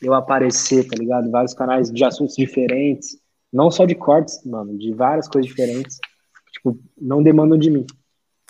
eu 0.00 0.14
aparecer, 0.14 0.86
tá 0.86 0.96
ligado? 0.96 1.30
Vários 1.30 1.54
canais 1.54 1.90
de 1.90 2.04
assuntos 2.04 2.36
diferentes, 2.36 3.18
não 3.52 3.70
só 3.70 3.84
de 3.84 3.94
cortes, 3.94 4.44
mano, 4.44 4.76
de 4.78 4.92
várias 4.92 5.28
coisas 5.28 5.48
diferentes, 5.48 5.98
que, 6.46 6.52
tipo, 6.52 6.78
não 6.96 7.22
demandam 7.22 7.58
de 7.58 7.70
mim. 7.70 7.84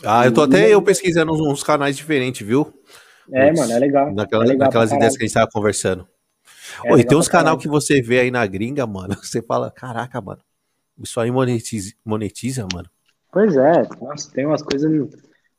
Ah, 0.04 0.26
eu 0.26 0.32
tô 0.32 0.42
até 0.42 0.72
eu 0.72 0.82
pesquisando 0.82 1.32
uns, 1.32 1.40
uns 1.40 1.62
canais 1.62 1.96
diferentes, 1.96 2.46
viu? 2.46 2.72
É, 3.32 3.52
mano, 3.52 3.72
é 3.72 3.78
legal. 3.78 4.14
Naquela, 4.14 4.44
é 4.44 4.48
legal 4.48 4.66
naquelas 4.66 4.92
ideias 4.92 5.16
que 5.16 5.24
a 5.24 5.26
gente 5.26 5.34
tava 5.34 5.50
conversando. 5.50 6.06
É 6.84 6.90
Oi, 6.92 6.98
legal 6.98 7.08
tem 7.08 7.18
uns 7.18 7.28
canal 7.28 7.56
que 7.58 7.68
você 7.68 8.00
vê 8.02 8.20
aí 8.20 8.30
na 8.30 8.46
gringa, 8.46 8.86
mano. 8.86 9.14
Você 9.22 9.42
fala, 9.42 9.70
caraca, 9.70 10.20
mano. 10.20 10.40
Isso 10.98 11.20
aí 11.20 11.30
monetiza, 11.30 11.92
monetiza 12.04 12.66
mano. 12.72 12.88
Pois 13.32 13.56
é, 13.56 13.82
nossa, 14.00 14.30
tem 14.32 14.46
umas 14.46 14.62
coisas. 14.62 14.90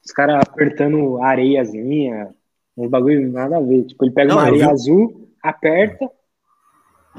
Os 0.03 0.11
caras 0.11 0.41
apertando 0.41 1.22
areiazinha, 1.22 2.34
uns 2.77 2.90
bagulho 2.90 3.31
nada 3.31 3.57
a 3.57 3.61
ver. 3.61 3.86
Tipo, 3.86 4.06
ele 4.06 4.11
pega 4.14 4.30
Não, 4.30 4.38
uma 4.38 4.44
areia 4.44 4.65
vi- 4.65 4.72
azul, 4.72 5.30
aperta, 5.44 6.10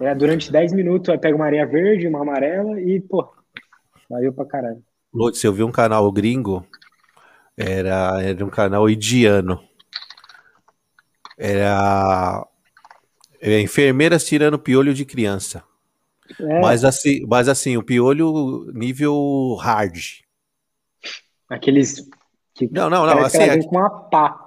é, 0.01 0.15
durante 0.15 0.51
10 0.51 0.73
minutos, 0.73 1.09
aí 1.09 1.19
pega 1.19 1.37
uma 1.37 1.47
areia 1.47 1.67
verde, 1.67 2.07
uma 2.09 2.23
amarela 2.23 2.81
e, 2.81 3.01
pô, 3.01 3.33
valeu 4.09 4.33
pra 4.33 4.47
caralho. 4.47 4.83
Lutz, 5.13 5.43
eu 5.45 5.53
vi 5.53 5.63
um 5.63 5.71
canal 5.73 6.11
gringo, 6.11 6.67
era, 7.57 8.23
era 8.23 8.45
um 8.45 8.51
canal 8.51 8.89
indiano. 8.91 9.61
Era 11.39 12.47
enfermeiras 13.43 14.25
tirando 14.27 14.59
piolho 14.59 14.95
de 14.95 15.05
criança. 15.05 15.63
É, 16.39 16.61
Mas 16.61 16.85
assim, 16.85 17.25
mas 17.29 17.49
assim, 17.49 17.77
o 17.77 17.83
piolho 17.83 18.71
nível 18.75 19.57
hard. 19.61 19.99
aqueles 21.49 22.09
que 22.55 22.69
Não, 22.71 22.89
não, 22.91 23.07
não, 23.07 23.21
assim, 23.23 23.39
com 23.69 23.77
uma 23.77 23.91
pá. 24.11 24.47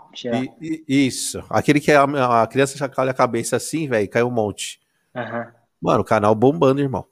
E- 0.62 0.84
e- 0.88 1.08
isso. 1.08 1.44
Aquele 1.50 1.80
que 1.80 1.92
a, 1.92 2.04
a 2.44 2.48
criança 2.48 2.78
chacoalha 2.78 3.12
a 3.12 3.16
cabeça 3.16 3.56
assim, 3.56 3.88
velho, 3.88 4.10
cai 4.10 4.24
um 4.24 4.30
monte. 4.32 4.80
Aham. 5.16 5.54
Mano, 5.82 6.02
o 6.02 6.06
canal 6.06 6.34
bombando, 6.36 6.82
irmão. 6.82 7.06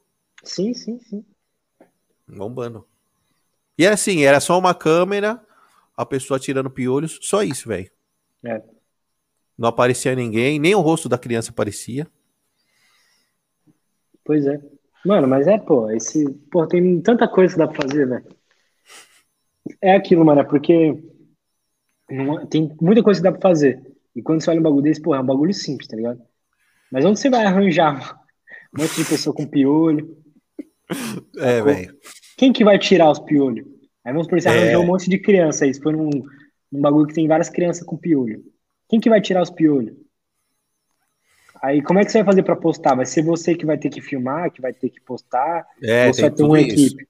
Sim, 0.43 0.73
sim, 0.75 0.99
sim. 0.99 1.25
Bombando. 2.27 2.87
E 3.77 3.87
assim, 3.87 4.23
era 4.23 4.39
só 4.39 4.57
uma 4.59 4.75
câmera, 4.75 5.41
a 5.97 6.05
pessoa 6.05 6.39
tirando 6.39 6.69
piolhos, 6.71 7.19
só 7.21 7.43
isso, 7.43 7.69
velho. 7.69 7.91
É. 8.43 8.80
Não 9.57 9.69
aparecia 9.69 10.15
ninguém, 10.15 10.59
nem 10.59 10.73
o 10.75 10.81
rosto 10.81 11.07
da 11.07 11.17
criança 11.17 11.51
aparecia. 11.51 12.07
Pois 14.23 14.45
é. 14.45 14.59
Mano, 15.05 15.27
mas 15.27 15.47
é, 15.47 15.57
pô, 15.57 15.89
esse. 15.91 16.29
Pô, 16.51 16.67
tem 16.67 17.01
tanta 17.01 17.27
coisa 17.27 17.53
que 17.53 17.59
dá 17.59 17.67
pra 17.67 17.81
fazer, 17.81 18.07
velho. 18.07 18.25
É 19.81 19.95
aquilo, 19.95 20.25
mano, 20.25 20.41
é 20.41 20.43
porque 20.43 20.93
não- 22.09 22.45
tem 22.45 22.75
muita 22.81 23.01
coisa 23.03 23.19
que 23.19 23.23
dá 23.23 23.31
pra 23.31 23.41
fazer. 23.49 23.81
E 24.15 24.21
quando 24.21 24.41
você 24.43 24.49
olha 24.49 24.59
um 24.59 24.63
bagulho 24.63 24.83
desse, 24.83 25.01
pô, 25.01 25.15
é 25.15 25.19
um 25.19 25.25
bagulho 25.25 25.53
simples, 25.53 25.87
tá 25.87 25.95
ligado? 25.95 26.21
Mas 26.91 27.05
onde 27.05 27.19
você 27.19 27.29
vai 27.29 27.45
arranjar 27.45 28.19
um 28.77 28.81
monte 28.81 28.95
de 28.95 29.05
pessoa 29.09 29.35
com 29.35 29.47
piolho? 29.47 30.17
É, 31.37 31.61
velho. 31.61 31.97
Quem 32.37 32.51
que 32.51 32.65
vai 32.65 32.77
tirar 32.77 33.09
os 33.09 33.19
piolhos? 33.19 33.65
Aí 34.03 34.11
vamos 34.11 34.27
por 34.27 34.37
isso, 34.37 34.49
É. 34.49 34.51
arranjou 34.51 34.83
um 34.83 34.87
monte 34.87 35.09
de 35.09 35.17
criança 35.17 35.63
aí. 35.63 35.73
Se 35.73 35.79
for 35.81 35.93
num, 35.93 36.09
num 36.69 36.81
bagulho 36.81 37.07
que 37.07 37.13
tem 37.13 37.29
várias 37.29 37.47
crianças 37.49 37.85
com 37.85 37.95
piolho. 37.97 38.43
Quem 38.91 38.99
que 38.99 39.09
vai 39.09 39.21
tirar 39.21 39.41
os 39.41 39.49
piolhos? 39.49 39.95
Aí 41.63 41.81
como 41.81 41.97
é 41.97 42.03
que 42.03 42.11
você 42.11 42.17
vai 42.17 42.25
fazer 42.25 42.43
pra 42.43 42.57
postar? 42.57 42.93
Vai 42.93 43.05
ser 43.05 43.21
você 43.23 43.55
que 43.55 43.65
vai 43.65 43.77
ter 43.77 43.89
que 43.89 44.01
filmar, 44.01 44.51
que 44.51 44.59
vai 44.59 44.73
ter 44.73 44.89
que 44.89 44.99
postar? 44.99 45.65
É, 45.81 46.07
ou 46.07 46.13
você 46.13 46.23
vai 46.23 46.31
ter 46.31 46.43
uma 46.43 46.59
isso. 46.59 46.71
equipe? 46.87 47.07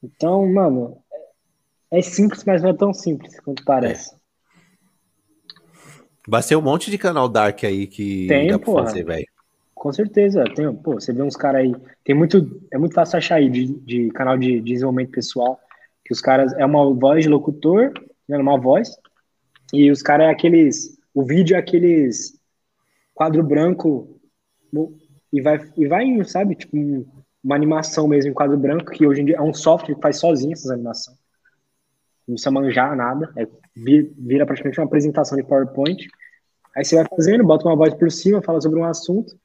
Então, 0.00 0.46
mano, 0.52 0.98
é 1.90 2.00
simples, 2.00 2.44
mas 2.44 2.62
não 2.62 2.70
é 2.70 2.74
tão 2.74 2.94
simples 2.94 3.40
quanto 3.40 3.64
parece. 3.64 4.14
Vai 6.28 6.42
ser 6.44 6.54
um 6.54 6.62
monte 6.62 6.92
de 6.92 6.96
canal 6.98 7.28
dark 7.28 7.64
aí 7.64 7.88
que 7.88 8.28
Tem, 8.28 8.46
dá 8.46 8.56
pra 8.56 8.64
porra. 8.64 8.86
fazer, 8.86 9.02
velho. 9.02 9.26
Com 9.74 9.92
certeza. 9.92 10.44
Tem, 10.54 10.72
pô, 10.76 10.94
você 10.94 11.12
vê 11.12 11.22
uns 11.22 11.34
caras 11.34 11.62
aí. 11.62 11.74
Tem 12.04 12.14
muito. 12.14 12.62
É 12.70 12.78
muito 12.78 12.94
fácil 12.94 13.18
achar 13.18 13.34
aí 13.34 13.50
de, 13.50 13.66
de 13.80 14.10
canal 14.12 14.38
de, 14.38 14.60
de 14.60 14.74
desenvolvimento 14.74 15.10
pessoal. 15.10 15.58
Que 16.04 16.12
os 16.12 16.20
caras. 16.20 16.52
É 16.52 16.64
uma 16.64 16.94
voz 16.94 17.24
de 17.24 17.28
locutor, 17.28 17.92
né, 18.28 18.38
uma 18.38 18.56
voz. 18.56 18.96
E 19.72 19.90
os 19.90 20.02
caras 20.02 20.26
é 20.26 20.30
aqueles. 20.30 20.98
O 21.14 21.24
vídeo 21.24 21.56
é 21.56 21.58
aqueles. 21.58 22.38
Quadro 23.14 23.42
branco. 23.42 24.20
E 25.32 25.40
vai, 25.40 25.72
e 25.76 25.86
vai 25.86 26.04
indo, 26.04 26.24
sabe? 26.24 26.54
Tipo, 26.54 26.76
um- 26.76 27.06
uma 27.42 27.56
animação 27.56 28.06
mesmo 28.06 28.30
em 28.30 28.34
quadro 28.34 28.56
branco, 28.56 28.90
que 28.92 29.06
hoje 29.06 29.22
em 29.22 29.24
dia 29.24 29.36
é 29.36 29.42
um 29.42 29.54
software 29.54 29.94
que 29.94 30.00
faz 30.00 30.18
sozinho 30.18 30.52
essas 30.52 30.70
animações. 30.70 31.18
Não 32.26 32.34
precisa 32.34 32.50
manjar 32.50 32.96
nada. 32.96 33.32
É, 33.36 33.46
vi- 33.74 34.12
vira 34.16 34.46
praticamente 34.46 34.78
uma 34.78 34.86
apresentação 34.86 35.36
de 35.36 35.42
PowerPoint. 35.44 36.06
Aí 36.76 36.84
você 36.84 36.96
vai 36.96 37.06
fazendo, 37.06 37.44
bota 37.44 37.66
uma 37.66 37.76
voz 37.76 37.92
por 37.94 38.10
cima, 38.10 38.42
fala 38.42 38.60
sobre 38.60 38.78
um 38.78 38.84
assunto. 38.84 39.36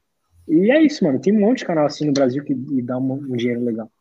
E 0.48 0.72
é 0.72 0.82
isso, 0.82 1.04
mano. 1.04 1.20
Tem 1.20 1.34
um 1.36 1.40
monte 1.40 1.60
de 1.60 1.66
canal 1.66 1.86
assim 1.86 2.06
no 2.06 2.14
Brasil 2.14 2.44
que 2.44 2.54
dá 2.82 2.98
um, 2.98 3.14
um 3.14 3.36
dinheiro 3.36 3.64
legal. 3.64 3.92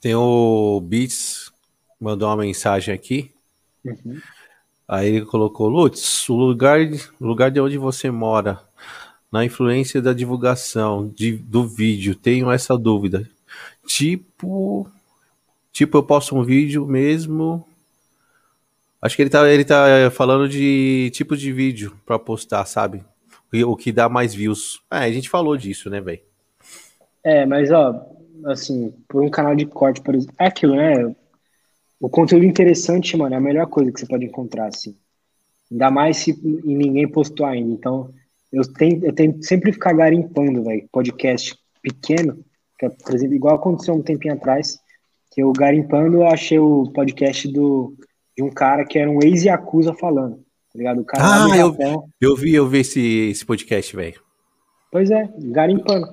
Tem 0.00 0.14
o 0.14 0.80
Beats, 0.82 1.50
mandou 1.98 2.28
uma 2.28 2.36
mensagem 2.36 2.92
aqui. 2.94 3.33
Uhum. 3.84 4.18
Aí 4.86 5.16
ele 5.16 5.26
colocou, 5.26 5.68
Lutz, 5.68 6.28
o 6.28 6.34
lugar, 6.34 6.78
o 7.18 7.26
lugar 7.26 7.50
de 7.50 7.60
onde 7.60 7.78
você 7.78 8.10
mora, 8.10 8.60
na 9.32 9.44
influência 9.44 10.00
da 10.00 10.12
divulgação 10.12 11.08
de, 11.08 11.32
do 11.32 11.66
vídeo, 11.66 12.14
tenho 12.14 12.50
essa 12.50 12.76
dúvida. 12.76 13.28
Tipo, 13.86 14.86
tipo, 15.72 15.98
eu 15.98 16.02
posto 16.02 16.36
um 16.36 16.44
vídeo 16.44 16.86
mesmo. 16.86 17.66
Acho 19.00 19.16
que 19.16 19.22
ele 19.22 19.30
tá, 19.30 19.48
ele 19.50 19.64
tá 19.64 19.88
é, 19.88 20.10
falando 20.10 20.48
de 20.48 21.10
tipo 21.12 21.36
de 21.36 21.52
vídeo 21.52 21.96
pra 22.06 22.18
postar, 22.18 22.64
sabe? 22.66 23.02
O, 23.52 23.72
o 23.72 23.76
que 23.76 23.90
dá 23.90 24.08
mais 24.08 24.34
views. 24.34 24.80
É, 24.90 24.98
a 24.98 25.12
gente 25.12 25.28
falou 25.28 25.56
disso, 25.56 25.90
né, 25.90 26.00
velho? 26.00 26.20
É, 27.22 27.46
mas 27.46 27.70
ó, 27.70 28.06
assim, 28.46 28.94
por 29.08 29.22
um 29.22 29.30
canal 29.30 29.56
de 29.56 29.66
corte, 29.66 30.00
por 30.00 30.14
exemplo, 30.14 30.34
é 30.38 30.46
aquilo, 30.46 30.76
né? 30.76 31.14
O 32.00 32.08
conteúdo 32.08 32.44
interessante, 32.44 33.16
mano, 33.16 33.34
é 33.34 33.38
a 33.38 33.40
melhor 33.40 33.66
coisa 33.66 33.90
que 33.92 34.00
você 34.00 34.06
pode 34.06 34.24
encontrar, 34.24 34.66
assim. 34.68 34.96
Ainda 35.70 35.90
mais 35.90 36.18
se 36.18 36.30
e 36.32 36.74
ninguém 36.74 37.08
postou 37.08 37.46
ainda. 37.46 37.72
Então, 37.72 38.10
eu 38.52 38.62
tenho, 38.72 39.04
eu 39.04 39.12
tenho 39.12 39.42
sempre 39.42 39.72
ficar 39.72 39.92
garimpando, 39.94 40.62
velho, 40.64 40.86
podcast 40.92 41.56
pequeno, 41.82 42.44
que 42.78 42.86
é, 42.86 42.88
por 42.90 43.14
exemplo, 43.14 43.34
igual 43.34 43.56
aconteceu 43.56 43.94
um 43.94 44.02
tempinho 44.02 44.34
atrás, 44.34 44.78
que 45.32 45.42
eu 45.42 45.52
garimpando, 45.52 46.18
eu 46.18 46.26
achei 46.26 46.58
o 46.58 46.90
podcast 46.92 47.48
do, 47.50 47.94
de 48.36 48.42
um 48.42 48.50
cara 48.50 48.84
que 48.84 48.98
era 48.98 49.10
um 49.10 49.20
ex-Yakuza 49.22 49.94
falando, 49.94 50.36
tá 50.36 50.76
ligado? 50.78 51.00
O 51.00 51.04
cara 51.04 51.24
Ah, 51.24 51.48
eu- 51.56 51.72
Japão. 51.72 52.08
Eu 52.20 52.36
vi, 52.36 52.54
eu 52.54 52.68
vi 52.68 52.78
esse, 52.80 53.00
esse 53.30 53.44
podcast, 53.44 53.94
velho. 53.96 54.20
Pois 54.92 55.10
é, 55.10 55.28
garimpando. 55.38 56.06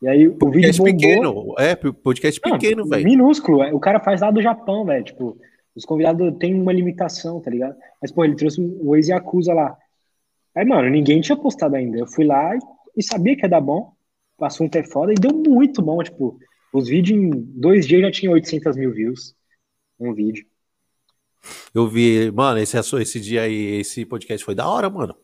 E 0.00 0.08
aí 0.08 0.28
o 0.28 0.32
vídeo 0.32 0.38
Podcast 0.38 0.78
bombou. 0.78 0.94
pequeno, 0.96 1.54
é, 1.58 1.74
podcast 1.74 2.40
Não, 2.44 2.52
pequeno, 2.52 2.86
velho. 2.86 3.04
Minúsculo. 3.04 3.62
é, 3.62 3.72
O 3.74 3.80
cara 3.80 3.98
faz 3.98 4.20
lá 4.20 4.30
do 4.30 4.40
Japão, 4.40 4.84
velho. 4.84 5.04
Tipo, 5.04 5.38
os 5.74 5.84
convidados 5.84 6.36
têm 6.38 6.54
uma 6.54 6.72
limitação, 6.72 7.40
tá 7.40 7.50
ligado? 7.50 7.76
Mas, 8.00 8.12
pô, 8.12 8.24
ele 8.24 8.36
trouxe 8.36 8.60
o 8.60 8.94
ex 8.94 9.08
Yakuza 9.08 9.52
lá. 9.52 9.76
Aí, 10.54 10.64
mano, 10.64 10.88
ninguém 10.88 11.20
tinha 11.20 11.36
postado 11.36 11.74
ainda. 11.74 11.98
Eu 11.98 12.06
fui 12.06 12.24
lá 12.24 12.54
e, 12.54 12.58
e 12.96 13.02
sabia 13.02 13.36
que 13.36 13.42
ia 13.42 13.48
dar 13.48 13.60
bom. 13.60 13.92
O 14.38 14.44
assunto 14.44 14.76
é 14.76 14.84
foda 14.84 15.12
e 15.12 15.16
deu 15.16 15.32
muito 15.32 15.82
bom. 15.82 16.00
Tipo, 16.02 16.38
os 16.72 16.88
vídeos 16.88 17.18
em 17.18 17.30
dois 17.30 17.86
dias 17.86 18.02
já 18.02 18.10
tinham 18.10 18.34
800 18.34 18.76
mil 18.76 18.92
views. 18.92 19.34
Um 19.98 20.14
vídeo. 20.14 20.46
Eu 21.74 21.88
vi, 21.88 22.30
mano, 22.30 22.60
esse, 22.60 22.78
esse 22.78 23.20
dia 23.20 23.42
aí, 23.42 23.80
esse 23.80 24.04
podcast 24.04 24.44
foi 24.44 24.54
da 24.54 24.68
hora, 24.68 24.88
mano. 24.88 25.14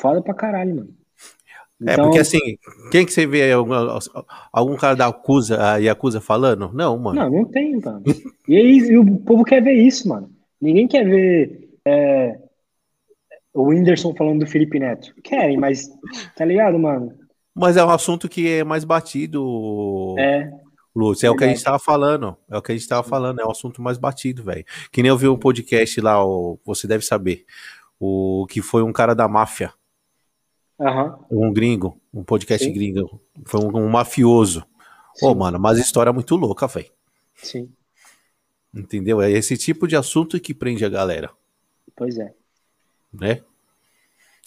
Foda 0.00 0.20
pra 0.22 0.34
caralho, 0.34 0.74
mano. 0.74 1.01
É, 1.86 1.92
Então, 1.92 2.04
porque 2.04 2.18
assim, 2.20 2.38
quem 2.90 3.04
que 3.04 3.12
você 3.12 3.26
vê 3.26 3.42
aí, 3.42 3.52
algum, 3.52 3.72
algum 4.52 4.76
cara 4.76 4.94
da 4.94 5.06
Yakuza, 5.06 5.62
a 5.62 5.76
Yakuza 5.76 6.20
falando? 6.20 6.70
Não, 6.72 6.98
mano. 6.98 7.20
Não, 7.20 7.30
não 7.30 7.44
tem, 7.44 7.78
mano. 7.80 8.02
E, 8.48 8.56
aí, 8.56 8.78
e 8.78 8.98
o 8.98 9.18
povo 9.18 9.44
quer 9.44 9.62
ver 9.62 9.74
isso, 9.74 10.08
mano. 10.08 10.30
Ninguém 10.60 10.86
quer 10.86 11.04
ver 11.04 11.70
é, 11.84 12.38
o 13.54 13.68
Whindersson 13.68 14.14
falando 14.14 14.40
do 14.40 14.46
Felipe 14.46 14.78
Neto. 14.78 15.14
Querem, 15.22 15.58
mas, 15.58 15.88
tá 16.36 16.44
ligado, 16.44 16.78
mano? 16.78 17.12
Mas 17.54 17.76
é 17.76 17.84
um 17.84 17.90
assunto 17.90 18.28
que 18.28 18.48
é 18.48 18.64
mais 18.64 18.84
batido, 18.84 20.14
É, 20.18 20.50
Lúcio. 20.94 21.26
É 21.26 21.30
o 21.30 21.36
que 21.36 21.44
a 21.44 21.48
gente 21.48 21.62
tava 21.62 21.78
falando. 21.78 22.36
É 22.50 22.56
o 22.56 22.62
que 22.62 22.72
a 22.72 22.74
gente 22.74 22.88
tava 22.88 23.02
falando, 23.02 23.40
é 23.40 23.44
um 23.44 23.50
assunto 23.50 23.80
mais 23.82 23.98
batido, 23.98 24.42
velho. 24.42 24.64
Que 24.90 25.02
nem 25.02 25.08
eu 25.08 25.16
vi 25.16 25.28
um 25.28 25.38
podcast 25.38 26.00
lá, 26.00 26.24
o, 26.24 26.58
você 26.64 26.86
deve 26.86 27.04
saber. 27.04 27.44
O 27.98 28.46
que 28.48 28.60
foi 28.60 28.82
um 28.82 28.92
cara 28.92 29.14
da 29.14 29.28
máfia, 29.28 29.72
aham. 30.78 31.26
um 31.30 31.52
gringo, 31.52 32.00
um 32.12 32.22
podcast 32.22 32.68
Sim. 32.68 32.70
gringo. 32.70 33.20
Foi 33.46 33.60
um, 33.60 33.76
um 33.86 33.88
mafioso. 33.88 34.64
Ô, 35.20 35.34
sim, 35.34 35.36
mano, 35.36 35.58
mas 35.58 35.78
história 35.78 36.12
muito 36.12 36.36
louca, 36.36 36.66
velho. 36.66 36.90
sim, 37.42 37.76
Entendeu? 38.74 39.20
É 39.22 39.30
esse 39.30 39.56
tipo 39.56 39.88
de 39.88 39.96
assunto 39.96 40.38
que 40.38 40.52
prende 40.54 40.84
a 40.84 40.88
galera, 40.90 41.30
pois 41.96 42.18
é. 42.18 42.34
né? 43.12 43.42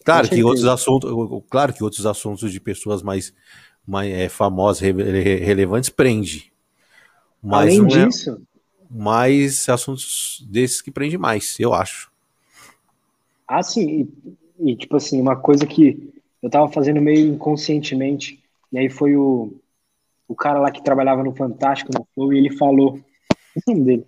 Claro 0.04 0.30
que 0.30 0.44
outros 0.44 0.66
assuntos, 0.66 1.10
claro 1.50 1.74
que 1.74 1.84
outros 1.84 2.06
assuntos 2.06 2.52
de 2.52 2.60
pessoas 2.60 3.02
mais, 3.02 3.34
mais 3.88 4.12
é, 4.12 4.30
famosas, 4.30 4.82
re- 4.82 4.92
re- 4.94 5.38
relevantes 5.38 5.90
prende. 5.90 6.52
Mas 7.44 7.80
Além 7.80 7.80
é 7.80 8.08
disso, 8.08 8.40
mais 8.90 9.70
assuntos 9.70 10.46
desses 10.50 10.82
que 10.82 10.92
prende 10.92 11.18
mais, 11.18 11.60
eu 11.60 11.74
acho. 11.74 12.12
assim, 13.48 14.10
e, 14.60 14.72
e, 14.72 14.76
tipo 14.78 14.96
assim, 14.96 15.20
uma 15.22 15.36
coisa 15.36 15.66
que 15.66 16.14
eu 16.46 16.50
tava 16.52 16.68
fazendo 16.68 17.02
meio 17.02 17.34
inconscientemente, 17.34 18.40
e 18.72 18.78
aí 18.78 18.88
foi 18.88 19.16
o, 19.16 19.60
o 20.28 20.36
cara 20.36 20.60
lá 20.60 20.70
que 20.70 20.84
trabalhava 20.84 21.24
no 21.24 21.36
Fantástico, 21.36 21.92
no 21.92 22.06
Flow, 22.14 22.32
e 22.32 22.38
ele 22.38 22.56
falou 22.56 23.00
o 23.00 23.72
nome 23.72 23.84
dele, 23.84 24.06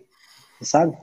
você 0.60 0.66
sabe? 0.70 0.96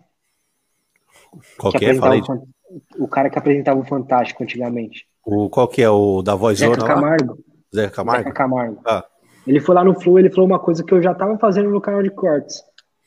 Qual 1.59 1.73
que, 1.73 1.81
que 1.81 1.86
é? 1.86 1.94
Fala 1.97 2.15
aí. 2.15 2.20
O, 2.20 3.05
o 3.05 3.09
cara 3.09 3.28
que 3.28 3.36
apresentava 3.36 3.81
o 3.81 3.85
Fantástico 3.85 4.44
antigamente. 4.44 5.09
O, 5.27 5.51
qual 5.51 5.66
que 5.66 5.82
é? 5.82 5.90
O 5.90 6.23
da 6.23 6.36
voz 6.36 6.61
Zeca 6.61 6.86
Camargo. 6.86 7.36
Zé 7.74 7.89
Camargo? 7.89 8.23
Zeca 8.23 8.32
Camargo. 8.32 8.81
Ah. 8.86 9.05
Ele 9.44 9.59
foi 9.59 9.74
lá 9.74 9.82
no 9.82 10.01
Flow, 10.01 10.20
ele 10.20 10.31
falou 10.31 10.47
uma 10.47 10.61
coisa 10.61 10.85
que 10.85 10.94
eu 10.94 11.02
já 11.02 11.12
tava 11.16 11.36
fazendo 11.36 11.69
no 11.69 11.81
canal 11.81 12.01
de 12.01 12.11
cortes. 12.11 12.62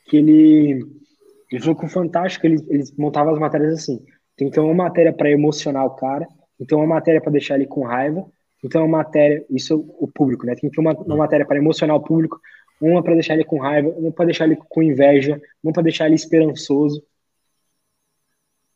Que 0.09 0.17
ele, 0.17 0.85
ele 1.49 1.61
falou 1.61 1.77
que 1.77 1.85
o 1.85 1.89
Fantástico, 1.89 2.45
ele, 2.45 2.61
ele 2.67 2.83
montava 2.97 3.31
as 3.31 3.39
matérias 3.39 3.71
assim. 3.75 4.03
Tem 4.35 4.49
que 4.49 4.55
ter 4.55 4.59
uma 4.59 4.73
matéria 4.73 5.13
para 5.13 5.31
emocionar 5.31 5.85
o 5.85 5.91
cara, 5.91 6.27
que 6.57 6.65
ter 6.65 6.75
uma 6.75 6.87
matéria 6.87 7.21
para 7.21 7.31
deixar 7.31 7.55
ele 7.55 7.67
com 7.67 7.83
raiva, 7.83 8.25
que 8.59 8.67
ter 8.67 8.77
uma 8.77 8.87
matéria, 8.87 9.45
isso 9.49 9.73
é 9.73 9.75
o 9.75 10.07
público, 10.07 10.45
né? 10.45 10.55
Tem 10.55 10.69
que 10.69 10.75
ter 10.75 10.81
uma, 10.81 10.93
uma 10.93 11.15
matéria 11.15 11.45
para 11.45 11.57
emocionar 11.57 11.95
o 11.95 12.03
público, 12.03 12.39
uma 12.81 13.03
para 13.03 13.13
deixar 13.13 13.33
ele 13.33 13.43
com 13.43 13.59
raiva, 13.59 13.89
uma 13.89 14.11
para 14.11 14.25
deixar 14.25 14.45
ele 14.45 14.55
com 14.55 14.83
inveja, 14.83 15.41
uma 15.63 15.73
para 15.73 15.83
deixar 15.83 16.05
ele 16.05 16.15
esperançoso. 16.15 17.03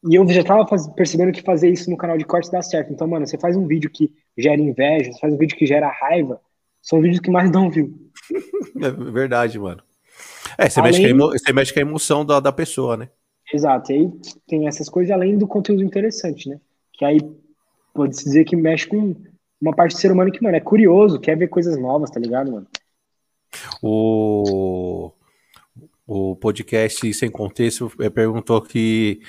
E 0.08 0.16
eu 0.16 0.28
já 0.30 0.44
tava 0.44 0.68
faz, 0.68 0.88
percebendo 0.88 1.32
que 1.32 1.44
fazer 1.44 1.70
isso 1.70 1.90
no 1.90 1.98
canal 1.98 2.18
de 2.18 2.26
cortes 2.26 2.50
dá 2.50 2.62
certo. 2.62 2.92
Então, 2.92 3.08
mano, 3.08 3.28
você 3.28 3.38
faz 3.38 3.56
um 3.56 3.68
vídeo 3.68 3.90
que 3.90 4.12
gera 4.38 4.60
inveja, 4.60 5.12
você 5.12 5.20
faz 5.20 5.34
um 5.34 5.38
vídeo 5.38 5.56
que 5.56 5.66
gera 5.66 5.88
raiva, 5.90 6.42
são 6.82 7.00
vídeos 7.02 7.20
que 7.20 7.30
mais 7.30 7.52
dão 7.52 7.70
view. 7.70 7.94
É 8.82 8.90
verdade, 8.90 9.60
mano. 9.60 9.84
É, 10.58 10.68
você, 10.68 10.80
além... 10.80 10.92
mexe, 10.92 11.14
com 11.14 11.24
a 11.24 11.28
você 11.28 11.54
mexe 11.54 11.74
com 11.74 11.80
a 11.80 11.84
emoção 11.84 12.26
da, 12.26 12.40
da 12.40 12.52
pessoa, 12.52 12.98
né? 12.98 13.10
Exato. 13.54 13.92
E 13.92 13.96
aí 13.96 14.12
tem 14.48 14.68
essas 14.68 14.90
coisas 14.90 15.12
além 15.12 15.38
do 15.38 15.48
conteúdo 15.48 15.84
interessante, 15.84 16.50
né? 16.50 16.60
Que 16.94 17.06
aí 17.06 17.20
pode-se 17.94 18.24
dizer 18.24 18.46
que 18.46 18.56
mexe 18.56 18.88
com 18.88 19.16
uma 19.62 19.76
parte 19.76 19.94
do 19.94 20.00
ser 20.00 20.12
humano 20.12 20.32
que, 20.32 20.42
mano, 20.44 20.58
é 20.58 20.60
curioso, 20.60 21.20
quer 21.20 21.38
ver 21.38 21.48
coisas 21.48 21.78
novas, 21.80 22.10
tá 22.10 22.20
ligado, 22.20 22.52
mano? 22.52 22.68
O, 23.82 25.12
o 26.08 26.36
podcast 26.36 27.14
Sem 27.14 27.30
Contexto 27.30 27.92
eh, 28.00 28.10
perguntou 28.10 28.62
que 28.62 29.20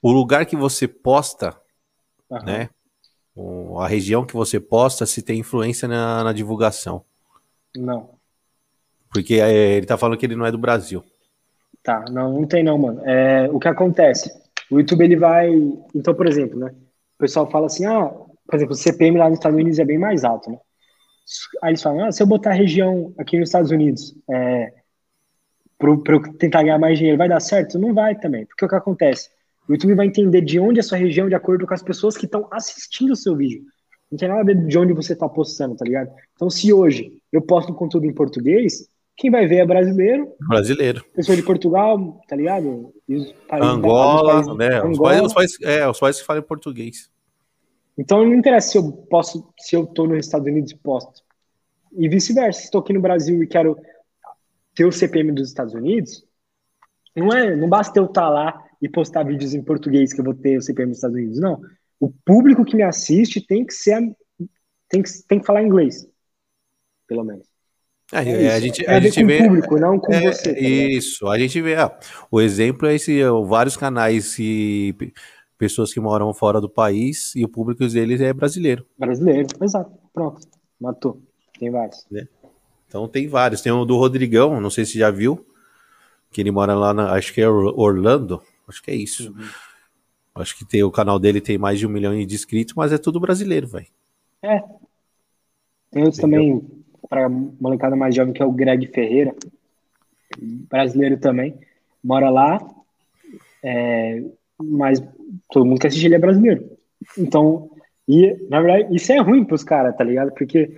o 0.00 0.12
lugar 0.12 0.46
que 0.46 0.54
você 0.56 0.86
posta, 0.86 1.56
uhum. 2.30 2.44
né? 2.44 2.68
A 3.80 3.88
região 3.88 4.24
que 4.24 4.34
você 4.34 4.60
posta, 4.60 5.06
se 5.06 5.20
tem 5.20 5.40
influência 5.40 5.88
na, 5.88 6.22
na 6.22 6.32
divulgação. 6.32 7.04
Não. 7.76 8.10
Porque 9.12 9.34
é, 9.34 9.76
ele 9.76 9.86
tá 9.86 9.96
falando 9.96 10.16
que 10.16 10.24
ele 10.24 10.36
não 10.36 10.46
é 10.46 10.52
do 10.52 10.58
Brasil. 10.58 11.02
Tá, 11.82 12.04
não, 12.10 12.32
não 12.32 12.46
tem 12.46 12.62
não, 12.62 12.78
mano. 12.78 13.02
É, 13.04 13.48
o 13.50 13.58
que 13.58 13.66
acontece? 13.66 14.30
O 14.70 14.78
YouTube, 14.78 15.04
ele 15.04 15.16
vai... 15.16 15.50
Então, 15.94 16.14
por 16.14 16.26
exemplo, 16.28 16.58
né? 16.60 16.72
O 17.14 17.18
pessoal 17.18 17.50
fala 17.50 17.66
assim, 17.66 17.86
ah, 17.86 18.08
por 18.46 18.56
exemplo, 18.56 18.74
o 18.74 18.76
CPM 18.76 19.18
lá 19.18 19.28
nos 19.28 19.38
Estados 19.38 19.58
Unidos 19.58 19.78
é 19.78 19.84
bem 19.84 19.98
mais 19.98 20.24
alto, 20.24 20.50
né? 20.50 20.58
Aí 21.62 21.70
eles 21.70 21.82
falam, 21.82 22.04
ah, 22.04 22.12
se 22.12 22.22
eu 22.22 22.26
botar 22.26 22.50
a 22.50 22.54
região 22.54 23.14
aqui 23.18 23.38
nos 23.38 23.48
Estados 23.48 23.70
Unidos, 23.70 24.14
é, 24.30 24.72
para 25.78 26.14
eu 26.14 26.32
tentar 26.34 26.62
ganhar 26.62 26.78
mais 26.78 26.98
dinheiro, 26.98 27.18
vai 27.18 27.28
dar 27.28 27.40
certo? 27.40 27.78
Não 27.78 27.94
vai 27.94 28.18
também, 28.18 28.46
porque 28.46 28.64
o 28.64 28.68
que 28.68 28.74
acontece? 28.74 29.30
O 29.68 29.72
YouTube 29.72 29.94
vai 29.94 30.06
entender 30.06 30.42
de 30.42 30.60
onde 30.60 30.78
é 30.78 30.80
a 30.80 30.84
sua 30.84 30.98
região 30.98 31.28
de 31.28 31.34
acordo 31.34 31.66
com 31.66 31.74
as 31.74 31.82
pessoas 31.82 32.16
que 32.16 32.26
estão 32.26 32.46
assistindo 32.50 33.12
o 33.12 33.16
seu 33.16 33.34
vídeo. 33.34 33.62
Não 34.10 34.18
tem 34.18 34.28
nada 34.28 34.42
a 34.42 34.44
ver 34.44 34.66
de 34.66 34.78
onde 34.78 34.92
você 34.92 35.14
está 35.14 35.28
postando, 35.28 35.76
tá 35.76 35.84
ligado? 35.84 36.10
Então, 36.34 36.50
se 36.50 36.72
hoje 36.72 37.18
eu 37.32 37.40
posto 37.40 37.72
um 37.72 37.74
conteúdo 37.74 38.06
em 38.06 38.12
português, 38.12 38.88
quem 39.16 39.30
vai 39.30 39.46
ver 39.46 39.58
é 39.58 39.66
brasileiro. 39.66 40.32
Brasileiro. 40.48 41.04
Pessoa 41.14 41.36
de 41.36 41.42
Portugal, 41.42 42.20
tá 42.26 42.34
ligado? 42.34 42.92
Angola, 43.50 44.34
países, 44.34 44.56
né? 44.56 44.76
Angola. 44.78 44.90
Os, 44.90 44.98
países, 44.98 45.26
os, 45.26 45.34
países, 45.34 45.58
é, 45.62 45.88
os 45.88 46.00
países 46.00 46.20
que 46.20 46.26
falam 46.26 46.42
português. 46.42 47.10
Então 47.96 48.24
não 48.24 48.34
interessa 48.34 48.70
se 48.70 48.78
eu 48.78 48.92
posso, 48.92 49.52
se 49.58 49.76
eu 49.76 49.86
tô 49.86 50.06
nos 50.06 50.26
Estados 50.26 50.46
Unidos 50.46 50.72
e 50.72 50.76
posto. 50.76 51.22
E 51.96 52.08
vice-versa, 52.08 52.58
se 52.58 52.64
estou 52.66 52.80
aqui 52.80 52.92
no 52.92 53.00
Brasil 53.00 53.40
e 53.42 53.46
quero 53.46 53.78
ter 54.74 54.84
o 54.84 54.90
CPM 54.90 55.30
dos 55.30 55.48
Estados 55.48 55.74
Unidos, 55.74 56.26
não 57.14 57.28
é, 57.28 57.54
não 57.54 57.68
basta 57.68 57.98
eu 57.98 58.06
estar 58.06 58.22
tá 58.22 58.28
lá 58.28 58.64
e 58.82 58.88
postar 58.88 59.22
vídeos 59.22 59.54
em 59.54 59.62
português 59.62 60.12
que 60.12 60.20
eu 60.20 60.24
vou 60.24 60.34
ter 60.34 60.58
o 60.58 60.62
CPM 60.62 60.90
dos 60.90 60.98
Estados 60.98 61.16
Unidos, 61.16 61.38
não. 61.38 61.60
O 62.00 62.10
público 62.10 62.64
que 62.64 62.74
me 62.74 62.82
assiste 62.82 63.40
tem 63.40 63.64
que 63.64 63.72
ser 63.72 64.00
tem 64.88 65.02
que, 65.02 65.10
tem 65.28 65.38
que 65.40 65.46
falar 65.46 65.62
inglês, 65.62 66.06
pelo 67.06 67.24
menos. 67.24 67.53
É, 68.12 68.18
é 68.18 68.54
a 68.54 68.60
gente, 68.60 68.86
a, 68.86 68.96
a 68.96 69.00
gente 69.00 69.24
vê 69.24 69.42
público, 69.42 69.78
não 69.78 69.98
com 69.98 70.12
é, 70.12 70.20
você. 70.32 70.52
Tá 70.52 70.60
isso, 70.60 71.26
a 71.28 71.38
gente 71.38 71.60
vê. 71.60 71.74
Ah, 71.74 71.96
o 72.30 72.40
exemplo 72.40 72.86
é 72.86 72.94
esse, 72.94 73.20
vários 73.46 73.76
canais 73.76 74.38
e 74.38 74.94
pessoas 75.56 75.92
que 75.92 76.00
moram 76.00 76.32
fora 76.34 76.60
do 76.60 76.68
país 76.68 77.34
e 77.34 77.44
o 77.44 77.48
público 77.48 77.86
deles 77.86 78.20
é 78.20 78.32
brasileiro. 78.32 78.86
Brasileiro, 78.98 79.48
exato. 79.62 79.92
Pronto, 80.12 80.40
matou. 80.80 81.20
Tem 81.58 81.70
vários. 81.70 82.06
É. 82.12 82.26
Então 82.86 83.08
tem 83.08 83.26
vários. 83.26 83.60
Tem 83.60 83.72
o 83.72 83.84
do 83.84 83.96
Rodrigão, 83.96 84.60
não 84.60 84.70
sei 84.70 84.84
se 84.84 84.98
já 84.98 85.10
viu, 85.10 85.46
que 86.30 86.40
ele 86.40 86.50
mora 86.50 86.74
lá, 86.74 86.92
na, 86.92 87.12
acho 87.12 87.32
que 87.32 87.40
é 87.40 87.48
Orlando, 87.48 88.42
acho 88.68 88.82
que 88.82 88.90
é 88.90 88.94
isso. 88.94 89.32
Uhum. 89.32 89.48
Acho 90.34 90.58
que 90.58 90.64
tem 90.64 90.82
o 90.82 90.90
canal 90.90 91.18
dele 91.18 91.40
tem 91.40 91.56
mais 91.56 91.78
de 91.78 91.86
um 91.86 91.90
milhão 91.90 92.12
de 92.14 92.34
inscritos, 92.34 92.74
mas 92.74 92.92
é 92.92 92.98
tudo 92.98 93.20
brasileiro, 93.20 93.68
velho. 93.68 93.86
É. 94.42 94.60
Tem 95.90 96.02
outros 96.02 96.20
também, 96.20 96.83
para 97.08 97.28
molecada 97.28 97.96
mais 97.96 98.14
jovem, 98.14 98.32
que 98.32 98.42
é 98.42 98.46
o 98.46 98.52
Greg 98.52 98.86
Ferreira, 98.88 99.34
brasileiro 100.40 101.18
também, 101.18 101.58
mora 102.02 102.30
lá. 102.30 102.58
É, 103.62 104.22
mas 104.60 105.02
todo 105.50 105.64
mundo 105.64 105.80
que 105.80 105.86
assiste 105.86 106.04
ele 106.04 106.14
é 106.14 106.18
brasileiro. 106.18 106.76
Então, 107.18 107.70
e 108.08 108.36
na 108.48 108.60
verdade, 108.60 108.94
isso 108.94 109.12
é 109.12 109.18
ruim 109.18 109.44
pros 109.44 109.64
caras, 109.64 109.96
tá 109.96 110.04
ligado? 110.04 110.32
Porque 110.32 110.70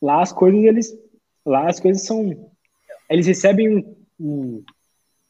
lá 0.00 0.22
as 0.22 0.32
coisas, 0.32 0.62
eles. 0.62 0.98
Lá 1.44 1.68
as 1.68 1.80
coisas 1.80 2.02
são. 2.02 2.50
Eles 3.08 3.26
recebem 3.26 3.68
um. 3.68 3.96
um 4.18 4.64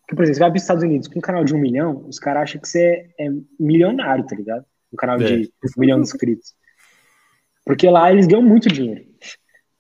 que, 0.09 0.17
por 0.17 0.25
exemplo, 0.25 0.35
você 0.35 0.41
vai 0.41 0.51
para 0.51 0.57
os 0.57 0.63
Estados 0.63 0.83
Unidos 0.83 1.07
com 1.07 1.19
um 1.19 1.23
canal 1.23 1.45
de 1.45 1.55
um 1.55 1.59
milhão, 1.59 2.05
os 2.09 2.19
caras 2.19 2.43
acham 2.43 2.61
que 2.61 2.69
você 2.69 3.09
é, 3.19 3.29
milionário, 3.61 4.27
tá 4.27 4.35
ligado? 4.35 4.65
Um 4.93 4.97
canal 4.97 5.21
é. 5.21 5.37
de 5.37 5.53
um 5.77 5.81
milhão 5.81 5.99
de 5.99 6.03
inscritos. 6.03 6.53
Porque 7.65 7.89
lá 7.89 8.11
eles 8.11 8.27
ganham 8.27 8.43
muito 8.43 8.69
dinheiro 8.69 9.05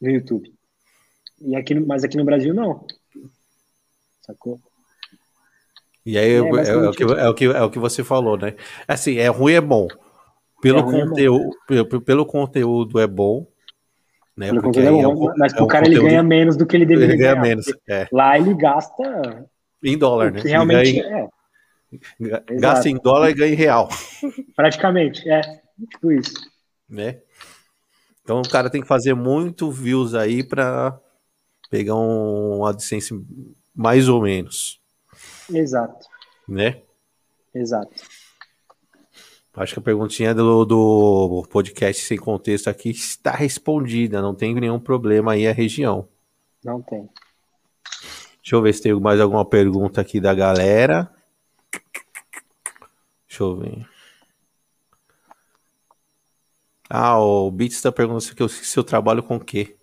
no 0.00 0.10
YouTube. 0.10 0.52
E 1.40 1.56
aqui, 1.56 1.74
mas 1.74 2.04
aqui 2.04 2.16
no 2.16 2.24
Brasil 2.24 2.54
não. 2.54 2.86
Sacou? 4.20 4.60
E 6.04 6.16
aí 6.18 6.32
é, 6.32 6.36
é, 6.36 6.38
é, 6.38 6.40
o 6.40 6.92
que, 6.92 7.02
é, 7.02 7.28
o 7.28 7.34
que, 7.34 7.44
é 7.44 7.62
o 7.62 7.70
que 7.70 7.78
você 7.78 8.02
falou, 8.02 8.36
né? 8.36 8.54
Assim, 8.88 9.18
é 9.18 9.28
ruim 9.28 9.54
é 9.54 9.60
bom. 9.60 9.86
Pelo, 10.60 10.80
é 10.80 10.82
conteúdo, 10.82 11.50
é 11.70 11.84
pelo, 11.84 12.00
pelo, 12.02 12.26
conteúdo 12.26 12.98
é 12.98 13.06
bom. 13.06 13.46
Né? 14.36 14.48
Pelo 14.48 14.62
Porque 14.62 14.80
é 14.80 14.90
bom, 14.90 15.32
mas 15.36 15.52
pro 15.54 15.66
cara 15.66 15.84
conteúdo... 15.84 16.02
ele 16.02 16.10
ganha 16.10 16.22
menos 16.22 16.56
do 16.56 16.66
que 16.66 16.76
ele 16.76 16.86
deveria 16.86 17.14
ele 17.14 17.22
ganha 17.22 17.34
ganhar. 17.34 17.42
menos. 17.42 17.66
Lá 18.12 18.38
ele 18.38 18.54
gasta. 18.54 19.48
Em 19.82 19.96
dólar, 19.96 20.32
né? 20.32 20.40
Realmente 20.42 21.00
é. 21.00 21.28
Gasta 22.58 22.88
em 22.88 22.96
dólar 22.96 23.30
e 23.30 23.34
ganha 23.34 23.52
em 23.52 23.56
real. 23.56 23.88
Praticamente, 24.54 25.28
é. 25.28 25.40
Tipo 25.90 26.12
isso. 26.12 26.34
Né? 26.88 27.18
Então 28.30 28.42
o 28.42 28.48
cara 28.48 28.70
tem 28.70 28.80
que 28.80 28.86
fazer 28.86 29.12
muito 29.12 29.72
views 29.72 30.14
aí 30.14 30.44
para 30.44 30.96
pegar 31.68 31.96
um 31.96 32.64
AdSense 32.64 33.26
mais 33.74 34.08
ou 34.08 34.22
menos. 34.22 34.80
Exato. 35.52 36.06
Né? 36.46 36.80
Exato. 37.52 37.90
Acho 39.52 39.74
que 39.74 39.80
a 39.80 39.82
perguntinha 39.82 40.32
do, 40.32 40.64
do 40.64 41.44
podcast 41.50 42.04
sem 42.04 42.16
contexto 42.16 42.68
aqui 42.68 42.90
está 42.90 43.32
respondida. 43.32 44.22
Não 44.22 44.32
tem 44.32 44.54
nenhum 44.54 44.78
problema 44.78 45.32
aí 45.32 45.48
a 45.48 45.52
região. 45.52 46.08
Não 46.64 46.80
tem. 46.80 47.10
Deixa 48.40 48.54
eu 48.54 48.62
ver 48.62 48.72
se 48.74 48.82
tem 48.82 48.94
mais 49.00 49.18
alguma 49.18 49.44
pergunta 49.44 50.00
aqui 50.00 50.20
da 50.20 50.32
galera. 50.32 51.12
Deixa 53.26 53.42
eu 53.42 53.56
ver. 53.56 53.89
Ah, 56.92 57.20
o 57.20 57.52
Beats 57.52 57.76
está 57.76 57.92
perguntando 57.92 58.20
se 58.20 58.34
eu, 58.36 58.48
se 58.48 58.76
eu 58.76 58.82
trabalho 58.82 59.22
com 59.22 59.36
o 59.36 59.40
quê. 59.40 59.76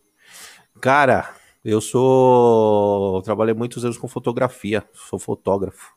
Cara, 0.82 1.34
eu 1.64 1.80
sou. 1.80 3.16
Eu 3.16 3.22
trabalhei 3.22 3.54
muitos 3.54 3.86
anos 3.86 3.98
com 3.98 4.10
fotografia, 4.10 4.86
sou 4.94 5.18
fotógrafo. 5.18 5.96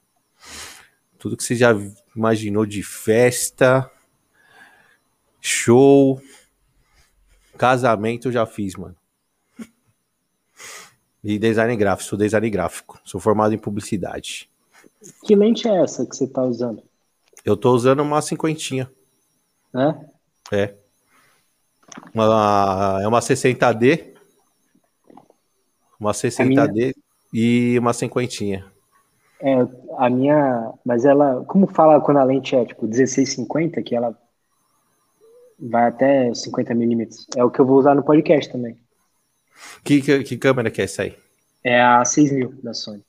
Tudo 1.19 1.37
que 1.37 1.43
você 1.43 1.57
já 1.57 1.71
imaginou 2.15 2.65
de 2.65 2.85
festa, 2.85 3.91
show, 5.41 6.23
casamento, 7.59 8.29
eu 8.29 8.33
já 8.33 8.47
fiz, 8.47 8.77
mano. 8.77 8.97
E 11.25 11.41
design 11.41 11.77
gráfico, 11.77 12.09
sou 12.09 12.19
design 12.19 12.49
gráfico, 12.49 13.01
sou 13.05 13.21
formado 13.21 13.53
em 13.53 13.59
publicidade. 13.59 14.49
Que 15.25 15.35
lente 15.35 15.67
é 15.67 15.83
essa 15.83 16.07
que 16.07 16.15
você 16.15 16.29
tá 16.29 16.43
usando? 16.45 16.85
Eu 17.45 17.57
tô 17.57 17.73
usando 17.73 18.01
uma 18.01 18.23
cinquentinha. 18.23 18.91
É? 19.75 20.57
É. 20.57 20.81
Uma, 22.15 22.99
é 23.03 23.09
uma 23.09 23.21
60D 23.21 24.11
uma 26.01 26.13
60D 26.13 26.73
minha... 26.73 26.95
e 27.33 27.79
uma 27.79 27.93
cinquentinha. 27.93 28.65
É, 29.43 29.55
a 29.99 30.09
minha. 30.09 30.73
Mas 30.85 31.05
ela. 31.05 31.45
Como 31.45 31.67
fala 31.67 32.01
quando 32.01 32.17
a 32.17 32.25
lente 32.25 32.57
é 32.57 32.65
tipo 32.65 32.87
1650, 32.87 33.83
que 33.83 33.95
ela 33.95 34.17
vai 35.59 35.89
até 35.89 36.33
50 36.33 36.75
milímetros? 36.75 37.27
É 37.37 37.45
o 37.45 37.51
que 37.51 37.61
eu 37.61 37.67
vou 37.67 37.79
usar 37.79 37.95
no 37.95 38.03
podcast 38.03 38.51
também. 38.51 38.79
Que, 39.85 40.01
que, 40.01 40.25
que, 40.25 40.39
câmera 40.39 40.71
que 40.71 40.81
é 40.81 40.85
essa 40.85 41.03
aí? 41.03 41.15
É 41.63 41.83
a 41.83 42.03
6000 42.03 42.55
da 42.63 42.73
Sony. 42.73 43.05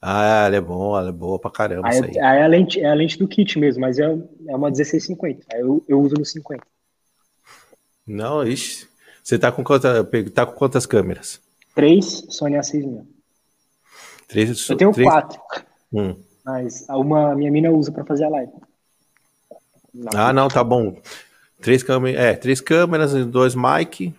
Ah, 0.00 0.46
ela 0.46 0.56
é 0.56 0.60
boa, 0.60 1.00
ela 1.00 1.08
é 1.08 1.12
boa 1.12 1.38
pra 1.40 1.50
caramba. 1.50 1.88
Aí, 1.88 1.94
isso 1.94 2.04
aí. 2.04 2.18
aí 2.20 2.38
é, 2.38 2.42
a 2.44 2.46
lente, 2.46 2.80
é 2.80 2.88
a 2.88 2.94
lente 2.94 3.18
do 3.18 3.26
kit 3.26 3.58
mesmo, 3.58 3.80
mas 3.80 3.98
é, 3.98 4.04
é 4.04 4.56
uma 4.56 4.68
1650. 4.68 5.46
Aí 5.52 5.60
eu, 5.60 5.84
eu 5.88 6.00
uso 6.00 6.14
no 6.16 6.24
50. 6.24 6.64
Não, 8.06 8.46
ixi. 8.46 8.86
Você 9.22 9.38
tá 9.38 9.50
com, 9.50 9.64
quanta, 9.64 10.04
tá 10.32 10.46
com 10.46 10.52
quantas 10.52 10.86
câmeras? 10.86 11.40
Três 11.74 12.24
Sony 12.28 12.56
A6000. 12.56 13.04
Três, 14.28 14.68
Eu 14.68 14.76
tenho 14.76 14.92
três... 14.92 15.08
quatro, 15.08 15.40
Hum. 15.92 16.16
mas 16.44 16.84
uma 16.88 17.34
minha 17.34 17.50
mina 17.50 17.70
usa 17.70 17.90
pra 17.92 18.04
fazer 18.04 18.24
a 18.24 18.28
live. 18.28 18.52
Ah, 20.14 20.32
não, 20.32 20.48
tá 20.48 20.62
bom. 20.64 21.00
Três 21.60 21.82
câmeras, 21.82 22.20
é, 22.20 22.34
três 22.34 22.60
câmeras 22.60 23.12
dois 23.26 23.54
mic. 23.54 24.14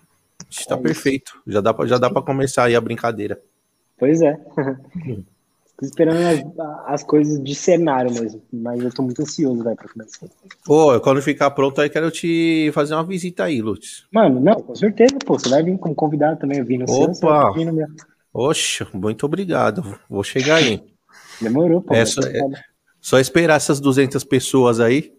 Está 0.50 0.76
É 0.76 0.78
isso. 0.78 0.84
perfeito. 0.84 1.42
Já 1.46 1.62
dá, 1.62 1.74
pra, 1.74 1.86
já 1.86 1.98
dá 1.98 2.10
pra 2.10 2.22
começar 2.22 2.64
aí 2.66 2.76
a 2.76 2.82
brincadeira. 2.82 3.40
Pois 3.98 4.22
é. 4.22 4.40
Tô 5.80 5.86
esperando 5.86 6.18
as, 6.18 6.44
as 6.88 7.04
coisas 7.04 7.44
de 7.44 7.54
cenário 7.54 8.12
mesmo, 8.12 8.41
mas 8.52 8.82
eu 8.84 8.91
tô 8.91 9.04
muito 9.04 9.22
ansioso, 9.22 9.64
vai, 9.64 9.76
pra 9.76 9.88
começar. 9.88 10.26
Ô, 10.68 10.99
quando 10.99 11.22
ficar 11.22 11.52
pronto 11.52 11.80
aí, 11.80 11.90
quero 11.90 12.10
te 12.10 12.72
fazer 12.74 12.95
uma 12.95 13.04
visita 13.04 13.44
aí, 13.44 13.62
Lutz. 13.62 14.08
Mano, 14.12 14.40
não, 14.40 14.56
com 14.56 14.74
certeza, 14.74 15.18
pô, 15.24 15.38
você 15.38 15.49
vai 15.49 15.62
vir 15.62 15.78
como 15.78 15.94
convidado 15.94 16.40
também, 16.40 16.58
eu 16.58 16.66
vim 16.66 16.80
no 16.80 16.88
seu, 16.88 17.30
Opa! 17.30 17.52
vir 17.54 17.66
no 17.66 17.74
meu. 17.74 17.88
Oxe, 18.34 18.86
muito 18.94 19.26
obrigado. 19.26 19.84
Vou 20.10 20.24
chegar 20.24 20.56
aí. 20.56 20.84
Demorou, 21.41 21.82
pô. 21.82 21.94
Vai 21.94 22.06
ser 22.06 22.36
é-. 22.36 22.41
Só 23.02 23.20
esperar 23.20 23.56
essas 23.56 23.80
200 23.80 24.24
pessoas 24.24 24.80
aí. 24.80 25.12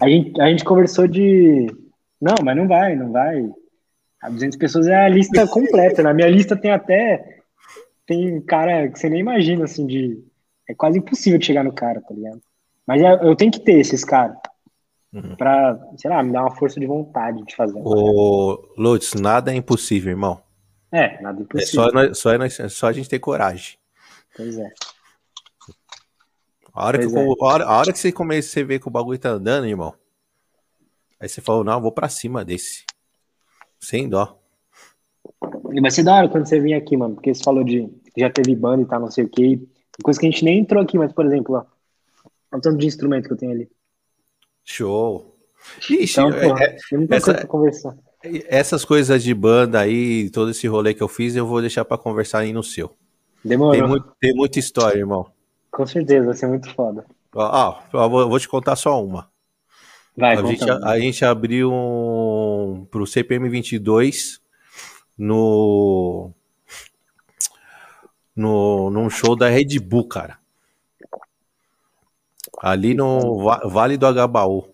A 0.00 0.08
gente, 0.08 0.40
a 0.40 0.48
gente 0.48 0.64
conversou 0.64 1.06
de. 1.06 1.66
Não, 2.20 2.34
mas 2.42 2.56
não 2.56 2.66
vai, 2.66 2.96
não 2.96 3.12
vai. 3.12 3.44
A 4.20 4.28
200 4.28 4.58
pessoas 4.58 4.86
é 4.88 4.96
a 4.96 5.08
lista 5.08 5.46
completa. 5.46 6.02
Na 6.02 6.12
minha 6.12 6.28
lista 6.28 6.56
tem 6.56 6.70
até. 6.70 7.37
Tem 8.08 8.40
cara 8.40 8.88
que 8.88 8.98
você 8.98 9.08
nem 9.10 9.20
imagina, 9.20 9.64
assim, 9.64 9.86
de. 9.86 10.24
É 10.66 10.74
quase 10.74 10.98
impossível 10.98 11.38
de 11.38 11.44
chegar 11.44 11.62
no 11.62 11.72
cara, 11.72 12.00
tá 12.00 12.14
ligado? 12.14 12.40
Mas 12.86 13.02
é- 13.02 13.20
eu 13.22 13.36
tenho 13.36 13.52
que 13.52 13.60
ter 13.60 13.78
esses 13.78 14.02
caras. 14.02 14.36
Pra, 15.36 15.78
sei 15.98 16.10
lá, 16.10 16.22
me 16.22 16.32
dar 16.32 16.42
uma 16.42 16.54
força 16.56 16.78
de 16.80 16.86
vontade 16.86 17.42
de 17.44 17.54
fazer. 17.54 17.80
Ô, 17.84 18.72
Lutz, 18.76 19.14
nada 19.14 19.52
é 19.52 19.56
impossível, 19.56 20.10
irmão. 20.10 20.40
É, 20.90 21.20
nada 21.22 21.38
É 21.40 21.42
impossível. 21.42 21.84
só, 21.84 21.92
nós- 21.92 22.18
só, 22.18 22.38
nós- 22.38 22.60
é 22.60 22.68
só 22.68 22.86
a 22.88 22.92
gente 22.92 23.08
ter 23.10 23.18
coragem. 23.18 23.76
Pois 24.36 24.58
é. 24.58 24.70
A 26.72 26.86
hora, 26.86 26.98
que, 26.98 27.04
é. 27.04 27.08
a 27.18 27.44
hora, 27.44 27.64
a 27.64 27.78
hora 27.78 27.92
que 27.92 27.98
você 27.98 28.12
começa 28.12 28.60
a 28.60 28.64
ver 28.64 28.78
que 28.80 28.88
o 28.88 28.90
bagulho 28.90 29.18
tá 29.18 29.30
andando, 29.30 29.66
irmão. 29.66 29.94
Aí 31.20 31.28
você 31.28 31.40
falou, 31.40 31.64
não, 31.64 31.74
eu 31.74 31.80
vou 31.80 31.92
pra 31.92 32.08
cima 32.08 32.44
desse. 32.44 32.84
Sem 33.80 34.08
dó. 34.08 34.38
E 35.72 35.80
vai 35.80 35.90
ser 35.90 36.02
da 36.04 36.14
hora 36.14 36.28
quando 36.28 36.46
você 36.46 36.60
vir 36.60 36.74
aqui, 36.74 36.96
mano, 36.96 37.14
porque 37.14 37.34
você 37.34 37.42
falou 37.42 37.64
de 37.64 37.88
já 38.18 38.30
teve 38.30 38.54
banda 38.54 38.82
e 38.82 38.86
tal, 38.86 39.00
não 39.00 39.10
sei 39.10 39.24
o 39.24 39.28
quê. 39.28 39.60
Coisa 40.02 40.18
que 40.20 40.26
a 40.26 40.30
gente 40.30 40.44
nem 40.44 40.58
entrou 40.60 40.82
aqui, 40.82 40.96
mas, 40.98 41.12
por 41.12 41.26
exemplo, 41.26 41.54
ó. 41.56 41.58
Olha 42.50 42.58
o 42.58 42.60
tanto 42.60 42.78
de 42.78 42.86
instrumento 42.86 43.26
que 43.26 43.32
eu 43.32 43.36
tenho 43.36 43.52
ali. 43.52 43.68
Show. 44.64 45.34
Ixi, 45.90 46.12
Então, 46.20 46.30
é- 46.30 46.48
porra, 46.48 46.64
é- 46.64 46.76
tem 46.88 46.98
muita 46.98 47.16
essa- 47.16 47.24
coisa 47.26 47.38
pra 47.40 47.48
conversar. 47.48 47.96
essas 48.48 48.84
coisas 48.84 49.22
de 49.22 49.34
banda 49.34 49.80
aí, 49.80 50.30
todo 50.30 50.50
esse 50.50 50.66
rolê 50.66 50.94
que 50.94 51.02
eu 51.02 51.08
fiz, 51.08 51.34
eu 51.36 51.46
vou 51.46 51.60
deixar 51.60 51.84
pra 51.84 51.98
conversar 51.98 52.40
aí 52.40 52.52
no 52.52 52.62
seu. 52.62 52.94
Demorou. 53.44 53.72
Tem, 53.72 53.86
muito, 53.86 54.12
tem 54.20 54.34
muita 54.34 54.58
história, 54.58 54.98
irmão. 54.98 55.26
Com 55.70 55.86
certeza, 55.86 56.26
vai 56.26 56.34
ser 56.34 56.46
muito 56.48 56.72
foda. 56.74 57.04
Ó, 57.34 57.80
ó, 57.92 58.04
eu 58.04 58.10
vou, 58.28 58.38
te 58.40 58.48
contar 58.48 58.76
só 58.76 59.04
uma. 59.04 59.28
Vai, 60.16 60.36
a, 60.36 60.42
gente, 60.42 60.66
mano. 60.66 60.84
a 60.86 60.98
gente 60.98 61.24
abriu 61.24 61.70
um, 61.72 62.86
pro 62.90 63.06
CPM 63.06 63.48
22 63.48 64.40
no, 65.16 66.32
no 68.38 68.90
num 68.90 69.10
show 69.10 69.36
da 69.36 69.48
Red 69.48 69.78
Bull, 69.80 70.06
cara. 70.08 70.38
Ali 72.60 72.94
no 72.94 73.38
Va- 73.42 73.62
Vale 73.66 73.96
do 73.96 74.06
Agabaú. 74.06 74.68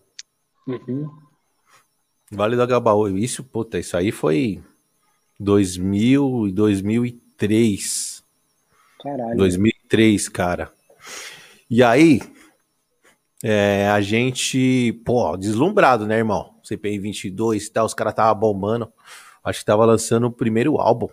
Uhum. 0.66 1.10
Vale 2.30 2.56
do 2.56 2.62
Agabaú. 2.62 3.08
Isso, 3.08 3.42
puta, 3.44 3.78
isso 3.78 3.96
aí 3.96 4.10
foi 4.10 4.62
2000 5.38 6.48
e 6.48 6.52
2003. 6.52 8.22
Caralho. 9.02 9.36
2003, 9.36 10.28
cara. 10.28 10.72
E 11.68 11.82
aí, 11.82 12.20
é, 13.42 13.88
a 13.88 14.00
gente, 14.00 14.92
pô, 15.04 15.36
deslumbrado, 15.36 16.06
né, 16.06 16.16
irmão? 16.16 16.54
CPI 16.62 16.98
22 16.98 17.66
e 17.66 17.70
tal, 17.72 17.84
os 17.84 17.92
caras 17.94 18.14
tava 18.14 18.34
bombando. 18.34 18.90
Acho 19.42 19.58
que 19.58 19.66
tava 19.66 19.84
lançando 19.84 20.26
o 20.26 20.32
primeiro 20.32 20.78
álbum. 20.80 21.08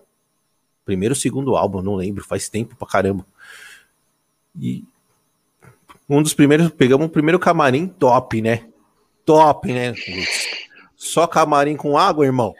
Primeiro, 0.85 1.15
segundo 1.15 1.55
álbum, 1.55 1.81
não 1.81 1.95
lembro, 1.95 2.23
faz 2.23 2.49
tempo 2.49 2.75
pra 2.75 2.87
caramba. 2.87 3.25
E 4.59 4.83
um 6.09 6.21
dos 6.21 6.33
primeiros, 6.33 6.69
pegamos 6.71 7.07
o 7.07 7.09
primeiro 7.09 7.39
camarim 7.39 7.87
top, 7.87 8.41
né? 8.41 8.67
Top, 9.25 9.71
né? 9.71 9.93
Só 10.95 11.25
camarim 11.27 11.75
com 11.77 11.97
água, 11.97 12.25
irmão. 12.25 12.53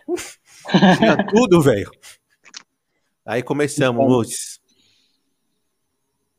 Tinha 0.98 1.18
tudo, 1.28 1.62
velho. 1.62 1.92
Aí 3.26 3.44
começamos, 3.44 4.08
Lutz. 4.08 4.62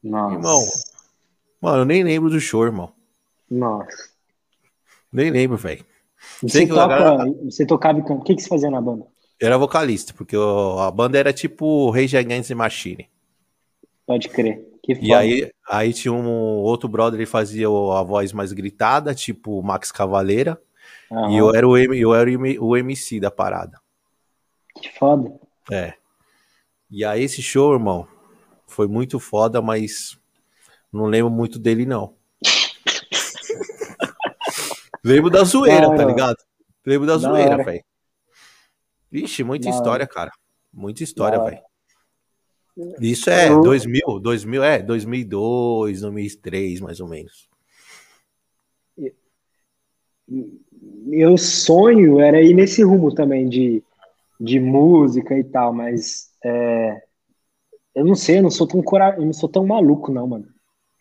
Nossa. 0.03 0.35
Irmão. 0.35 0.61
Mano, 1.61 1.79
eu 1.83 1.85
nem 1.85 2.03
lembro 2.03 2.31
do 2.31 2.41
show, 2.41 2.65
irmão. 2.65 2.93
Nossa. 3.51 4.11
Nem 5.13 5.31
lembro, 5.31 5.57
velho. 5.57 5.85
Você, 6.41 6.67
toca, 6.67 6.89
cara- 6.89 7.25
você 7.45 7.67
tocava 7.67 7.99
e. 7.99 8.03
O 8.03 8.21
que, 8.23 8.35
que 8.37 8.43
você 8.43 8.49
fazia 8.49 8.71
na 8.71 8.81
banda? 8.81 9.07
Eu 9.43 9.49
era 9.49 9.59
vocalista, 9.59 10.15
porque 10.15 10.37
a 10.37 10.89
banda 10.93 11.19
era 11.19 11.33
tipo 11.33 11.91
Rage 11.91 12.17
Against 12.17 12.47
the 12.47 12.55
Machine. 12.55 13.11
Pode 14.07 14.29
crer. 14.29 14.65
Que 14.81 14.95
foda. 14.95 15.05
E 15.05 15.13
aí, 15.13 15.51
aí 15.69 15.93
tinha 15.93 16.13
um 16.13 16.61
outro 16.61 16.89
brother, 16.89 17.19
ele 17.19 17.27
fazia 17.27 17.67
a 17.67 18.03
voz 18.05 18.33
mais 18.33 18.53
gritada, 18.53 19.13
tipo 19.17 19.61
Max 19.61 19.91
Cavaleira. 19.91 20.63
Aham. 21.11 21.33
E 21.33 21.39
eu 21.39 21.53
era, 21.53 21.67
o, 21.67 21.77
eu 21.77 22.15
era 22.15 22.31
o 22.61 22.77
MC 22.77 23.19
da 23.19 23.33
parada. 23.33 23.81
Que 24.81 24.97
foda. 24.97 25.35
É. 25.73 25.95
E 26.89 27.05
aí 27.05 27.25
esse 27.25 27.43
show, 27.43 27.73
irmão, 27.73 28.07
foi 28.69 28.87
muito 28.87 29.19
foda, 29.19 29.61
mas 29.61 30.17
não 30.93 31.07
lembro 31.07 31.33
muito 31.33 31.59
dele, 31.59 31.85
não. 31.85 32.15
lembro 35.03 35.31
da 35.31 35.43
zoeira, 35.43 35.93
tá 35.97 36.05
ligado? 36.05 36.37
Lembro 36.87 37.09
da 37.09 37.15
Da 37.15 37.19
zoeira, 37.19 37.65
velho. 37.65 37.85
Vixe, 39.13 39.45
muita 39.45 39.69
história, 39.69 40.07
cara. 40.07 40.31
Muita 40.73 41.05
história, 41.05 41.39
velho. 41.45 41.61
Isso 42.99 43.29
é 43.29 43.51
Eu- 43.51 43.61
2000, 43.61 44.19
2000, 44.19 44.65
é, 44.65 44.83
2002, 44.83 46.01
2003, 46.01 46.81
mais 46.81 46.99
ou 46.99 47.07
menos. 47.07 47.47
Meu 51.05 51.37
sonho 51.37 52.19
era 52.21 52.41
ir 52.41 52.55
nesse 52.55 52.83
rumo 52.83 53.15
também 53.15 53.49
de, 53.49 53.83
de 54.41 54.59
música 54.59 55.37
e 55.39 55.45
tal, 55.45 55.75
mas 55.75 56.31
é, 56.43 57.03
eu 57.95 58.05
não 58.07 58.15
sei, 58.15 58.39
eu 58.39 58.43
não 58.43 58.51
sou 58.51 58.67
tão 58.67 58.81
cora... 58.83 59.15
eu 59.19 59.27
não 59.27 59.33
sou 59.35 59.49
tão 59.49 59.67
maluco, 59.67 60.11
não, 60.11 60.27
mano. 60.27 60.47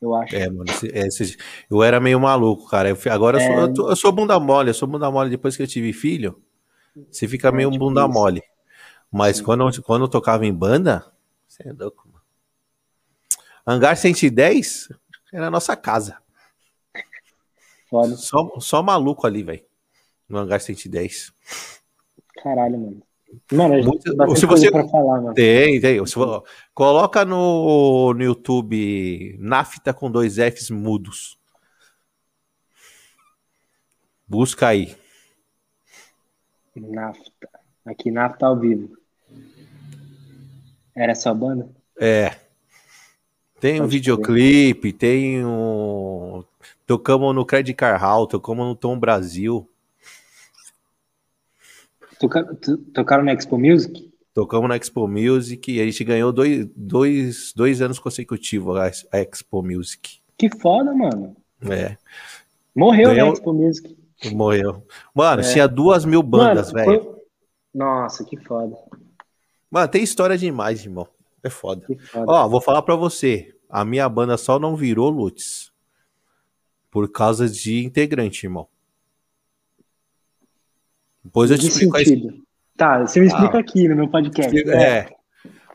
Eu 0.01 0.15
acho. 0.15 0.35
É, 0.35 0.49
mano, 0.49 0.65
esse- 0.69 0.87
esse- 1.23 1.37
eu 1.69 1.81
era 1.83 1.99
meio 2.01 2.19
maluco, 2.19 2.67
cara. 2.67 2.89
Eu 2.89 2.97
agora 3.11 3.37
eu, 3.37 3.41
sou, 3.41 3.59
É. 3.59 3.63
eu, 3.63 3.73
tô- 3.73 3.89
eu 3.91 3.95
sou 3.95 4.11
bunda 4.11 4.37
mole, 4.39 4.71
eu 4.71 4.73
sou 4.73 4.87
bunda 4.87 5.09
mole 5.09 5.29
depois 5.29 5.55
que 5.55 5.63
eu 5.63 5.67
tive 5.67 5.93
filho. 5.93 6.41
Você 7.09 7.27
fica 7.27 7.47
É, 7.49 7.51
meio 7.51 7.71
tipo 7.71 7.85
bunda 7.85 8.07
mole. 8.07 8.43
Mas 9.11 9.37
Sim. 9.37 9.43
quando, 9.43 9.83
quando 9.83 10.03
eu 10.03 10.09
tocava 10.09 10.45
em 10.45 10.53
banda, 10.53 11.05
você 11.47 11.67
é 11.67 11.73
louco, 11.73 12.07
mano. 12.07 12.21
Hangar 13.65 13.95
110 13.95 14.89
era 15.33 15.47
a 15.47 15.51
nossa 15.51 15.75
casa. 15.75 16.17
Foda. 17.89 18.15
Só, 18.15 18.59
só 18.59 18.81
maluco 18.81 19.27
ali, 19.27 19.43
velho. 19.43 19.63
No 20.27 20.37
Hangar 20.37 20.61
110. 20.61 21.33
Caralho, 22.41 22.79
mano. 22.79 23.03
Mano, 23.51 23.83
Muito- 23.83 24.35
se 24.37 24.45
você- 24.45 24.69
pra 24.71 24.85
falar, 24.89 25.21
mano. 25.21 25.33
Tem, 25.33 25.79
tem. 25.79 26.05
For- 26.05 26.43
Coloca 26.73 27.23
no, 27.23 28.13
no 28.13 28.23
YouTube 28.23 29.37
Nafta 29.39 29.93
com 29.93 30.11
dois 30.11 30.37
Fs 30.37 30.69
mudos. 30.69 31.37
Busca 34.27 34.67
aí. 34.67 34.95
Nafta. 36.75 37.49
Aqui, 37.85 38.11
Nafta 38.11 38.45
ao 38.47 38.59
vivo. 38.59 38.97
Era 40.95 41.11
essa 41.11 41.33
banda? 41.33 41.69
É. 41.99 42.35
Tem 43.59 43.81
um 43.81 43.87
videoclipe, 43.87 44.91
tem 44.91 45.45
um. 45.45 46.43
Tocamos 46.87 47.33
no 47.35 47.45
Credit 47.45 47.75
Car 47.75 47.99
Hall, 48.01 48.27
tocamos 48.27 48.65
no 48.65 48.75
Tom 48.75 48.97
Brasil, 48.99 49.67
Toca... 52.19 52.43
Tocaram 52.93 53.23
na 53.23 53.33
Expo 53.33 53.57
Music? 53.57 54.11
tocamos 54.33 54.69
na 54.69 54.77
Expo 54.77 55.07
Music 55.07 55.71
e 55.71 55.81
a 55.81 55.85
gente 55.85 56.03
ganhou 56.03 56.31
dois, 56.31 56.67
dois, 56.75 57.53
dois 57.55 57.81
anos 57.81 57.99
consecutivos 57.99 58.77
a 58.77 58.91
a 59.17 59.19
Expo 59.21 59.61
Music. 59.63 60.19
Que 60.37 60.49
foda, 60.49 60.93
mano. 60.93 61.35
É, 61.69 61.97
Morreu 62.75 63.09
Ganhou- 63.09 63.27
na 63.27 63.33
Expo 63.33 63.53
Music. 63.53 63.97
Morreu. 64.29 64.85
Mano, 65.13 65.41
É. 65.41 65.51
tinha 65.51 65.67
duas 65.67 66.05
mil 66.05 66.21
bandas, 66.21 66.71
velho. 66.71 67.03
foi- 67.03 67.15
Nossa, 67.73 68.23
que 68.23 68.37
foda. 68.37 68.77
Mano, 69.69 69.87
tem 69.87 70.03
história 70.03 70.37
demais, 70.37 70.83
irmão. 70.85 71.07
É 71.43 71.49
foda. 71.49 71.85
Que 71.87 71.97
foda. 71.97 72.25
Ó, 72.29 72.47
vou 72.47 72.61
falar 72.61 72.81
pra 72.81 72.95
você. 72.95 73.55
a 73.73 73.85
minha 73.85 74.09
banda 74.09 74.35
só 74.35 74.59
não 74.59 74.75
virou 74.75 75.09
Lutz 75.09 75.71
por 76.91 77.09
causa 77.09 77.47
de 77.47 77.85
integrante, 77.85 78.45
irmão. 78.45 78.67
Depois 81.23 81.49
eu 81.51 81.57
te 81.57 81.67
explico 81.67 81.97
sentido? 81.97 82.43
Tá, 82.75 83.07
você 83.07 83.21
me 83.21 83.27
explica 83.27 83.57
ah, 83.57 83.61
aqui 83.61 83.87
no 83.87 83.95
meu 83.95 84.09
podcast. 84.09 84.69
É. 84.69 84.83
é. 84.83 85.15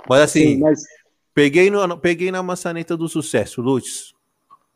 Mas 0.07 0.21
assim, 0.21 0.57
Sim, 0.57 0.61
mas... 0.61 0.83
Peguei, 1.33 1.71
no, 1.71 1.99
peguei 1.99 2.31
na 2.31 2.43
maçaneta 2.43 2.97
do 2.97 3.09
sucesso, 3.09 3.63
Lutz. 3.63 4.15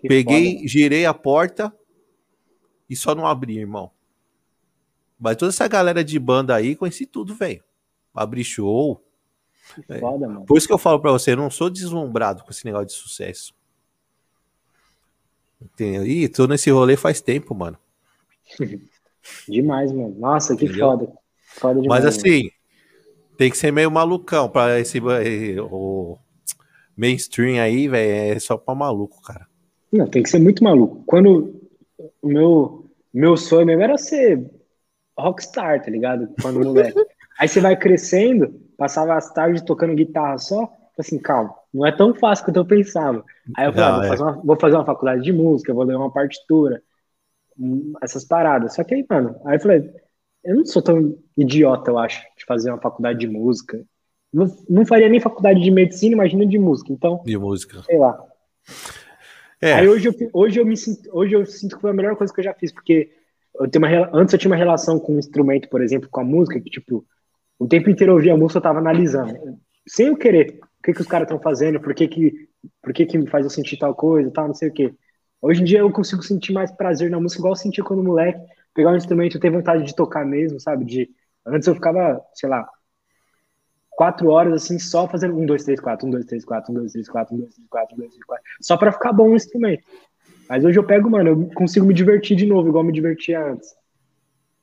Peguei, 0.03 0.57
foda. 0.57 0.69
girei 0.69 1.05
a 1.05 1.13
porta 1.13 1.73
e 2.91 2.97
só 2.97 3.15
não 3.15 3.25
abri, 3.27 3.57
irmão. 3.57 3.93
Mas 5.19 5.37
toda 5.37 5.51
essa 5.51 5.69
galera 5.69 6.03
de 6.03 6.19
banda 6.19 6.55
aí, 6.57 6.75
conheci 6.75 7.07
tudo, 7.07 7.35
velho. 7.35 7.63
Abri 8.13 8.43
show. 8.43 9.01
Que 9.87 9.99
foda, 10.01 10.27
mano. 10.27 10.45
Por 10.45 10.59
isso 10.59 10.67
que 10.67 10.73
eu 10.73 10.79
falo 10.79 10.99
pra 10.99 11.13
você, 11.13 11.33
eu 11.33 11.37
não 11.37 11.51
sou 11.51 11.71
deslumbrado 11.71 12.43
com 12.43 12.51
esse 12.51 12.65
negócio 12.65 12.87
de 12.89 12.93
sucesso. 12.95 13.55
Entendeu? 15.63 16.05
Ih, 16.05 16.29
tô 16.29 16.47
nesse 16.47 16.71
rolê 16.71 16.97
faz 16.97 17.21
tempo, 17.21 17.55
mano. 17.55 17.79
demais, 19.47 19.93
mano. 19.93 20.17
Nossa, 20.19 20.57
que 20.57 20.65
Entendeu? 20.65 20.89
foda. 20.89 21.13
foda 21.37 21.81
demais, 21.81 22.05
Mas 22.05 22.17
assim, 22.17 22.39
mano. 22.45 22.51
tem 23.37 23.51
que 23.51 23.59
ser 23.59 23.71
meio 23.71 23.91
malucão 23.91 24.49
pra 24.49 24.81
esse 24.81 25.01
o 25.61 26.19
mainstream 26.97 27.63
aí, 27.63 27.87
velho, 27.87 28.37
é 28.37 28.41
só 28.41 28.57
pra 28.57 28.75
maluco, 28.75 29.23
cara. 29.23 29.47
Não, 29.93 30.07
tem 30.09 30.23
que 30.23 30.31
ser 30.31 30.39
muito 30.39 30.65
maluco. 30.65 31.03
Quando 31.07 31.60
meu, 32.23 32.91
meu 33.13 33.37
sonho 33.37 33.67
mesmo 33.67 33.83
era 33.83 33.99
ser 33.99 34.49
rockstar, 35.19 35.83
tá 35.83 35.91
ligado? 35.91 36.29
Quando 36.41 36.65
moleque. 36.65 36.99
Aí 37.39 37.49
você 37.49 37.61
vai 37.61 37.77
crescendo, 37.77 38.61
passava 38.77 39.15
as 39.15 39.33
tardes 39.33 39.63
tocando 39.63 39.95
guitarra 39.95 40.37
só, 40.37 40.71
assim, 40.99 41.19
calma, 41.19 41.55
não 41.73 41.87
é 41.87 41.93
tão 41.93 42.15
fácil 42.15 42.45
quanto 42.45 42.59
eu 42.59 42.67
pensava. 42.67 43.25
Aí 43.57 43.67
eu 43.67 43.73
falei, 43.73 43.89
ah, 43.89 43.95
vou, 43.95 44.05
é. 44.05 44.09
fazer 44.09 44.23
uma, 44.23 44.33
vou, 44.43 44.57
fazer 44.57 44.77
uma, 44.77 44.85
faculdade 44.85 45.23
de 45.23 45.33
música, 45.33 45.73
vou 45.73 45.85
ler 45.85 45.97
uma 45.97 46.13
partitura, 46.13 46.83
essas 48.03 48.25
paradas. 48.25 48.75
Só 48.75 48.85
que 48.85 48.95
aí, 48.95 49.07
mano, 49.09 49.41
aí 49.47 49.57
eu 49.57 49.61
falei, 49.61 49.91
eu 50.45 50.57
não 50.57 50.67
sou 50.67 50.83
tão 50.83 51.17
idiota, 51.37 51.91
eu 51.91 51.99
acho, 51.99 52.21
de 52.37 52.45
fazer 52.45 52.71
uma 52.71 52.81
faculdade 52.81 53.21
de 53.21 53.29
música. 53.29 53.83
Não, 54.33 54.47
não 54.69 54.87
faria 54.87 55.09
nem 55.09 55.19
faculdade 55.19 55.61
de 55.61 55.71
medicina, 55.71 56.13
imagina 56.13 56.47
de 56.47 56.59
música. 56.59 56.93
Então, 56.93 57.23
de 57.25 57.39
música. 57.39 57.83
Sei 57.83 57.99
lá. 57.99 58.23
É. 59.61 59.75
Aí 59.75 59.89
hoje 59.89 60.09
eu, 60.09 60.15
hoje, 60.33 60.59
eu 60.59 60.65
me 60.65 60.77
sinto, 60.77 61.09
hoje 61.13 61.35
eu 61.35 61.45
sinto 61.45 61.77
que 61.77 61.83
foi 61.83 61.91
a 61.91 61.95
melhor 61.95 62.17
coisa 62.17 62.33
que 62.33 62.41
eu 62.41 62.45
já 62.45 62.55
fiz, 62.55 62.73
porque 62.73 63.11
eu 63.59 63.69
tenho 63.69 63.85
uma, 63.85 64.11
antes 64.15 64.33
eu 64.33 64.39
tinha 64.39 64.51
uma 64.51 64.57
relação 64.57 64.99
com 64.99 65.17
o 65.17 65.19
instrumento, 65.19 65.69
por 65.69 65.83
exemplo, 65.83 66.09
com 66.11 66.21
a 66.21 66.25
música, 66.25 66.61
que 66.61 66.71
tipo, 66.71 67.05
o 67.59 67.67
tempo 67.67 67.91
inteiro 67.91 68.13
eu 68.13 68.17
ouvia 68.17 68.33
a 68.33 68.37
música, 68.37 68.59
eu 68.59 68.63
tava 68.63 68.79
analisando, 68.79 69.59
sem 69.87 70.07
eu 70.07 70.17
querer, 70.17 70.61
o 70.63 70.83
que 70.83 70.95
que 70.95 71.01
os 71.01 71.07
caras 71.07 71.27
estão 71.27 71.39
fazendo, 71.39 71.79
por 71.79 71.95
que 71.95 72.09
que, 72.09 72.49
por 72.83 72.93
que 72.93 73.05
que 73.05 73.19
me 73.19 73.29
faz 73.29 73.45
eu 73.45 73.51
sentir 73.51 73.77
tal 73.77 73.95
coisa, 73.95 74.31
tal, 74.31 74.47
não 74.47 74.55
sei 74.55 74.71
o 74.71 74.73
quê. 74.73 74.95
Hoje 75.43 75.61
em 75.61 75.65
dia 75.65 75.81
eu 75.81 75.91
consigo 75.91 76.23
sentir 76.23 76.53
mais 76.53 76.71
prazer 76.71 77.11
na 77.11 77.21
música, 77.21 77.41
igual 77.41 77.53
eu 77.53 77.57
sentia 77.57 77.85
quando 77.85 78.03
moleque, 78.03 78.41
pegar 78.75 78.93
um 78.93 78.97
instrumento, 78.97 79.39
ter 79.39 79.51
vontade 79.51 79.85
de 79.85 79.95
tocar 79.95 80.25
mesmo, 80.25 80.59
sabe, 80.59 80.85
de, 80.87 81.11
antes 81.47 81.69
eu 81.69 81.75
ficava, 81.75 82.23
sei 82.35 82.49
lá, 82.49 82.67
quatro 84.01 84.31
horas 84.31 84.55
assim, 84.55 84.79
só 84.79 85.07
fazendo 85.07 85.39
um, 85.39 85.45
dois, 85.45 85.63
três, 85.63 85.79
quatro, 85.79 86.09
um, 86.09 86.11
dois, 86.11 86.25
três, 86.25 86.43
quatro, 86.43 86.73
um, 86.73 86.75
dois, 86.75 86.91
três, 86.91 87.07
quatro, 87.07 87.35
um, 87.35 87.39
dois, 87.41 87.55
três, 87.55 87.69
quatro, 87.69 87.95
um, 87.95 87.99
dois, 87.99 88.11
três, 88.11 88.25
quatro, 88.25 88.45
só 88.59 88.75
pra 88.75 88.93
ficar 88.93 89.13
bom 89.13 89.29
o 89.29 89.37
instrumento. 89.37 89.85
Mas 90.49 90.65
hoje 90.65 90.79
eu 90.79 90.87
pego, 90.87 91.11
mano, 91.11 91.29
eu 91.29 91.51
consigo 91.55 91.85
me 91.85 91.93
divertir 91.93 92.35
de 92.35 92.47
novo, 92.47 92.67
igual 92.67 92.83
me 92.83 92.95
divertia 92.95 93.45
antes. 93.45 93.75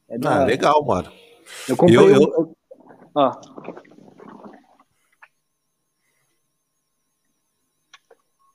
É 0.10 0.18
ah, 0.26 0.44
legal, 0.44 0.84
mano. 0.84 1.12
Eu 1.70 1.78
comprei. 1.78 2.00
Eu, 2.00 2.10
eu... 2.10 2.22
eu... 2.22 2.58
Ó. 3.14 3.32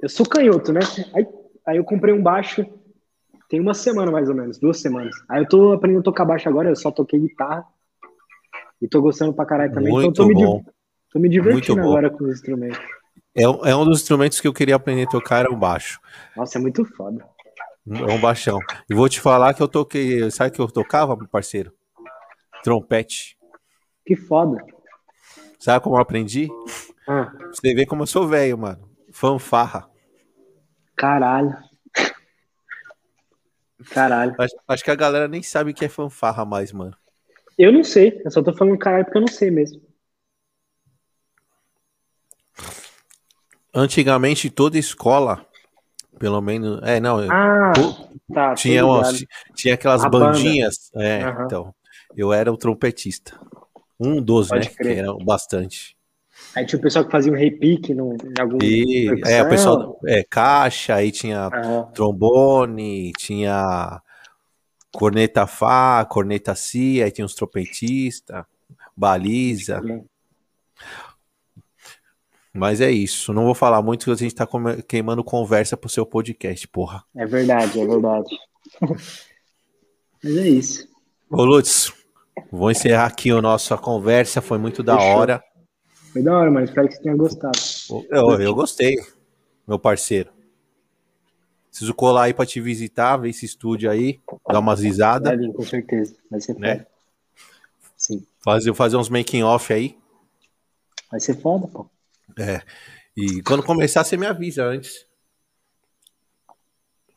Eu 0.00 0.08
sou 0.08 0.26
canhoto, 0.26 0.72
né? 0.72 0.80
Aí, 1.14 1.24
aí 1.64 1.76
eu 1.76 1.84
comprei 1.84 2.12
um 2.12 2.20
baixo 2.20 2.66
tem 3.48 3.60
uma 3.60 3.74
semana 3.74 4.10
mais 4.10 4.30
ou 4.30 4.34
menos, 4.34 4.58
duas 4.58 4.80
semanas. 4.80 5.14
Aí 5.28 5.42
eu 5.42 5.46
tô 5.46 5.72
aprendendo 5.74 6.00
a 6.00 6.04
tocar 6.04 6.24
baixo 6.24 6.48
agora, 6.48 6.70
eu 6.70 6.74
só 6.74 6.90
toquei 6.90 7.20
guitarra. 7.20 7.66
E 8.80 8.88
tô 8.88 9.00
gostando 9.00 9.32
pra 9.32 9.44
caralho 9.44 9.72
também. 9.72 9.92
Muito 9.92 10.08
então 10.08 10.26
tô 10.26 10.34
bom. 10.34 10.64
Tô 11.12 11.18
me 11.18 11.28
divertindo 11.28 11.80
agora 11.80 12.10
com 12.10 12.24
os 12.24 12.34
instrumentos. 12.34 12.78
É, 13.34 13.42
é 13.42 13.76
um 13.76 13.84
dos 13.84 14.00
instrumentos 14.00 14.40
que 14.40 14.48
eu 14.48 14.52
queria 14.52 14.76
aprender 14.76 15.04
a 15.04 15.10
tocar, 15.10 15.40
era 15.40 15.52
o 15.52 15.56
baixo. 15.56 16.00
Nossa, 16.36 16.58
é 16.58 16.60
muito 16.60 16.84
foda. 16.84 17.24
É 17.88 18.12
um 18.12 18.20
baixão. 18.20 18.58
E 18.88 18.94
vou 18.94 19.08
te 19.08 19.20
falar 19.20 19.54
que 19.54 19.62
eu 19.62 19.68
toquei. 19.68 20.30
Sabe 20.30 20.52
que 20.52 20.60
eu 20.60 20.68
tocava, 20.68 21.16
meu 21.16 21.26
parceiro? 21.26 21.72
Trompete. 22.62 23.36
Que 24.06 24.14
foda. 24.14 24.64
Sabe 25.58 25.82
como 25.82 25.96
eu 25.96 26.00
aprendi? 26.00 26.48
Ah. 27.08 27.32
Você 27.52 27.74
vê 27.74 27.84
como 27.84 28.02
eu 28.02 28.06
sou 28.06 28.26
velho, 28.26 28.58
mano. 28.58 28.88
Fanfarra. 29.12 29.88
Caralho. 30.96 31.56
Caralho. 33.90 34.34
Acho, 34.38 34.54
acho, 34.68 34.84
que 34.84 34.90
a 34.90 34.94
galera 34.94 35.26
nem 35.26 35.42
sabe 35.42 35.72
o 35.72 35.74
que 35.74 35.84
é 35.84 35.88
fanfarra 35.88 36.44
mais, 36.44 36.72
mano. 36.72 36.96
Eu 37.58 37.72
não 37.72 37.82
sei. 37.82 38.20
Eu 38.24 38.30
só 38.30 38.42
tô 38.42 38.52
falando 38.52 38.78
caralho 38.78 39.04
porque 39.04 39.18
eu 39.18 39.22
não 39.22 39.28
sei 39.28 39.50
mesmo. 39.50 39.80
Antigamente, 43.74 44.50
toda 44.50 44.78
escola, 44.78 45.46
pelo 46.18 46.40
menos. 46.40 46.80
É, 46.82 47.00
não. 47.00 47.18
Ah, 47.30 47.72
tá, 48.32 48.54
tinha, 48.54 48.84
umas, 48.84 49.24
tinha 49.54 49.74
aquelas 49.74 50.04
a 50.04 50.08
bandinhas. 50.08 50.90
Banda. 50.92 51.06
É, 51.06 51.26
uhum. 51.26 51.44
então. 51.44 51.74
Eu 52.14 52.32
era 52.32 52.52
o 52.52 52.56
trompetista. 52.56 53.38
Um 53.98 54.20
dos, 54.20 54.48
Pode 54.48 54.68
né? 54.68 54.74
Crer. 54.74 54.94
Que 54.94 55.00
era 55.00 55.14
bastante. 55.24 55.96
Aí 56.54 56.66
tinha 56.66 56.78
o 56.78 56.82
pessoal 56.82 57.04
que 57.04 57.10
fazia 57.10 57.32
um 57.32 57.36
repique 57.36 57.94
no, 57.94 58.14
em 58.14 58.40
algum. 58.40 58.58
E, 58.62 59.08
é, 59.24 59.42
o 59.42 59.48
pessoal. 59.48 59.98
É, 60.06 60.22
caixa, 60.22 60.94
aí 60.94 61.10
tinha 61.10 61.48
trombone, 61.94 63.12
tinha 63.12 64.02
corneta 64.92 65.46
Fá, 65.46 66.04
corneta 66.04 66.54
Si, 66.54 67.02
aí 67.02 67.10
tinha 67.10 67.24
uns 67.24 67.34
trompetistas, 67.34 68.44
baliza. 68.94 69.80
Mas 72.52 72.80
é 72.80 72.90
isso. 72.90 73.32
Não 73.32 73.44
vou 73.44 73.54
falar 73.54 73.80
muito 73.82 74.04
que 74.04 74.10
a 74.10 74.14
gente 74.14 74.34
tá 74.34 74.46
queimando 74.86 75.24
conversa 75.24 75.76
pro 75.76 75.88
seu 75.88 76.04
podcast, 76.04 76.68
porra. 76.68 77.02
É 77.16 77.24
verdade, 77.24 77.80
é 77.80 77.86
verdade. 77.86 78.36
Mas 80.22 80.36
é 80.36 80.48
isso. 80.48 80.88
Ô, 81.30 81.44
Lutz, 81.44 81.92
vou 82.50 82.70
encerrar 82.70 83.06
aqui 83.06 83.30
a 83.30 83.42
nossa 83.42 83.76
conversa. 83.76 84.40
Foi 84.40 84.58
muito 84.58 84.82
da 84.82 84.96
Fechou. 84.96 85.16
hora. 85.16 85.42
Foi 86.12 86.22
da 86.22 86.36
hora, 86.36 86.50
mas 86.50 86.68
espero 86.68 86.88
que 86.88 86.94
você 86.94 87.02
tenha 87.02 87.16
gostado. 87.16 87.58
Eu, 88.10 88.38
eu 88.38 88.54
gostei, 88.54 88.96
meu 89.66 89.78
parceiro. 89.78 90.30
Preciso 91.70 91.94
colar 91.94 92.24
aí 92.24 92.34
pra 92.34 92.44
te 92.44 92.60
visitar, 92.60 93.16
ver 93.16 93.30
esse 93.30 93.46
estúdio 93.46 93.90
aí, 93.90 94.20
dar 94.46 94.58
umas 94.58 94.80
risadas. 94.80 95.34
Vai 95.34 95.52
com 95.52 95.62
certeza. 95.62 96.14
Vai 96.30 96.38
ser 96.38 96.58
né? 96.58 96.76
foda. 96.76 96.88
Sim. 97.96 98.26
Fazer, 98.44 98.74
fazer 98.74 98.96
uns 98.98 99.08
making 99.08 99.42
off 99.42 99.72
aí. 99.72 99.96
Vai 101.10 101.18
ser 101.18 101.40
foda, 101.40 101.66
pô. 101.66 101.86
É. 102.38 102.62
E 103.16 103.42
quando 103.42 103.62
começar, 103.62 104.04
você 104.04 104.16
me 104.16 104.26
avisa 104.26 104.64
antes. 104.64 105.06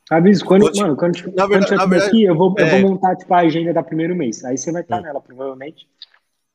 Aviso, 0.10 0.46
quando, 0.46 0.64
quando, 0.64 0.78
mano, 0.78 0.96
quando, 0.96 1.16
na 1.16 1.48
quando 1.48 1.50
verdade, 1.50 1.90
verdade, 1.90 2.04
aqui, 2.08 2.24
eu 2.24 2.36
vou, 2.36 2.54
é... 2.60 2.62
eu 2.62 2.82
vou 2.82 2.92
montar 2.92 3.16
tipo, 3.16 3.34
a 3.34 3.40
agenda 3.40 3.74
da 3.74 3.82
primeiro 3.82 4.16
mês. 4.16 4.44
Aí 4.46 4.58
você 4.58 4.72
vai 4.72 4.82
estar 4.82 5.00
hum. 5.00 5.02
nela, 5.02 5.20
provavelmente. 5.20 5.88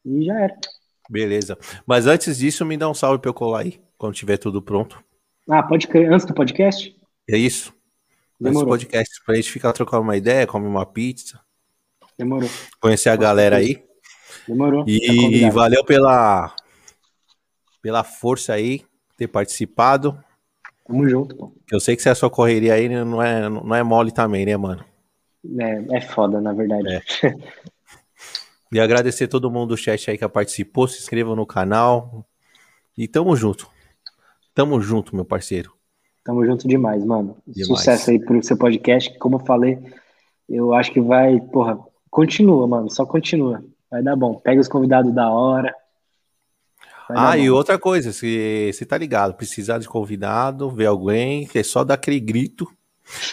E 0.04 0.24
já 0.24 0.38
era. 0.40 0.56
Beleza. 1.08 1.58
Mas 1.84 2.06
antes 2.06 2.38
disso, 2.38 2.64
me 2.64 2.76
dá 2.76 2.88
um 2.88 2.94
salve 2.94 3.18
pra 3.18 3.28
eu 3.28 3.34
colar 3.34 3.62
aí, 3.62 3.80
quando 3.98 4.14
tiver 4.14 4.36
tudo 4.36 4.62
pronto. 4.62 5.02
Ah, 5.48 5.62
pode 5.62 5.88
crer. 5.88 6.12
Antes 6.12 6.26
do 6.26 6.34
podcast? 6.34 6.96
É 7.28 7.36
isso. 7.36 7.74
Demorou. 8.38 8.72
Antes 8.74 8.84
do 8.84 8.88
podcast, 8.88 9.24
pra 9.24 9.34
gente 9.34 9.50
ficar 9.50 9.72
trocando 9.72 10.02
uma 10.02 10.16
ideia, 10.16 10.46
comer 10.46 10.68
uma 10.68 10.86
pizza. 10.86 11.40
Demorou. 12.16 12.48
Conhecer 12.80 13.08
a 13.08 13.16
galera 13.16 13.56
aí. 13.56 13.82
Demorou. 14.46 14.84
E 14.86 15.40
tá 15.40 15.50
valeu 15.50 15.84
pela, 15.84 16.54
pela 17.82 18.05
força 18.05 18.52
aí, 18.52 18.82
ter 19.16 19.28
participado. 19.28 20.19
Tamo 20.86 21.09
junto, 21.09 21.36
pô. 21.36 21.52
Eu 21.70 21.81
sei 21.81 21.97
que 21.97 22.02
se 22.02 22.09
a 22.09 22.15
sua 22.15 22.31
correria 22.31 22.74
aí 22.74 22.89
não 22.89 23.23
é, 23.23 23.48
não 23.48 23.74
é 23.74 23.82
mole 23.82 24.12
também, 24.12 24.44
né, 24.44 24.57
mano? 24.57 24.85
É, 25.59 25.97
é 25.97 26.01
foda, 26.01 26.40
na 26.40 26.52
verdade. 26.52 26.89
É. 26.97 27.02
e 28.73 28.81
agradecer 28.81 29.28
todo 29.28 29.51
mundo 29.51 29.70
do 29.70 29.77
chat 29.77 30.11
aí 30.11 30.19
que 30.19 30.28
participou, 30.28 30.89
se 30.89 30.98
inscrevam 30.98 31.35
no 31.36 31.47
canal. 31.47 32.27
E 32.97 33.09
tamo 33.09 33.35
junto. 33.36 33.70
Tamo 34.55 34.81
junto, 34.81 35.15
meu 35.15 35.24
parceiro. 35.24 35.73
Tamo 36.24 36.44
junto 36.44 36.69
demais, 36.69 37.05
mano. 37.05 37.36
Demais. 37.47 37.66
Sucesso 37.66 38.11
aí 38.11 38.19
pro 38.19 38.43
seu 38.43 38.57
podcast, 38.57 39.11
que 39.11 39.19
como 39.19 39.36
eu 39.36 39.47
falei, 39.47 39.78
eu 40.48 40.74
acho 40.74 40.93
que 40.93 41.01
vai, 41.01 41.40
porra, 41.40 41.78
continua, 42.11 42.66
mano, 42.66 42.90
só 42.90 43.07
continua. 43.07 43.65
Vai 43.90 44.02
dar 44.02 44.16
bom. 44.16 44.35
Pega 44.35 44.61
os 44.61 44.69
convidados 44.69 45.15
da 45.15 45.31
hora, 45.31 45.74
ah, 47.14 47.36
e 47.36 47.50
outra 47.50 47.78
coisa, 47.78 48.12
se 48.12 48.72
você 48.72 48.84
tá 48.84 48.96
ligado, 48.98 49.34
precisar 49.34 49.78
de 49.78 49.88
convidado, 49.88 50.70
ver 50.70 50.86
alguém, 50.86 51.46
que 51.46 51.58
é 51.58 51.62
só 51.62 51.84
dar 51.84 51.94
aquele 51.94 52.20
grito, 52.20 52.70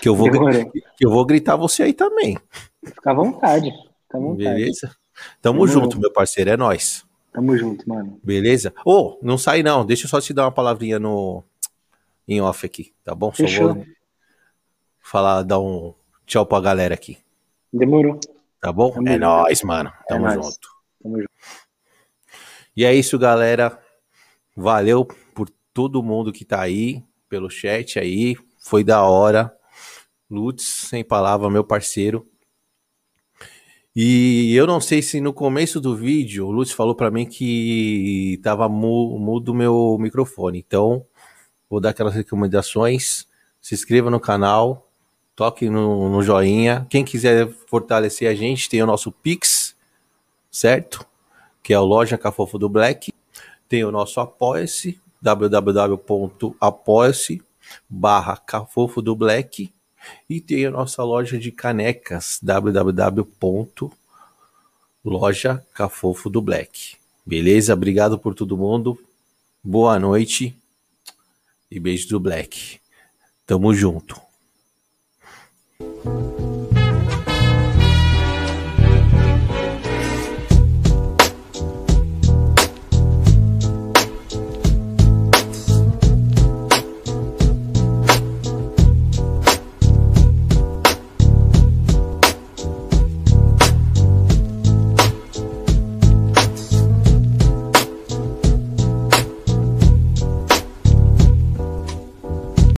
que 0.02 0.10
eu 0.10 0.16
vou, 0.16 0.30
que 0.30 1.06
eu 1.06 1.10
vou 1.10 1.26
gritar 1.26 1.56
você 1.56 1.84
aí 1.84 1.94
também. 1.94 2.38
Fica 2.84 3.12
à 3.12 3.14
vontade. 3.14 3.72
Fica 3.72 4.18
à 4.18 4.20
vontade. 4.20 4.38
Beleza? 4.38 4.96
Tamo 5.42 5.66
Demorou. 5.66 5.84
junto, 5.84 6.00
meu 6.00 6.12
parceiro, 6.12 6.50
é 6.50 6.58
nós. 6.58 7.06
Tamo 7.32 7.56
junto, 7.58 7.88
mano. 7.88 8.20
Beleza? 8.24 8.74
Ô, 8.86 8.92
oh, 8.92 9.20
não 9.22 9.38
sai 9.38 9.62
não, 9.62 9.86
deixa 9.86 10.06
eu 10.06 10.10
só 10.10 10.20
te 10.20 10.34
dar 10.34 10.46
uma 10.46 10.52
palavrinha 10.52 11.00
no, 11.00 11.44
em 12.28 12.42
off 12.42 12.66
aqui, 12.66 12.94
tá 13.04 13.14
bom? 13.14 13.32
Fechou. 13.32 13.70
Só 13.70 13.74
vou 13.74 13.86
falar, 15.00 15.44
dar 15.44 15.60
um 15.60 15.94
tchau 16.26 16.46
pra 16.46 16.60
galera 16.60 16.94
aqui. 16.94 17.18
Demorou. 17.72 18.20
Tá 18.60 18.72
bom? 18.72 18.92
Tamo 18.92 19.08
é 19.08 19.14
junto. 19.14 19.22
nóis, 19.22 19.64
mano. 19.64 19.94
Tamo 20.08 20.26
nóis. 20.26 20.36
junto. 20.36 20.70
Tamo 21.02 21.18
junto. 21.18 21.30
E 22.78 22.86
é 22.86 22.94
isso, 22.94 23.18
galera. 23.18 23.82
Valeu 24.56 25.04
por 25.34 25.50
todo 25.74 26.04
mundo 26.04 26.32
que 26.32 26.46
tá 26.46 26.62
aí, 26.62 27.04
pelo 27.28 27.50
chat 27.50 27.98
aí. 27.98 28.38
Foi 28.60 28.84
da 28.84 29.02
hora. 29.02 29.52
Lutz, 30.30 30.64
sem 30.64 31.04
palavra, 31.04 31.50
meu 31.50 31.64
parceiro. 31.64 32.28
E 33.96 34.54
eu 34.54 34.68
não 34.68 34.80
sei 34.80 35.02
se 35.02 35.20
no 35.20 35.34
começo 35.34 35.82
do 35.82 35.96
vídeo 35.96 36.46
o 36.46 36.52
Lutz 36.52 36.72
falou 36.72 36.94
pra 36.94 37.10
mim 37.10 37.26
que 37.26 38.40
tava 38.44 38.70
mu- 38.70 39.18
mudo 39.18 39.56
meu 39.56 39.98
microfone. 40.00 40.60
Então, 40.60 41.04
vou 41.68 41.80
dar 41.80 41.90
aquelas 41.90 42.14
recomendações. 42.14 43.26
Se 43.60 43.74
inscreva 43.74 44.12
no 44.12 44.20
canal, 44.20 44.88
toque 45.36 45.68
no, 45.68 46.12
no 46.12 46.22
joinha. 46.22 46.86
Quem 46.92 47.04
quiser 47.04 47.50
fortalecer 47.66 48.30
a 48.30 48.36
gente, 48.36 48.70
tem 48.70 48.84
o 48.84 48.86
nosso 48.86 49.12
Pix, 49.12 49.76
certo? 50.52 51.04
Que 51.68 51.74
é 51.74 51.80
o 51.80 51.84
Loja 51.84 52.18
Cafofo 52.18 52.58
do 52.58 52.70
Black. 52.70 53.12
Tem 53.68 53.84
o 53.84 53.92
nosso 53.92 54.22
Apoia-se, 54.22 54.98
www.apoia-se 55.22 55.84
barra 57.90 58.38
Cafofo 58.38 59.02
do 59.02 59.14
Black. 59.14 59.70
E 60.30 60.40
tem 60.40 60.66
a 60.66 60.72
nossa 60.72 61.04
loja 61.04 61.38
de 61.38 61.52
canecas, 61.52 62.40
www.loja 62.42 63.92
Cafofo 65.74 66.30
do 66.30 66.42
Black. 66.42 66.96
Beleza? 67.26 67.74
Obrigado 67.74 68.18
por 68.18 68.34
todo 68.34 68.56
mundo. 68.56 68.98
Boa 69.62 70.00
noite 70.00 70.58
e 71.70 71.82
beijo 71.82 72.08
do 72.08 72.18
Black. 72.18 72.80
Tamo 73.46 73.74
junto. 73.74 74.22